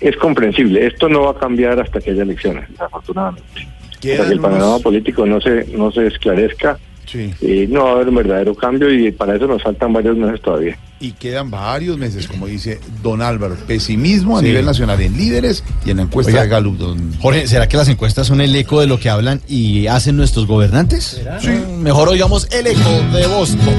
Es 0.00 0.16
comprensible, 0.16 0.86
esto 0.86 1.08
no 1.08 1.22
va 1.22 1.32
a 1.32 1.38
cambiar 1.38 1.80
hasta 1.80 2.00
que 2.00 2.12
haya 2.12 2.22
elecciones, 2.22 2.68
desafortunadamente. 2.68 3.68
Hasta 3.96 4.26
que 4.26 4.32
el 4.32 4.40
panorama 4.40 4.78
político 4.78 5.26
no 5.26 5.40
se, 5.40 5.66
no 5.76 5.90
se 5.90 6.06
esclarezca, 6.06 6.78
Sí. 7.10 7.32
eh, 7.40 7.66
no 7.70 7.84
va 7.84 7.90
a 7.90 7.92
haber 7.94 8.08
un 8.10 8.14
verdadero 8.16 8.54
cambio 8.54 8.92
y 8.92 9.10
para 9.12 9.34
eso 9.36 9.46
nos 9.46 9.62
faltan 9.62 9.92
varios 9.92 10.16
meses 10.16 10.40
todavía. 10.42 10.78
Y 11.00 11.12
quedan 11.12 11.50
varios 11.50 11.96
meses, 11.96 12.26
como 12.28 12.46
dice 12.48 12.80
don 13.02 13.22
Álvaro. 13.22 13.56
Pesimismo 13.66 14.36
a 14.36 14.40
Sí. 14.40 14.46
nivel 14.48 14.64
nacional 14.66 15.00
en 15.00 15.16
líderes 15.16 15.62
y 15.86 15.90
en 15.90 15.98
la 15.98 16.02
encuesta 16.02 16.32
Oiga, 16.32 16.42
de 16.42 16.48
Gallup. 16.48 16.76
Don... 16.76 17.12
Jorge, 17.20 17.46
¿será 17.46 17.68
que 17.68 17.76
las 17.76 17.88
encuestas 17.88 18.26
son 18.26 18.40
el 18.40 18.54
eco 18.56 18.80
de 18.80 18.86
lo 18.88 18.98
que 18.98 19.08
hablan 19.08 19.40
y 19.48 19.86
hacen 19.86 20.16
nuestros 20.16 20.46
gobernantes? 20.46 21.22
Sí. 21.40 21.50
Mejor 21.78 22.08
oigamos 22.08 22.48
el 22.52 22.66
eco 22.66 22.90
de 23.16 23.26
Boston. 23.28 23.74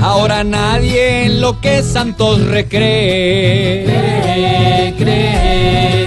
Ahora 0.00 0.42
nadie 0.42 1.26
en 1.26 1.40
lo 1.40 1.60
que 1.60 1.80
Santos 1.82 2.44
recree. 2.46 3.84
cree. 4.98 6.06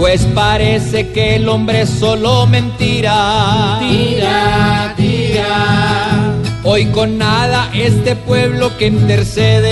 Pues 0.00 0.24
parece 0.34 1.10
que 1.10 1.36
el 1.36 1.46
hombre 1.46 1.86
solo 1.86 2.46
mentira. 2.46 3.76
Tira, 3.80 4.94
tira. 4.96 6.32
estoy 6.56 6.86
con 6.86 7.18
nada, 7.18 7.68
este 7.74 8.16
pueblo 8.16 8.78
que 8.78 8.86
intercede. 8.86 9.68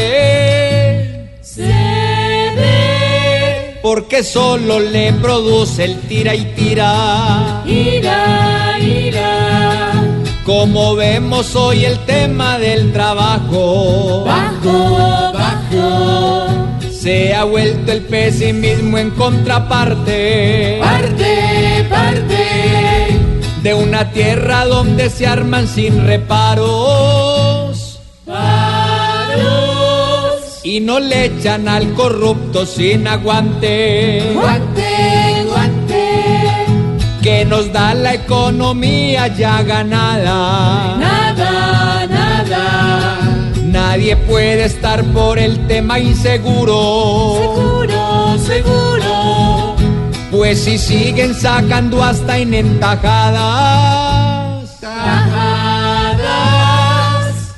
Porque 3.81 4.23
solo 4.23 4.79
le 4.81 5.15
produce 5.15 5.85
el 5.87 5.99
tira 6.01 6.35
y 6.35 6.45
tira. 6.55 7.63
Ira, 7.65 8.79
ira. 8.79 9.93
Como 10.45 10.95
vemos 10.95 11.57
hoy 11.57 11.87
el 11.87 11.99
tema 12.01 12.59
del 12.59 12.93
trabajo. 12.93 14.25
Bajo, 14.27 15.33
bajo. 15.33 16.68
Se 17.01 17.33
ha 17.33 17.45
vuelto 17.45 17.93
el 17.93 18.03
pesimismo 18.03 18.99
en 18.99 19.11
contraparte. 19.11 20.81
Parte, 20.83 21.87
parte. 21.89 23.21
De 23.63 23.73
una 23.73 24.11
tierra 24.11 24.65
donde 24.65 25.09
se 25.09 25.29
arman 25.29 25.69
sin 25.69 26.05
reparos. 26.05 28.01
Paros. 28.27 29.47
Y 30.65 30.81
no 30.81 30.99
le 30.99 31.27
echan 31.27 31.69
al 31.69 31.95
corrupto 31.95 32.67
sin 32.67 33.07
aguante. 33.07 34.33
Guante, 34.35 35.45
guante. 35.47 36.67
Que 37.23 37.45
nos 37.45 37.73
da 37.73 37.95
la 37.95 38.15
economía 38.15 39.29
ya 39.29 39.63
ganada. 39.63 40.97
Nada, 40.99 42.07
nada. 42.09 43.18
Nadie 43.91 44.17
puede 44.17 44.65
estar 44.67 45.03
por 45.15 45.39
el 45.39 45.67
tema 45.67 45.99
inseguro. 45.99 47.41
Seguro, 47.41 48.37
seguro. 48.39 49.77
Pues 50.31 50.63
si 50.63 50.77
siguen 50.77 51.35
sacando 51.35 52.05
hasta 52.05 52.37
en 52.37 52.53
entajadas. 52.53 53.19
Tajadas. 54.79 56.29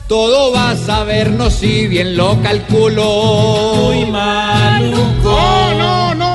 Todo 0.06 0.52
va 0.52 0.70
a 0.70 0.76
sabernos 0.76 1.52
si 1.54 1.88
bien 1.88 2.16
lo 2.16 2.40
calculo. 2.40 3.72
Muy 3.74 4.06
maluco. 4.06 5.32
No, 5.32 5.74
no, 5.74 6.14
no, 6.14 6.29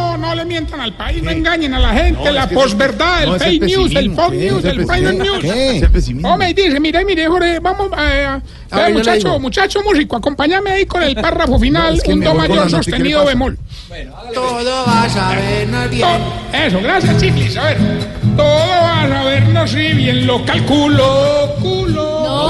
al 0.86 0.94
país, 0.94 1.22
no 1.22 1.32
engañen 1.32 1.74
a 1.74 1.80
la 1.80 1.94
gente, 1.94 2.24
No, 2.24 2.32
la 2.32 2.48
posverdad, 2.48 3.24
el 3.24 3.30
no, 3.32 3.40
fake 3.40 3.64
news, 3.64 3.95
el 3.95 4.16
¿Qué? 4.16 4.49
news, 4.49 4.66
el 4.66 4.88
final 4.88 5.18
news. 5.18 6.38
Me 6.38 6.53
dice, 6.53 6.80
mire, 6.80 7.03
mire, 7.03 7.28
Jorge, 7.28 7.60
vamos 7.60 7.90
eh, 7.98 8.40
le 8.72 8.94
muchacho, 8.94 9.40
muchacho 9.40 9.82
músico, 9.84 10.18
acompáñame 10.18 10.72
ahí 10.72 10.86
con 10.86 11.02
el 11.03 11.16
párrafo 11.22 11.60
final, 11.60 11.95
es 11.95 12.03
que 12.03 12.14
un 12.14 12.22
do 12.22 12.34
mayor 12.34 12.57
nota, 12.57 12.68
¿qué 12.68 12.72
le 12.72 12.84
sostenido 12.84 13.26
bemol. 13.26 13.57
Todo 14.34 14.86
vas 14.86 15.16
a 15.16 15.36
vernos 15.36 15.90
bien. 15.90 16.07
Eso, 16.53 16.80
gracias, 16.82 17.18
Chiflis. 17.22 17.57
A 17.57 17.64
ver, 17.66 17.78
todo 18.36 18.48
va 18.48 19.03
a 19.03 19.10
sabernos 19.10 19.72
si 19.72 19.94
bien 19.94 20.28
lo 20.28 20.45
calculo, 20.45 21.56
culo. 21.62 22.03
No. 22.26 22.45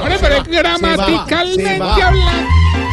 Hombre, 0.00 0.16
pero 0.20 0.36
es 0.36 0.48
gramaticalmente 0.48 1.78
va. 1.78 1.94
hablando. 1.94 2.39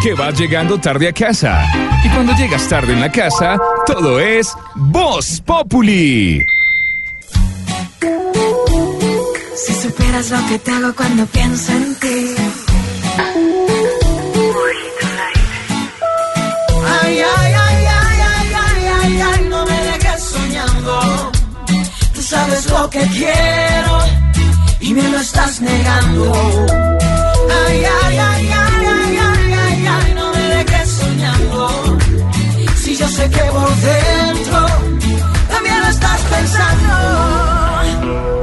Que 0.04 0.14
vas 0.14 0.40
llegando 0.40 0.80
tarde 0.80 1.10
a 1.10 1.14
casa. 1.14 1.66
Y 2.04 2.10
cuando 2.10 2.34
llegas 2.34 2.68
tarde 2.68 2.94
en 2.94 3.02
la 3.02 3.12
casa, 3.12 3.58
todo 3.86 4.20
es 4.20 4.54
Voz 4.76 5.42
Populi. 5.42 6.46
Si 9.56 9.74
supieras 9.74 10.30
lo 10.30 10.48
que 10.48 10.60
te 10.60 10.72
hago 10.72 10.94
cuando 10.96 11.26
pienso 11.26 11.72
en 11.74 11.96
ti. 11.96 12.36
Ay, 17.02 17.20
ay, 17.20 17.54
ay, 17.66 17.86
ay, 17.86 18.20
ay, 18.32 18.50
ay, 18.56 18.86
ay, 19.02 19.22
ay, 19.34 19.48
no 19.50 19.66
me 19.66 19.78
dejes 19.90 20.24
soñando. 20.24 21.32
Tú 22.14 22.22
sabes 22.22 22.70
lo 22.70 22.90
que 22.90 23.02
quiero 23.08 24.00
y 24.80 24.94
me 24.94 25.04
lo 25.10 25.18
estás 25.20 25.60
negando. 25.62 26.32
Ay, 27.68 27.84
ay, 28.04 28.07
dentro 33.88 34.68
también 35.50 35.80
lo 35.82 35.88
estás 35.88 36.22
pensando. 36.36 36.94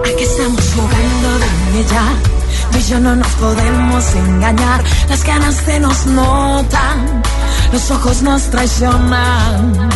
Aquí 0.04 0.24
estamos 0.24 0.64
jugando 0.74 1.28
de 1.38 1.80
ella. 1.80 2.04
Tú 2.70 2.78
y 2.78 2.82
yo 2.82 3.00
no 3.00 3.16
nos 3.16 3.32
podemos 3.44 4.14
engañar. 4.14 4.82
Las 5.08 5.24
ganas 5.24 5.54
se 5.56 5.80
nos 5.80 6.06
notan. 6.06 7.22
Los 7.72 7.90
ojos 7.90 8.22
nos 8.22 8.42
traicionan. 8.50 9.88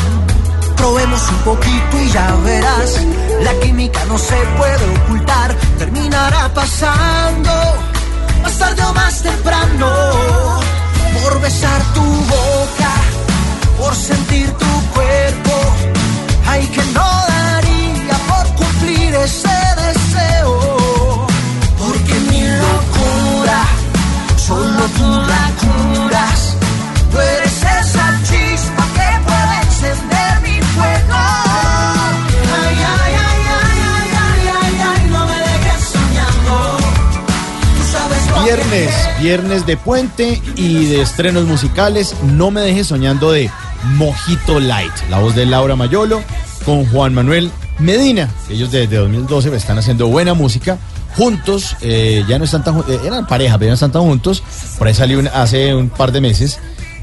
Probemos 0.76 1.22
un 1.28 1.38
poquito 1.38 1.94
y 2.04 2.08
ya 2.10 2.34
verás. 2.44 3.04
La 3.42 3.52
química 3.60 4.04
no 4.06 4.18
se 4.18 4.36
puede 4.58 4.84
ocultar. 4.98 5.54
Terminará 5.78 6.48
pasando. 6.54 7.52
Más 8.42 8.58
tarde 8.58 8.82
o 8.82 8.92
más 8.94 9.22
temprano. 9.22 9.88
Por 11.22 11.40
besar 11.40 11.82
tu 11.94 12.02
boca. 12.02 13.07
Por 13.78 13.94
sentir 13.94 14.50
tu 14.52 14.72
cuerpo. 14.94 15.52
Ay, 16.46 16.66
que 16.66 16.82
no 16.92 17.08
daría 17.28 18.16
por 18.28 18.46
cumplir 18.54 19.14
ese 19.14 19.58
deseo. 19.82 21.26
Porque 21.78 22.14
mi 22.30 22.42
locura. 22.42 23.60
Solo 24.36 24.82
tú 24.96 25.08
la 25.32 25.44
curas. 25.60 26.56
Tú 27.10 27.18
eres 27.18 27.56
esa 27.62 28.06
chispa 28.28 28.84
que 28.96 29.08
puede 29.26 29.54
encender 29.66 30.40
mi 30.42 30.60
fuego. 30.74 31.14
Ay, 32.60 32.76
ay, 32.76 33.12
ay, 33.26 33.42
ay, 33.56 33.78
ay, 33.94 34.10
ay, 34.26 34.48
ay, 34.60 34.74
ay, 34.90 35.10
no 35.10 35.26
me 35.26 35.38
dejes 35.38 35.82
soñando. 35.92 36.78
Tú 37.76 37.82
sabes 37.92 38.44
Viernes, 38.44 38.90
viernes 39.20 39.66
de 39.66 39.76
puente 39.76 40.42
y 40.56 40.86
de 40.86 41.02
estrenos 41.02 41.44
musicales. 41.44 42.14
No 42.22 42.50
me 42.50 42.60
dejes 42.62 42.86
soñando 42.88 43.30
de 43.30 43.50
Mojito 43.84 44.60
Light, 44.60 44.92
la 45.10 45.18
voz 45.18 45.34
de 45.34 45.46
Laura 45.46 45.76
Mayolo 45.76 46.22
con 46.64 46.86
Juan 46.86 47.14
Manuel 47.14 47.50
Medina. 47.78 48.28
Ellos 48.50 48.70
desde 48.70 48.96
2012 48.96 49.54
están 49.56 49.78
haciendo 49.78 50.08
buena 50.08 50.34
música. 50.34 50.78
Juntos, 51.16 51.76
eh, 51.80 52.24
ya 52.28 52.38
no 52.38 52.44
están 52.44 52.62
tan, 52.64 52.78
eh, 52.88 53.00
eran 53.04 53.26
pareja, 53.26 53.56
pero 53.58 53.66
ya 53.66 53.70
no 53.70 53.74
están 53.74 53.92
tan 53.92 54.02
juntos. 54.02 54.42
Por 54.78 54.86
ahí 54.86 54.94
salió 54.94 55.20
hace 55.32 55.74
un 55.74 55.88
par 55.88 56.12
de 56.12 56.20
meses 56.20 56.60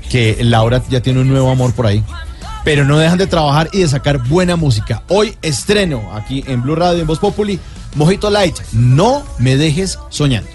que 0.10 0.38
Laura 0.42 0.82
ya 0.90 1.02
tiene 1.02 1.22
un 1.22 1.30
nuevo 1.30 1.50
amor 1.50 1.74
por 1.74 1.88
ahí. 1.88 2.04
Pero 2.64 2.84
no 2.84 2.98
dejan 2.98 3.18
de 3.18 3.28
trabajar 3.28 3.70
y 3.74 3.82
de 3.82 3.88
sacar 3.88 4.28
buena 4.28 4.56
música. 4.56 5.04
Hoy 5.08 5.38
estreno 5.42 6.16
aquí 6.16 6.44
en 6.48 6.62
Blue 6.62 6.76
Radio, 6.76 7.02
en 7.02 7.08
Voz 7.08 7.20
Populi, 7.20 7.60
Mojito 7.96 8.30
Light. 8.30 8.58
No 8.72 9.24
me 9.38 9.56
dejes 9.56 10.00
soñando. 10.10 10.55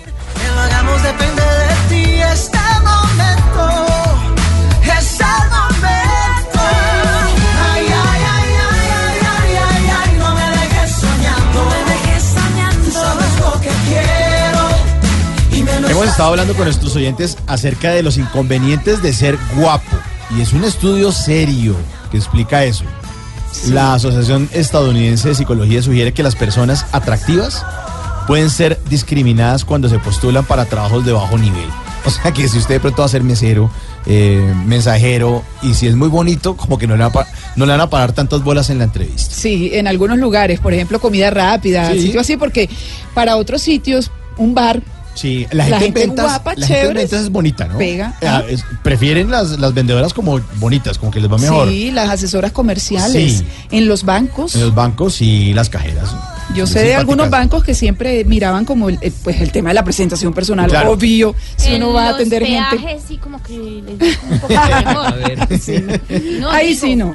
Estado 16.11 16.31
hablando 16.31 16.55
con 16.55 16.65
nuestros 16.65 16.95
oyentes 16.97 17.39
acerca 17.47 17.91
de 17.91 18.03
los 18.03 18.16
inconvenientes 18.19 19.03
de 19.03 19.12
ser 19.12 19.39
guapo. 19.57 19.97
Y 20.37 20.41
es 20.43 20.53
un 20.53 20.65
estudio 20.65 21.11
serio 21.12 21.74
que 22.11 22.16
explica 22.19 22.65
eso. 22.65 22.85
La 23.70 23.95
Asociación 23.95 24.49
Estadounidense 24.53 25.28
de 25.31 25.35
Psicología 25.35 25.82
sugiere 25.82 26.12
que 26.12 26.23
las 26.23 26.37
personas 26.37 26.87
atractivas 26.93 27.65
pueden 28.27 28.49
ser 28.51 28.78
discriminadas 28.89 29.65
cuando 29.65 29.89
se 29.89 29.99
postulan 29.99 30.45
para 30.45 30.66
trabajos 30.66 31.05
de 31.05 31.12
bajo 31.12 31.37
nivel. 31.39 31.66
O 32.03 32.09
sea 32.09 32.32
que 32.32 32.49
si 32.49 32.57
usted 32.57 32.77
de 32.77 32.81
pronto 32.81 33.03
va 33.03 33.07
a 33.07 33.09
ser 33.11 33.23
mesero, 33.23 33.70
eh, 34.07 34.55
mensajero, 34.65 35.43
y 35.61 35.74
si 35.74 35.87
es 35.87 35.95
muy 35.97 36.09
bonito, 36.09 36.57
como 36.57 36.78
que 36.78 36.87
no 36.87 36.95
le, 36.97 37.03
van 37.03 37.11
a 37.11 37.12
pa- 37.12 37.27
no 37.57 37.66
le 37.66 37.73
van 37.73 37.81
a 37.82 37.91
parar 37.91 38.12
tantas 38.12 38.43
bolas 38.43 38.70
en 38.70 38.78
la 38.78 38.85
entrevista. 38.85 39.35
Sí, 39.35 39.69
en 39.74 39.87
algunos 39.87 40.16
lugares, 40.16 40.61
por 40.61 40.73
ejemplo, 40.73 40.99
comida 40.99 41.28
rápida, 41.28 41.93
Sí. 41.93 42.01
sitio 42.05 42.23
así, 42.23 42.39
porque 42.39 42.70
para 43.12 43.37
otros 43.37 43.61
sitios, 43.61 44.11
un 44.39 44.55
bar 44.55 44.81
Sí, 45.15 45.47
la 45.51 45.69
La 45.69 45.78
gente, 45.81 46.03
en 46.03 46.09
ventas, 46.09 46.24
guapa, 46.27 46.55
la 46.57 46.66
gente 46.66 46.95
ventas 46.95 47.20
es 47.20 47.31
bonita, 47.31 47.66
¿no? 47.66 47.78
pega, 47.78 48.15
Ah, 48.23 48.43
prefieren 48.82 49.31
las, 49.31 49.59
las 49.59 49.74
vendedoras 49.74 50.15
como 50.15 50.41
bonitas, 50.57 50.99
como 50.99 51.11
que 51.11 51.20
les 51.20 51.31
va 51.31 51.37
mejor. 51.39 51.69
Sí, 51.69 51.91
las 51.91 52.09
asesoras 52.09 52.53
comerciales. 52.53 53.39
Sí. 53.39 53.47
En 53.70 53.89
los 53.89 54.05
bancos. 54.05 54.55
En 54.55 54.62
los 54.62 54.74
bancos 54.74 55.20
y 55.20 55.53
las 55.53 55.69
cajeras. 55.69 56.15
Yo 56.55 56.66
sé 56.66 56.81
de 56.85 56.94
algunos 56.97 57.31
bancos 57.31 57.62
que 57.62 57.74
siempre 57.74 58.24
miraban 58.24 58.64
como 58.64 58.89
el, 58.89 58.98
pues 59.22 59.40
el 59.40 59.52
tema 59.52 59.70
de 59.70 59.74
la 59.74 59.85
presentación 59.85 60.35
personal, 60.35 60.68
Claro. 60.68 60.93
obvio, 60.93 61.35
si 61.56 61.74
En 61.74 61.82
uno 61.85 61.93
va 61.94 62.02
a 62.02 62.06
los 62.06 62.14
atender 62.16 62.44
gente. 62.44 62.77
peajes, 62.77 63.02
sí, 63.06 63.16
como 63.18 63.40
que 63.43 63.52
les 63.52 64.18
un 64.31 64.39
poco 64.40 64.52
de 64.55 65.36
temor. 65.47 65.60
Sí, 65.60 65.74
no. 65.78 66.40
No, 66.40 66.51
Ahí 66.51 66.68
digo, 66.74 66.81
sí 66.81 66.97
no. 66.97 67.14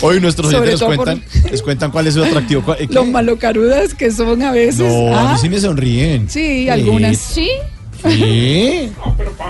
Hoy 0.00 0.20
nuestros 0.20 0.54
oyentes 0.54 0.80
por- 0.80 1.08
les 1.50 1.62
cuentan 1.62 1.90
cuál 1.90 2.06
es 2.06 2.14
su 2.14 2.22
atractivo. 2.22 2.62
¿Cuál- 2.62 2.78
eh, 2.80 2.86
qué? 2.86 2.94
Los 2.94 3.06
malocarudas 3.08 3.92
que 3.94 4.10
son 4.12 4.40
a 4.42 4.52
veces. 4.52 4.90
No, 4.92 5.14
a 5.14 5.30
ah, 5.30 5.32
mí 5.32 5.38
sí 5.40 5.48
me 5.48 5.58
sonríen. 5.58 6.30
Sí, 6.30 6.68
algunas. 6.68 7.16
Sí. 7.18 7.48
Sí. 8.10 8.92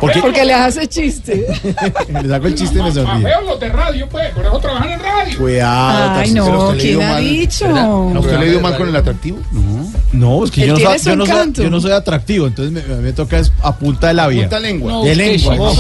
Porque, 0.01 0.21
porque 0.21 0.45
le 0.45 0.55
hace 0.55 0.87
chiste. 0.87 1.47
Le 2.23 2.29
saco 2.29 2.47
el 2.47 2.55
chiste 2.55 2.79
y 2.79 2.83
me 2.83 2.93
sonríe. 2.93 3.23
feos 3.27 3.45
los 3.45 3.61
de 3.61 3.69
radio, 3.69 4.09
pues, 4.09 4.31
por 4.35 4.45
eso 4.45 4.59
trabajan 4.59 4.91
en 4.91 5.01
radio. 5.01 5.39
Cuidado. 5.39 6.19
Ay, 6.21 6.33
no, 6.33 6.75
¿quién 6.79 7.03
ha 7.03 7.17
dicho? 7.19 7.67
¿A 7.67 8.19
usted 8.19 8.39
le 8.39 8.51
dio 8.51 8.61
mal 8.61 8.77
con 8.77 8.89
el 8.89 8.97
atractivo? 8.97 9.39
No. 9.53 9.87
No, 10.13 10.45
es 10.45 10.51
que 10.51 10.67
yo 10.67 10.75
no, 10.75 10.79
soy, 10.79 10.99
yo, 10.99 11.17
no 11.17 11.27
soy, 11.27 11.35
encanto. 11.35 11.63
yo 11.63 11.71
no 11.71 11.81
soy 11.81 11.93
atractivo, 11.93 12.47
entonces 12.47 12.73
me, 12.73 12.97
me 12.97 13.13
toca 13.13 13.39
es 13.39 13.53
a 13.63 13.77
punta 13.77 14.07
de 14.09 14.15
labia. 14.15 14.43
Punta 14.43 14.61
lengua. 14.61 14.93
No, 14.93 15.03
de 15.05 15.15
lengua. 15.15 15.57
no. 15.57 15.73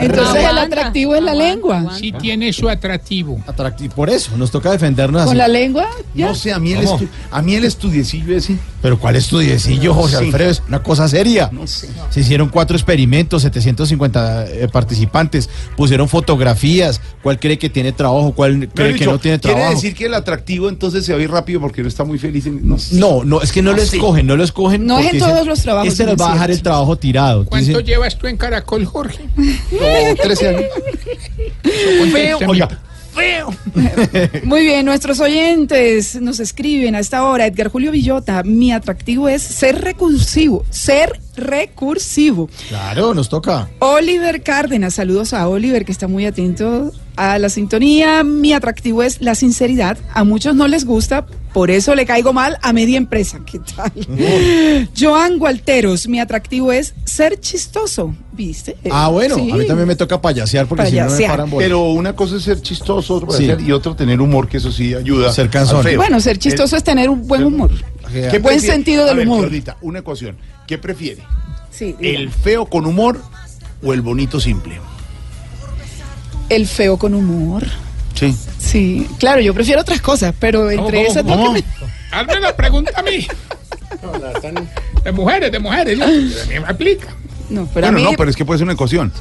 Entonces 0.00 0.44
el 0.44 0.58
atractivo 0.58 1.14
es 1.14 1.22
la 1.22 1.34
lengua. 1.34 1.94
Sí 1.98 2.12
tiene 2.12 2.52
su 2.52 2.68
atractivo. 2.68 3.40
Atractivo. 3.46 3.94
Por 3.94 4.08
eso, 4.10 4.36
nos 4.36 4.50
toca 4.50 4.70
defendernos 4.70 5.22
Con 5.22 5.30
así. 5.30 5.36
la 5.38 5.48
lengua, 5.48 5.88
ya. 6.14 6.26
No 6.28 6.34
sé, 6.34 6.52
a 6.52 6.58
mí 6.58 6.72
el, 6.72 6.88
a 7.30 7.42
mí 7.42 7.54
el 7.54 7.64
estudiecillo 7.64 8.36
ese. 8.36 8.56
Pero 8.80 8.98
¿cuál 8.98 9.16
estudiecillo, 9.16 9.92
José 9.94 10.18
Sí. 10.18 10.24
Alfredo? 10.26 10.50
Es 10.50 10.62
una 10.68 10.82
cosa 10.82 11.06
seria. 11.08 11.50
No 11.52 11.66
sé. 11.66 11.88
Se 12.10 12.20
hicieron 12.20 12.48
cuatro 12.48 12.76
experimentos, 12.76 13.42
750 13.42 14.46
eh, 14.46 14.68
participantes, 14.68 15.48
pusieron 15.76 16.08
fotografías, 16.08 17.00
cuál 17.22 17.38
cree 17.38 17.58
que 17.58 17.70
tiene 17.70 17.92
trabajo, 17.92 18.32
cuál 18.32 18.68
cree 18.68 18.94
que 18.94 19.06
no 19.06 19.18
tiene 19.18 19.38
Quiere 19.38 19.56
trabajo. 19.56 19.74
decir 19.74 19.94
que 19.94 20.06
el 20.06 20.14
atractivo 20.14 20.68
entonces 20.68 21.04
se 21.04 21.12
va 21.12 21.18
a 21.18 21.22
ir 21.22 21.30
rápido 21.30 21.60
porque 21.60 21.82
no 21.82 21.88
está 21.88 22.04
muy 22.04 22.18
feliz. 22.18 22.46
En, 22.46 22.66
no. 22.68 22.76
No, 22.92 23.24
no, 23.24 23.42
es 23.42 23.52
que 23.52 23.62
no, 23.62 23.70
No 23.70 23.76
lo 23.76 23.82
escogen, 23.82 24.26
no 24.26 24.36
lo 24.36 24.44
escogen. 24.44 24.86
No 24.86 24.98
es 24.98 25.12
en 25.12 25.18
todos 25.18 25.32
dicen, 25.32 25.48
los 25.48 25.62
trabajos, 25.62 25.88
Este 25.88 26.04
nos 26.04 26.16
va 26.16 26.30
a 26.30 26.32
dejar 26.34 26.50
el 26.50 26.62
trabajo 26.62 26.96
tirado. 26.96 27.44
¿Cuánto 27.44 27.68
Dicen, 27.68 27.86
llevas 27.86 28.18
tú 28.18 28.26
en 28.26 28.36
Caracol, 28.36 28.84
Jorge? 28.84 29.24
No, 29.36 30.14
13 30.22 30.48
años. 30.48 30.64
Feo. 33.14 33.54
Muy 34.44 34.62
bien, 34.62 34.86
nuestros 34.86 35.20
oyentes 35.20 36.20
nos 36.20 36.40
escriben 36.40 36.94
a 36.94 37.00
esta 37.00 37.24
hora. 37.24 37.46
Edgar 37.46 37.68
Julio 37.68 37.90
Villota, 37.90 38.42
mi 38.42 38.72
atractivo 38.72 39.28
es 39.28 39.42
ser 39.42 39.80
recursivo, 39.80 40.64
ser 40.70 41.20
recursivo. 41.36 42.48
Claro, 42.68 43.14
nos 43.14 43.28
toca. 43.28 43.68
Oliver 43.80 44.42
Cárdenas, 44.42 44.94
saludos 44.94 45.32
a 45.32 45.48
Oliver 45.48 45.84
que 45.84 45.92
está 45.92 46.08
muy 46.08 46.26
atento 46.26 46.92
a 47.16 47.38
la 47.38 47.48
sintonía. 47.48 48.24
Mi 48.24 48.52
atractivo 48.52 49.02
es 49.02 49.20
la 49.20 49.34
sinceridad. 49.34 49.98
A 50.12 50.24
muchos 50.24 50.54
no 50.54 50.68
les 50.68 50.84
gusta, 50.84 51.26
por 51.52 51.70
eso 51.70 51.94
le 51.94 52.06
caigo 52.06 52.32
mal 52.32 52.58
a 52.62 52.72
media 52.72 52.96
empresa. 52.96 53.40
¿Qué 53.44 53.58
tal? 53.58 54.88
Joan 54.98 55.38
Gualteros, 55.38 56.06
mi 56.08 56.20
atractivo 56.20 56.72
es 56.72 56.94
ser 57.04 57.40
chistoso. 57.40 58.14
¿Viste? 58.32 58.76
Ah, 58.90 59.08
bueno, 59.08 59.34
Sí. 59.34 59.50
a 59.50 59.56
mí 59.56 59.66
también 59.66 59.86
me 59.88 59.96
toca 59.96 60.20
payasear 60.20 60.66
porque 60.66 60.86
si 60.86 60.96
no 60.96 61.10
me 61.10 61.26
paran 61.26 61.50
bola. 61.50 61.62
pero 61.64 61.82
una 61.90 62.14
cosa 62.14 62.36
es 62.36 62.42
ser 62.44 62.62
chistoso 62.62 63.16
otro 63.16 63.32
Sí. 63.32 63.46
parecer, 63.46 63.68
y 63.68 63.72
otro 63.72 63.94
tener 63.94 64.20
humor, 64.20 64.48
que 64.48 64.56
eso 64.58 64.72
sí 64.72 64.94
ayuda. 64.94 65.32
Ser 65.32 65.50
cansón. 65.50 65.84
Bueno, 65.96 66.20
ser 66.20 66.38
chistoso 66.38 66.76
es 66.76 66.84
tener 66.84 67.10
un 67.10 67.26
buen 67.26 67.44
humor. 67.44 67.70
¿Qué 68.10 68.20
Buen 68.38 68.42
prefiere? 68.42 68.60
sentido 68.60 69.04
del 69.04 69.12
A 69.12 69.16
ver, 69.16 69.26
humor. 69.28 69.50
Una 69.82 69.98
ecuación. 70.00 70.36
¿Qué 70.66 70.78
prefiere? 70.78 71.22
Sí, 71.70 71.94
¿El 72.00 72.30
feo 72.30 72.66
con 72.66 72.86
humor 72.86 73.20
o 73.82 73.92
el 73.92 74.00
bonito 74.02 74.40
simple? 74.40 74.80
el 76.48 76.66
feo 76.66 76.96
con 76.96 77.14
humor. 77.14 77.64
Sí. 78.20 78.36
Sí, 78.58 79.08
claro, 79.18 79.40
yo 79.40 79.52
prefiero 79.54 79.80
otras 79.80 80.00
cosas, 80.00 80.34
pero 80.38 80.70
entre 80.70 80.98
¿Cómo, 80.98 81.10
esas... 81.10 81.22
cómo, 81.24 81.54
Hazme 82.12 82.40
la 82.40 82.54
pregunta 82.54 82.92
a 82.94 83.02
mí. 83.02 83.26
De 85.04 85.12
mujeres, 85.12 85.50
de 85.52 85.58
mujeres. 85.58 85.98
yo- 85.98 86.04
A 86.04 86.46
mí 86.46 86.60
me 86.60 86.66
aplica. 86.68 87.06
No, 87.50 87.66
pero 87.74 87.86
bueno, 87.88 87.98
mí... 87.98 88.04
no, 88.04 88.16
pero 88.16 88.30
es 88.30 88.36
que 88.36 88.44
puede 88.44 88.58
ser 88.58 88.64
una 88.64 88.74
ecuación. 88.74 89.12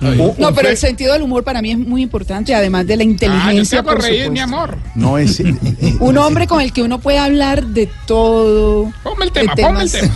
Un- 0.00 0.16
No, 0.38 0.48
un 0.48 0.54
pero 0.54 0.66
fe- 0.66 0.70
el 0.70 0.76
sentido 0.76 1.12
del 1.12 1.22
humor 1.22 1.44
para 1.44 1.62
mí 1.62 1.70
es 1.70 1.78
muy 1.78 2.02
importante, 2.02 2.54
además 2.54 2.86
de 2.86 2.96
la 2.96 3.02
Ah, 3.02 3.06
yo 3.06 3.10
inteligencia, 3.12 3.82
por 3.82 4.02
reír, 4.02 4.30
mi 4.30 4.40
amor. 4.40 4.76
No 4.94 5.18
es. 5.18 5.38
eh, 5.40 5.54
eh, 5.80 5.96
Un 6.00 6.18
hombre 6.18 6.46
con 6.46 6.60
el 6.60 6.72
que 6.72 6.82
uno 6.82 6.98
puede 7.00 7.18
hablar 7.18 7.64
de 7.64 7.88
todo. 8.06 8.92
Ponme 9.02 9.26
el 9.26 9.32
tema, 9.32 9.54
ponme 9.54 9.82
el 9.82 9.90
tema. 9.92 10.14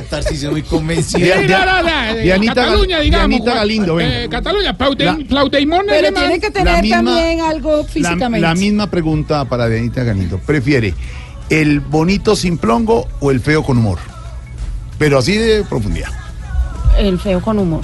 Tarcisio 0.10 0.52
muy 0.52 0.62
convencido. 0.62 1.18
Sí, 1.18 1.46
Dia- 1.46 1.64
no, 1.66 1.82
no, 1.82 1.88
no, 2.08 2.14
de 2.14 2.22
Dianita 2.22 2.54
Cataluña, 2.54 3.00
digamos. 3.00 3.44
Galindo, 3.44 3.94
venga. 3.96 4.22
eh, 4.24 4.28
Cataluña, 4.28 4.76
La- 5.04 5.16
es 5.94 6.00
Pero 6.02 6.12
tiene 6.20 6.40
que 6.40 6.50
tener 6.50 6.82
misma- 6.82 6.96
también 6.96 7.40
algo 7.40 7.78
la, 7.78 7.84
físicamente. 7.84 8.40
la 8.46 8.54
misma 8.54 8.88
pregunta 8.90 9.44
para 9.46 9.68
Dianita 9.68 10.04
Galindo. 10.04 10.38
¿Prefiere 10.38 10.94
el 11.48 11.80
bonito 11.80 12.36
sin 12.36 12.56
plongo 12.56 13.08
o 13.18 13.30
el 13.32 13.40
feo 13.40 13.64
con 13.64 13.78
humor? 13.78 13.98
Pero 14.98 15.18
así 15.18 15.36
de 15.36 15.64
profundidad. 15.64 16.10
El 17.00 17.18
feo 17.18 17.40
con 17.40 17.58
humor. 17.58 17.82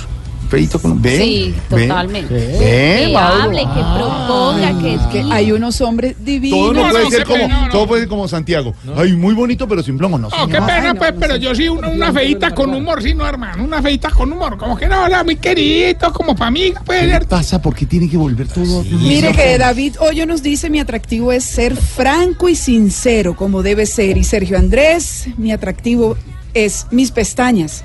Feito 0.49 0.79
con 0.81 1.03
¿Ve? 1.03 1.19
Sí, 1.19 1.55
totalmente. 1.69 2.33
¿Ve, 2.33 3.07
Que 3.07 3.13
Mauro? 3.13 3.43
hable, 3.43 3.59
que 3.63 3.99
proponga, 3.99 4.79
que 4.81 4.95
Es 4.95 5.01
que 5.09 5.25
hay 5.33 5.51
unos 5.51 5.81
hombres 5.81 6.15
divinos. 6.25 6.57
Todo 6.61 6.73
no, 6.73 6.89
puede 6.91 7.05
no, 7.05 7.11
ser 7.11 7.19
qué 7.19 7.25
como, 7.25 7.39
pena, 7.43 7.61
no, 7.61 7.67
no. 7.67 7.73
todo 7.73 7.87
puede 7.89 8.01
ser 8.03 8.09
como 8.09 8.29
Santiago. 8.29 8.75
Ay, 8.97 9.13
muy 9.15 9.35
bonito, 9.35 9.67
pero 9.67 9.83
sin 9.83 9.99
plongo, 9.99 10.19
no. 10.19 10.29
Oh, 10.29 10.47
qué 10.47 10.63
pena, 10.63 10.95
pues, 10.95 11.15
no 11.15 11.19
pero 11.21 11.35
yo 11.35 11.53
sí, 11.53 11.69
una, 11.69 11.89
una 11.89 12.13
feita 12.13 12.55
con 12.55 12.73
humor, 12.73 13.03
sí, 13.03 13.13
no, 13.13 13.27
hermano. 13.27 13.65
Una 13.65 13.83
feita 13.83 14.09
con 14.11 14.33
humor. 14.33 14.57
Como 14.57 14.77
que 14.77 14.87
no, 14.87 15.05
era 15.05 15.25
muy 15.25 15.35
querido, 15.35 16.13
como 16.13 16.37
para 16.37 16.53
mí, 16.53 16.71
¿Qué 16.71 16.81
puede 16.85 17.07
le 17.07 17.13
ser. 17.15 17.27
pasa? 17.27 17.61
¿Por 17.61 17.75
qué 17.75 17.85
tiene 17.87 18.09
que 18.09 18.17
volver 18.17 18.47
todo? 18.47 18.85
Mire 18.85 19.33
que 19.33 19.59
David 19.59 19.97
Hoyo 19.99 20.27
nos 20.27 20.45
dice 20.45 20.71
mi 20.71 20.79
atractivo 20.79 21.33
es 21.33 21.43
ser 21.43 21.75
franco 21.75 22.49
y 22.49 22.55
sincero 22.55 23.35
como 23.35 23.65
debe 23.65 23.85
ser. 23.87 24.17
Y 24.17 24.23
Sergio 24.23 24.59
Andrés, 24.59 25.27
mi 25.39 25.51
atractivo 25.51 26.17
es 26.55 26.87
mis 26.93 27.11
pestañas. 27.11 27.83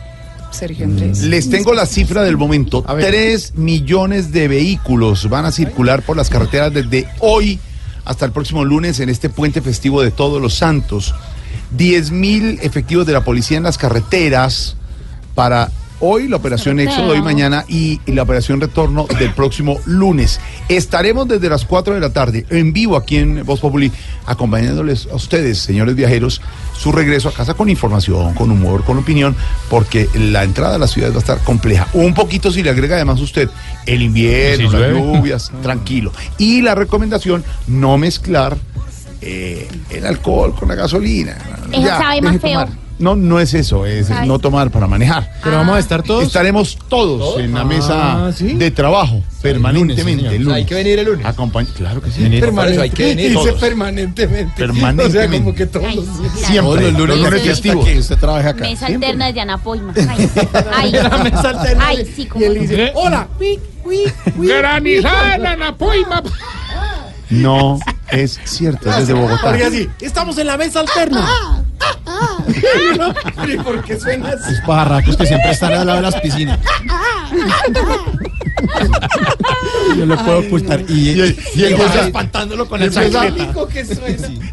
Sergio 0.51 0.85
Andrés. 0.85 1.23
Les 1.23 1.49
tengo 1.49 1.73
la 1.73 1.85
cifra 1.85 2.23
del 2.23 2.37
momento. 2.37 2.83
Tres 2.99 3.53
millones 3.55 4.31
de 4.31 4.47
vehículos 4.47 5.29
van 5.29 5.45
a 5.45 5.51
circular 5.51 6.03
por 6.03 6.17
las 6.17 6.29
carreteras 6.29 6.73
desde 6.73 7.07
hoy 7.19 7.59
hasta 8.05 8.25
el 8.25 8.31
próximo 8.31 8.65
lunes 8.65 8.99
en 8.99 9.09
este 9.09 9.29
puente 9.29 9.61
festivo 9.61 10.01
de 10.01 10.11
Todos 10.11 10.41
los 10.41 10.55
Santos. 10.55 11.13
10 11.77 12.11
mil 12.11 12.59
efectivos 12.61 13.05
de 13.05 13.13
la 13.13 13.23
policía 13.23 13.57
en 13.57 13.63
las 13.63 13.77
carreteras 13.77 14.75
para 15.35 15.71
hoy 16.01 16.27
la 16.27 16.35
operación. 16.35 16.79
Éxodo, 16.79 17.11
hoy 17.11 17.21
mañana 17.21 17.63
y, 17.67 18.01
y 18.05 18.11
la 18.11 18.23
operación 18.23 18.59
Retorno 18.59 19.07
del 19.19 19.33
próximo 19.33 19.79
lunes. 19.85 20.39
Estaremos 20.67 21.27
desde 21.27 21.49
las 21.49 21.65
4 21.65 21.93
de 21.93 21.99
la 21.99 22.11
tarde 22.11 22.45
en 22.49 22.73
vivo 22.73 22.97
aquí 22.97 23.17
en 23.17 23.45
Voz 23.45 23.59
Populi 23.59 23.91
acompañándoles 24.25 25.07
a 25.11 25.15
ustedes, 25.15 25.59
señores 25.59 25.95
viajeros, 25.95 26.41
su 26.77 26.91
regreso 26.91 27.29
a 27.29 27.33
casa 27.33 27.53
con 27.53 27.69
información, 27.69 28.33
con 28.33 28.51
humor, 28.51 28.83
con 28.83 28.97
opinión, 28.97 29.35
porque 29.69 30.09
la 30.15 30.43
entrada 30.43 30.75
a 30.75 30.79
la 30.79 30.87
ciudad 30.87 31.11
va 31.11 31.17
a 31.17 31.19
estar 31.19 31.39
compleja. 31.39 31.87
Un 31.93 32.13
poquito 32.13 32.51
si 32.51 32.63
le 32.63 32.69
agrega 32.69 32.95
además 32.95 33.19
usted 33.21 33.49
el 33.85 34.01
invierno, 34.01 34.71
Si 34.71 34.77
las 34.77 34.91
lluvias, 34.91 35.51
tranquilo. 35.61 36.11
Y 36.37 36.61
la 36.61 36.75
recomendación, 36.75 37.43
no 37.67 37.97
mezclar 37.97 38.57
eh, 39.21 39.67
el 39.91 40.05
alcohol 40.05 40.55
con 40.55 40.69
la 40.69 40.75
gasolina. 40.75 41.37
Eso 41.71 41.87
sabe 41.87 42.15
deje 42.15 42.21
más 42.21 42.41
feo. 42.41 42.51
tomar. 42.51 42.90
No, 43.01 43.15
no 43.15 43.39
es 43.39 43.53
eso, 43.53 43.85
es 43.85 44.07
Sabe. 44.07 44.27
no 44.27 44.39
tomar 44.39 44.71
para 44.71 44.87
manejar. 44.87 45.31
Pero 45.43 45.57
vamos 45.57 45.75
a 45.75 45.79
estar 45.79 46.03
todos. 46.03 46.23
Estaremos 46.23 46.77
todos 46.87 47.39
en 47.39 47.53
la 47.53 47.61
Ah, 47.61 47.65
mesa 47.65 48.31
¿sí? 48.33 48.53
de 48.53 48.71
trabajo 48.71 49.23
permanentemente. 49.41 50.21
señor. 50.23 50.33
el 50.35 50.45
sea, 50.45 50.53
hay 50.55 50.65
que 50.65 50.75
venir 50.75 50.99
el 50.99 51.05
lunes. 51.05 51.25
Acompañ- 51.25 51.67
claro 51.73 52.01
que 52.01 52.11
sí. 52.11 52.21
Venir. 52.23 52.43
Eso 52.43 52.81
hay 52.81 52.89
que 52.91 53.03
venir. 53.05 53.31
Dice 53.31 53.43
Todos. 53.49 53.59
permanentemente. 53.59 54.53
Permanentemente. 54.55 55.17
O 55.17 55.21
sea, 55.29 55.39
como 55.39 55.55
que 55.55 55.65
todos 55.65 55.95
los 55.95 56.19
días. 56.21 56.31
Siempre. 56.35 56.61
Todos 56.61 56.81
los 56.81 56.93
lunes, 56.93 57.17
lunes 57.17 57.33
hasta 57.33 57.49
festivos. 57.49 57.85
que 57.85 57.99
usted 57.99 58.17
trabaja 58.17 58.49
acá. 58.49 58.63
Mesa 58.63 58.85
Siempre. 58.87 59.07
alterna 59.09 59.25
de 59.27 59.33
Diana 59.33 59.57
Poima. 59.57 59.93
Ay, 60.09 60.29
ay, 60.73 60.91
La 60.91 61.17
mesa 61.23 61.49
alterna. 61.49 61.87
ay, 61.87 62.13
sí, 62.15 62.25
como 62.27 62.43
Y 62.43 62.47
él 62.47 62.53
no. 62.55 62.61
dice, 62.61 62.91
hola, 62.95 63.27
uy, 63.39 63.59
uy, 63.83 63.97
uy. 64.37 64.47
Granizada 64.47 65.35
en 65.35 65.45
Anapoima. 65.47 66.21
No 67.31 67.79
es 68.09 68.39
cierto, 68.43 68.89
es 68.89 68.97
desde 68.97 69.13
Bogotá. 69.13 69.39
Porque 69.41 69.63
así, 69.65 69.89
estamos 70.01 70.37
en 70.37 70.47
la 70.47 70.57
mesa 70.57 70.81
alterna. 70.81 71.63
¿Y 73.47 73.57
por 73.57 73.83
qué 73.83 73.99
suena 73.99 74.29
así? 74.29 74.51
Los 74.51 74.61
pajarracos 74.61 75.17
que 75.17 75.25
siempre 75.25 75.51
están 75.51 75.73
al 75.73 75.87
lado 75.87 75.97
de 75.97 76.03
las 76.11 76.21
piscinas. 76.21 76.59
Yo 79.97 80.05
lo 80.05 80.15
puedo 80.17 80.39
ocultar. 80.39 80.81
Y, 80.87 81.09
Y- 81.11 81.37
y 81.55 81.63
empieza- 81.65 82.05
espantándolo 82.05 82.67
con 82.67 82.81
y 82.81 82.85
el 82.85 82.93
suena. 82.93 83.25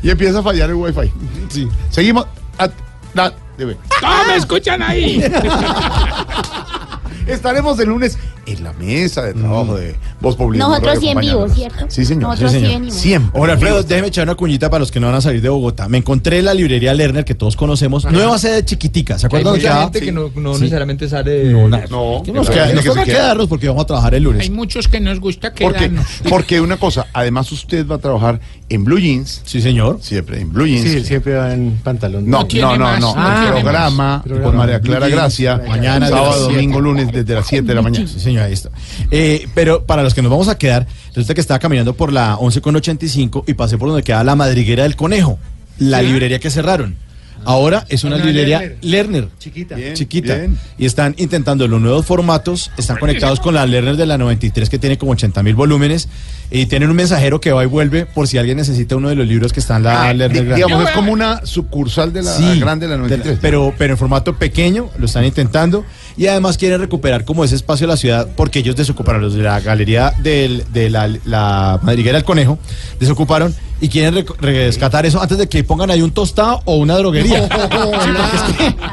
Y 0.02 0.10
empieza 0.10 0.38
a 0.38 0.42
fallar 0.42 0.70
el 0.70 0.76
wifi. 0.76 1.12
Sí. 1.48 1.68
Seguimos. 1.90 2.26
a- 2.58 2.68
la- 3.14 3.32
debe. 3.56 3.76
¿Cómo 4.00 4.24
me 4.26 4.36
escuchan 4.36 4.82
ahí? 4.82 5.22
Estaremos 7.26 7.78
el 7.80 7.88
lunes 7.88 8.18
en 8.48 8.64
la 8.64 8.72
mesa 8.72 9.22
de 9.22 9.34
trabajo 9.34 9.76
de 9.76 9.94
Voz 10.20 10.36
Populi. 10.36 10.58
Nosotros 10.58 10.98
sí 11.00 11.08
en 11.08 11.18
vivo. 11.18 11.48
¿cierto? 11.48 11.84
Sí, 11.88 12.04
señor. 12.04 12.22
Nosotros 12.30 12.52
Sí, 12.52 12.58
sí 12.58 12.64
señor. 12.64 12.80
venimos. 12.80 13.00
Siempre. 13.00 13.38
Ahora, 13.40 13.52
Alfredo, 13.54 13.82
déjeme 13.82 14.08
echar 14.08 14.24
una 14.24 14.34
cuñita 14.34 14.70
para 14.70 14.80
los 14.80 14.90
que 14.90 15.00
no 15.00 15.06
van 15.06 15.16
a 15.16 15.20
salir 15.20 15.40
de 15.42 15.48
Bogotá. 15.48 15.88
Me 15.88 15.98
encontré 15.98 16.42
la 16.42 16.54
librería 16.54 16.92
Lerner 16.94 17.24
que 17.24 17.34
todos 17.34 17.56
conocemos. 17.56 18.04
Nueva 18.10 18.38
sede 18.38 18.64
chiquitica. 18.64 19.18
¿Se 19.18 19.26
Hay 19.26 19.28
acuerdan 19.28 19.54
que 19.54 19.60
mucha 19.60 19.80
gente 19.82 20.00
que 20.00 20.12
no, 20.12 20.30
no 20.36 20.54
Sí. 20.54 20.60
necesariamente 20.62 21.08
sale. 21.08 21.44
No, 21.52 21.68
nada. 21.68 21.84
No, 21.90 22.22
Que 22.24 22.32
nos, 22.32 22.48
que 22.48 22.54
queda- 22.54 22.72
nos 22.72 22.84
toca 22.84 23.04
quedarnos 23.04 23.46
porque 23.48 23.68
vamos 23.68 23.82
a 23.84 23.86
trabajar 23.86 24.14
el 24.14 24.18
Hay 24.18 24.24
lunes. 24.24 24.50
muchos 24.50 24.88
que 24.88 25.00
nos 25.00 25.20
gusta 25.20 25.52
quedarnos. 25.52 26.06
Porque 26.28 26.60
una 26.60 26.76
cosa, 26.76 27.06
además 27.12 27.50
usted 27.52 27.86
va 27.86 27.96
a 27.96 27.98
trabajar 27.98 28.40
en 28.68 28.84
Blue 28.84 28.98
Jeans. 28.98 29.42
Sí, 29.44 29.60
señor. 29.62 29.98
Siempre 30.00 30.40
en 30.40 30.52
Blue 30.52 30.66
Jeans. 30.66 30.82
Sí, 30.90 31.04
siempre 31.04 31.34
va 31.34 31.52
en 31.52 31.78
pantalón. 31.82 32.28
No, 32.28 32.46
no, 32.52 32.76
no, 32.76 32.84
más, 32.84 33.00
no. 33.00 33.14
no 33.14 33.28
el 33.28 33.42
tiene 33.44 33.60
programa 33.62 34.22
más. 34.26 34.42
con 34.42 34.56
María 34.56 34.80
Clara 34.80 35.08
Gracia. 35.08 35.60
mañana 35.66 36.06
de 36.06 36.12
sábado, 36.12 36.44
domingo, 36.50 36.80
lunes 36.80 37.10
desde 37.12 37.34
las 37.34 37.46
7 37.46 37.66
de 37.66 37.74
la 37.74 37.82
mañana. 37.82 38.06
Sí, 38.06 38.20
señor, 38.20 38.37
ahí 38.40 38.52
está. 38.52 38.70
Eh, 39.10 39.46
pero 39.54 39.84
para 39.84 40.02
los 40.02 40.14
que 40.14 40.22
nos 40.22 40.30
vamos 40.30 40.48
a 40.48 40.58
quedar, 40.58 40.86
resulta 41.08 41.34
que 41.34 41.40
estaba 41.40 41.58
caminando 41.58 41.94
por 41.94 42.12
la 42.12 42.36
11 42.36 42.60
con 42.60 42.76
85 42.76 43.44
y 43.46 43.54
pasé 43.54 43.78
por 43.78 43.88
donde 43.88 44.02
queda 44.02 44.22
la 44.24 44.34
madriguera 44.36 44.82
del 44.84 44.96
conejo, 44.96 45.38
la 45.78 46.02
librería 46.02 46.38
que 46.38 46.50
cerraron. 46.50 46.96
Ahora 47.44 47.86
es 47.88 48.02
una 48.02 48.16
Una 48.16 48.24
librería 48.24 48.58
Lerner. 48.58 48.78
Lerner. 48.82 49.28
Chiquita. 49.38 49.76
chiquita. 49.94 50.34
bien. 50.34 50.58
Y 50.76 50.86
están 50.86 51.14
intentando 51.18 51.68
los 51.68 51.80
nuevos 51.80 52.04
formatos, 52.04 52.72
están 52.76 52.98
conectados 52.98 53.38
con 53.38 53.54
la 53.54 53.64
Lerner 53.64 53.96
de 53.96 54.06
la 54.06 54.18
93 54.18 54.68
que 54.68 54.78
tiene 54.80 54.98
como 54.98 55.12
80 55.12 55.44
mil 55.44 55.54
volúmenes 55.54 56.08
y 56.50 56.66
tienen 56.66 56.90
un 56.90 56.96
mensajero 56.96 57.40
que 57.40 57.52
va 57.52 57.62
y 57.62 57.66
vuelve 57.66 58.06
por 58.06 58.26
si 58.26 58.38
alguien 58.38 58.56
necesita 58.56 58.96
uno 58.96 59.08
de 59.08 59.14
los 59.14 59.26
libros 59.26 59.52
que 59.52 59.60
están 59.60 59.78
en 59.78 59.82
la 59.84 60.08
Ah, 60.08 60.12
Lerner 60.12 60.46
grande. 60.46 60.64
digamos, 60.64 60.88
es 60.88 60.94
como 60.96 61.12
una 61.12 61.46
sucursal 61.46 62.12
de 62.12 62.22
la 62.24 62.32
Sí, 62.36 62.58
grande 62.58 62.86
de 62.86 62.90
la 62.90 62.98
93. 62.98 63.36
de- 63.36 63.40
pero, 63.40 63.72
pero 63.78 63.94
en 63.94 63.98
formato 63.98 64.34
pequeño, 64.36 64.90
lo 64.98 65.06
están 65.06 65.24
intentando. 65.24 65.84
Y 66.18 66.26
además 66.26 66.58
quieren 66.58 66.80
recuperar 66.80 67.24
como 67.24 67.44
ese 67.44 67.54
espacio 67.54 67.86
de 67.86 67.92
la 67.92 67.96
ciudad, 67.96 68.28
porque 68.36 68.58
ellos 68.58 68.74
desocuparon 68.74 69.22
los 69.22 69.34
de 69.34 69.42
la 69.44 69.60
galería 69.60 70.12
de 70.18 70.90
la, 70.90 71.06
la 71.24 71.78
madriguera 71.82 72.18
del 72.18 72.24
conejo, 72.24 72.58
desocuparon 72.98 73.54
y 73.80 73.88
quieren 73.88 74.24
rescatar 74.40 75.06
eso 75.06 75.20
antes 75.20 75.38
de 75.38 75.48
que 75.48 75.62
pongan 75.64 75.90
ahí 75.90 76.02
un 76.02 76.10
tostado 76.10 76.60
o 76.64 76.76
una 76.76 76.96
droguería. 76.96 77.48
Sí, 77.68 78.14
porque 78.18 78.36
es 78.36 78.42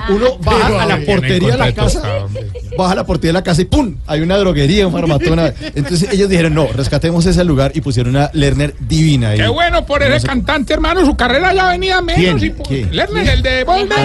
que 0.08 0.14
uno 0.14 0.38
baja 0.40 0.84
a 0.84 0.86
la 0.86 1.00
portería 1.06 1.52
de 1.54 1.58
la 1.58 1.74
casa, 1.74 2.02
baja 2.78 2.92
a 2.92 2.96
la 2.96 3.06
portería 3.06 3.30
de 3.30 3.34
la 3.40 3.44
casa 3.44 3.62
y 3.62 3.66
¡pum! 3.66 3.96
Hay 4.08 4.22
una 4.22 4.38
droguería, 4.38 4.86
un 4.88 4.94
farmatona. 4.94 5.54
Entonces 5.74 6.10
ellos 6.12 6.30
dijeron, 6.30 6.54
no, 6.54 6.68
rescatemos 6.68 7.26
ese 7.26 7.44
lugar 7.44 7.72
y 7.74 7.82
pusieron 7.82 8.16
una 8.16 8.30
Lerner 8.34 8.76
divina 8.80 9.30
ahí. 9.30 9.38
Qué 9.40 9.48
bueno 9.48 9.86
por 9.86 10.02
No 10.02 10.08
ese 10.08 10.22
sé- 10.22 10.28
cantante, 10.28 10.74
hermano. 10.74 11.06
Su 11.06 11.16
carrera 11.16 11.54
ya 11.54 11.70
venía 11.70 12.02
menos. 12.02 12.40
¿Quién? 12.40 12.44
y 12.44 12.50
por- 12.56 12.68
¿Quién? 12.68 12.96
Lerner, 12.96 13.28
el 13.30 13.42
de 13.42 13.64
Volver. 13.64 13.98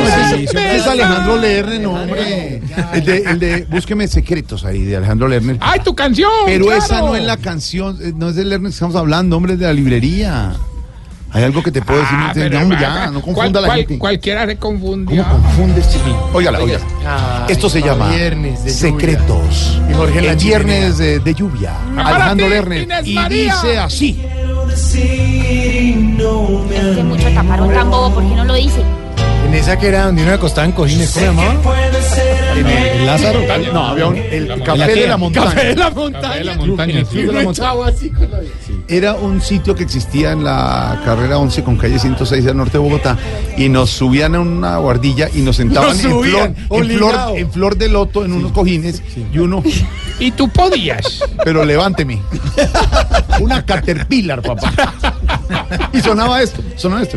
Es 0.42 0.86
Alejandro 0.86 1.36
Lerner, 1.38 1.80
no, 1.80 1.92
hombre. 1.94 2.62
El 2.94 3.04
de, 3.04 3.16
el 3.18 3.38
de 3.38 3.64
Búsqueme 3.70 4.06
Secretos 4.08 4.64
ahí, 4.64 4.84
de 4.84 4.96
Alejandro 4.96 5.28
Lerner. 5.28 5.56
¡Ay, 5.60 5.80
tu 5.84 5.94
canción! 5.94 6.30
Pero 6.46 6.66
claro. 6.66 6.82
esa 6.82 7.00
no 7.00 7.16
es 7.16 7.24
la 7.24 7.36
canción, 7.36 7.98
eh, 8.02 8.12
no 8.16 8.28
es 8.30 8.36
de 8.36 8.44
Lerner 8.44 8.70
que 8.70 8.74
estamos 8.74 8.96
hablando, 8.96 9.36
hombre, 9.36 9.54
es 9.54 9.58
de 9.58 9.66
la 9.66 9.72
librería. 9.72 10.52
Hay 11.32 11.44
algo 11.44 11.62
que 11.62 11.70
te 11.70 11.80
puedo 11.80 12.00
decir, 12.00 12.16
Ah, 12.18 12.26
no, 12.28 12.34
pero, 12.34 12.58
hermano, 12.58 12.80
ya, 12.80 13.10
no 13.10 13.22
confunda 13.22 13.60
a 13.60 13.62
la 13.62 13.74
gente. 13.74 13.98
Cualquiera 13.98 14.46
se 14.46 14.56
confundió. 14.56 15.22
¿Cómo 15.24 15.42
confundes, 15.42 15.88
chiquín? 15.88 16.14
Óigala, 16.32 16.58
óigala. 16.60 17.46
Esto 17.48 17.70
se 17.70 17.80
llama 17.80 18.08
viernes 18.08 18.64
de 18.64 18.70
Secretos. 18.70 19.80
Y 19.88 19.94
Jorge 19.94 20.18
El 20.28 20.36
viernes 20.36 20.98
de, 20.98 21.20
de 21.20 21.34
lluvia. 21.34 21.72
Para 21.94 22.08
Alejandro 22.08 22.48
Lerner. 22.48 22.88
Y 23.04 23.14
María. 23.14 23.54
dice 23.54 23.78
así. 23.78 24.20
Es 24.72 24.96
que 26.96 27.02
mucho 27.04 27.28
taparon 27.34 27.72
tan 27.72 27.90
bobo, 27.90 28.14
¿por 28.14 28.22
qué 28.28 28.34
no 28.34 28.44
lo 28.44 28.54
dice? 28.54 28.82
En 29.46 29.54
esa 29.54 29.78
que 29.78 29.88
era 29.88 30.06
donde 30.06 30.22
uno 30.22 30.32
acostaba 30.34 30.64
en 30.64 30.72
cojines, 30.72 31.10
¿cómo 31.12 31.42
se 32.00 32.29
llamaba? 32.62 32.86
¿El 32.86 33.06
Lázaro? 33.06 33.40
No, 33.72 33.86
había 33.86 34.06
un, 34.06 34.16
el 34.16 34.48
La 34.48 34.58
café 34.58 34.94
de 34.94 35.06
la 35.08 35.16
montaña. 35.16 35.46
Café 35.46 35.66
de 35.68 35.76
la 35.76 35.90
montaña. 35.90 37.04
sí. 37.04 38.12
Era 38.88 39.14
un 39.14 39.40
sitio 39.40 39.74
que 39.74 39.84
existía 39.84 40.32
en 40.32 40.42
la 40.44 41.00
carrera 41.04 41.38
11 41.38 41.62
con 41.62 41.76
calle 41.76 41.98
106 41.98 42.44
del 42.44 42.56
norte 42.56 42.72
de 42.72 42.78
Bogotá 42.78 43.16
y 43.56 43.68
nos 43.68 43.90
subían 43.90 44.34
a 44.34 44.40
una 44.40 44.78
guardilla 44.78 45.28
y 45.32 45.42
nos 45.42 45.56
sentaban 45.56 45.90
Nos 45.90 46.04
en, 46.04 46.10
flor, 46.10 46.24
subían, 46.24 46.56
en, 46.70 46.88
flor, 46.98 47.14
en 47.36 47.52
flor 47.52 47.76
de 47.76 47.88
loto 47.88 48.24
en 48.24 48.32
unos 48.32 48.52
cojines 48.52 49.02
y 49.32 49.38
uno, 49.38 49.62
Y 50.18 50.32
tú 50.32 50.48
podías. 50.48 51.22
pero 51.44 51.64
levánteme. 51.64 52.20
Una 53.40 53.64
caterpillar, 53.64 54.42
papá. 54.42 54.72
Y 55.92 56.00
sonaba 56.00 56.42
esto, 56.42 56.62
sonaba 56.76 57.02
esto. 57.02 57.16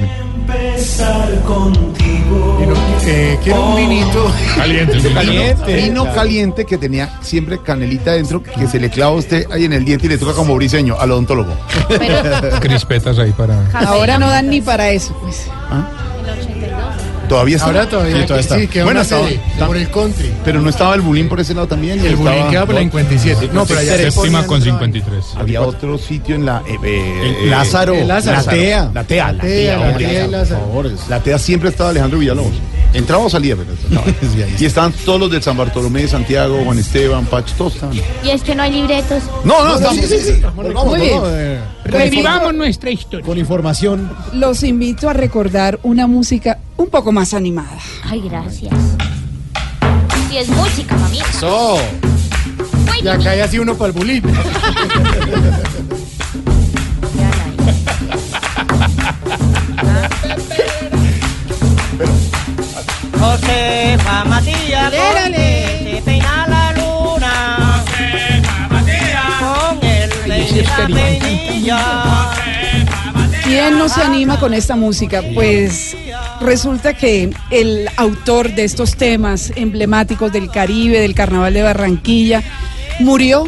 Vino, 2.59 2.73
eh, 3.05 3.39
quiero 3.43 3.65
un 3.65 3.75
vinito. 3.75 4.31
Caliente, 4.55 4.97
Vino 4.97 5.13
Caliente. 5.13 5.75
Vino 5.75 6.13
caliente 6.13 6.65
que 6.65 6.77
tenía 6.77 7.19
siempre 7.21 7.59
canelita 7.61 8.13
dentro 8.13 8.41
que 8.41 8.67
se 8.67 8.79
le 8.79 8.89
clava 8.89 9.11
a 9.11 9.15
usted 9.15 9.45
ahí 9.51 9.65
en 9.65 9.73
el 9.73 9.85
diente 9.85 10.05
y 10.05 10.09
le 10.09 10.17
toca 10.17 10.33
como 10.33 10.55
briseño 10.55 10.99
al 10.99 11.11
odontólogo. 11.11 11.53
Crispetas 12.61 13.19
ahí 13.19 13.31
para. 13.31 13.69
Ahora 13.73 14.17
no 14.17 14.29
dan 14.29 14.49
ni 14.49 14.61
para 14.61 14.89
eso, 14.89 15.15
pues. 15.21 15.47
Todavía 17.33 17.55
está. 17.55 17.67
Ahora 17.67 17.89
todavía. 17.89 18.15
Sí, 18.17 18.23
todavía 18.27 18.41
está. 18.41 18.55
Sí, 18.59 18.67
Bueno, 18.73 18.91
una 18.91 19.01
estaba- 19.01 19.27
sede 19.27 19.39
por 19.65 19.77
el 19.77 19.89
country. 19.89 20.31
pero 20.45 20.61
no 20.61 20.69
estaba 20.69 20.93
el 20.93 21.01
bulín 21.01 21.27
por 21.29 21.39
ese 21.39 21.53
lado 21.55 21.67
también. 21.67 21.99
El 21.99 22.13
Estaba- 22.13 22.29
bullying 22.29 22.49
queda 22.51 22.65
por 22.67 22.75
la 22.75 22.81
57. 22.81 23.49
No, 23.51 23.65
pero 23.65 23.79
allá 23.79 23.97
se 23.97 24.11
ponían 24.11 24.35
otra 24.45 24.59
53. 24.61 25.25
Había 25.35 25.61
otro 25.63 25.97
sitio 25.97 26.35
en 26.35 26.45
la. 26.45 26.61
eh, 26.67 26.77
eh, 26.83 27.37
El 27.43 27.49
Lázaro, 27.49 27.95
el 27.95 28.07
Lázaro. 28.07 28.37
la 28.37 28.43
TEA. 28.51 28.91
La 28.93 29.03
TEA, 29.03 29.31
la 29.33 29.41
TEA, 29.41 29.77
TEA, 29.77 29.77
la. 29.91 29.97
TEA 29.97 30.25
y 30.25 30.29
Lázaro. 30.29 30.59
Por 30.59 30.67
favor. 30.85 30.91
La 31.09 31.19
TEA 31.21 31.39
siempre 31.39 31.69
estaba 31.69 31.89
Alejandro 31.89 32.19
Villalobos. 32.19 32.53
Entraba 32.93 33.25
o 33.25 33.29
salía, 33.29 33.55
pero 33.55 33.73
estaba. 33.73 34.05
Sí, 34.33 34.41
ahí 34.41 34.55
Y 34.59 34.65
estaban 34.65 34.91
todos 35.05 35.19
los 35.19 35.31
del 35.31 35.41
San 35.41 35.57
Bartolomé, 35.57 36.07
Santiago, 36.07 36.61
Juan 36.63 36.77
Esteban, 36.77 37.25
Pacho, 37.25 37.53
todos 37.57 37.75
estaban. 37.75 37.95
Y 38.23 38.29
es 38.29 38.41
que 38.43 38.53
no 38.55 38.63
hay 38.63 38.71
libretos. 38.71 39.23
No, 39.43 39.63
no, 39.65 39.75
estamos. 39.75 40.55
Volvamos, 40.55 40.85
Muy 40.85 40.99
bien. 41.01 41.19
volvamos. 41.19 41.63
Revivamos 41.85 42.53
nuestra 42.53 42.91
historia. 42.91 43.25
Con 43.25 43.37
información. 43.37 44.11
Los 44.33 44.63
invito 44.63 45.09
a 45.09 45.13
recordar 45.13 45.79
una 45.83 46.07
música 46.07 46.59
un 46.77 46.87
poco 46.87 47.11
más 47.11 47.33
animada. 47.33 47.77
Ay, 48.03 48.21
gracias. 48.21 48.73
Y 50.31 50.37
es 50.37 50.49
música, 50.49 50.95
mami. 50.97 51.19
Eso. 51.19 51.77
Y 53.03 53.07
acá 53.07 53.31
hay 53.31 53.39
así 53.41 53.59
uno 53.59 53.75
para 53.75 53.87
el 53.87 53.93
bulín. 53.93 54.23
Josefa 63.23 64.25
Matías, 64.25 64.91
Lérale. 64.91 65.95
se 65.95 66.01
peina 66.01 66.45
la 66.45 66.73
luna. 66.73 67.83
Josefa 67.87 68.67
Matías, 68.67 69.31
con 69.39 69.87
el 69.87 70.93
peinilla. 70.93 71.79
¿Quién 73.45 73.77
no 73.77 73.87
se 73.87 74.01
anima 74.01 74.37
con 74.39 74.53
esta 74.53 74.75
música? 74.75 75.23
Pues 75.33 75.95
resulta 76.41 76.93
que 76.95 77.33
el 77.49 77.87
autor 77.95 78.53
de 78.55 78.65
estos 78.65 78.97
temas 78.97 79.53
emblemáticos 79.55 80.33
del 80.33 80.51
Caribe, 80.51 80.99
del 80.99 81.15
Carnaval 81.15 81.53
de 81.53 81.61
Barranquilla, 81.63 82.43
murió. 82.99 83.47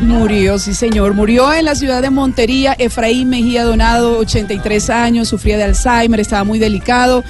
Murió, 0.00 0.58
sí 0.58 0.74
señor. 0.74 1.14
Murió 1.14 1.52
en 1.52 1.66
la 1.66 1.76
ciudad 1.76 2.02
de 2.02 2.10
Montería. 2.10 2.74
Efraín 2.76 3.28
Mejía 3.28 3.62
Donado, 3.62 4.18
83 4.18 4.90
años, 4.90 5.28
sufría 5.28 5.56
de 5.56 5.64
Alzheimer, 5.64 6.18
estaba 6.18 6.42
muy 6.42 6.58
delicado 6.58 7.22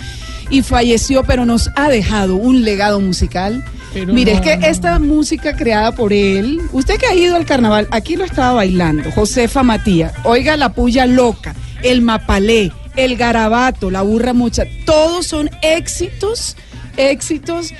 y 0.53 0.63
falleció, 0.63 1.25
pero 1.25 1.47
nos 1.47 1.71
ha 1.77 1.89
dejado 1.89 2.37
un 2.37 2.63
legado 2.63 3.01
musical. 3.01 3.65
Pero 3.95 4.13
Mire, 4.13 4.35
no, 4.35 4.39
es 4.39 4.45
que 4.45 4.69
esta 4.69 4.99
música 4.99 5.57
creada 5.57 5.93
por 5.93 6.13
él, 6.13 6.61
usted 6.73 6.97
que 6.99 7.07
ha 7.07 7.15
ido 7.15 7.37
al 7.37 7.47
carnaval, 7.47 7.89
aquí 7.91 8.17
lo 8.17 8.25
estaba 8.25 8.53
bailando, 8.53 9.11
Josefa 9.11 9.63
Matías, 9.63 10.13
oiga 10.25 10.57
la 10.57 10.73
puya 10.75 11.07
loca, 11.07 11.55
el 11.83 12.03
mapalé, 12.03 12.71
el 12.97 13.17
garabato, 13.17 13.91
la 13.91 14.03
burra 14.03 14.35
mucha, 14.35 14.65
todos 14.85 15.27
son 15.27 15.51
éxitos, 15.63 16.57
éxitos 16.99 17.73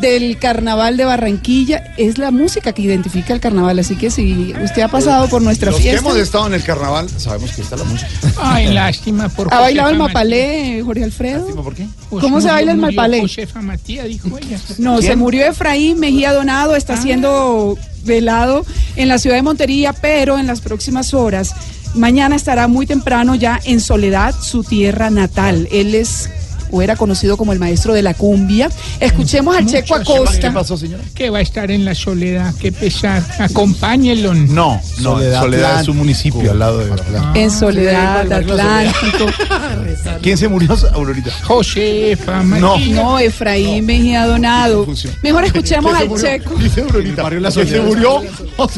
del 0.00 0.38
carnaval 0.38 0.96
de 0.96 1.04
Barranquilla, 1.04 1.94
es 1.96 2.18
la 2.18 2.30
música 2.30 2.72
que 2.72 2.82
identifica 2.82 3.32
el 3.34 3.40
carnaval, 3.40 3.78
así 3.78 3.96
que 3.96 4.10
si 4.10 4.54
usted 4.62 4.82
ha 4.82 4.88
pasado 4.88 5.28
por 5.28 5.42
nuestra 5.42 5.70
Los 5.70 5.76
que 5.76 5.90
fiesta, 5.90 6.00
hemos 6.00 6.16
estado 6.16 6.46
en 6.46 6.54
el 6.54 6.62
carnaval 6.62 7.08
sabemos 7.08 7.52
que 7.52 7.62
está 7.62 7.76
la 7.76 7.84
música. 7.84 8.10
Ay, 8.38 8.72
lástima 8.72 9.28
por 9.28 9.52
¿ha 9.52 9.60
bailado 9.60 9.90
el 9.90 9.98
mapalé, 9.98 10.82
Jorge 10.84 11.04
Alfredo? 11.04 11.46
¿Por 11.54 11.74
qué? 11.74 11.86
Pues 12.08 12.22
¿Cómo 12.22 12.40
se 12.40 12.48
baila 12.48 12.72
el 12.72 12.78
mapalé? 12.78 13.20
Josefa 13.20 13.60
Matías, 13.60 14.06
dijo 14.06 14.38
ella. 14.38 14.58
No, 14.78 14.98
¿Quién? 14.98 15.10
se 15.10 15.16
murió 15.16 15.46
Efraín 15.46 15.98
Mejía 15.98 16.32
Donado, 16.32 16.76
está 16.76 16.96
siendo 16.96 17.76
velado 18.04 18.64
en 18.96 19.08
la 19.08 19.18
ciudad 19.18 19.36
de 19.36 19.42
Montería, 19.42 19.92
pero 19.92 20.38
en 20.38 20.46
las 20.46 20.60
próximas 20.60 21.14
horas, 21.14 21.54
mañana 21.94 22.36
estará 22.36 22.68
muy 22.68 22.86
temprano 22.86 23.34
ya 23.34 23.60
en 23.64 23.80
Soledad, 23.80 24.34
su 24.40 24.64
tierra 24.64 25.10
natal. 25.10 25.68
Él 25.70 25.94
es 25.94 26.30
o 26.72 26.82
era 26.82 26.96
conocido 26.96 27.36
como 27.36 27.52
el 27.52 27.58
maestro 27.58 27.94
de 27.94 28.02
la 28.02 28.14
cumbia. 28.14 28.68
Escuchemos 28.98 29.56
al 29.56 29.66
Checo 29.66 29.98
Mucho 29.98 30.12
Acosta. 30.14 30.48
¿Qué 30.48 30.50
pasó, 30.54 30.76
señora? 30.76 31.02
Que 31.14 31.30
va 31.30 31.38
a 31.38 31.42
estar 31.42 31.70
en 31.70 31.84
la 31.84 31.94
soledad, 31.94 32.54
qué 32.60 32.72
pesar. 32.72 33.22
Acompáñenlo. 33.38 34.34
No, 34.34 34.80
no, 35.00 35.12
Soledad 35.14 35.40
Soledad, 35.42 35.80
es 35.82 35.88
un 35.88 35.96
municipio 35.98 36.50
al 36.50 36.58
lado 36.58 36.78
de 36.78 36.92
Atlántico. 36.92 37.32
En 37.34 37.50
Soledad, 37.50 38.32
Atlántico. 38.32 39.26
¿Quién 40.22 40.36
se 40.38 40.48
murió, 40.48 40.76
Aurorita? 40.92 41.30
Josefa 41.44 42.42
No. 42.42 42.78
No, 42.78 43.18
Efraín 43.18 43.86
Mejía 43.86 44.26
Donado. 44.26 44.86
Mejor 45.22 45.44
escuchemos 45.44 45.94
al 45.94 46.08
Checo. 46.14 46.54
Dice 46.56 46.82
Aurorita. 46.82 47.28
Se 47.50 47.80
murió 47.80 48.22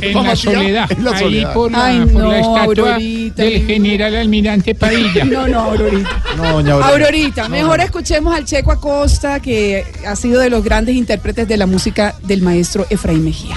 En 0.00 0.22
la 0.26 0.36
soledad, 0.36 0.90
En 0.92 1.04
la 1.04 1.10
ahí 1.12 1.18
soledad. 1.18 1.52
por 1.54 1.72
la, 1.72 1.86
Ay, 1.86 2.00
por 2.00 2.22
no, 2.22 2.30
la 2.30 2.38
estatua 2.40 2.62
Aurorita, 2.94 3.42
del 3.42 3.66
general 3.66 4.14
almirante 4.16 4.74
Padilla. 4.74 5.24
No, 5.24 5.48
no, 5.48 5.60
Aurorita. 5.60 6.10
No, 6.36 6.52
doña 6.52 6.72
Aurora. 6.74 6.92
Aurorita, 6.92 7.48
mejor 7.48 7.80
escuchemos 7.84 8.34
al 8.34 8.44
Checo 8.44 8.72
Acosta, 8.72 9.40
que 9.40 9.84
ha 10.06 10.16
sido 10.16 10.40
de 10.40 10.50
los 10.50 10.64
grandes 10.64 10.94
intérpretes 10.94 11.48
de 11.48 11.56
la 11.56 11.66
música 11.66 12.14
del 12.22 12.42
maestro 12.42 12.86
Efraín 12.90 13.24
Mejía. 13.24 13.56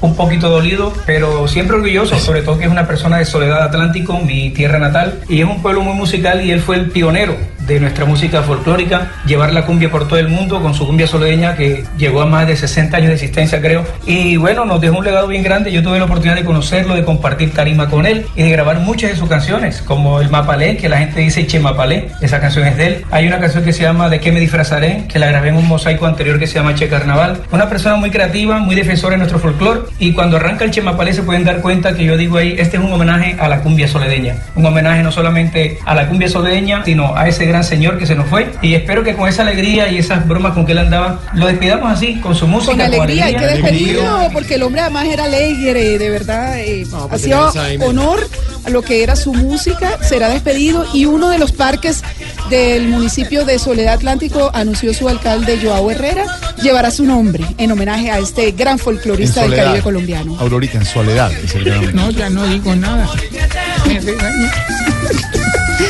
un 0.00 0.14
poquito 0.16 0.50
dolido, 0.50 0.92
pero 1.06 1.48
siempre 1.48 1.76
orgulloso, 1.76 2.18
sobre 2.18 2.42
todo 2.42 2.58
que 2.58 2.64
es 2.64 2.70
una 2.70 2.86
persona 2.86 3.18
de 3.18 3.24
Soledad 3.24 3.62
Atlántico, 3.62 4.18
mi 4.18 4.50
tierra 4.50 4.78
natal, 4.78 5.22
y 5.28 5.40
es 5.40 5.46
un 5.46 5.62
pueblo 5.62 5.80
muy 5.80 5.94
musical 5.94 6.44
y 6.44 6.50
él 6.50 6.60
fue 6.60 6.76
el 6.76 6.90
pionero 6.90 7.36
de 7.66 7.80
nuestra 7.80 8.04
música 8.04 8.42
folclórica, 8.42 9.12
llevar 9.26 9.52
la 9.52 9.66
cumbia 9.66 9.90
por 9.90 10.06
todo 10.06 10.18
el 10.18 10.28
mundo 10.28 10.60
con 10.60 10.74
su 10.74 10.86
cumbia 10.86 11.06
soleña 11.06 11.56
que 11.56 11.84
llegó 11.96 12.22
a 12.22 12.26
más 12.26 12.46
de 12.46 12.56
60 12.56 12.96
años 12.96 13.08
de 13.08 13.14
existencia 13.14 13.60
creo. 13.60 13.84
Y 14.06 14.36
bueno, 14.36 14.64
nos 14.64 14.80
dejó 14.80 14.98
un 14.98 15.04
legado 15.04 15.26
bien 15.26 15.42
grande. 15.42 15.72
Yo 15.72 15.82
tuve 15.82 15.98
la 15.98 16.04
oportunidad 16.04 16.36
de 16.36 16.44
conocerlo, 16.44 16.94
de 16.94 17.04
compartir 17.04 17.52
tarima 17.52 17.88
con 17.88 18.06
él 18.06 18.26
y 18.36 18.42
de 18.42 18.50
grabar 18.50 18.80
muchas 18.80 19.10
de 19.10 19.16
sus 19.16 19.28
canciones, 19.28 19.82
como 19.82 20.20
el 20.20 20.30
Mapalé, 20.30 20.76
que 20.76 20.88
la 20.88 20.98
gente 20.98 21.20
dice 21.20 21.46
Che 21.46 21.58
Mapalé, 21.60 22.10
esa 22.20 22.40
canción 22.40 22.66
es 22.66 22.76
de 22.76 22.86
él. 22.86 23.04
Hay 23.10 23.26
una 23.26 23.38
canción 23.38 23.64
que 23.64 23.72
se 23.72 23.82
llama 23.82 24.08
¿De 24.08 24.20
qué 24.20 24.32
me 24.32 24.40
disfrazaré? 24.40 25.04
que 25.08 25.18
la 25.18 25.26
grabé 25.26 25.48
en 25.48 25.56
un 25.56 25.66
mosaico 25.66 26.06
anterior 26.06 26.38
que 26.38 26.46
se 26.46 26.54
llama 26.54 26.74
Che 26.74 26.88
Carnaval. 26.88 27.42
Una 27.50 27.68
persona 27.68 27.96
muy 27.96 28.10
creativa, 28.10 28.58
muy 28.58 28.74
defensora 28.74 29.12
de 29.12 29.18
nuestro 29.18 29.38
folclore 29.38 29.80
y 29.98 30.12
cuando 30.12 30.36
arranca 30.36 30.64
el 30.64 30.70
Che 30.70 30.82
Mapalé 30.82 31.12
se 31.12 31.22
pueden 31.22 31.44
dar 31.44 31.60
cuenta 31.60 31.94
que 31.94 32.04
yo 32.04 32.16
digo 32.16 32.36
ahí, 32.36 32.56
este 32.58 32.76
es 32.76 32.82
un 32.82 32.92
homenaje 32.92 33.36
a 33.38 33.48
la 33.48 33.60
cumbia 33.60 33.88
soledeña. 33.88 34.36
Un 34.54 34.66
homenaje 34.66 35.02
no 35.02 35.12
solamente 35.12 35.78
a 35.84 35.94
la 35.94 36.08
cumbia 36.08 36.28
soledeña, 36.28 36.84
sino 36.84 37.16
a 37.16 37.28
ese 37.28 37.46
gran 37.54 37.64
señor 37.64 37.98
que 37.98 38.06
se 38.06 38.14
nos 38.16 38.28
fue. 38.28 38.50
Y 38.62 38.74
espero 38.74 39.04
que 39.04 39.14
con 39.14 39.28
esa 39.28 39.42
alegría 39.42 39.88
y 39.88 39.98
esas 39.98 40.26
bromas 40.26 40.54
con 40.54 40.66
que 40.66 40.72
él 40.72 40.78
andaba, 40.78 41.20
lo 41.34 41.46
despidamos 41.46 41.90
así, 41.92 42.16
con 42.20 42.34
su 42.34 42.46
música. 42.48 42.72
Con 42.72 42.80
alegría, 42.80 43.26
hay 43.26 43.36
que 43.36 43.46
despedirlo 43.46 44.28
porque 44.32 44.56
el 44.56 44.62
hombre 44.64 44.80
además 44.80 45.06
era 45.06 45.24
alegre, 45.24 45.98
de 45.98 46.10
verdad. 46.10 46.58
eh, 46.58 46.84
pues 46.90 47.12
hacía 47.12 47.48
honor 47.86 48.28
a 48.64 48.70
lo 48.70 48.82
que 48.82 49.02
era 49.02 49.14
su 49.14 49.32
música, 49.34 49.98
será 50.02 50.28
despedido 50.30 50.84
y 50.92 51.04
uno 51.06 51.28
de 51.28 51.38
los 51.38 51.52
parques 51.52 52.02
del 52.50 52.88
municipio 52.88 53.44
de 53.44 53.58
Soledad 53.58 53.94
Atlántico 53.94 54.50
anunció 54.52 54.92
su 54.94 55.08
alcalde 55.08 55.58
Joao 55.62 55.90
Herrera, 55.90 56.24
llevará 56.62 56.90
su 56.90 57.04
nombre 57.04 57.44
en 57.58 57.70
homenaje 57.72 58.10
a 58.10 58.18
este 58.18 58.50
gran 58.52 58.78
folclorista 58.78 59.42
del. 59.42 59.54
Caribe 59.54 59.80
colombiano. 59.82 60.36
Aurorita, 60.40 60.78
en 60.78 60.84
soledad. 60.86 61.30
es 61.32 61.54
el 61.54 61.64
gran- 61.64 61.94
No, 61.94 62.10
ya 62.10 62.28
no 62.30 62.44
digo 62.46 62.74
nada. 62.74 63.08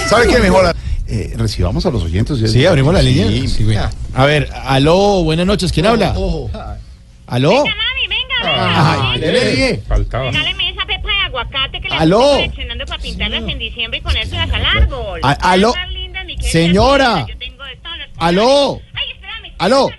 ¿Sabe 0.08 0.26
qué 0.28 0.38
mejor? 0.38 0.74
Eh, 1.06 1.34
recibamos 1.36 1.84
a 1.86 1.90
los 1.90 2.02
oyentes. 2.02 2.38
Sí, 2.50 2.64
abrimos 2.66 2.94
la 2.94 3.02
línea. 3.02 3.26
Sí, 3.28 3.48
Sí, 3.48 3.64
güey. 3.64 3.76
A 4.14 4.24
ver, 4.24 4.48
aló, 4.64 5.22
buenas 5.22 5.46
noches, 5.46 5.70
¿quién 5.72 5.86
habla? 5.86 6.14
¿Aló? 7.26 7.64
Ay, 8.46 9.20
le 9.20 9.50
dije. 9.50 9.82
Faltaba. 9.88 10.30
Regáleme 10.30 10.70
esa 10.70 10.84
pepa 10.86 11.08
de 11.08 11.20
aguacate 11.26 11.80
que 11.80 11.88
le 11.88 11.94
Aló. 11.96 12.20
estoy 12.32 12.42
coleccionando 12.48 12.86
para 12.86 13.02
pintarlas 13.02 13.42
en 13.48 13.58
diciembre 13.58 13.98
y 13.98 14.02
ponérselas 14.02 14.50
al 14.50 14.64
árbol. 14.64 15.20
A- 15.22 15.32
aló. 15.52 15.74
Señora. 16.40 17.26
Yo 17.28 17.38
tengo 17.38 17.64
los 17.64 17.74
Aló. 18.18 18.80
Ay, 18.94 19.06
espérame, 19.14 19.52
Aló. 19.58 19.90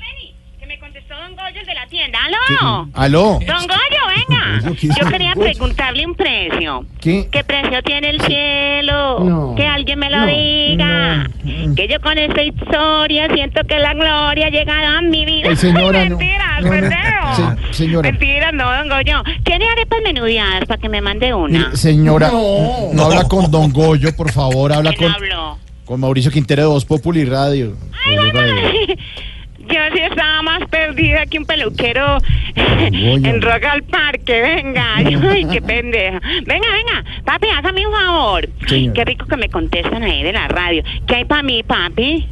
que 0.60 0.65
me 0.68 0.80
contestó 0.80 1.15
Don 1.15 1.36
Goyo 1.36 1.60
el 1.60 1.65
de 1.65 1.73
la 1.86 1.90
tienda. 1.90 2.20
¡Aló! 2.26 2.90
Aló. 2.94 3.40
Don 3.45 3.68
Goyo, 3.68 4.26
venga. 4.28 4.76
¿qué 4.80 4.88
es 4.88 4.95
Yo 4.99 5.10
quería 5.10 5.34
preguntarle 5.34 6.06
un 6.06 6.16
precio. 6.16 6.86
¿Qué? 6.99 7.28
¿Qué 7.32 7.44
precio 7.44 7.82
tiene 7.84 8.10
el 8.10 8.22
cielo? 8.22 9.20
No. 9.20 9.53
Que 9.56 9.66
alguien 9.66 9.99
me 9.99 10.10
lo 10.10 10.20
No. 10.20 10.26
diga. 10.28 11.28
Que 11.76 11.88
yo 11.88 11.99
con 12.02 12.18
esta 12.18 12.41
historia 12.44 13.28
siento 13.34 13.62
que 13.68 13.80
la 13.80 13.94
gloria 13.94 14.48
ha 14.48 14.49
llegado 14.49 14.98
a 14.98 15.02
mi 15.02 15.26
vida. 15.26 15.49
Ay, 15.49 15.56
señora, 15.56 16.03
no. 16.06 16.18
Mentiras, 16.18 16.62
No, 16.62 16.66
no. 16.66 16.72
verdeo. 16.72 17.36
Se- 17.36 17.74
señora. 17.74 18.10
Mentira, 18.12 18.52
no, 18.52 18.72
don 18.72 18.90
Goyo. 18.90 19.24
¿Tiene 19.44 19.66
arepas 19.70 19.99
menudeadas 20.03 20.66
para 20.66 20.82
que 20.82 20.90
me 20.90 21.02
mande 21.02 21.34
una? 21.34 21.60
Mire, 21.60 21.76
Señora, 21.78 22.30
no, 22.32 23.03
habla 23.03 23.28
con 23.28 23.49
Don 23.52 23.72
Goyo, 23.72 24.16
por 24.16 24.32
favor, 24.32 24.72
habla 24.74 24.91
¿Quién 24.94 25.12
con, 25.12 25.24
habló? 25.24 25.57
con 25.86 25.99
Mauricio 25.99 26.32
Quintero 26.32 26.64
de 26.64 26.68
Voz 26.70 26.86
Populi 26.86 27.26
Radio. 27.26 27.76
Radio. 28.06 28.52
Yo 29.67 29.79
sí 29.93 29.99
estaba 29.99 30.41
más 30.43 30.67
perdida 30.69 31.25
que 31.25 31.39
un 31.39 31.45
peluquero 31.45 32.17
en 32.55 33.41
Rock 33.41 33.63
al 33.65 33.83
Parque. 33.83 34.41
Venga, 34.41 34.95
ay, 34.97 35.45
qué 35.51 35.61
pendeja. 35.61 36.19
Venga, 36.45 36.67
venga, 36.71 37.03
papi, 37.23 37.47
hágame 37.49 37.87
un 37.87 37.93
favor. 37.93 38.49
Señor. 38.67 38.93
Qué 38.93 39.05
rico 39.05 39.25
que 39.25 39.37
me 39.37 39.49
contestan 39.49 40.03
ahí 40.03 40.23
de 40.23 40.33
la 40.33 40.47
radio. 40.47 40.83
¿Qué 41.07 41.15
hay 41.15 41.25
para 41.25 41.43
mí, 41.43 41.63
papi? 41.63 42.27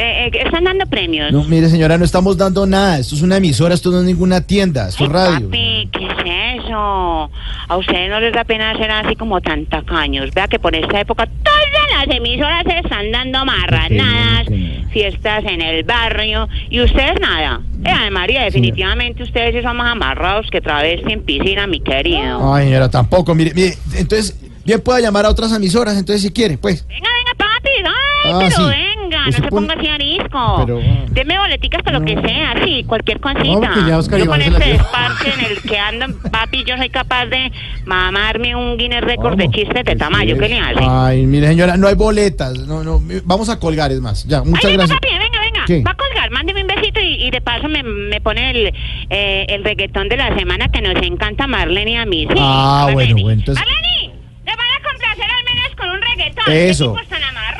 Eh, 0.00 0.30
eh, 0.32 0.42
¿Están 0.44 0.62
dando 0.64 0.86
premios? 0.86 1.32
No, 1.32 1.42
mire, 1.44 1.68
señora, 1.68 1.98
no 1.98 2.04
estamos 2.04 2.36
dando 2.36 2.66
nada. 2.66 2.98
Esto 3.00 3.16
es 3.16 3.22
una 3.22 3.38
emisora, 3.38 3.74
esto 3.74 3.90
no 3.90 3.98
es 3.98 4.04
ninguna 4.04 4.40
tienda, 4.40 4.88
esto 4.88 5.04
es 5.04 5.10
radio. 5.10 5.46
Papi, 5.48 5.88
¿qué 5.92 6.06
es 6.06 6.62
eso? 6.64 7.30
A 7.68 7.76
ustedes 7.76 8.08
no 8.08 8.20
les 8.20 8.32
da 8.32 8.44
pena 8.44 8.76
ser 8.78 8.90
así 8.92 9.16
como 9.16 9.40
tan 9.40 9.66
tacaños. 9.66 10.30
Vea 10.32 10.46
que 10.46 10.58
por 10.60 10.74
esta 10.76 11.00
época 11.00 11.26
todas 11.26 12.06
las 12.06 12.16
emisoras 12.16 12.62
se 12.64 12.78
están 12.78 13.10
dando 13.10 13.44
marranadas, 13.44 14.46
fiestas 14.92 15.44
en 15.44 15.60
el 15.62 15.82
barrio 15.82 16.48
y 16.70 16.80
ustedes 16.80 17.20
nada. 17.20 17.60
Eh, 17.84 17.90
Ay, 17.92 18.10
María, 18.12 18.44
definitivamente 18.44 19.24
ustedes 19.24 19.54
sí 19.56 19.62
son 19.62 19.76
más 19.78 19.90
amarrados 19.92 20.46
que 20.50 20.60
travesti 20.60 21.12
en 21.12 21.22
piscina, 21.24 21.66
mi 21.66 21.80
querido. 21.80 22.54
Ay, 22.54 22.66
señora, 22.66 22.88
tampoco. 22.88 23.34
Mire, 23.34 23.52
mire, 23.54 23.74
entonces, 23.96 24.38
bien 24.64 24.80
pueda 24.80 25.00
llamar 25.00 25.26
a 25.26 25.30
otras 25.30 25.52
emisoras, 25.52 25.96
entonces 25.98 26.22
si 26.22 26.30
quiere, 26.30 26.56
pues. 26.56 26.86
Venga, 26.86 27.08
venga, 27.18 27.34
papi, 27.36 27.68
ay, 27.84 28.32
Ah, 28.32 28.38
pero 28.40 28.56
sí. 28.56 28.62
venga, 28.62 28.97
Pues 29.16 29.38
no 29.38 29.44
se 29.44 29.50
pone- 29.50 29.66
ponga 29.68 29.74
así 29.80 29.88
arisco. 29.88 30.62
Pero. 30.66 30.80
Deme 31.10 31.38
boleticas 31.38 31.82
para 31.82 31.98
lo 31.98 32.04
que 32.04 32.14
sea, 32.20 32.54
sí, 32.64 32.84
cualquier 32.86 33.20
cosita. 33.20 33.44
No, 33.44 33.88
ya 33.88 33.98
Oscar 33.98 34.18
yo 34.18 34.24
Iván 34.26 34.40
con 34.40 34.44
se 34.44 34.58
la 34.58 34.58
este 34.58 34.72
desparche 34.78 35.32
en 35.34 35.40
el 35.46 35.62
que 35.62 35.78
ando, 35.78 36.06
papi, 36.30 36.64
yo 36.64 36.76
soy 36.76 36.90
capaz 36.90 37.26
de 37.26 37.50
mamarme 37.86 38.54
un 38.54 38.76
Guinness 38.76 39.00
Record 39.02 39.36
de 39.36 39.48
chistes 39.50 39.84
de 39.84 39.96
tamaño. 39.96 40.36
¿Qué 40.38 40.48
le 40.48 40.58
hace? 40.60 40.84
Ay, 40.88 41.26
mire, 41.26 41.48
señora, 41.48 41.76
no 41.76 41.88
hay 41.88 41.94
boletas. 41.94 42.58
No, 42.66 42.84
no, 42.84 43.00
vamos 43.24 43.48
a 43.48 43.58
colgar, 43.58 43.90
es 43.92 44.00
más. 44.00 44.24
Ya, 44.24 44.42
muchas 44.42 44.64
Ay, 44.66 44.72
venga, 44.76 44.86
gracias. 44.86 45.00
papi, 45.00 45.18
venga, 45.18 45.40
venga. 45.40 45.64
¿Qué? 45.66 45.82
Va 45.82 45.90
a 45.92 45.96
colgar, 45.96 46.30
mándeme 46.30 46.62
un 46.62 46.66
besito 46.68 47.00
y, 47.00 47.24
y 47.26 47.30
de 47.30 47.40
paso 47.40 47.68
me, 47.68 47.82
me 47.82 48.20
pone 48.20 48.50
el, 48.50 48.72
eh, 49.10 49.46
el 49.48 49.64
reggaetón 49.64 50.08
de 50.08 50.16
la 50.16 50.34
semana 50.36 50.68
que 50.68 50.80
nos 50.80 50.94
encanta 51.02 51.44
a 51.44 51.46
Marlene 51.46 51.92
y 51.92 51.96
a 51.96 52.04
mí. 52.06 52.26
Sí, 52.30 52.34
Ah, 52.38 52.86
Marlene. 52.86 52.94
bueno, 52.94 53.22
bueno, 53.22 53.40
entonces- 53.40 53.64
Marlene, 53.64 54.14
le 54.44 54.56
van 54.56 54.66
a 54.78 54.88
complacer 54.88 55.24
al 55.24 55.44
menos 55.54 55.74
con 55.76 55.88
un 55.90 56.00
reggaetón. 56.02 56.44
Eso. 56.52 56.92
Tipos 56.92 57.06
tan. 57.08 57.18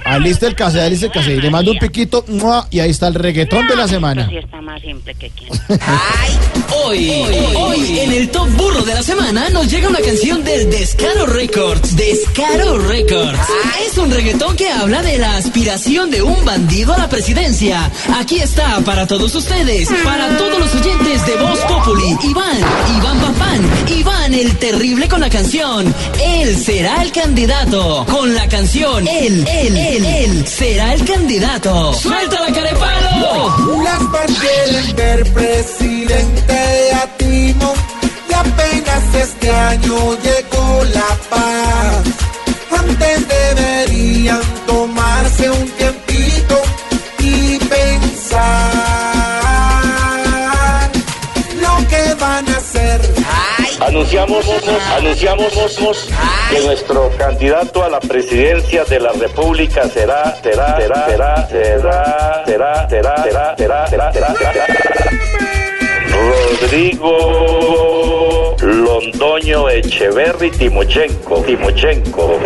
Alista 0.09 0.47
el 0.47 0.55
cassette, 0.55 0.83
alista 0.83 1.07
el 1.07 1.13
cassette. 1.13 1.43
Le 1.43 1.51
mando 1.51 1.73
un 1.73 1.79
piquito 1.79 2.25
¡mua! 2.29 2.67
y 2.71 2.81
ahí 2.81 2.91
está 2.91 3.09
el 3.09 3.15
reggaetón 3.15 3.67
de 3.69 3.77
la 3.77 3.87
semana. 3.87 4.27
Sí 4.29 4.37
está 4.39 4.61
más 4.61 4.81
simple 4.81 5.15
que 5.15 5.31
quien. 5.31 5.51
Hoy, 6.85 7.11
hoy, 7.57 7.99
en 8.01 8.13
el 8.13 8.29
top 8.31 8.49
burro 8.51 8.83
de 8.83 8.95
la 8.95 9.03
semana 9.03 9.49
nos 9.51 9.71
llega 9.71 9.89
una 9.89 10.01
canción 10.01 10.45
del 10.45 10.71
Descaro 10.71 11.27
Records. 11.27 11.97
Descaro 11.97 12.79
Records. 12.79 13.39
Es 13.87 13.99
un 13.99 14.11
reggaetón 14.11 14.57
que 14.57 14.71
habla 14.71 15.03
de 15.03 15.19
la 15.19 15.37
aspiración 15.37 16.11
de 16.11 16.23
un 16.23 16.45
bandido 16.45 16.95
a 16.95 16.99
la 16.99 17.09
presidencia. 17.09 17.91
Aquí 18.19 18.39
está 18.39 18.81
para 18.81 19.07
todos 19.07 19.35
ustedes, 19.35 19.89
para 20.05 20.37
todos 20.37 20.59
los 20.59 20.75
oyentes 20.75 21.27
de 21.27 21.37
Voz 21.37 21.59
Populi. 21.61 22.17
Iván, 22.23 22.59
Iván 22.97 23.19
Papán, 23.19 23.71
Iván 23.99 24.35
el 24.35 24.57
terrible 24.57 25.09
con 25.09 25.21
la 25.21 25.31
canción. 25.31 25.95
Él 26.23 26.57
será 26.57 27.03
el 27.03 27.13
candidato. 27.13 28.05
Con 28.07 28.35
la 28.35 28.49
canción, 28.49 29.07
él, 29.07 29.47
él, 29.49 29.77
él, 29.77 29.98
él 30.05 30.47
será 30.47 30.95
el 30.95 31.05
candidato. 31.05 31.93
¡Suelta 31.95 32.41
la 32.41 32.53
carepalo! 32.53 33.89
FARC 34.13 34.39
quieren 34.39 34.97
ver 34.97 35.33
presidente 35.33 36.93
a 36.93 37.07
Timo 37.17 37.75
y 38.29 38.33
apenas 38.33 39.15
este 39.15 39.51
año 39.51 40.15
llegó 40.23 40.85
la 40.95 41.19
paz. 41.31 42.05
Antes 42.79 43.29
deberían 43.29 44.41
tomarse 44.67 45.51
un 45.51 45.69
Anunciamos, 53.99 54.47
anunciamos 54.97 55.53
que 56.53 56.61
nuestro 56.61 57.11
candidato 57.19 57.83
a 57.83 57.89
la 57.89 57.99
presidencia 57.99 58.85
de 58.85 59.01
la 59.01 59.11
República 59.11 59.89
será, 59.89 60.37
será, 60.41 60.77
será, 60.77 61.07
será, 61.09 61.49
será, 61.49 62.45
será, 62.47 62.89
será, 62.89 63.27
será, 63.27 63.57
será, 63.57 63.89
será, 63.89 64.13
será, 64.13 64.67
Rodrigo 66.61 67.11
Londoño 68.63 69.69
Echeverry 69.69 70.53
Timochenko, 70.53 71.43
Timochenko, 71.43 72.39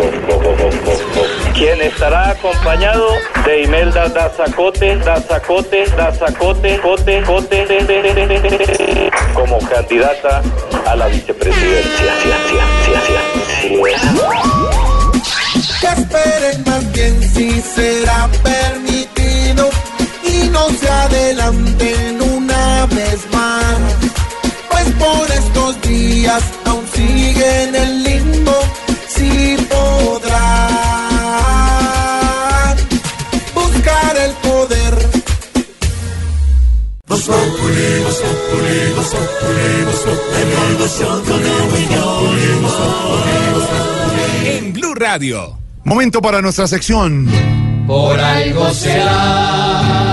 quien 1.53 1.81
estará 1.81 2.31
acompañado 2.31 3.07
de 3.45 3.63
Imelda 3.63 4.09
Dazacote, 4.09 4.97
Dazacote, 4.97 5.85
Dazacote, 5.95 6.79
Cote, 6.79 7.21
Cote, 7.23 7.67
como 9.33 9.59
candidata 9.59 10.41
a 10.85 10.95
la 10.95 11.07
vicepresidencia. 11.07 12.13
Que 15.79 15.87
esperen 15.87 16.63
más 16.65 16.91
bien 16.91 17.21
si 17.33 17.61
será 17.61 18.29
permitido 18.41 19.69
y 20.23 20.49
no 20.49 20.69
se 20.69 20.89
adelanten 20.89 22.21
una 22.21 22.85
vez 22.87 23.19
más. 23.31 23.77
Pues 24.69 24.85
por 24.93 25.31
estos 25.31 25.81
días 25.81 26.43
aún 26.65 26.87
sigue 26.93 27.63
en 27.63 27.75
el 27.75 27.92
En 44.45 44.73
Blue 44.73 44.93
Radio. 44.93 45.57
Momento 45.85 46.21
para 46.21 46.41
nuestra 46.41 46.67
sección. 46.67 47.29
por 47.87 48.19
algo 48.19 48.69
será. 48.73 50.03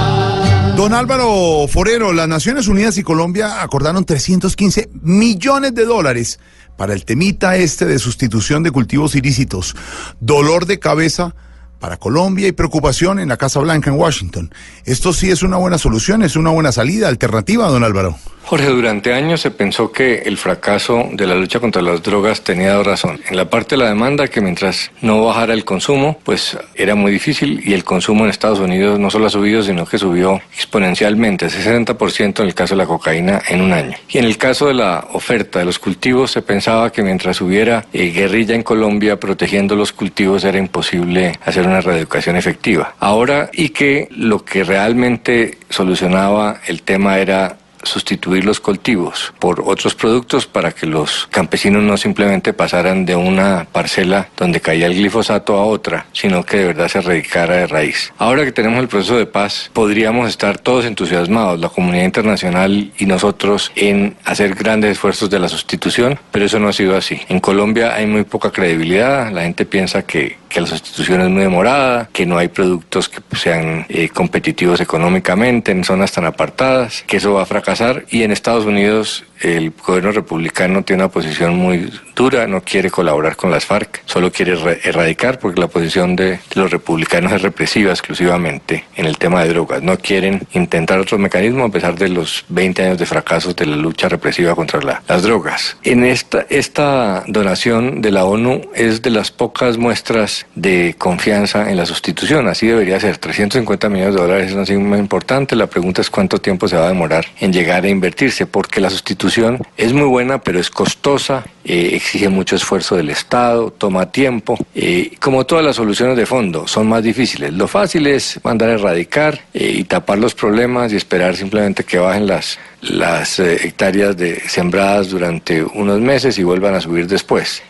Don 0.77 0.95
Álvaro 0.95 1.66
Forero, 1.66 2.12
las 2.12 2.28
Naciones 2.28 2.69
Unidas 2.69 2.97
y 2.97 3.03
Colombia 3.03 3.61
acordaron 3.61 4.05
315 4.05 4.91
millones 5.03 5.74
de 5.74 5.85
dólares 5.85 6.39
para 6.77 6.93
el 6.93 7.05
temita 7.05 7.57
este 7.57 7.87
de 7.87 7.99
sustitución 7.99 8.62
de 8.62 8.70
cultivos 8.70 9.16
ilícitos. 9.16 9.74
Dolor 10.20 10.66
de 10.66 10.78
cabeza 10.78 11.35
para 11.81 11.97
Colombia 11.97 12.47
y 12.47 12.52
preocupación 12.52 13.19
en 13.19 13.28
la 13.28 13.36
Casa 13.36 13.59
Blanca 13.59 13.90
en 13.90 13.97
Washington. 13.97 14.55
Esto 14.85 15.12
sí 15.12 15.31
es 15.31 15.43
una 15.43 15.57
buena 15.57 15.78
solución, 15.78 16.23
es 16.23 16.36
una 16.36 16.51
buena 16.51 16.70
salida, 16.70 17.09
alternativa, 17.09 17.69
don 17.69 17.82
Álvaro. 17.82 18.16
Jorge, 18.51 18.66
durante 18.66 19.12
años 19.12 19.43
se 19.43 19.52
pensó 19.52 19.93
que 19.93 20.23
el 20.24 20.36
fracaso 20.36 21.09
de 21.12 21.24
la 21.24 21.36
lucha 21.36 21.61
contra 21.61 21.82
las 21.82 22.02
drogas 22.02 22.43
tenía 22.43 22.82
razón. 22.82 23.20
En 23.28 23.36
la 23.36 23.48
parte 23.48 23.77
de 23.77 23.85
la 23.85 23.90
demanda, 23.90 24.27
que 24.27 24.40
mientras 24.40 24.90
no 25.02 25.24
bajara 25.24 25.55
el 25.55 25.65
consumo, 25.65 26.19
pues 26.24 26.59
era 26.74 26.97
muy 26.97 27.12
difícil 27.12 27.62
y 27.65 27.74
el 27.74 27.85
consumo 27.85 28.24
en 28.24 28.31
Estados 28.31 28.59
Unidos 28.59 28.98
no 28.98 29.09
solo 29.09 29.27
ha 29.27 29.31
subido, 29.31 29.62
sino 29.62 29.86
que 29.86 29.98
subió 29.98 30.40
exponencialmente, 30.57 31.47
60% 31.47 32.40
en 32.40 32.47
el 32.47 32.55
caso 32.55 32.74
de 32.74 32.78
la 32.78 32.86
cocaína 32.86 33.40
en 33.48 33.61
un 33.61 33.73
año. 33.73 33.97
Y 34.09 34.19
en 34.19 34.24
el 34.24 34.36
caso 34.36 34.66
de 34.66 34.74
la 34.74 35.07
oferta 35.12 35.61
de 35.61 35.65
los 35.65 35.78
cultivos, 35.78 36.32
se 36.32 36.43
pensaba 36.43 36.90
que 36.90 37.05
mientras 37.05 37.40
hubiera 37.40 37.86
eh, 37.93 38.11
guerrilla 38.11 38.57
en 38.57 38.65
Colombia 38.65 39.20
protegiendo 39.20 39.77
los 39.77 39.93
cultivos 39.93 40.43
era 40.43 40.59
imposible 40.59 41.39
hacer 41.44 41.69
una 41.70 41.80
reeducación 41.80 42.36
efectiva. 42.36 42.94
Ahora, 42.98 43.51
y 43.52 43.70
que 43.70 44.09
lo 44.10 44.44
que 44.44 44.64
realmente 44.64 45.59
solucionaba 45.68 46.60
el 46.66 46.82
tema 46.82 47.18
era 47.18 47.56
sustituir 47.82 48.44
los 48.44 48.60
cultivos 48.60 49.32
por 49.38 49.62
otros 49.64 49.94
productos 49.94 50.47
para 50.47 50.72
que 50.72 50.86
los 50.86 51.28
campesinos 51.30 51.82
no 51.82 51.97
simplemente 51.97 52.52
pasaran 52.52 53.06
de 53.06 53.16
una 53.16 53.66
parcela 53.70 54.28
donde 54.36 54.60
caía 54.60 54.86
el 54.86 54.94
glifosato 54.94 55.56
a 55.56 55.64
otra, 55.64 56.06
sino 56.12 56.44
que 56.44 56.59
de 56.59 56.66
verdad 56.66 56.88
se 56.88 56.98
erradicara 56.98 57.56
de 57.56 57.66
raíz. 57.66 58.12
Ahora 58.18 58.44
que 58.44 58.52
tenemos 58.52 58.80
el 58.80 58.88
proceso 58.88 59.16
de 59.16 59.26
paz, 59.26 59.70
podríamos 59.72 60.28
estar 60.28 60.59
todos 60.59 60.84
entusiasmados, 60.84 61.60
la 61.60 61.68
comunidad 61.68 62.05
internacional 62.05 62.92
y 62.98 63.06
nosotros, 63.06 63.72
en 63.76 64.16
hacer 64.24 64.55
grandes 64.55 64.92
esfuerzos 64.92 65.30
de 65.30 65.38
la 65.38 65.48
sustitución, 65.48 66.18
pero 66.30 66.44
eso 66.44 66.59
no 66.59 66.68
ha 66.68 66.72
sido 66.72 66.97
así. 66.97 67.20
En 67.28 67.40
Colombia 67.40 67.94
hay 67.94 68.06
muy 68.06 68.24
poca 68.24 68.51
credibilidad, 68.51 69.30
la 69.32 69.42
gente 69.42 69.64
piensa 69.64 70.02
que, 70.02 70.36
que 70.51 70.60
la 70.60 70.66
sustitución 70.66 71.22
es 71.22 71.31
muy 71.31 71.43
demorada, 71.43 72.10
que 72.12 72.27
no 72.27 72.36
hay 72.36 72.48
productos 72.48 73.09
que 73.09 73.22
sean 73.36 73.86
eh, 73.89 74.09
competitivos 74.10 74.81
económicamente 74.81 75.70
en 75.72 75.85
zonas 75.85 76.12
tan 76.12 76.27
apartadas, 76.27 77.05
que 77.06 77.16
eso 77.18 77.32
va 77.32 77.43
a 77.43 77.47
fracasar. 77.47 78.05
Y 78.10 78.24
en 78.24 78.32
Estados 78.32 78.66
Unidos 78.66 79.24
el 79.41 79.73
gobierno 79.73 80.12
republicano 80.12 80.83
tiene 80.83 81.03
una 81.03 81.11
posición 81.11 81.57
muy 81.57 81.91
dura, 82.15 82.47
no 82.47 82.62
quiere 82.62 82.91
colaborar 82.91 83.37
con 83.37 83.51
las 83.51 83.65
FARC, 83.65 84.03
solo 84.05 84.31
quiere 84.31 84.53
erradicar 84.85 85.39
porque 85.39 85.61
la 85.61 85.69
posición 85.69 86.17
de 86.17 86.41
los 86.55 86.71
republicanos 86.71 87.33
es 87.33 87.43
represiva 87.43 87.91
exclusivamente 87.91 88.85
en 88.97 89.07
el 89.07 89.17
tema 89.17 89.43
de 89.43 89.49
drogas. 89.49 89.83
No 89.83 89.97
quieren 89.97 90.47
intentar 90.53 90.99
otros 90.99 91.19
mecanismos 91.19 91.69
a 91.69 91.73
pesar 91.73 91.95
de 91.97 92.09
los 92.09 92.45
20 92.49 92.85
años 92.85 92.99
de 92.99 93.07
fracasos 93.07 93.57
de 93.57 93.67
la 93.67 93.77
lucha 93.77 94.09
represiva 94.09 94.55
contra 94.55 94.81
las 95.09 95.23
drogas. 95.23 95.77
En 95.83 96.05
esta, 96.05 97.25
donación 97.27 98.03
de 98.03 98.11
la 98.11 98.25
ONU 98.25 98.62
es 98.75 99.03
de 99.03 99.11
las 99.11 99.31
pocas 99.31 99.79
muestras 99.79 100.47
de 100.55 100.95
confianza 100.99 101.71
en 101.71 101.77
la 101.77 101.87
sustitución. 101.87 102.49
Así 102.49 102.67
debería 102.67 103.01
ser. 103.01 103.19
350 103.19 103.89
millones 103.89 104.15
de 104.15 104.21
dólares 104.21 104.51
es 104.51 104.55
una 104.55 104.67
suma 104.67 104.99
importante. 104.99 105.57
La 105.57 105.67
pregunta 105.67 106.01
es 106.01 106.11
cuánto 106.11 106.39
tiempo 106.39 106.69
se 106.69 106.77
va 106.77 106.87
a 106.87 106.89
demorar 106.89 107.27
en 107.39 107.53
llegar 107.53 107.85
a 107.85 107.89
invertirse, 107.89 108.47
porque 108.47 108.81
la 108.81 108.91
sustitución 108.91 109.30
es 109.77 109.93
muy 109.93 110.07
buena, 110.09 110.40
pero 110.40 110.59
es 110.59 110.70
costosa, 110.70 111.44
eh, 111.62 111.91
exige 111.93 112.31
mucho 112.31 112.57
esfuerzo 112.57 112.97
del 112.97 113.11
Estado, 113.11 113.70
toma 113.70 114.11
tiempo. 114.11 114.57
Eh, 114.74 115.12
como 115.20 115.45
todas 115.45 115.62
las 115.62 115.77
soluciones 115.77 116.16
de 116.16 116.24
fondo, 116.24 116.66
son 116.66 116.89
más 116.89 117.03
difíciles. 117.03 117.53
Lo 117.53 117.69
fácil 117.69 118.07
es 118.07 118.41
mandar 118.43 118.70
a 118.70 118.73
erradicar 118.73 119.43
eh, 119.53 119.74
y 119.77 119.85
tapar 119.85 120.19
los 120.19 120.35
problemas 120.35 120.91
y 120.93 120.97
esperar 120.97 121.37
simplemente 121.37 121.85
que 121.85 121.99
bajen 121.99 122.27
las, 122.27 122.59
las 122.81 123.39
hectáreas 123.41 124.16
de 124.16 124.41
sembradas 124.49 125.11
durante 125.11 125.62
unos 125.62 126.01
meses 126.01 126.39
y 126.39 126.45
vuelvan 126.45 126.74
a 126.74 126.81
subir 126.81 127.07
después. 127.07 127.62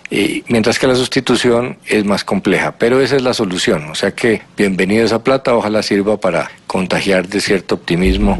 mientras 0.48 0.78
que 0.78 0.86
la 0.86 0.94
sustitución 0.94 1.76
es 1.86 2.04
más 2.04 2.22
compleja, 2.22 2.76
pero 2.78 3.00
esa 3.00 3.16
es 3.16 3.22
la 3.22 3.34
solución. 3.34 3.90
O 3.90 3.96
sea 3.96 4.12
que 4.12 4.42
bienvenido 4.56 5.04
esa 5.04 5.22
plata, 5.24 5.54
ojalá 5.54 5.82
sirva 5.82 6.16
para 6.16 6.48
contagiar 6.68 7.26
de 7.26 7.40
cierto 7.40 7.74
optimismo 7.74 8.38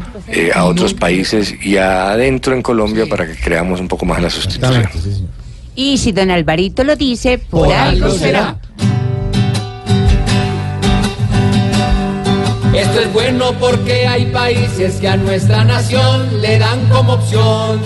a 0.55 0.63
otros 0.63 0.93
países 0.93 1.53
y 1.61 1.75
adentro 1.75 2.53
en 2.53 2.61
Colombia 2.61 3.05
para 3.05 3.27
que 3.27 3.35
creamos 3.35 3.81
un 3.81 3.89
poco 3.89 4.05
más 4.05 4.21
la 4.21 4.29
sustitución. 4.29 4.87
Y 5.75 5.97
si 5.97 6.11
don 6.11 6.31
Alvarito 6.31 6.83
lo 6.83 6.95
dice, 6.95 7.37
por, 7.37 7.71
algo 7.71 8.11
será. 8.11 8.57
Esto 12.73 12.99
es 13.01 13.13
bueno 13.13 13.53
porque 13.59 14.07
hay 14.07 14.25
países 14.27 14.95
que 14.95 15.07
a 15.07 15.17
nuestra 15.17 15.63
nación 15.63 16.41
le 16.41 16.57
dan 16.57 16.87
como 16.89 17.13
opción 17.13 17.79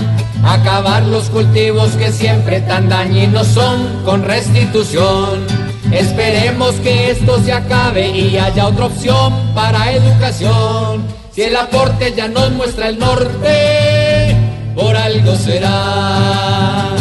acabar 0.43 1.03
los 1.03 1.29
cultivos 1.29 1.89
que 1.91 2.11
siempre 2.11 2.61
tan 2.61 2.87
dañinos 2.89 3.47
son 3.47 4.03
con 4.03 4.23
restitución. 4.23 5.45
Esperemos 5.91 6.75
que 6.75 7.11
esto 7.11 7.41
se 7.43 7.53
acabe 7.53 8.09
y 8.09 8.37
haya 8.37 8.67
otra 8.67 8.85
opción 8.85 9.33
para 9.53 9.91
educación. 9.91 11.03
Si 11.31 11.43
el 11.43 11.55
aporte 11.55 12.13
ya 12.15 12.27
nos 12.27 12.51
muestra 12.51 12.89
el 12.89 12.99
norte, 12.99 14.35
por 14.75 14.95
algo 14.95 15.35
será 15.35 16.94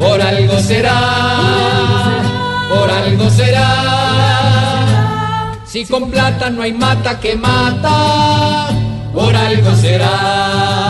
por 0.00 0.20
algo 0.20 0.58
será, 0.60 1.00
por 2.68 2.90
algo 2.90 3.30
será. 3.30 3.68
Si 5.64 5.84
con 5.84 6.10
plata 6.10 6.50
no 6.50 6.62
hay 6.62 6.72
mata 6.72 7.20
que 7.20 7.36
mata, 7.36 8.70
por 9.14 9.36
algo 9.36 9.76
será. 9.76 10.80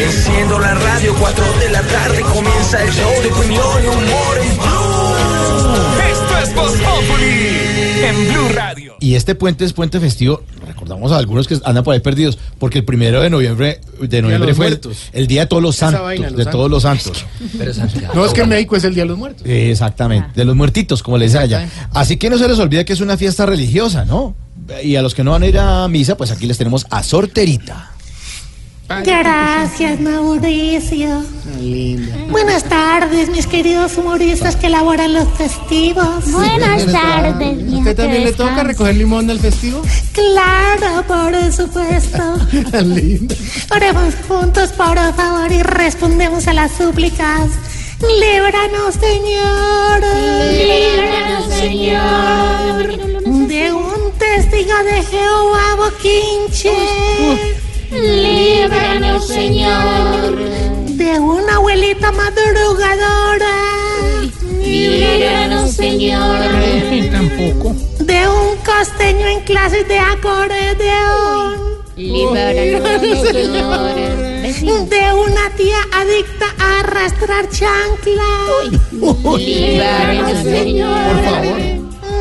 Enciendo 0.00 0.58
la 0.58 0.74
radio, 0.74 1.14
4 1.18 1.44
de 1.60 1.68
la 1.70 1.82
tarde 1.82 2.20
comienza 2.22 2.82
el 2.82 2.90
show 2.92 3.10
de 3.22 3.28
opinión 3.28 3.82
y 3.82 3.86
humor 3.88 4.38
en 4.38 4.56
Blue. 4.56 5.14
Esto 6.12 6.38
es 6.38 6.54
Voz 6.54 6.72
Populi 6.72 8.04
en 8.04 8.28
Blue 8.28 8.48
Radio. 8.54 8.87
Y 9.00 9.14
este 9.14 9.34
puente 9.34 9.64
es 9.64 9.72
puente 9.72 10.00
festivo. 10.00 10.42
Recordamos 10.66 11.12
a 11.12 11.18
algunos 11.18 11.46
que 11.46 11.58
andan 11.64 11.84
por 11.84 11.94
ahí 11.94 12.00
perdidos, 12.00 12.38
porque 12.58 12.78
el 12.78 12.84
primero 12.84 13.20
de 13.20 13.30
noviembre, 13.30 13.80
de 14.00 14.22
noviembre 14.22 14.54
fue 14.54 14.68
el, 14.68 14.80
el, 15.12 15.26
día 15.26 15.42
de 15.42 15.46
todos 15.46 15.62
los 15.62 15.76
santos, 15.76 16.02
vaina, 16.02 16.30
de 16.30 16.46
todos 16.46 16.70
los 16.70 16.82
santos. 16.82 17.24
no 18.14 18.24
es 18.24 18.32
que 18.32 18.40
en 18.40 18.48
México 18.48 18.76
es 18.76 18.84
el 18.84 18.94
día 18.94 19.04
de 19.04 19.08
los 19.10 19.18
muertos. 19.18 19.46
Exactamente, 19.46 20.30
de 20.34 20.44
los 20.44 20.56
muertitos, 20.56 21.02
como 21.02 21.16
les 21.16 21.34
allá. 21.34 21.68
Así 21.92 22.16
que 22.16 22.28
no 22.28 22.38
se 22.38 22.48
les 22.48 22.58
olvide 22.58 22.84
que 22.84 22.92
es 22.92 23.00
una 23.00 23.16
fiesta 23.16 23.46
religiosa, 23.46 24.04
¿no? 24.04 24.34
Y 24.82 24.96
a 24.96 25.02
los 25.02 25.14
que 25.14 25.24
no 25.24 25.30
van 25.30 25.44
a 25.44 25.46
ir 25.46 25.58
a 25.58 25.86
misa, 25.88 26.16
pues 26.16 26.30
aquí 26.30 26.46
les 26.46 26.58
tenemos 26.58 26.86
a 26.90 27.02
Sorterita. 27.02 27.92
Gracias, 28.88 30.00
Mauricio. 30.00 31.22
Buenas 32.30 32.64
tardes, 32.64 33.28
mis 33.28 33.46
queridos 33.46 33.98
humoristas 33.98 34.56
que 34.56 34.68
elaboran 34.68 35.12
los 35.12 35.28
festivos. 35.36 36.30
Buenas 36.30 36.86
tardes, 36.86 37.56
mi 37.58 37.78
¿Usted 37.78 37.96
también 37.96 38.24
le 38.24 38.32
toca 38.32 38.64
recoger 38.64 38.96
limón 38.96 39.26
del 39.26 39.40
festivo? 39.40 39.82
Claro, 40.12 41.04
por 41.06 41.52
supuesto. 41.52 42.36
Linda. 42.82 43.34
Oremos 43.70 44.14
juntos, 44.26 44.72
por 44.72 44.96
favor, 45.14 45.52
y 45.52 45.62
respondemos 45.62 46.48
a 46.48 46.54
las 46.54 46.72
súplicas. 46.72 47.50
Líbranos, 48.00 48.94
Señor. 48.94 50.00
Líbranos, 50.52 51.54
Señor. 51.54 53.48
De 53.48 53.72
un 53.72 54.12
testigo 54.18 54.74
de 54.84 55.02
Jehová, 55.02 55.76
Boquinche. 55.76 57.57
Líbranos, 57.90 59.26
Señor. 59.26 60.36
De 60.88 61.18
una 61.18 61.56
abuelita 61.56 62.12
madrugadora. 62.12 63.54
Líbranos, 64.62 65.72
Señor. 65.72 66.38
tampoco. 67.10 67.74
De 68.00 68.28
un 68.28 68.56
costeño 68.58 69.26
en 69.26 69.40
clases 69.40 69.88
de 69.88 69.98
acordeón. 69.98 71.78
Líbranos, 71.96 73.28
Señor. 73.32 74.88
De 74.88 75.12
una 75.14 75.50
tía 75.56 75.78
adicta 75.92 76.46
a 76.58 76.80
arrastrar 76.80 77.48
chancla. 77.48 78.22
Líbranos, 79.38 80.42
Señor. 80.42 81.04
Por 81.06 81.24
favor. 81.24 81.58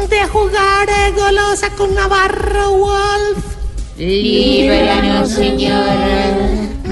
De 0.09 0.27
jugar 0.27 0.87
golosa 1.15 1.69
con 1.71 1.93
Navarro 1.93 2.71
Wolf. 2.71 3.56
Líbranos, 3.97 5.29
Señor. 5.31 5.97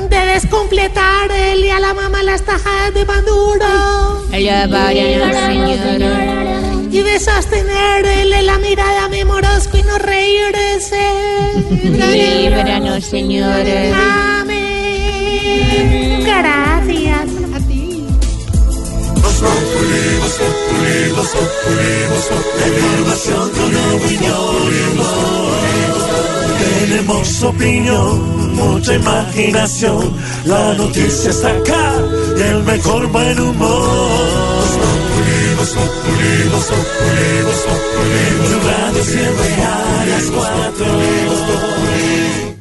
De 0.09 0.17
descompletar 0.33 1.31
él 1.31 1.63
y 1.65 1.69
a 1.69 1.79
la 1.79 1.93
mamá 1.93 2.23
las 2.23 2.41
tajadas 2.41 2.95
de 2.95 3.05
Maduro. 3.05 4.23
Líbranos, 4.31 5.35
Señor. 5.45 6.01
Y 6.91 7.01
de 7.01 7.19
sostenerle 7.19 8.41
la 8.41 8.57
mirada 8.57 9.05
a 9.05 9.09
mi 9.09 9.23
morosco 9.23 9.77
y 9.77 9.83
no 9.83 9.99
reírse. 9.99 10.99
Líbranos, 11.83 13.05
Señor. 13.05 13.65
Amén. 14.41 14.63
Gracias 16.25 17.29
a 17.53 17.59
ti. 17.67 18.07
Tenemos 26.87 27.41
opinión, 27.41 28.53
mucha 28.53 28.93
imaginación. 28.93 30.13
La 30.45 30.75
noticia 30.75 31.31
está 31.31 31.49
acá 31.49 31.93
y 32.37 32.41
el 32.43 32.63
mejor 32.63 33.07
buen 33.07 33.39
humor. 33.39 35.04
Tu 35.65 35.71
radio 38.67 39.03
siempre 39.03 39.49
a 39.63 40.05
las 40.07 40.25
cuatro. 40.25 40.85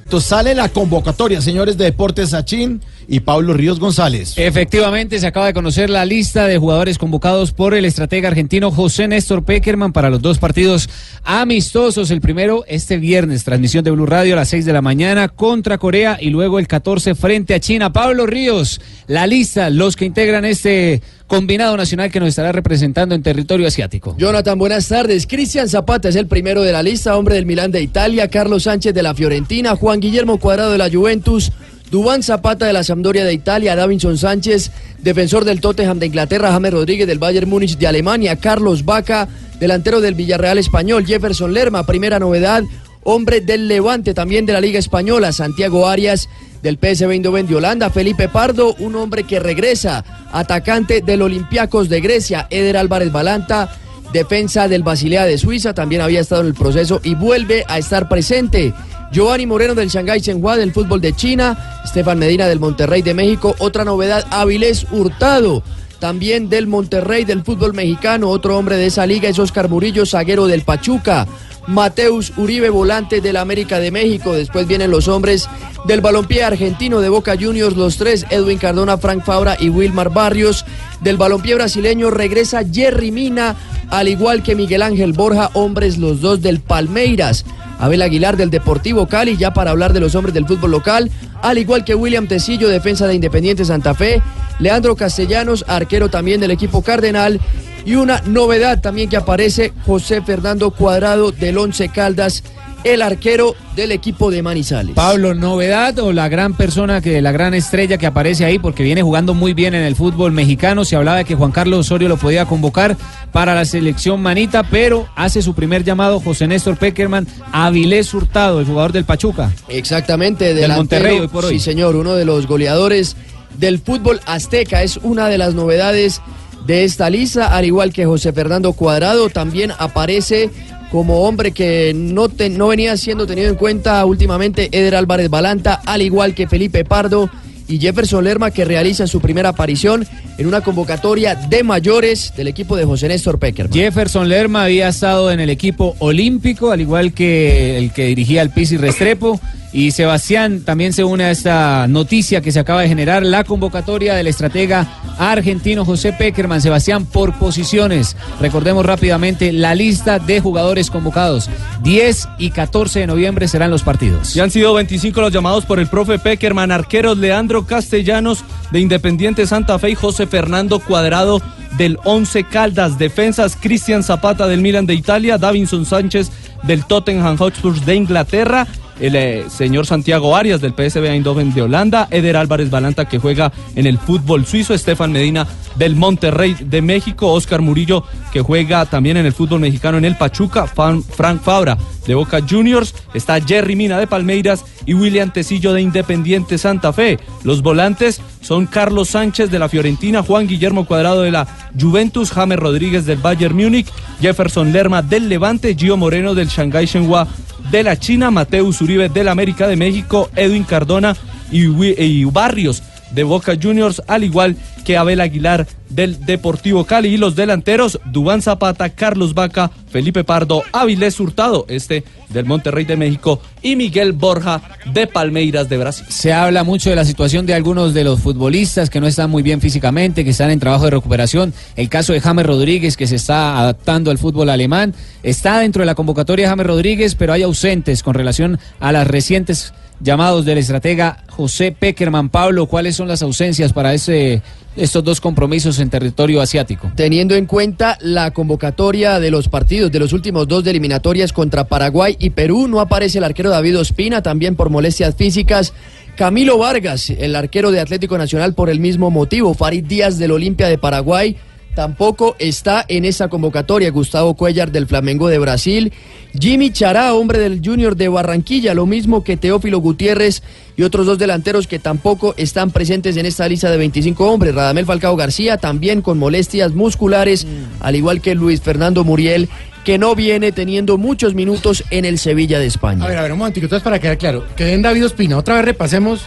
Entonces 0.04 0.28
sale 0.28 0.54
la 0.54 0.68
convocatoria, 0.68 1.40
señores 1.42 1.76
de 1.76 1.86
Deportes 1.86 2.30
Sachin 2.30 2.80
y 3.08 3.20
Pablo 3.20 3.52
Ríos 3.52 3.80
González. 3.80 4.34
Efectivamente, 4.36 5.18
se 5.18 5.26
acaba 5.26 5.46
de 5.46 5.52
conocer 5.52 5.90
la 5.90 6.04
lista 6.04 6.46
de 6.46 6.56
jugadores 6.56 6.98
convocados 6.98 7.52
por 7.52 7.74
el 7.74 7.84
estratega 7.84 8.28
argentino 8.28 8.70
José 8.70 9.08
Néstor 9.08 9.44
Peckerman 9.44 9.92
para 9.92 10.10
los 10.10 10.22
dos 10.22 10.38
partidos 10.38 10.88
amistosos. 11.24 12.10
El 12.10 12.20
primero 12.20 12.64
este 12.68 12.96
viernes, 12.96 13.44
transmisión 13.44 13.82
de 13.84 13.90
Blue 13.90 14.06
Radio 14.06 14.34
a 14.34 14.36
las 14.36 14.48
6 14.48 14.64
de 14.64 14.72
la 14.72 14.82
mañana 14.82 15.28
contra 15.28 15.78
Corea 15.78 16.16
y 16.20 16.30
luego 16.30 16.58
el 16.58 16.68
14 16.68 17.14
frente 17.14 17.54
a 17.54 17.60
China. 17.60 17.92
Pablo 17.92 18.26
Ríos, 18.26 18.80
la 19.08 19.26
lista, 19.26 19.68
los 19.68 19.96
que 19.96 20.04
integran 20.04 20.44
este 20.44 21.02
combinado 21.34 21.76
nacional 21.76 22.12
que 22.12 22.20
nos 22.20 22.28
estará 22.28 22.52
representando 22.52 23.12
en 23.12 23.22
territorio 23.22 23.66
asiático. 23.66 24.14
Jonathan, 24.16 24.56
buenas 24.56 24.86
tardes. 24.86 25.26
Cristian 25.26 25.68
Zapata 25.68 26.08
es 26.08 26.14
el 26.14 26.28
primero 26.28 26.62
de 26.62 26.70
la 26.70 26.80
lista, 26.80 27.16
hombre 27.16 27.34
del 27.34 27.44
Milán 27.44 27.72
de 27.72 27.82
Italia, 27.82 28.28
Carlos 28.28 28.62
Sánchez 28.62 28.94
de 28.94 29.02
la 29.02 29.16
Fiorentina, 29.16 29.74
Juan 29.74 29.98
Guillermo 29.98 30.38
Cuadrado 30.38 30.70
de 30.70 30.78
la 30.78 30.88
Juventus, 30.88 31.50
Dubán 31.90 32.22
Zapata 32.22 32.66
de 32.66 32.72
la 32.72 32.84
Sampdoria 32.84 33.24
de 33.24 33.32
Italia, 33.32 33.74
Davinson 33.74 34.16
Sánchez, 34.16 34.70
defensor 35.02 35.44
del 35.44 35.60
Tottenham 35.60 35.98
de 35.98 36.06
Inglaterra, 36.06 36.52
James 36.52 36.72
Rodríguez 36.72 37.08
del 37.08 37.18
Bayern 37.18 37.50
Múnich 37.50 37.78
de 37.78 37.88
Alemania, 37.88 38.36
Carlos 38.36 38.84
Vaca, 38.84 39.26
delantero 39.58 40.00
del 40.00 40.14
Villarreal 40.14 40.58
Español, 40.58 41.04
Jefferson 41.04 41.52
Lerma, 41.52 41.84
primera 41.84 42.20
novedad, 42.20 42.62
hombre 43.04 43.40
del 43.40 43.68
Levante 43.68 44.14
también 44.14 44.46
de 44.46 44.52
la 44.52 44.60
Liga 44.60 44.78
Española, 44.78 45.32
Santiago 45.32 45.86
Arias 45.86 46.28
del 46.62 46.78
PSV 46.78 47.10
Eindhoven 47.10 47.46
de 47.46 47.56
Holanda, 47.56 47.90
Felipe 47.90 48.28
Pardo, 48.28 48.74
un 48.78 48.96
hombre 48.96 49.24
que 49.24 49.38
regresa, 49.38 50.04
atacante 50.32 51.02
del 51.02 51.22
Olympiacos 51.22 51.88
de 51.88 52.00
Grecia, 52.00 52.46
Eder 52.50 52.78
Álvarez 52.78 53.12
Balanta, 53.12 53.70
defensa 54.12 54.66
del 54.66 54.82
Basilea 54.82 55.26
de 55.26 55.36
Suiza, 55.36 55.74
también 55.74 56.00
había 56.00 56.20
estado 56.20 56.40
en 56.40 56.46
el 56.48 56.54
proceso 56.54 57.00
y 57.04 57.14
vuelve 57.14 57.64
a 57.68 57.78
estar 57.78 58.08
presente. 58.08 58.72
Giovanni 59.12 59.46
Moreno 59.46 59.74
del 59.74 59.90
Shanghai 59.90 60.20
Shenhua 60.20 60.56
del 60.56 60.72
fútbol 60.72 61.00
de 61.00 61.12
China, 61.12 61.82
Estefan 61.84 62.18
Medina 62.18 62.46
del 62.46 62.60
Monterrey 62.60 63.02
de 63.02 63.14
México, 63.14 63.54
otra 63.58 63.84
novedad, 63.84 64.26
Avilés 64.30 64.86
Hurtado, 64.90 65.62
también 66.00 66.48
del 66.48 66.66
Monterrey 66.66 67.24
del 67.24 67.44
fútbol 67.44 67.74
mexicano, 67.74 68.28
otro 68.28 68.58
hombre 68.58 68.76
de 68.76 68.86
esa 68.86 69.06
liga 69.06 69.28
es 69.28 69.38
Oscar 69.38 69.68
Murillo, 69.68 70.06
zaguero 70.06 70.46
del 70.46 70.62
Pachuca. 70.62 71.26
Mateus 71.66 72.32
Uribe, 72.36 72.70
volante 72.70 73.20
del 73.20 73.36
América 73.36 73.78
de 73.78 73.90
México. 73.90 74.32
Después 74.32 74.66
vienen 74.66 74.90
los 74.90 75.08
hombres 75.08 75.48
del 75.86 76.00
balompié 76.00 76.42
argentino 76.44 77.00
de 77.00 77.08
Boca 77.08 77.36
Juniors, 77.38 77.76
los 77.76 77.96
tres, 77.96 78.26
Edwin 78.30 78.58
Cardona, 78.58 78.98
Frank 78.98 79.24
Fabra 79.24 79.56
y 79.58 79.68
Wilmar 79.68 80.10
Barrios. 80.10 80.64
Del 81.00 81.16
balompié 81.16 81.54
brasileño 81.54 82.10
regresa 82.10 82.62
Jerry 82.70 83.10
Mina, 83.10 83.56
al 83.90 84.08
igual 84.08 84.42
que 84.42 84.54
Miguel 84.54 84.82
Ángel 84.82 85.12
Borja, 85.12 85.50
hombres 85.54 85.98
los 85.98 86.20
dos 86.20 86.42
del 86.42 86.60
Palmeiras. 86.60 87.44
Abel 87.78 88.02
Aguilar 88.02 88.36
del 88.36 88.50
Deportivo 88.50 89.06
Cali, 89.06 89.36
ya 89.36 89.52
para 89.52 89.70
hablar 89.70 89.92
de 89.92 90.00
los 90.00 90.14
hombres 90.14 90.34
del 90.34 90.46
fútbol 90.46 90.70
local, 90.70 91.10
al 91.42 91.58
igual 91.58 91.84
que 91.84 91.94
William 91.94 92.26
Tecillo, 92.26 92.68
defensa 92.68 93.06
de 93.06 93.14
Independiente 93.14 93.64
Santa 93.64 93.94
Fe, 93.94 94.22
Leandro 94.58 94.96
Castellanos, 94.96 95.64
arquero 95.68 96.08
también 96.08 96.40
del 96.40 96.50
equipo 96.50 96.82
Cardenal, 96.82 97.40
y 97.84 97.96
una 97.96 98.22
novedad 98.22 98.80
también 98.80 99.10
que 99.10 99.16
aparece, 99.16 99.72
José 99.84 100.22
Fernando 100.22 100.70
Cuadrado 100.70 101.32
del 101.32 101.58
Once 101.58 101.88
Caldas, 101.90 102.42
el 102.84 103.02
arquero 103.02 103.54
del 103.74 103.92
equipo 103.92 104.30
de 104.30 104.42
Manizales. 104.42 104.94
Pablo, 104.94 105.34
novedad 105.34 105.98
o 105.98 106.12
la 106.12 106.28
gran 106.28 106.54
persona 106.54 107.00
que 107.00 107.20
la 107.20 107.32
gran 107.32 107.54
estrella 107.54 107.98
que 107.98 108.06
aparece 108.06 108.44
ahí 108.44 108.58
porque 108.58 108.82
viene 108.82 109.02
jugando 109.02 109.34
muy 109.34 109.54
bien 109.54 109.74
en 109.74 109.82
el 109.82 109.96
fútbol 109.96 110.32
mexicano. 110.32 110.84
Se 110.84 110.94
hablaba 110.94 111.18
de 111.18 111.24
que 111.24 111.34
Juan 111.34 111.50
Carlos 111.50 111.80
Osorio 111.80 112.08
lo 112.08 112.18
podía 112.18 112.44
convocar 112.46 112.96
para 113.32 113.54
la 113.54 113.64
selección 113.64 114.22
manita, 114.22 114.62
pero 114.62 115.08
hace 115.16 115.42
su 115.42 115.54
primer 115.54 115.82
llamado 115.82 116.20
José 116.20 116.46
Néstor 116.46 116.76
Peckerman 116.76 117.26
Avilés 117.52 118.12
Hurtado, 118.14 118.60
el 118.60 118.66
jugador 118.66 118.92
del 118.92 119.04
Pachuca. 119.04 119.52
Exactamente, 119.68 120.46
Del 120.46 120.56
delantero, 120.56 120.78
Monterrey 120.78 121.20
hoy 121.20 121.28
por 121.28 121.46
hoy. 121.46 121.54
Sí, 121.54 121.60
señor, 121.60 121.96
uno 121.96 122.14
de 122.14 122.24
los 122.24 122.46
goleadores 122.46 123.16
del 123.58 123.78
fútbol 123.78 124.20
azteca. 124.26 124.82
Es 124.82 124.98
una 124.98 125.28
de 125.28 125.38
las 125.38 125.54
novedades 125.54 126.20
de 126.66 126.84
esta 126.84 127.10
lista, 127.10 127.54
al 127.54 127.64
igual 127.64 127.92
que 127.92 128.06
José 128.06 128.32
Fernando 128.32 128.72
Cuadrado, 128.72 129.28
también 129.28 129.72
aparece 129.78 130.50
como 130.90 131.22
hombre 131.22 131.52
que 131.52 131.92
no, 131.94 132.28
te- 132.28 132.48
no 132.50 132.68
venía 132.68 132.96
siendo 132.96 133.26
tenido 133.26 133.48
en 133.48 133.56
cuenta 133.56 134.04
últimamente 134.04 134.68
Eder 134.72 134.94
Álvarez 134.94 135.28
Balanta, 135.30 135.80
al 135.84 136.02
igual 136.02 136.34
que 136.34 136.46
Felipe 136.46 136.84
Pardo 136.84 137.28
y 137.66 137.78
Jefferson 137.78 138.22
Lerma, 138.24 138.50
que 138.50 138.64
realizan 138.64 139.08
su 139.08 139.20
primera 139.20 139.48
aparición 139.48 140.06
en 140.36 140.46
una 140.46 140.60
convocatoria 140.60 141.34
de 141.34 141.62
mayores 141.62 142.32
del 142.36 142.48
equipo 142.48 142.76
de 142.76 142.84
José 142.84 143.08
Néstor 143.08 143.38
Peckerman. 143.38 143.72
Jefferson 143.72 144.28
Lerma 144.28 144.64
había 144.64 144.88
estado 144.88 145.30
en 145.32 145.40
el 145.40 145.48
equipo 145.48 145.96
olímpico, 145.98 146.70
al 146.72 146.82
igual 146.82 147.12
que 147.14 147.78
el 147.78 147.90
que 147.92 148.06
dirigía 148.06 148.42
al 148.42 148.50
Pisi 148.50 148.76
Restrepo. 148.76 149.40
Y 149.74 149.90
Sebastián 149.90 150.60
también 150.60 150.92
se 150.92 151.02
une 151.02 151.24
a 151.24 151.32
esta 151.32 151.88
noticia 151.88 152.40
que 152.40 152.52
se 152.52 152.60
acaba 152.60 152.82
de 152.82 152.88
generar, 152.88 153.24
la 153.24 153.42
convocatoria 153.42 154.14
del 154.14 154.28
estratega 154.28 154.86
argentino 155.18 155.84
José 155.84 156.12
Peckerman. 156.12 156.62
Sebastián, 156.62 157.06
por 157.06 157.34
posiciones. 157.34 158.16
Recordemos 158.40 158.86
rápidamente 158.86 159.52
la 159.52 159.74
lista 159.74 160.20
de 160.20 160.40
jugadores 160.40 160.90
convocados. 160.90 161.50
10 161.82 162.28
y 162.38 162.50
14 162.50 163.00
de 163.00 163.06
noviembre 163.08 163.48
serán 163.48 163.72
los 163.72 163.82
partidos. 163.82 164.32
Ya 164.32 164.44
han 164.44 164.52
sido 164.52 164.74
25 164.74 165.20
los 165.20 165.32
llamados 165.32 165.64
por 165.64 165.80
el 165.80 165.88
profe 165.88 166.20
Peckerman, 166.20 166.70
arqueros 166.70 167.18
Leandro 167.18 167.66
Castellanos 167.66 168.44
de 168.70 168.78
Independiente 168.78 169.44
Santa 169.44 169.80
Fe 169.80 169.90
y 169.90 169.94
José 169.96 170.28
Fernando 170.28 170.78
Cuadrado 170.78 171.42
del 171.76 171.98
Once 172.04 172.44
Caldas, 172.44 172.98
defensas 172.98 173.56
Cristian 173.60 174.04
Zapata 174.04 174.46
del 174.46 174.60
Milan 174.60 174.86
de 174.86 174.94
Italia, 174.94 175.38
Davinson 175.38 175.84
Sánchez 175.84 176.30
del 176.66 176.84
Tottenham 176.84 177.36
Hotspur 177.36 177.78
de 177.80 177.94
Inglaterra, 177.94 178.66
el 179.00 179.16
eh, 179.16 179.44
señor 179.48 179.86
Santiago 179.86 180.36
Arias 180.36 180.60
del 180.60 180.72
PSV 180.72 181.04
Eindhoven 181.04 181.52
de 181.52 181.62
Holanda, 181.62 182.08
Eder 182.10 182.36
Álvarez 182.36 182.70
Balanta 182.70 183.06
que 183.06 183.18
juega 183.18 183.52
en 183.74 183.86
el 183.86 183.98
fútbol 183.98 184.46
suizo, 184.46 184.74
Estefan 184.74 185.12
Medina 185.12 185.46
del 185.76 185.96
Monterrey 185.96 186.56
de 186.60 186.82
México, 186.82 187.32
Oscar 187.32 187.60
Murillo 187.60 188.04
que 188.32 188.40
juega 188.40 188.86
también 188.86 189.16
en 189.16 189.26
el 189.26 189.32
fútbol 189.32 189.60
mexicano 189.60 189.98
en 189.98 190.04
el 190.04 190.16
Pachuca, 190.16 190.66
Frank 190.66 191.40
Fabra 191.42 191.76
de 192.06 192.14
Boca 192.14 192.40
Juniors, 192.48 192.94
está 193.14 193.40
Jerry 193.40 193.76
Mina 193.76 193.98
de 193.98 194.06
Palmeiras. 194.06 194.64
Y 194.86 194.92
William 194.92 195.32
Tecillo 195.32 195.72
de 195.72 195.80
Independiente 195.80 196.58
Santa 196.58 196.92
Fe. 196.92 197.18
Los 197.42 197.62
volantes 197.62 198.20
son 198.42 198.66
Carlos 198.66 199.08
Sánchez 199.08 199.50
de 199.50 199.58
la 199.58 199.70
Fiorentina, 199.70 200.22
Juan 200.22 200.46
Guillermo 200.46 200.84
Cuadrado 200.84 201.22
de 201.22 201.30
la 201.30 201.46
Juventus, 201.80 202.30
James 202.30 202.58
Rodríguez 202.58 203.06
del 203.06 203.18
Bayern 203.18 203.56
Múnich, 203.56 203.88
Jefferson 204.20 204.72
Lerma 204.72 205.00
del 205.00 205.28
Levante, 205.28 205.74
Gio 205.74 205.96
Moreno 205.96 206.34
del 206.34 206.48
Shanghai 206.48 206.84
Shenhua 206.84 207.26
de 207.70 207.82
la 207.82 207.98
China, 207.98 208.30
Mateus 208.30 208.82
Uribe 208.82 209.08
del 209.08 209.28
América 209.28 209.66
de 209.66 209.76
México, 209.76 210.28
Edwin 210.36 210.64
Cardona 210.64 211.16
y, 211.50 211.64
y 211.64 212.24
Barrios 212.26 212.82
de 213.14 213.24
Boca 213.24 213.56
Juniors, 213.60 214.02
al 214.06 214.24
igual 214.24 214.56
que 214.84 214.96
Abel 214.96 215.20
Aguilar 215.20 215.66
del 215.88 216.24
Deportivo 216.26 216.84
Cali 216.84 217.08
y 217.08 217.16
los 217.16 217.36
delanteros 217.36 218.00
Dubán 218.06 218.42
Zapata, 218.42 218.90
Carlos 218.90 219.34
Vaca, 219.34 219.70
Felipe 219.88 220.24
Pardo, 220.24 220.64
Avilés 220.72 221.20
Hurtado, 221.20 221.66
este 221.68 222.04
del 222.30 222.46
Monterrey 222.46 222.84
de 222.84 222.96
México 222.96 223.40
y 223.62 223.76
Miguel 223.76 224.12
Borja 224.12 224.60
de 224.92 225.06
Palmeiras 225.06 225.68
de 225.68 225.78
Brasil. 225.78 226.04
Se 226.08 226.32
habla 226.32 226.64
mucho 226.64 226.90
de 226.90 226.96
la 226.96 227.04
situación 227.04 227.46
de 227.46 227.54
algunos 227.54 227.94
de 227.94 228.02
los 228.02 228.20
futbolistas 228.20 228.90
que 228.90 229.00
no 229.00 229.06
están 229.06 229.30
muy 229.30 229.42
bien 229.42 229.60
físicamente, 229.60 230.24
que 230.24 230.30
están 230.30 230.50
en 230.50 230.58
trabajo 230.58 230.84
de 230.84 230.90
recuperación. 230.90 231.54
El 231.76 231.88
caso 231.88 232.12
de 232.12 232.20
James 232.20 232.44
Rodríguez, 232.44 232.96
que 232.96 233.06
se 233.06 233.16
está 233.16 233.58
adaptando 233.58 234.10
al 234.10 234.18
fútbol 234.18 234.50
alemán. 234.50 234.94
Está 235.22 235.60
dentro 235.60 235.82
de 235.82 235.86
la 235.86 235.94
convocatoria 235.94 236.48
James 236.48 236.66
Rodríguez, 236.66 237.14
pero 237.14 237.32
hay 237.32 237.42
ausentes 237.42 238.02
con 238.02 238.14
relación 238.14 238.58
a 238.80 238.90
las 238.90 239.06
recientes 239.06 239.72
llamados 240.00 240.44
del 240.44 240.58
estratega 240.58 241.24
José 241.28 241.72
Peckerman. 241.72 242.28
Pablo, 242.28 242.66
¿cuáles 242.66 242.96
son 242.96 243.08
las 243.08 243.22
ausencias 243.22 243.72
para 243.72 243.94
ese, 243.94 244.42
estos 244.76 245.02
dos 245.04 245.20
compromisos 245.20 245.78
en 245.78 245.90
territorio 245.90 246.40
asiático? 246.40 246.92
Teniendo 246.94 247.34
en 247.34 247.46
cuenta 247.46 247.98
la 248.00 248.32
convocatoria 248.32 249.20
de 249.20 249.30
los 249.30 249.48
partidos 249.48 249.90
de 249.90 249.98
los 249.98 250.12
últimos 250.12 250.48
dos 250.48 250.64
de 250.64 250.70
eliminatorias 250.70 251.32
contra 251.32 251.64
Paraguay 251.64 252.16
y 252.18 252.30
Perú, 252.30 252.68
no 252.68 252.80
aparece 252.80 253.18
el 253.18 253.24
arquero 253.24 253.50
David 253.50 253.78
Ospina, 253.78 254.22
también 254.22 254.56
por 254.56 254.70
molestias 254.70 255.14
físicas. 255.14 255.72
Camilo 256.16 256.58
Vargas, 256.58 257.10
el 257.10 257.34
arquero 257.34 257.72
de 257.72 257.80
Atlético 257.80 258.16
Nacional, 258.16 258.54
por 258.54 258.70
el 258.70 258.78
mismo 258.78 259.10
motivo. 259.10 259.54
Farid 259.54 259.84
Díaz 259.84 260.16
del 260.18 260.30
Olimpia 260.30 260.68
de 260.68 260.78
Paraguay 260.78 261.36
tampoco 261.74 262.36
está 262.38 262.84
en 262.88 263.04
esa 263.04 263.28
convocatoria. 263.28 263.90
Gustavo 263.90 264.34
Cuellar 264.34 264.70
del 264.72 264.86
Flamengo 264.86 265.28
de 265.28 265.38
Brasil. 265.38 265.92
Jimmy 266.38 266.70
Chará, 266.70 267.14
hombre 267.14 267.38
del 267.38 267.60
Junior 267.64 267.96
de 267.96 268.08
Barranquilla, 268.08 268.74
lo 268.74 268.86
mismo 268.86 269.22
que 269.22 269.36
Teófilo 269.36 269.78
Gutiérrez 269.78 270.42
y 270.76 270.82
otros 270.82 271.06
dos 271.06 271.18
delanteros 271.18 271.68
que 271.68 271.78
tampoco 271.78 272.34
están 272.36 272.72
presentes 272.72 273.16
en 273.16 273.26
esta 273.26 273.48
lista 273.48 273.70
de 273.70 273.76
25 273.76 274.32
hombres. 274.32 274.54
Radamel 274.54 274.86
Falcao 274.86 275.14
García 275.14 275.58
también 275.58 276.02
con 276.02 276.18
molestias 276.18 276.72
musculares, 276.72 277.46
al 277.80 277.94
igual 277.94 278.20
que 278.20 278.34
Luis 278.34 278.60
Fernando 278.60 279.04
Muriel, 279.04 279.48
que 279.84 279.98
no 279.98 280.14
viene 280.16 280.50
teniendo 280.50 280.98
muchos 280.98 281.34
minutos 281.34 281.84
en 281.90 282.04
el 282.04 282.18
Sevilla 282.18 282.58
de 282.58 282.66
España. 282.66 283.04
A 283.04 283.08
ver, 283.08 283.18
a 283.18 283.22
ver, 283.22 283.32
un 283.32 283.38
momentico, 283.38 283.66
entonces 283.66 283.84
para 283.84 284.00
quedar 284.00 284.18
claro, 284.18 284.44
que 284.56 284.64
den 284.64 284.82
David 284.82 285.06
Ospina, 285.06 285.38
otra 285.38 285.56
vez 285.56 285.64
repasemos. 285.66 286.22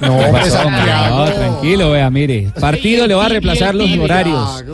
No, 0.00 0.18
no, 1.10 1.24
tranquilo, 1.32 1.90
vea, 1.90 2.10
mire. 2.10 2.50
Partido 2.60 3.06
le 3.06 3.14
va 3.14 3.26
a 3.26 3.28
reemplazar 3.28 3.74
los 3.74 3.90
horarios. 3.98 4.64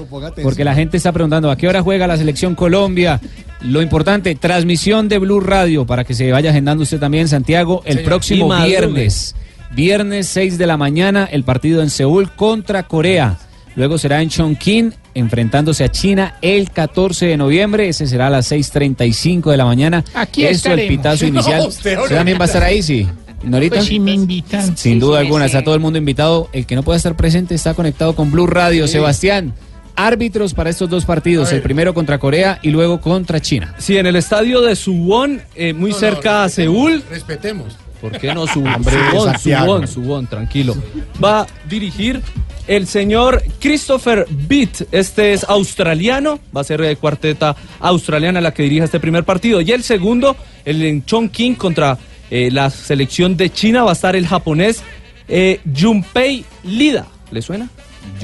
Porque 0.42 0.64
la 0.64 0.74
gente 0.74 0.96
está 0.96 1.12
preguntando 1.12 1.50
a 1.50 1.56
qué 1.56 1.68
hora 1.68 1.82
juega 1.82 2.06
la 2.06 2.16
selección 2.16 2.54
Colombia. 2.54 3.20
Lo 3.62 3.82
importante, 3.82 4.34
transmisión 4.34 5.08
de 5.08 5.18
Blue 5.18 5.40
Radio 5.40 5.84
para 5.86 6.04
que 6.04 6.14
se 6.14 6.30
vaya 6.30 6.50
agendando 6.50 6.82
usted 6.82 7.00
también, 7.00 7.28
Santiago, 7.28 7.82
el 7.84 7.94
Señor. 7.94 8.04
Próximo 8.04 8.62
viernes. 8.64 9.34
Viernes 9.70 10.28
6 10.28 10.58
de 10.58 10.66
la 10.66 10.76
mañana, 10.76 11.28
el 11.30 11.44
partido 11.44 11.82
en 11.82 11.90
Seúl 11.90 12.30
contra 12.32 12.84
Corea. 12.84 13.38
Luego 13.76 13.96
será 13.98 14.22
en 14.22 14.28
Chongqing, 14.28 14.92
enfrentándose 15.14 15.84
a 15.84 15.88
China 15.88 16.34
el 16.42 16.70
14 16.70 17.26
de 17.26 17.36
noviembre. 17.36 17.88
Ese 17.88 18.06
será 18.06 18.26
a 18.26 18.30
las 18.30 18.50
6.35 18.50 19.50
de 19.50 19.56
la 19.56 19.64
mañana. 19.64 20.04
Aquí 20.14 20.44
Esto, 20.44 20.72
el 20.72 20.88
pitazo 20.88 21.26
inicial. 21.26 21.60
No, 21.62 21.68
usted, 21.68 21.98
¿Usted 21.98 22.16
también 22.16 22.38
va 22.40 22.44
a 22.44 22.46
estar 22.46 22.64
ahí, 22.64 22.82
sí? 22.82 23.06
¿Norita? 23.42 23.76
Pues 23.76 23.86
si 23.86 24.00
me 24.00 24.12
invitan. 24.12 24.76
Sin 24.76 24.98
duda 24.98 25.20
alguna, 25.20 25.46
está 25.46 25.62
todo 25.62 25.74
el 25.74 25.80
mundo 25.80 25.98
invitado. 25.98 26.48
El 26.52 26.66
que 26.66 26.74
no 26.74 26.82
pueda 26.82 26.96
estar 26.96 27.16
presente 27.16 27.54
está 27.54 27.74
conectado 27.74 28.14
con 28.14 28.30
Blue 28.30 28.46
Radio. 28.46 28.88
Sebastián, 28.88 29.54
árbitros 29.98 30.54
para 30.54 30.70
estos 30.70 30.88
dos 30.88 31.04
partidos, 31.04 31.52
el 31.52 31.60
primero 31.62 31.92
contra 31.92 32.18
Corea 32.18 32.58
y 32.62 32.70
luego 32.70 33.00
contra 33.00 33.40
China. 33.40 33.74
Sí, 33.78 33.96
en 33.96 34.06
el 34.06 34.16
estadio 34.16 34.60
de 34.60 34.76
Suwon, 34.76 35.42
eh, 35.54 35.72
muy 35.72 35.92
cerca 35.92 36.44
a 36.44 36.48
Seúl. 36.48 37.02
Respetemos. 37.10 37.76
¿Por 38.00 38.12
qué 38.18 38.32
no 38.32 38.46
Suwon? 38.52 38.84
Suwon. 38.84 39.38
Suwon, 39.38 39.88
Suwon, 39.88 40.26
tranquilo. 40.26 40.76
Va 41.22 41.40
a 41.40 41.46
dirigir 41.68 42.22
el 42.68 42.86
señor 42.86 43.42
Christopher 43.60 44.26
Bitt. 44.30 44.82
Este 44.92 45.32
es 45.32 45.42
australiano, 45.44 46.38
va 46.56 46.60
a 46.60 46.64
ser 46.64 46.80
de 46.80 46.94
cuarteta 46.96 47.56
australiana 47.80 48.40
la 48.40 48.52
que 48.52 48.62
dirija 48.62 48.84
este 48.84 49.00
primer 49.00 49.24
partido. 49.24 49.60
Y 49.60 49.72
el 49.72 49.82
segundo, 49.82 50.36
el 50.64 50.82
en 50.82 51.04
Chongqing 51.04 51.56
contra 51.56 51.98
eh, 52.30 52.50
la 52.52 52.70
selección 52.70 53.36
de 53.36 53.50
China, 53.50 53.84
va 53.84 53.90
a 53.90 53.94
estar 53.94 54.16
el 54.16 54.26
japonés 54.26 54.82
eh, 55.28 55.60
Junpei 55.78 56.44
Lida. 56.64 57.06
¿Le 57.30 57.42
suena? 57.42 57.68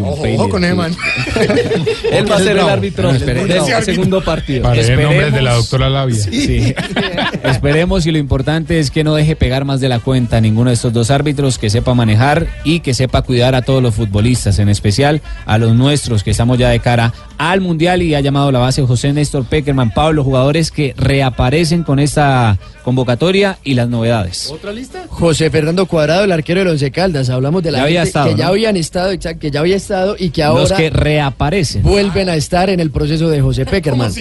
Ojo, 0.01 0.25
ojo 0.37 0.49
con 0.49 0.65
ese 0.65 0.75
man. 0.75 0.93
Él 2.11 2.31
va 2.31 2.37
a 2.37 2.39
ser 2.41 2.57
el 2.57 2.61
árbitro 2.69 3.11
No, 3.11 3.17
espere, 3.17 3.45
del 3.45 3.59
no. 3.59 3.83
segundo 3.83 4.25
partido. 4.25 4.63
Parece 4.63 4.97
nombre 4.97 5.31
de 5.31 5.43
la 5.43 5.53
Esperemos- 5.53 5.57
doctora 5.57 5.91
Labia. 5.91 6.17
Sí. 6.17 6.75
Esperemos 7.45 8.07
y 8.07 8.11
lo 8.13 8.19
importante 8.19 8.79
es 8.81 8.91
que 8.91 9.05
no 9.05 9.15
deje 9.15 9.37
pegar 9.37 9.65
más 9.65 9.81
de 9.81 9.89
la 9.89 9.99
cuenta 10.01 10.39
a 10.39 10.41
ninguno 10.41 10.71
de 10.71 10.75
estos 10.75 10.93
dos 10.93 11.11
árbitros, 11.11 11.59
que 11.59 11.71
sepa 11.71 11.95
manejar 11.95 12.47
y 12.65 12.81
que 12.81 12.95
sepa 12.95 13.23
cuidar 13.23 13.55
a 13.55 13.63
todos 13.63 13.83
los 13.83 13.95
futbolistas, 13.95 14.59
en 14.59 14.69
especial 14.69 15.21
a 15.47 15.59
los 15.59 15.75
nuestros 15.75 16.25
que 16.25 16.31
estamos 16.31 16.59
ya 16.59 16.71
de 16.71 16.81
cara 16.81 17.13
al 17.39 17.61
Mundial 17.61 18.03
y 18.03 18.15
ha 18.15 18.21
llamado 18.21 18.51
la 18.53 18.59
base 18.59 18.83
José 18.83 19.13
Néstor 19.13 19.45
Peckerman, 19.45 19.93
Pablo, 19.93 20.23
jugadores 20.25 20.71
que 20.71 20.95
reaparecen 20.97 21.83
con 21.83 21.99
esta 21.99 22.59
convocatoria 22.85 23.59
y 23.65 23.75
las 23.75 23.89
novedades. 23.89 24.51
¿Otra 24.53 24.73
lista? 24.73 25.05
José 25.09 25.51
Fernando 25.51 25.87
Cuadrado, 25.87 26.25
el 26.25 26.33
arquero 26.33 26.61
del 26.61 26.69
Once 26.69 26.91
Caldas. 26.91 27.31
Hablamos 27.31 27.63
de 27.63 27.71
la 27.73 27.79
Ya 27.79 27.85
había 27.85 28.01
gente 28.01 28.09
estado, 28.09 28.29
que 28.31 28.37
ya 28.37 28.47
habían 28.49 28.77
estado, 28.77 29.11
exacto, 29.11 29.41
que 29.41 29.51
ya 29.51 29.61
había 29.61 29.77
estado 29.77 30.17
y 30.19 30.31
que 30.31 30.43
ahora 30.43 30.61
Los 30.63 30.73
que 30.73 30.91
reaparecen. 30.91 31.83
vuelven 31.83 32.29
a 32.29 32.37
estar 32.37 32.71
en 32.71 32.81
el 32.81 32.91
proceso 32.91 33.29
de 33.29 33.41
José 33.41 33.65
Peckerman. 33.67 34.13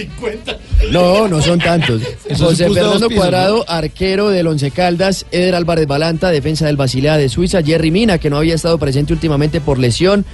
No, 0.90 1.28
no 1.28 1.40
son 1.42 1.58
tantos. 1.58 2.02
José 2.38 2.68
Fernando 2.70 3.08
pisos, 3.08 3.14
Cuadrado, 3.14 3.64
arquero 3.68 4.28
del 4.30 4.46
Once 4.46 4.70
Caldas, 4.70 5.26
Eder 5.30 5.54
Álvarez 5.54 5.86
Balanta, 5.86 6.30
defensa 6.30 6.66
del 6.66 6.76
Basilea 6.76 7.16
de 7.16 7.28
Suiza, 7.28 7.62
Jerry 7.62 7.90
Mina, 7.90 8.18
que 8.18 8.30
no 8.30 8.36
había 8.38 8.54
estado 8.54 8.78
presente 8.78 9.12
últimamente 9.12 9.60
por 9.60 9.78
lesión, 9.78 10.24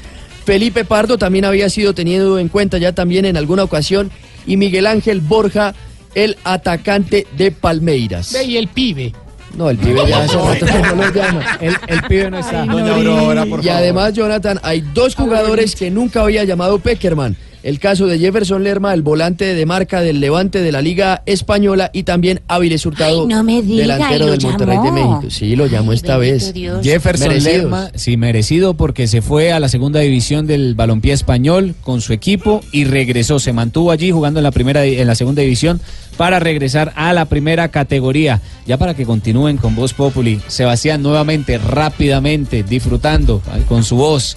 Felipe 0.44 0.84
Pardo 0.84 1.18
también 1.18 1.44
había 1.44 1.68
sido 1.68 1.94
tenido 1.94 2.38
en 2.38 2.48
cuenta 2.48 2.78
ya 2.78 2.92
también 2.92 3.24
en 3.24 3.36
alguna 3.36 3.64
ocasión, 3.64 4.10
y 4.46 4.56
Miguel 4.56 4.86
Ángel 4.86 5.20
Borja, 5.20 5.74
el 6.14 6.36
atacante 6.44 7.26
de 7.36 7.52
Palmeiras. 7.52 8.32
Ve, 8.32 8.44
y 8.44 8.56
el 8.56 8.68
pibe. 8.68 9.12
No, 9.56 9.68
el 9.68 9.78
pibe 9.78 10.06
ya 10.06 10.22
hace 10.22 10.36
rato 10.36 10.66
que 10.66 10.82
no 10.82 10.94
lo 10.94 11.12
llama. 11.12 11.58
El, 11.60 11.76
el 11.88 12.02
pibe 12.02 12.30
no 12.30 12.38
está. 12.38 12.64
Doña 12.64 12.94
Aurora, 12.94 13.46
por 13.46 13.64
Y 13.64 13.68
además, 13.68 14.12
Jonathan, 14.12 14.60
hay 14.62 14.80
dos 14.80 15.14
jugadores 15.14 15.74
que 15.74 15.90
nunca 15.90 16.22
había 16.22 16.44
llamado 16.44 16.78
Peckerman. 16.78 17.36
El 17.62 17.78
caso 17.78 18.06
de 18.06 18.18
Jefferson 18.18 18.64
Lerma, 18.64 18.94
el 18.94 19.02
volante 19.02 19.54
de 19.54 19.66
marca 19.66 20.00
del 20.00 20.20
Levante 20.20 20.62
de 20.62 20.72
la 20.72 20.80
Liga 20.80 21.22
Española, 21.26 21.90
y 21.92 22.04
también 22.04 22.40
Áviles 22.48 22.86
Hurtado, 22.86 23.22
Ay, 23.22 23.26
no 23.26 23.44
me 23.44 23.60
diga, 23.60 23.82
delantero 23.82 24.30
del 24.30 24.40
Monterrey 24.40 24.78
de. 24.82 24.92
México. 24.92 25.24
Sí, 25.28 25.56
lo 25.56 25.66
llamó 25.66 25.92
esta 25.92 26.16
vez. 26.16 26.54
Jefferson 26.82 27.28
Merecidos. 27.28 27.42
Lerma, 27.44 27.90
sí, 27.94 28.16
merecido 28.16 28.74
porque 28.74 29.06
se 29.06 29.20
fue 29.20 29.52
a 29.52 29.60
la 29.60 29.68
segunda 29.68 30.00
división 30.00 30.46
del 30.46 30.74
balompié 30.74 31.12
español 31.12 31.74
con 31.82 32.00
su 32.00 32.12
equipo 32.12 32.62
y 32.72 32.84
regresó, 32.84 33.38
se 33.38 33.52
mantuvo 33.52 33.90
allí 33.90 34.10
jugando 34.10 34.40
en 34.40 34.44
la 34.44 34.52
primera 34.52 34.84
en 34.84 35.06
la 35.06 35.14
segunda 35.14 35.42
división 35.42 35.80
para 36.16 36.38
regresar 36.38 36.92
a 36.96 37.12
la 37.12 37.26
primera 37.26 37.68
categoría. 37.68 38.40
Ya 38.66 38.78
para 38.78 38.94
que 38.94 39.04
continúen 39.04 39.56
con 39.58 39.74
Voz 39.74 39.94
Populi, 39.94 40.40
Sebastián 40.46 41.02
nuevamente 41.02 41.58
rápidamente 41.58 42.62
disfrutando 42.62 43.42
con 43.68 43.84
su 43.84 43.96
voz 43.96 44.36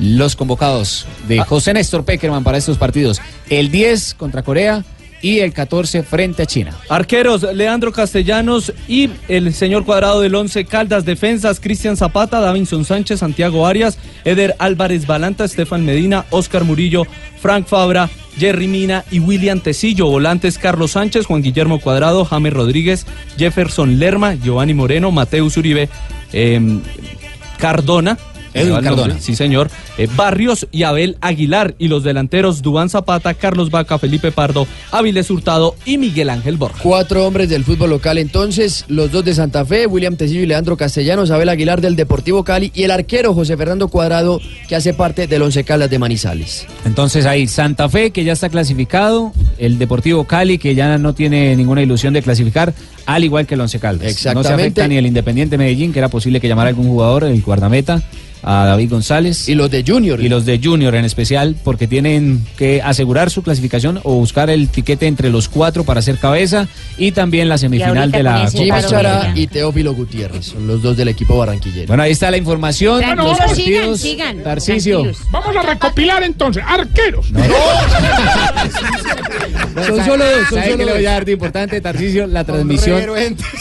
los 0.00 0.36
convocados 0.36 1.06
de 1.28 1.38
José 1.40 1.74
Néstor 1.74 2.04
Peckerman 2.04 2.44
para 2.44 2.58
estos 2.58 2.78
partidos. 2.78 3.20
El 3.48 3.70
10 3.70 4.14
contra 4.14 4.42
Corea 4.42 4.84
y 5.22 5.38
el 5.38 5.52
14 5.52 6.02
frente 6.02 6.42
a 6.42 6.46
China. 6.46 6.76
Arqueros, 6.88 7.42
Leandro 7.54 7.92
Castellanos 7.92 8.72
y 8.88 9.08
el 9.28 9.54
señor 9.54 9.84
cuadrado 9.84 10.20
del 10.20 10.34
11 10.34 10.64
Caldas. 10.64 11.04
Defensas, 11.04 11.60
Cristian 11.60 11.96
Zapata, 11.96 12.40
Davinson 12.40 12.84
Sánchez, 12.84 13.20
Santiago 13.20 13.66
Arias, 13.66 13.98
Eder 14.24 14.56
Álvarez 14.58 15.06
Balanta, 15.06 15.44
Estefan 15.44 15.84
Medina, 15.84 16.26
Oscar 16.30 16.64
Murillo, 16.64 17.06
Frank 17.40 17.66
Fabra, 17.66 18.10
Jerry 18.36 18.66
Mina 18.66 19.04
y 19.10 19.20
William 19.20 19.60
Tecillo. 19.60 20.06
Volantes, 20.06 20.58
Carlos 20.58 20.92
Sánchez, 20.92 21.26
Juan 21.26 21.42
Guillermo 21.42 21.80
Cuadrado, 21.80 22.24
James 22.24 22.52
Rodríguez, 22.52 23.06
Jefferson 23.38 23.98
Lerma, 24.00 24.34
Giovanni 24.34 24.74
Moreno, 24.74 25.12
Mateus 25.12 25.56
Uribe, 25.56 25.88
em, 26.32 26.80
Cardona. 27.58 28.18
Edwin 28.54 28.82
Cardona. 28.82 29.18
Sí, 29.20 29.34
señor. 29.34 29.70
Eh, 29.98 30.08
Barrios 30.14 30.66
y 30.72 30.82
Abel 30.84 31.16
Aguilar. 31.20 31.74
Y 31.78 31.88
los 31.88 32.04
delanteros, 32.04 32.62
Dubán 32.62 32.88
Zapata, 32.88 33.34
Carlos 33.34 33.70
Vaca, 33.70 33.98
Felipe 33.98 34.32
Pardo, 34.32 34.66
Áviles 34.90 35.30
Hurtado 35.30 35.74
y 35.84 35.98
Miguel 35.98 36.30
Ángel 36.30 36.56
Borja. 36.56 36.78
Cuatro 36.82 37.26
hombres 37.26 37.48
del 37.48 37.64
fútbol 37.64 37.90
local 37.90 38.18
entonces, 38.18 38.84
los 38.88 39.10
dos 39.10 39.24
de 39.24 39.34
Santa 39.34 39.64
Fe, 39.64 39.86
William 39.86 40.16
Tecillo 40.16 40.42
y 40.42 40.46
Leandro 40.46 40.76
Castellanos, 40.76 41.30
Abel 41.30 41.48
Aguilar 41.48 41.80
del 41.80 41.96
Deportivo 41.96 42.44
Cali 42.44 42.70
y 42.74 42.82
el 42.84 42.90
arquero 42.90 43.34
José 43.34 43.56
Fernando 43.56 43.88
Cuadrado, 43.88 44.40
que 44.68 44.76
hace 44.76 44.94
parte 44.94 45.26
del 45.26 45.42
Once 45.42 45.62
Caldas 45.64 45.90
de 45.90 45.98
Manizales. 45.98 46.66
Entonces 46.84 47.26
ahí 47.26 47.46
Santa 47.46 47.88
Fe 47.88 48.10
que 48.10 48.24
ya 48.24 48.32
está 48.32 48.48
clasificado, 48.48 49.32
el 49.58 49.78
Deportivo 49.78 50.24
Cali 50.24 50.58
que 50.58 50.74
ya 50.74 50.98
no 50.98 51.14
tiene 51.14 51.56
ninguna 51.56 51.82
ilusión 51.82 52.14
de 52.14 52.22
clasificar, 52.22 52.74
al 53.06 53.24
igual 53.24 53.46
que 53.46 53.54
el 53.54 53.60
Once 53.60 53.78
Caldas. 53.78 54.02
No 54.02 54.08
se 54.08 54.12
Exactamente. 54.12 54.52
afecta 54.62 54.88
ni 54.88 54.96
el 54.96 55.06
Independiente 55.06 55.58
Medellín, 55.58 55.92
que 55.92 55.98
era 55.98 56.08
posible 56.08 56.40
que 56.40 56.48
llamara 56.48 56.68
algún 56.70 56.86
jugador, 56.88 57.24
el 57.24 57.40
guardameta, 57.42 58.02
a 58.42 58.66
David 58.66 58.90
González. 58.90 59.48
Y 59.48 59.54
los 59.54 59.70
de 59.70 59.84
Junior. 59.86 60.20
Y 60.20 60.28
los 60.28 60.44
de 60.44 60.60
Junior 60.62 60.94
en 60.94 61.04
especial, 61.04 61.56
porque 61.62 61.86
tienen 61.86 62.44
que 62.56 62.82
asegurar 62.82 63.30
su 63.30 63.42
clasificación 63.42 64.00
o 64.02 64.14
buscar 64.14 64.50
el 64.50 64.68
tiquete 64.68 65.06
entre 65.06 65.30
los 65.30 65.48
cuatro 65.48 65.84
para 65.84 66.00
hacer 66.00 66.18
cabeza 66.18 66.68
y 66.98 67.12
también 67.12 67.48
la 67.48 67.58
semifinal 67.58 68.10
de 68.10 68.22
la 68.22 68.50
Copa 68.50 68.82
Sudamericana. 68.82 69.32
y 69.34 69.46
Teófilo 69.46 69.94
Gutiérrez, 69.94 70.46
son 70.46 70.66
los 70.66 70.82
dos 70.82 70.96
del 70.96 71.08
equipo 71.08 71.36
barranquillero. 71.38 71.86
Bueno, 71.86 72.02
ahí 72.02 72.12
está 72.12 72.30
la 72.30 72.36
información. 72.36 73.00
Los 73.16 73.38
sigan, 73.38 73.44
partidos. 73.44 74.00
sigan. 74.00 74.42
Vamos 75.30 75.56
a 75.56 75.62
recopilar 75.62 76.22
entonces. 76.22 76.62
Arqueros. 76.66 77.26
Son 79.86 80.04
solo 80.04 80.24
dos, 80.24 80.48
son 80.50 80.58
¿Sabe 80.58 80.64
solo 80.72 80.76
qué 80.76 80.84
le 80.84 80.90
dos. 80.90 80.94
voy 80.94 81.06
a 81.06 81.10
dar 81.12 81.24
de 81.24 81.32
importante, 81.32 81.80
Tarcisio? 81.80 82.26
La 82.26 82.44
transmisión 82.44 83.02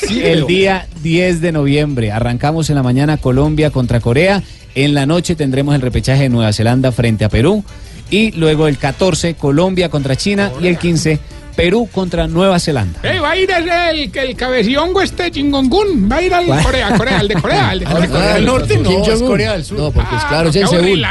el 0.10 0.46
día 0.46 0.88
10 1.02 1.42
de 1.42 1.52
noviembre. 1.52 2.12
Arrancamos 2.12 2.70
en 2.70 2.76
la 2.76 2.84
mañana 2.84 3.18
Colombia 3.18 3.70
contra 3.72 4.00
Corea. 4.00 4.44
En 4.76 4.94
la 4.94 5.06
noche 5.06 5.36
tendremos 5.36 5.76
el 5.76 5.82
repechaje 5.82 6.24
de 6.24 6.30
Nueva 6.30 6.54
Zelanda 6.54 6.92
frente 6.92 7.26
a 7.26 7.30
Perú. 7.30 7.64
Y 8.10 8.32
luego 8.32 8.68
el 8.68 8.78
14, 8.78 9.36
Colombia 9.36 9.90
contra 9.90 10.16
China. 10.16 10.52
Y 10.62 10.68
el 10.68 10.78
15, 10.78 11.20
Perú 11.56 11.90
contra 11.92 12.28
Nueva 12.28 12.60
Zelanda. 12.60 13.00
Eh, 13.04 13.20
va 13.20 13.32
a 13.32 13.38
ir 13.38 13.50
ese, 13.50 13.90
el, 13.92 14.12
el 14.18 14.36
cabecillongo 14.36 15.02
este 15.02 15.32
chingongún. 15.32 16.10
Va 16.12 16.18
a 16.18 16.22
ir 16.22 16.34
al 16.34 16.46
¿Cuál? 16.46 16.64
Corea, 16.64 16.98
Corea, 16.98 17.20
al 17.20 17.28
de 17.28 17.36
Corea. 17.36 17.70
Al 17.70 17.80
de 17.80 17.86
Ah, 17.90 17.92
Corea. 17.94 18.08
Corea 18.10 18.34
del 18.36 18.46
Norte 18.46 18.78
no, 18.78 19.06
es. 19.06 19.22
Corea 19.22 19.52
del 19.54 19.66
Sur. 19.66 19.78
No, 19.80 19.92
porque 19.92 20.16
es 20.16 20.22
Ah, 20.24 20.28
claro, 20.30 20.50
es 20.50 20.56
en 20.56 20.68
Seúl. 20.68 21.06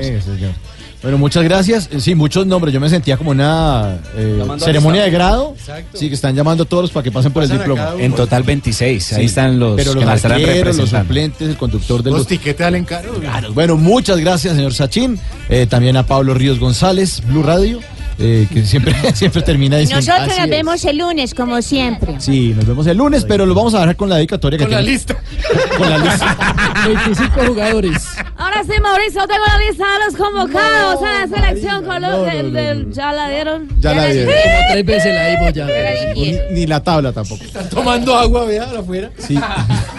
Sí, 0.00 0.20
señor. 0.24 0.52
Bueno, 1.08 1.16
muchas 1.16 1.42
gracias. 1.42 1.88
Eh, 1.90 2.00
Sí, 2.00 2.14
muchos 2.14 2.46
nombres. 2.46 2.74
Yo 2.74 2.80
me 2.80 2.90
sentía 2.90 3.16
como 3.16 3.30
una 3.30 3.96
eh, 4.14 4.44
ceremonia 4.58 5.04
al 5.04 5.10
de 5.10 5.16
grado. 5.16 5.54
Exacto. 5.58 5.96
Sí, 5.96 6.08
que 6.10 6.14
están 6.14 6.36
llamando 6.36 6.64
a 6.64 6.66
todos 6.66 6.90
para 6.90 7.02
que 7.02 7.10
pasen 7.10 7.32
por 7.32 7.42
el 7.44 7.48
Pasan 7.48 7.66
diploma. 7.66 7.94
En 7.98 8.12
total 8.12 8.42
26. 8.42 9.14
Ahí 9.14 9.24
están 9.24 9.58
los 9.58 9.74
Pero 9.76 9.94
que 9.94 10.04
los 10.04 10.14
estarán 10.16 10.38
arqueros, 10.42 10.76
los 10.76 10.90
suplentes, 10.90 11.48
el 11.48 11.56
conductor 11.56 12.02
de 12.02 12.10
Los 12.10 12.18
los... 12.20 12.28
tiquetes 12.28 12.62
salen 12.62 12.84
caros. 12.84 13.20
Claro. 13.20 13.54
Bueno, 13.54 13.78
muchas 13.78 14.18
gracias, 14.18 14.54
señor 14.54 14.74
Sachin. 14.74 15.18
Eh, 15.48 15.66
también 15.66 15.96
a 15.96 16.04
Pablo 16.04 16.34
Ríos 16.34 16.58
González, 16.60 17.22
Blue 17.26 17.42
Radio, 17.42 17.80
eh, 18.18 18.46
que 18.52 18.64
siempre, 18.64 18.94
siempre 19.14 19.42
termina 19.42 19.76
diciendo... 19.78 20.04
Nosotros 20.04 20.36
nos 20.36 20.44
es. 20.44 20.50
vemos 20.50 20.84
el 20.84 20.98
lunes, 20.98 21.34
como 21.34 21.62
siempre. 21.62 22.16
Sí, 22.20 22.52
nos 22.54 22.66
vemos 22.66 22.86
el 22.86 22.96
lunes, 22.96 23.24
pero 23.24 23.46
lo 23.46 23.54
vamos 23.54 23.74
a 23.74 23.80
dejar 23.80 23.96
con 23.96 24.08
la 24.08 24.16
dedicatoria 24.16 24.58
que 24.58 24.64
Con 24.64 24.72
la 24.72 24.78
tiene- 24.78 24.92
lista. 24.92 25.16
Con 25.78 25.88
la 25.90 25.98
lista. 25.98 26.36
25 26.86 27.46
jugadores. 27.46 28.02
Ahora 28.36 28.62
sí, 28.64 28.72
Mauricio, 28.82 29.26
tengo 29.26 29.44
la 29.46 29.58
lista 29.58 29.84
de 29.92 30.04
los 30.06 30.16
convocados 30.16 31.02
a 31.02 31.26
la 31.26 31.36
selección 31.36 31.84
con 31.84 32.02
los 32.02 32.24
del, 32.26 32.52
del- 32.52 32.92
ya 32.92 33.12
la 33.12 33.28
dieron. 33.28 33.68
Ya 33.80 33.94
la 33.94 34.06
dieron. 34.06 34.34
Como 34.34 34.72
tres 34.72 34.86
veces 34.86 35.14
la 35.14 35.26
dimos 35.28 35.52
ya. 35.52 35.66
Ni, 36.14 36.38
ni 36.52 36.66
la 36.66 36.82
tabla 36.82 37.12
tampoco. 37.12 37.44
Están 37.44 37.68
tomando 37.68 38.14
agua, 38.16 38.44
vea, 38.44 38.64
afuera. 38.78 39.10
Sí, 39.18 39.38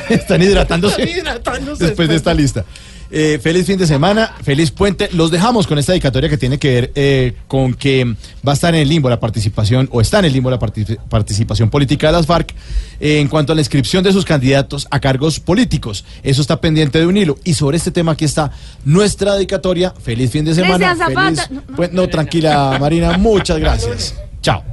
están 0.10 0.42
hidratándose, 0.42 1.02
Están 1.04 1.20
hidratándose 1.20 1.86
después 1.86 2.10
de 2.10 2.16
esta 2.16 2.34
lista. 2.34 2.66
Eh, 3.12 3.40
feliz 3.42 3.66
fin 3.66 3.78
de 3.80 3.88
semana, 3.88 4.36
feliz 4.44 4.70
puente. 4.70 5.10
Los 5.14 5.32
dejamos 5.32 5.66
con 5.66 5.80
esta 5.80 5.94
dedicatoria 5.94 6.30
que 6.30 6.38
tiene 6.38 6.60
que 6.60 6.70
ver 6.74 6.92
eh, 6.94 7.34
con 7.48 7.74
que 7.74 8.06
va 8.48 8.52
a 8.52 8.54
estar 8.54 8.76
en 8.76 8.82
el 8.82 8.88
limbo 8.90 9.10
la 9.10 9.20
participación, 9.20 9.90
o 9.92 10.00
está 10.00 10.20
en 10.20 10.26
el 10.26 10.34
limbo 10.34 10.52
la 10.52 10.60
partic- 10.60 11.00
participación 11.10 11.70
política 11.72 12.08
de 12.08 12.14
las 12.14 12.28
FARC 12.28 12.54
eh, 13.00 13.20
en 13.20 13.28
cuanto 13.28 13.52
a 13.52 13.56
la 13.56 13.62
inscripción 13.62 14.04
de 14.04 14.12
sus 14.14 14.26
candidatos 14.26 14.88
a 14.92 15.00
cargos 15.00 15.40
políticos. 15.40 16.06
Eso 16.22 16.42
está 16.42 16.62
pendiente 16.62 17.00
de 17.00 17.08
un 17.08 17.18
hilo. 17.18 17.38
Y 17.44 17.56
sobre 17.56 17.78
este 17.78 17.90
tema 17.90 18.12
aquí 18.12 18.26
está 18.26 18.52
nuestra 18.86 19.34
dedicatoria. 19.34 19.92
Feliz 20.04 20.30
fin 20.32 20.46
de 20.46 20.54
semana. 20.54 20.96
Feliz 20.96 21.50
puen- 21.76 21.92
no, 21.94 22.08
tranquila, 22.10 22.78
Marina. 22.80 23.18
Muchas 23.18 23.58
gracias. 23.58 24.14
Chao. 24.44 24.64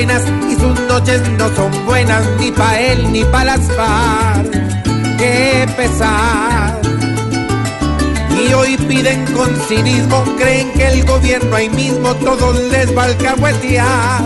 Y 0.00 0.54
sus 0.54 0.80
noches 0.86 1.20
no 1.38 1.48
son 1.56 1.72
buenas 1.84 2.22
ni 2.38 2.52
pa' 2.52 2.78
él 2.78 3.10
ni 3.10 3.24
pa' 3.24 3.44
las 3.44 3.60
FARC. 3.72 4.52
Qué 5.18 5.66
pesar. 5.76 6.80
Y 8.30 8.52
hoy 8.52 8.76
piden 8.76 9.24
con 9.34 9.52
cinismo, 9.62 10.22
creen 10.38 10.70
que 10.74 10.86
el 10.86 11.04
gobierno 11.04 11.56
ahí 11.56 11.68
mismo 11.70 12.14
todos 12.14 12.60
les 12.70 12.96
va 12.96 13.02
a 13.02 13.06
alcahuetear. 13.06 14.22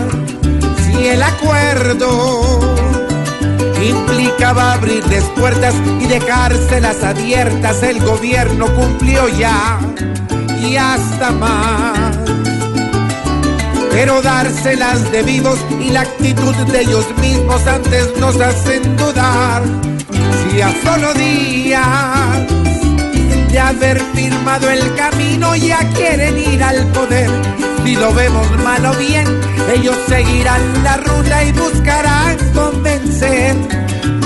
Si 0.85 1.07
el 1.07 1.23
acuerdo 1.23 2.59
implicaba 3.83 4.73
abrirles 4.73 5.23
puertas 5.35 5.73
y 5.99 6.05
dejárselas 6.05 7.03
abiertas, 7.03 7.81
el 7.81 7.99
gobierno 7.99 8.67
cumplió 8.75 9.27
ya 9.27 9.79
y 10.61 10.75
hasta 10.75 11.31
más. 11.31 12.15
Pero 13.93 14.21
dárselas 14.23 15.11
de 15.11 15.21
vivos 15.21 15.59
y 15.79 15.91
la 15.91 16.01
actitud 16.01 16.55
de 16.55 16.81
ellos 16.81 17.05
mismos 17.21 17.65
antes 17.67 18.09
nos 18.19 18.39
hacen 18.41 18.97
dudar. 18.97 19.61
Si 20.51 20.61
a 20.61 20.73
solo 20.83 21.13
días 21.13 22.53
de 23.51 23.59
haber 23.59 24.01
firmado 24.15 24.67
el 24.67 24.95
camino 24.95 25.55
ya 25.55 25.77
quieren 25.91 26.35
ir 26.39 26.63
al 26.63 26.87
poder. 26.87 27.29
Si 27.85 27.95
lo 27.95 28.11
vemos 28.15 28.47
mal 28.63 28.83
o 28.83 28.93
bien, 28.95 29.27
ellos 29.75 29.95
seguirán 30.07 30.83
la 30.83 30.97
ruta 30.97 31.43
y 31.43 31.51
buscarán 31.51 32.37
convencer. 32.55 33.55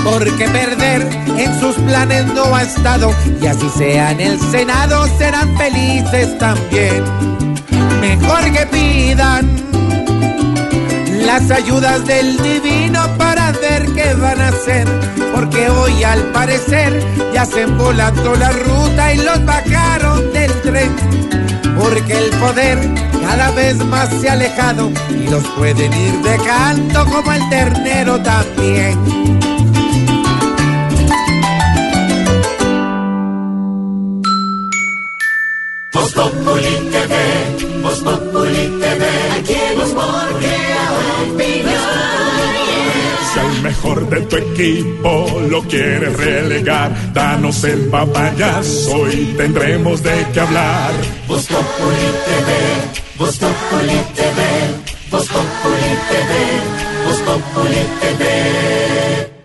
Porque 0.02 0.48
perder 0.48 1.02
en 1.36 1.60
sus 1.60 1.76
planes 1.76 2.24
no 2.32 2.54
ha 2.54 2.62
estado 2.62 3.12
y 3.42 3.46
así 3.46 3.68
sea 3.76 4.12
en 4.12 4.20
el 4.20 4.40
Senado 4.40 5.06
serán 5.18 5.54
felices 5.58 6.38
también. 6.38 7.47
Mejor 8.00 8.52
que 8.52 8.66
pidan 8.66 9.68
las 11.26 11.50
ayudas 11.50 12.06
del 12.06 12.36
divino 12.42 13.00
para 13.18 13.52
ver 13.52 13.86
qué 13.94 14.14
van 14.14 14.40
a 14.40 14.48
hacer. 14.48 14.86
Porque 15.34 15.68
hoy 15.68 16.02
al 16.04 16.22
parecer 16.32 17.02
ya 17.34 17.44
se 17.44 17.62
embolató 17.62 18.34
la 18.36 18.50
ruta 18.50 19.12
y 19.12 19.18
los 19.18 19.44
bajaron 19.44 20.32
del 20.32 20.52
tren. 20.62 20.94
Porque 21.78 22.18
el 22.18 22.30
poder 22.38 22.78
cada 23.20 23.50
vez 23.50 23.76
más 23.84 24.08
se 24.20 24.28
ha 24.28 24.32
alejado 24.32 24.90
y 25.10 25.28
los 25.28 25.44
pueden 25.50 25.92
ir 25.92 26.14
dejando 26.22 27.04
como 27.04 27.32
el 27.32 27.48
ternero 27.50 28.20
también. 28.22 29.47
Voz 35.98 36.12
Populi 36.12 36.74
TV, 36.92 37.14
Voz 37.82 37.98
Populi 37.98 38.64
TV, 38.80 39.02
aquí 39.36 39.54
en 39.54 39.78
Voz 39.78 39.94
Si 43.32 43.38
al 43.40 43.62
mejor 43.62 44.08
de 44.08 44.20
tu 44.20 44.36
equipo 44.36 45.40
lo 45.50 45.60
quieres 45.62 46.16
relegar, 46.16 47.12
danos 47.12 47.64
el 47.64 47.88
papayazo 47.88 49.10
y 49.10 49.34
tendremos 49.36 50.00
de 50.04 50.24
qué 50.32 50.38
hablar. 50.38 50.92
Voz 51.26 51.46
Populi 51.48 52.08
TV, 52.28 52.50
Voz 53.18 53.36
Populi 53.36 53.98
TV, 54.14 54.40
Voz 55.10 55.26
Populi 55.26 55.92
TV, 56.10 56.32
Populi 57.26 57.82
TV. 58.00 59.37